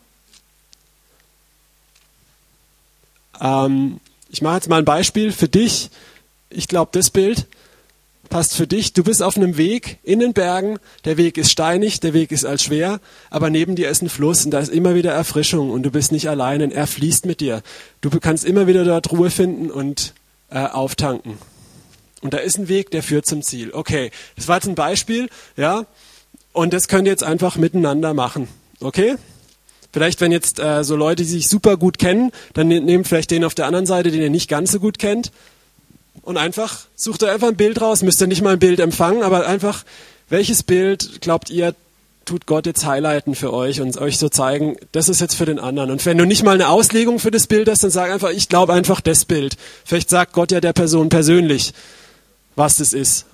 Ähm, 3.40 4.00
ich 4.28 4.42
mache 4.42 4.56
jetzt 4.56 4.68
mal 4.68 4.78
ein 4.78 4.84
Beispiel 4.84 5.32
für 5.32 5.48
dich. 5.48 5.90
Ich 6.50 6.68
glaube, 6.68 6.90
das 6.92 7.10
Bild 7.10 7.46
passt 8.28 8.54
für 8.54 8.66
dich. 8.66 8.92
Du 8.92 9.04
bist 9.04 9.22
auf 9.22 9.36
einem 9.36 9.56
Weg 9.56 9.98
in 10.02 10.18
den 10.18 10.32
Bergen. 10.32 10.78
Der 11.04 11.16
Weg 11.16 11.38
ist 11.38 11.50
steinig, 11.50 12.00
der 12.00 12.12
Weg 12.12 12.32
ist 12.32 12.44
als 12.44 12.64
schwer, 12.64 13.00
aber 13.30 13.50
neben 13.50 13.76
dir 13.76 13.88
ist 13.88 14.02
ein 14.02 14.08
Fluss 14.08 14.44
und 14.44 14.50
da 14.50 14.58
ist 14.58 14.68
immer 14.68 14.94
wieder 14.94 15.12
Erfrischung 15.12 15.70
und 15.70 15.84
du 15.84 15.90
bist 15.90 16.12
nicht 16.12 16.28
allein. 16.28 16.70
Er 16.70 16.86
fließt 16.86 17.26
mit 17.26 17.40
dir. 17.40 17.62
Du 18.00 18.10
kannst 18.10 18.44
immer 18.44 18.66
wieder 18.66 18.84
dort 18.84 19.10
Ruhe 19.12 19.30
finden 19.30 19.70
und 19.70 20.14
äh, 20.50 20.58
auftanken. 20.58 21.38
Und 22.20 22.34
da 22.34 22.38
ist 22.38 22.58
ein 22.58 22.68
Weg, 22.68 22.90
der 22.90 23.02
führt 23.02 23.26
zum 23.26 23.42
Ziel. 23.42 23.72
Okay, 23.72 24.10
das 24.34 24.48
war 24.48 24.56
jetzt 24.56 24.68
ein 24.68 24.74
Beispiel, 24.74 25.28
ja. 25.56 25.86
Und 26.52 26.72
das 26.72 26.88
könnt 26.88 27.06
ihr 27.06 27.12
jetzt 27.12 27.24
einfach 27.24 27.56
miteinander 27.56 28.14
machen. 28.14 28.48
Okay? 28.80 29.16
Vielleicht, 29.96 30.20
wenn 30.20 30.30
jetzt 30.30 30.60
äh, 30.60 30.84
so 30.84 30.94
Leute, 30.94 31.22
die 31.22 31.30
sich 31.30 31.48
super 31.48 31.78
gut 31.78 31.96
kennen, 31.96 32.30
dann 32.52 32.68
ne-, 32.68 32.82
nehmt 32.82 33.08
vielleicht 33.08 33.30
den 33.30 33.44
auf 33.44 33.54
der 33.54 33.64
anderen 33.64 33.86
Seite, 33.86 34.10
den 34.10 34.20
ihr 34.20 34.28
nicht 34.28 34.46
ganz 34.46 34.70
so 34.70 34.78
gut 34.78 34.98
kennt. 34.98 35.32
Und 36.20 36.36
einfach, 36.36 36.80
sucht 36.96 37.22
euch 37.22 37.30
einfach 37.30 37.48
ein 37.48 37.56
Bild 37.56 37.80
raus, 37.80 38.02
müsst 38.02 38.20
ihr 38.20 38.26
nicht 38.26 38.42
mal 38.42 38.52
ein 38.52 38.58
Bild 38.58 38.78
empfangen, 38.78 39.22
aber 39.22 39.46
einfach, 39.46 39.84
welches 40.28 40.62
Bild 40.62 41.22
glaubt 41.22 41.48
ihr, 41.48 41.74
tut 42.26 42.44
Gott 42.44 42.66
jetzt 42.66 42.84
highlighten 42.84 43.34
für 43.34 43.54
euch 43.54 43.80
und 43.80 43.96
euch 43.96 44.18
so 44.18 44.28
zeigen, 44.28 44.76
das 44.92 45.08
ist 45.08 45.22
jetzt 45.22 45.34
für 45.34 45.46
den 45.46 45.58
anderen. 45.58 45.90
Und 45.90 46.04
wenn 46.04 46.18
du 46.18 46.26
nicht 46.26 46.42
mal 46.42 46.56
eine 46.56 46.68
Auslegung 46.68 47.18
für 47.18 47.30
das 47.30 47.46
Bild 47.46 47.66
hast, 47.66 47.82
dann 47.82 47.90
sag 47.90 48.10
einfach, 48.10 48.32
ich 48.32 48.50
glaube 48.50 48.74
einfach 48.74 49.00
das 49.00 49.24
Bild. 49.24 49.56
Vielleicht 49.82 50.10
sagt 50.10 50.34
Gott 50.34 50.52
ja 50.52 50.60
der 50.60 50.74
Person 50.74 51.08
persönlich 51.08 51.72
was 52.56 52.78
das 52.78 52.92
ist. 52.92 53.26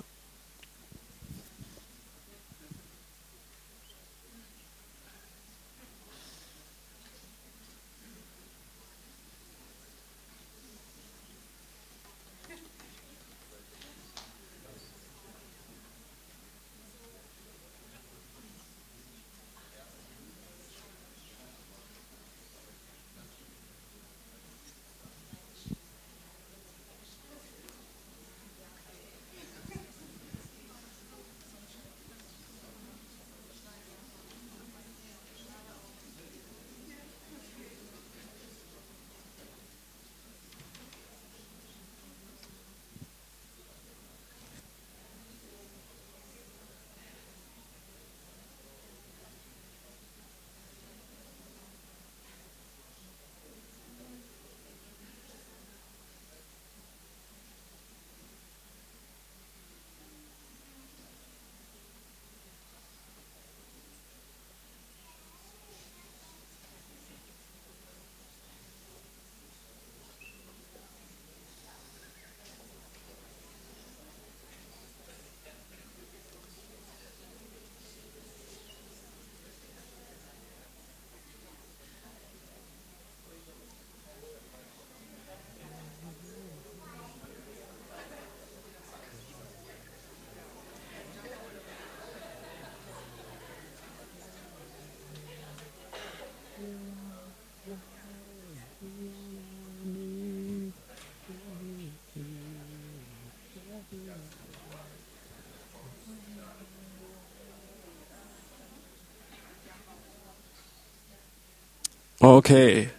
Okay. 112.23 112.89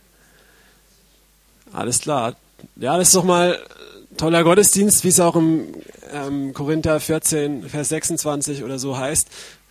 Alles 1.72 2.00
klar. 2.00 2.36
Ja, 2.76 2.98
das 2.98 3.08
ist 3.08 3.16
doch 3.16 3.24
mal 3.24 3.58
toller 4.18 4.44
Gottesdienst, 4.44 5.02
wie 5.02 5.08
es 5.08 5.18
auch 5.18 5.34
im 5.34 5.68
ähm, 6.12 6.52
Korinther 6.52 7.00
14, 7.00 7.66
Vers 7.70 7.88
26 7.88 8.64
oder 8.64 8.78
so 8.78 8.98
heißt. 8.98 9.28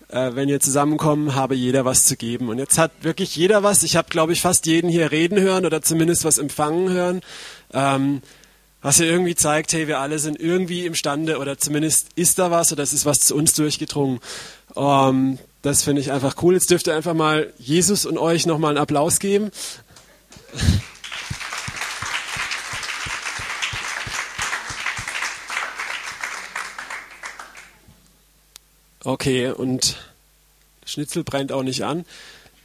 Äh, 0.07 0.31
wenn 0.33 0.49
ihr 0.49 0.59
zusammenkommen, 0.59 1.35
habe 1.35 1.53
jeder 1.53 1.85
was 1.85 2.05
zu 2.05 2.17
geben. 2.17 2.49
Und 2.49 2.57
jetzt 2.57 2.79
hat 2.79 2.93
wirklich 3.01 3.35
jeder 3.35 3.61
was. 3.61 3.83
Ich 3.83 3.95
habe, 3.95 4.09
glaube 4.09 4.33
ich, 4.33 4.41
fast 4.41 4.65
jeden 4.65 4.89
hier 4.89 5.11
reden 5.11 5.39
hören 5.39 5.67
oder 5.67 5.83
zumindest 5.83 6.25
was 6.25 6.39
empfangen 6.39 6.89
hören. 6.89 7.21
Ähm, 7.73 8.23
was 8.81 8.97
ja 8.97 9.05
irgendwie 9.05 9.35
zeigt, 9.35 9.71
hey, 9.73 9.87
wir 9.87 9.99
alle 9.99 10.17
sind 10.17 10.39
irgendwie 10.39 10.87
imstande 10.87 11.37
oder 11.37 11.59
zumindest 11.59 12.07
ist 12.15 12.39
da 12.39 12.49
was 12.49 12.71
oder 12.71 12.81
es 12.81 12.91
ist 12.91 13.05
was 13.05 13.19
zu 13.19 13.35
uns 13.35 13.53
durchgedrungen. 13.53 14.19
Ähm, 14.75 15.37
das 15.63 15.81
finde 15.81 16.01
ich 16.01 16.11
einfach 16.11 16.35
cool. 16.43 16.53
Jetzt 16.53 16.69
dürft 16.69 16.87
ihr 16.87 16.95
einfach 16.95 17.13
mal 17.13 17.51
Jesus 17.57 18.05
und 18.05 18.17
euch 18.17 18.45
nochmal 18.45 18.71
einen 18.71 18.77
Applaus 18.77 19.19
geben. 19.19 19.49
Okay, 29.05 29.49
und 29.51 29.97
Schnitzel 30.85 31.23
brennt 31.23 31.53
auch 31.53 31.63
nicht 31.63 31.83
an. 31.83 32.05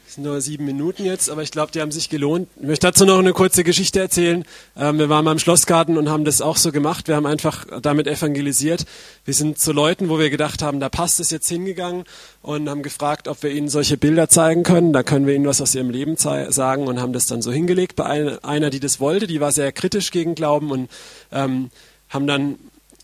Es 0.08 0.14
sind 0.14 0.24
nur 0.24 0.40
sieben 0.40 0.64
Minuten 0.64 1.04
jetzt, 1.04 1.28
aber 1.28 1.42
ich 1.42 1.50
glaube, 1.50 1.70
die 1.70 1.82
haben 1.82 1.92
sich 1.92 2.08
gelohnt. 2.08 2.48
Ich 2.56 2.66
möchte 2.66 2.86
dazu 2.86 3.04
noch 3.04 3.18
eine 3.18 3.34
kurze 3.34 3.62
Geschichte 3.62 4.00
erzählen. 4.00 4.42
Ähm, 4.74 4.98
wir 4.98 5.10
waren 5.10 5.22
mal 5.22 5.32
im 5.32 5.38
Schlossgarten 5.38 5.98
und 5.98 6.08
haben 6.08 6.24
das 6.24 6.40
auch 6.40 6.56
so 6.56 6.72
gemacht. 6.72 7.08
Wir 7.08 7.16
haben 7.16 7.26
einfach 7.26 7.66
damit 7.82 8.06
evangelisiert. 8.06 8.86
Wir 9.26 9.34
sind 9.34 9.58
zu 9.58 9.70
Leuten, 9.72 10.08
wo 10.08 10.18
wir 10.18 10.30
gedacht 10.30 10.62
haben, 10.62 10.80
da 10.80 10.88
passt 10.88 11.20
es 11.20 11.30
jetzt 11.30 11.46
hingegangen 11.50 12.04
und 12.40 12.70
haben 12.70 12.82
gefragt, 12.82 13.28
ob 13.28 13.42
wir 13.42 13.50
ihnen 13.50 13.68
solche 13.68 13.98
Bilder 13.98 14.30
zeigen 14.30 14.62
können. 14.62 14.94
Da 14.94 15.02
können 15.02 15.26
wir 15.26 15.34
ihnen 15.34 15.44
was 15.44 15.60
aus 15.60 15.74
ihrem 15.74 15.90
Leben 15.90 16.16
sagen 16.16 16.86
und 16.86 17.02
haben 17.02 17.12
das 17.12 17.26
dann 17.26 17.42
so 17.42 17.52
hingelegt. 17.52 17.94
Bei 17.94 18.42
einer, 18.42 18.70
die 18.70 18.80
das 18.80 19.00
wollte, 19.00 19.26
die 19.26 19.42
war 19.42 19.52
sehr 19.52 19.72
kritisch 19.72 20.10
gegen 20.10 20.34
Glauben 20.34 20.70
und 20.70 20.88
ähm, 21.32 21.68
haben 22.08 22.26
dann 22.26 22.54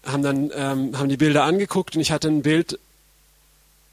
haben 0.06 0.22
dann 0.22 0.50
ähm, 0.54 0.98
haben 0.98 1.08
die 1.08 1.16
Bilder 1.16 1.44
angeguckt 1.44 1.96
und 1.96 2.00
ich 2.00 2.12
hatte 2.12 2.28
ein 2.28 2.42
Bild 2.42 2.78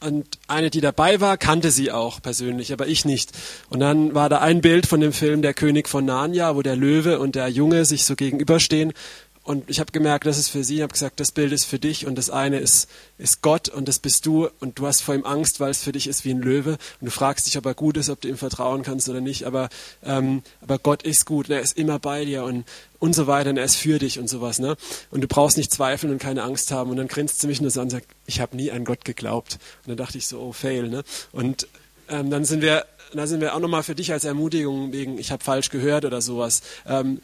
und 0.01 0.39
eine, 0.47 0.69
die 0.69 0.81
dabei 0.81 1.21
war, 1.21 1.37
kannte 1.37 1.71
sie 1.71 1.91
auch 1.91 2.21
persönlich, 2.21 2.73
aber 2.73 2.87
ich 2.87 3.05
nicht. 3.05 3.31
Und 3.69 3.79
dann 3.79 4.13
war 4.13 4.29
da 4.29 4.39
ein 4.39 4.61
Bild 4.61 4.87
von 4.87 4.99
dem 4.99 5.13
Film 5.13 5.41
Der 5.41 5.53
König 5.53 5.87
von 5.87 6.05
Narnia, 6.05 6.55
wo 6.55 6.61
der 6.61 6.75
Löwe 6.75 7.19
und 7.19 7.35
der 7.35 7.47
Junge 7.49 7.85
sich 7.85 8.05
so 8.05 8.15
gegenüberstehen. 8.15 8.93
Und 9.43 9.67
ich 9.69 9.79
habe 9.79 9.91
gemerkt, 9.91 10.27
das 10.27 10.37
ist 10.37 10.49
für 10.49 10.63
sie. 10.63 10.75
Ich 10.75 10.81
habe 10.83 10.93
gesagt, 10.93 11.19
das 11.19 11.31
Bild 11.31 11.51
ist 11.51 11.65
für 11.65 11.79
dich 11.79 12.05
und 12.05 12.15
das 12.15 12.29
eine 12.29 12.59
ist, 12.59 12.87
ist 13.17 13.41
Gott 13.41 13.69
und 13.69 13.87
das 13.87 13.97
bist 13.97 14.27
du. 14.27 14.49
Und 14.59 14.77
du 14.77 14.85
hast 14.85 15.01
vor 15.01 15.15
ihm 15.15 15.25
Angst, 15.25 15.59
weil 15.59 15.71
es 15.71 15.83
für 15.83 15.91
dich 15.91 16.05
ist 16.05 16.25
wie 16.25 16.31
ein 16.31 16.41
Löwe. 16.41 16.77
Und 16.99 17.05
du 17.05 17.09
fragst 17.09 17.47
dich, 17.47 17.57
ob 17.57 17.65
er 17.65 17.73
gut 17.73 17.97
ist, 17.97 18.09
ob 18.09 18.21
du 18.21 18.27
ihm 18.27 18.37
vertrauen 18.37 18.83
kannst 18.83 19.09
oder 19.09 19.19
nicht. 19.19 19.45
Aber, 19.45 19.69
ähm, 20.03 20.43
aber 20.61 20.77
Gott 20.77 21.01
ist 21.01 21.25
gut 21.25 21.49
und 21.49 21.55
er 21.55 21.61
ist 21.61 21.75
immer 21.75 21.97
bei 21.97 22.23
dir 22.23 22.43
und, 22.43 22.65
und 22.99 23.15
so 23.15 23.25
weiter 23.25 23.49
und 23.49 23.57
er 23.57 23.65
ist 23.65 23.77
für 23.77 23.97
dich 23.97 24.19
und 24.19 24.29
sowas. 24.29 24.59
Ne? 24.59 24.77
Und 25.09 25.21
du 25.21 25.27
brauchst 25.27 25.57
nicht 25.57 25.71
zweifeln 25.71 26.13
und 26.13 26.19
keine 26.19 26.43
Angst 26.43 26.71
haben. 26.71 26.91
Und 26.91 26.97
dann 26.97 27.07
grinst 27.07 27.41
sie 27.41 27.47
mich 27.47 27.61
nur 27.61 27.71
so 27.71 27.79
an 27.79 27.85
und 27.85 27.91
sagt, 27.91 28.07
ich 28.27 28.41
habe 28.41 28.55
nie 28.55 28.71
an 28.71 28.85
Gott 28.85 29.05
geglaubt. 29.05 29.57
Und 29.83 29.89
dann 29.89 29.97
dachte 29.97 30.19
ich 30.19 30.27
so, 30.27 30.39
oh, 30.39 30.51
fail. 30.51 30.87
Ne? 30.87 31.03
Und 31.31 31.67
ähm, 32.09 32.29
dann 32.29 32.45
sind 32.45 32.61
wir, 32.61 32.85
da 33.13 33.25
sind 33.25 33.41
wir 33.41 33.55
auch 33.55 33.59
nochmal 33.59 33.81
für 33.81 33.95
dich 33.95 34.11
als 34.13 34.23
Ermutigung 34.23 34.93
wegen, 34.93 35.17
ich 35.17 35.31
habe 35.31 35.43
falsch 35.43 35.69
gehört 35.71 36.05
oder 36.05 36.21
sowas. 36.21 36.61
Ähm, 36.85 37.21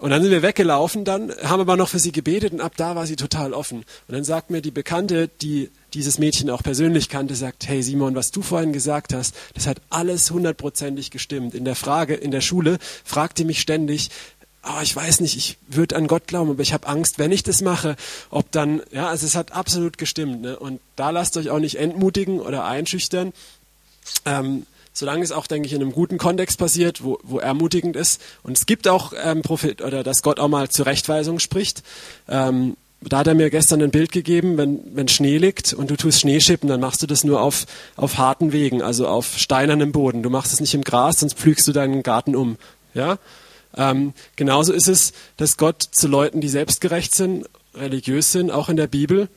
und 0.00 0.10
dann 0.10 0.22
sind 0.22 0.30
wir 0.30 0.42
weggelaufen, 0.42 1.04
dann 1.04 1.30
haben 1.42 1.60
aber 1.60 1.76
noch 1.76 1.90
für 1.90 1.98
sie 1.98 2.10
gebetet 2.10 2.54
und 2.54 2.62
ab 2.62 2.72
da 2.76 2.96
war 2.96 3.06
sie 3.06 3.16
total 3.16 3.52
offen. 3.52 3.84
Und 4.08 4.14
dann 4.14 4.24
sagt 4.24 4.50
mir 4.50 4.62
die 4.62 4.70
Bekannte, 4.70 5.28
die 5.42 5.70
dieses 5.92 6.18
Mädchen 6.18 6.48
auch 6.48 6.62
persönlich 6.62 7.10
kannte, 7.10 7.34
sagt, 7.34 7.68
hey 7.68 7.82
Simon, 7.82 8.14
was 8.14 8.30
du 8.30 8.40
vorhin 8.40 8.72
gesagt 8.72 9.12
hast, 9.12 9.34
das 9.54 9.66
hat 9.66 9.82
alles 9.90 10.30
hundertprozentig 10.30 11.10
gestimmt. 11.10 11.54
In 11.54 11.66
der 11.66 11.74
Frage, 11.74 12.14
in 12.14 12.30
der 12.30 12.40
Schule 12.40 12.78
fragte 13.04 13.44
mich 13.44 13.60
ständig, 13.60 14.10
oh, 14.64 14.80
ich 14.82 14.96
weiß 14.96 15.20
nicht, 15.20 15.36
ich 15.36 15.58
würde 15.68 15.96
an 15.96 16.06
Gott 16.06 16.26
glauben, 16.26 16.50
aber 16.50 16.62
ich 16.62 16.72
habe 16.72 16.86
Angst, 16.86 17.18
wenn 17.18 17.30
ich 17.30 17.42
das 17.42 17.60
mache, 17.60 17.96
ob 18.30 18.50
dann, 18.52 18.80
ja, 18.92 19.08
also 19.08 19.26
es 19.26 19.34
hat 19.34 19.52
absolut 19.52 19.98
gestimmt. 19.98 20.40
Ne? 20.40 20.58
Und 20.58 20.80
da 20.96 21.10
lasst 21.10 21.36
euch 21.36 21.50
auch 21.50 21.58
nicht 21.58 21.76
entmutigen 21.76 22.40
oder 22.40 22.64
einschüchtern. 22.64 23.34
Ähm, 24.24 24.66
solange 24.92 25.22
es 25.22 25.32
auch, 25.32 25.46
denke 25.46 25.66
ich, 25.66 25.72
in 25.72 25.80
einem 25.80 25.92
guten 25.92 26.18
Kontext 26.18 26.58
passiert, 26.58 27.04
wo, 27.04 27.18
wo 27.22 27.38
ermutigend 27.38 27.96
ist. 27.96 28.20
Und 28.42 28.56
es 28.56 28.66
gibt 28.66 28.88
auch 28.88 29.12
ähm, 29.24 29.42
Prophet 29.42 29.82
oder 29.82 30.02
dass 30.02 30.22
Gott 30.22 30.40
auch 30.40 30.48
mal 30.48 30.68
zur 30.68 30.86
Rechtweisung 30.86 31.38
spricht. 31.38 31.82
Ähm, 32.28 32.76
da 33.02 33.18
hat 33.18 33.26
er 33.26 33.34
mir 33.34 33.48
gestern 33.48 33.80
ein 33.80 33.90
Bild 33.90 34.12
gegeben, 34.12 34.58
wenn, 34.58 34.80
wenn 34.94 35.08
Schnee 35.08 35.38
liegt 35.38 35.72
und 35.72 35.90
du 35.90 35.96
tust 35.96 36.20
Schneeschippen, 36.20 36.68
dann 36.68 36.80
machst 36.80 37.02
du 37.02 37.06
das 37.06 37.24
nur 37.24 37.40
auf, 37.40 37.64
auf 37.96 38.18
harten 38.18 38.52
Wegen, 38.52 38.82
also 38.82 39.08
auf 39.08 39.38
steinernem 39.38 39.90
Boden. 39.90 40.22
Du 40.22 40.28
machst 40.28 40.52
es 40.52 40.60
nicht 40.60 40.74
im 40.74 40.84
Gras, 40.84 41.20
sonst 41.20 41.38
pflügst 41.38 41.66
du 41.66 41.72
deinen 41.72 42.02
Garten 42.02 42.36
um. 42.36 42.58
Ja? 42.92 43.18
Ähm, 43.74 44.12
genauso 44.36 44.72
ist 44.72 44.88
es, 44.88 45.12
dass 45.38 45.56
Gott 45.56 45.82
zu 45.82 46.08
Leuten, 46.08 46.42
die 46.42 46.48
selbstgerecht 46.48 47.14
sind, 47.14 47.46
religiös 47.74 48.32
sind, 48.32 48.50
auch 48.50 48.68
in 48.68 48.76
der 48.76 48.88
Bibel, 48.88 49.28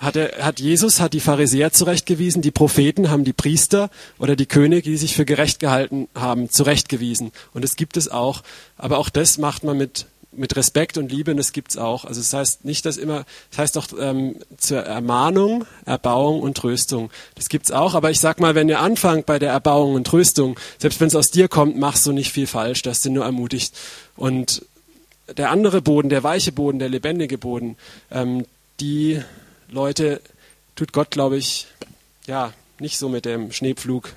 hat, 0.00 0.16
er, 0.16 0.44
hat 0.44 0.60
Jesus 0.60 0.98
hat 0.98 1.12
die 1.12 1.20
Pharisäer 1.20 1.72
zurechtgewiesen, 1.72 2.40
die 2.40 2.50
Propheten 2.50 3.10
haben 3.10 3.24
die 3.24 3.34
Priester 3.34 3.90
oder 4.18 4.34
die 4.34 4.46
Könige, 4.46 4.90
die 4.90 4.96
sich 4.96 5.14
für 5.14 5.26
gerecht 5.26 5.60
gehalten 5.60 6.08
haben, 6.14 6.48
zurechtgewiesen. 6.50 7.32
Und 7.52 7.64
es 7.64 7.76
gibt 7.76 7.98
es 7.98 8.08
auch. 8.08 8.42
Aber 8.78 8.98
auch 8.98 9.10
das 9.10 9.36
macht 9.36 9.62
man 9.62 9.76
mit, 9.76 10.06
mit 10.32 10.56
Respekt 10.56 10.96
und 10.96 11.12
Liebe 11.12 11.32
und 11.32 11.36
das 11.36 11.52
gibt 11.52 11.72
es 11.72 11.76
auch. 11.76 12.06
Also 12.06 12.20
es 12.20 12.30
das 12.30 12.40
heißt 12.40 12.64
nicht, 12.64 12.86
dass 12.86 12.96
immer, 12.96 13.26
das 13.50 13.58
heißt 13.58 13.76
doch 13.76 13.88
ähm, 14.00 14.36
zur 14.56 14.80
Ermahnung, 14.80 15.66
Erbauung 15.84 16.40
und 16.40 16.56
Tröstung. 16.56 17.10
Das 17.34 17.50
gibt 17.50 17.66
es 17.66 17.70
auch. 17.70 17.94
Aber 17.94 18.10
ich 18.10 18.20
sag 18.20 18.40
mal, 18.40 18.54
wenn 18.54 18.70
ihr 18.70 18.80
anfangt 18.80 19.26
bei 19.26 19.38
der 19.38 19.52
Erbauung 19.52 19.94
und 19.94 20.06
Tröstung, 20.06 20.58
selbst 20.78 20.98
wenn 21.00 21.08
es 21.08 21.16
aus 21.16 21.30
dir 21.30 21.48
kommt, 21.48 21.76
machst 21.78 22.06
du 22.06 22.12
nicht 22.12 22.32
viel 22.32 22.46
falsch, 22.46 22.80
dass 22.80 23.02
du 23.02 23.10
nur 23.10 23.26
ermutigt. 23.26 23.74
Und 24.16 24.64
der 25.36 25.50
andere 25.50 25.82
Boden, 25.82 26.08
der 26.08 26.22
weiche 26.22 26.52
Boden, 26.52 26.78
der 26.78 26.88
lebendige 26.88 27.36
Boden, 27.36 27.76
ähm, 28.10 28.46
die 28.80 29.20
Leute 29.70 30.20
tut 30.74 30.92
Gott, 30.92 31.10
glaube 31.10 31.36
ich, 31.36 31.66
ja, 32.26 32.52
nicht 32.80 32.98
so 32.98 33.08
mit 33.08 33.24
dem 33.24 33.52
Schneepflug 33.52 34.12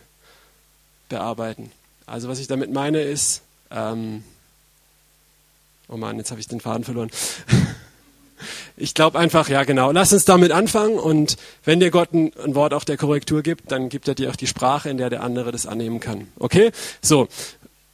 bearbeiten. 1.10 1.72
Also 2.06 2.28
was 2.28 2.40
ich 2.40 2.48
damit 2.48 2.72
meine 2.72 3.02
ist, 3.02 3.42
ähm, 3.70 4.24
oh 5.88 5.98
Mann, 5.98 6.18
jetzt 6.18 6.32
habe 6.32 6.42
ich 6.42 6.48
den 6.48 6.60
Faden 6.60 6.84
verloren. 6.84 7.12
ich 8.78 8.94
glaube 8.94 9.20
einfach, 9.20 9.48
ja 9.48 9.64
genau, 9.64 9.92
lass 9.92 10.12
uns 10.12 10.26
damit 10.26 10.52
anfangen 10.52 10.98
und 10.98 11.38
wenn 11.66 11.80
dir 11.80 11.92
Gott 11.92 12.14
ein, 12.14 12.32
ein, 12.44 12.56
Wort 12.56 12.74
auch 12.74 12.84
der 12.84 12.98
Korrektur 12.98 13.44
gibt, 13.44 13.72
dann 13.72 13.90
gibt 13.90 14.08
er 14.08 14.16
dir 14.16 14.32
auch 14.32 14.36
die 14.36 14.48
Sprache, 14.48 14.90
in 14.90 14.98
der 14.98 15.10
der 15.10 15.22
andere 15.22 15.52
das 15.52 15.68
annehmen 15.68 16.00
kann. 16.00 16.28
Okay? 16.40 16.72
So, 17.02 17.28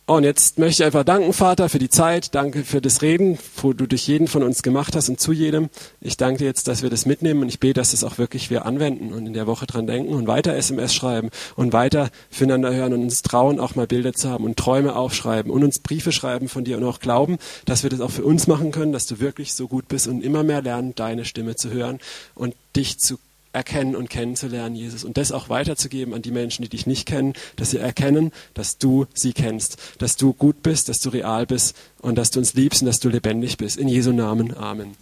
und 0.10 0.24
jetzt 0.24 0.58
möchte 0.58 0.82
ich 0.82 0.86
einfach 0.88 1.04
danken, 1.04 1.34
Vater, 1.34 1.70
für 1.70 1.78
die 1.78 1.92
Zeit. 1.92 2.34
Danke 2.34 2.64
für 2.64 2.82
das 2.82 3.04
Reden, 3.04 3.38
wo 3.62 3.74
du 3.74 3.86
durch 3.86 4.08
jeden 4.08 4.28
von 4.28 4.42
uns 4.42 4.64
gemacht 4.64 4.96
hast 4.96 5.08
und 5.08 5.20
zu 5.20 5.32
jedem. 5.32 5.70
Ich 6.02 6.18
danke 6.18 6.40
dir 6.40 6.46
jetzt, 6.46 6.68
dass 6.68 6.82
wir 6.82 6.90
das 6.90 7.06
mitnehmen 7.06 7.44
und 7.44 7.50
ich 7.50 7.60
bete, 7.60 7.76
dass 7.76 7.92
das 7.92 8.04
auch 8.04 8.18
wirklich 8.18 8.50
wir 8.50 8.66
anwenden 8.66 9.14
und 9.14 9.28
in 9.28 9.34
der 9.34 9.46
Woche 9.46 9.68
dran 9.68 9.86
denken 9.86 10.16
und 10.16 10.26
weiter 10.26 10.56
SMS 10.56 10.96
schreiben 10.96 11.30
und 11.56 11.74
weiter 11.74 12.10
füreinander 12.32 12.74
hören 12.74 12.94
und 12.94 13.04
uns 13.04 13.22
trauen, 13.22 13.60
auch 13.60 13.76
mal 13.76 13.86
Bilder 13.86 14.14
zu 14.14 14.32
haben 14.32 14.46
und 14.46 14.58
Träume 14.58 14.96
aufschreiben 14.96 15.52
und 15.52 15.64
uns 15.64 15.78
Briefe 15.78 16.12
schreiben 16.12 16.50
von 16.50 16.64
dir 16.64 16.78
und 16.78 16.86
auch 16.86 17.00
glauben, 17.00 17.38
dass 17.66 17.84
wir 17.84 17.92
das 17.92 18.02
auch 18.02 18.10
für 18.10 18.24
uns 18.24 18.48
machen 18.48 18.72
können, 18.72 18.92
dass 18.92 19.06
du 19.06 19.20
wirklich 19.20 19.54
so 19.54 19.68
gut 19.68 19.88
bist 19.90 20.08
und 20.08 20.24
immer 20.24 20.42
mehr 20.42 20.64
lernen, 20.64 20.96
deine 20.96 21.24
Stimme 21.24 21.56
zu 21.56 21.70
hören 21.70 22.00
und 22.34 22.56
dich 22.76 22.98
zu 22.98 23.20
erkennen 23.52 23.96
und 23.96 24.10
kennenzulernen, 24.10 24.76
Jesus, 24.76 25.04
und 25.04 25.18
das 25.18 25.32
auch 25.32 25.50
weiterzugeben 25.50 26.14
an 26.14 26.22
die 26.22 26.32
Menschen, 26.32 26.64
die 26.64 26.70
dich 26.70 26.86
nicht 26.86 27.08
kennen, 27.08 27.34
dass 27.56 27.72
sie 27.72 27.78
erkennen, 27.78 28.32
dass 28.54 28.78
du 28.78 29.08
sie 29.14 29.34
kennst, 29.34 29.78
dass 29.98 30.16
du 30.16 30.34
gut 30.34 30.62
bist, 30.62 30.90
dass 30.90 31.00
du 31.00 31.10
real 31.10 31.46
bist 31.46 31.76
und 32.02 32.16
dass 32.16 32.32
du 32.32 32.40
uns 32.40 32.54
liebst 32.54 32.82
und 32.82 32.86
dass 32.86 33.00
du 33.00 33.10
lebendig 33.10 33.58
bist. 33.58 33.78
In 33.78 33.88
Jesu 33.88 34.12
Namen. 34.12 34.56
Amen. 34.56 34.96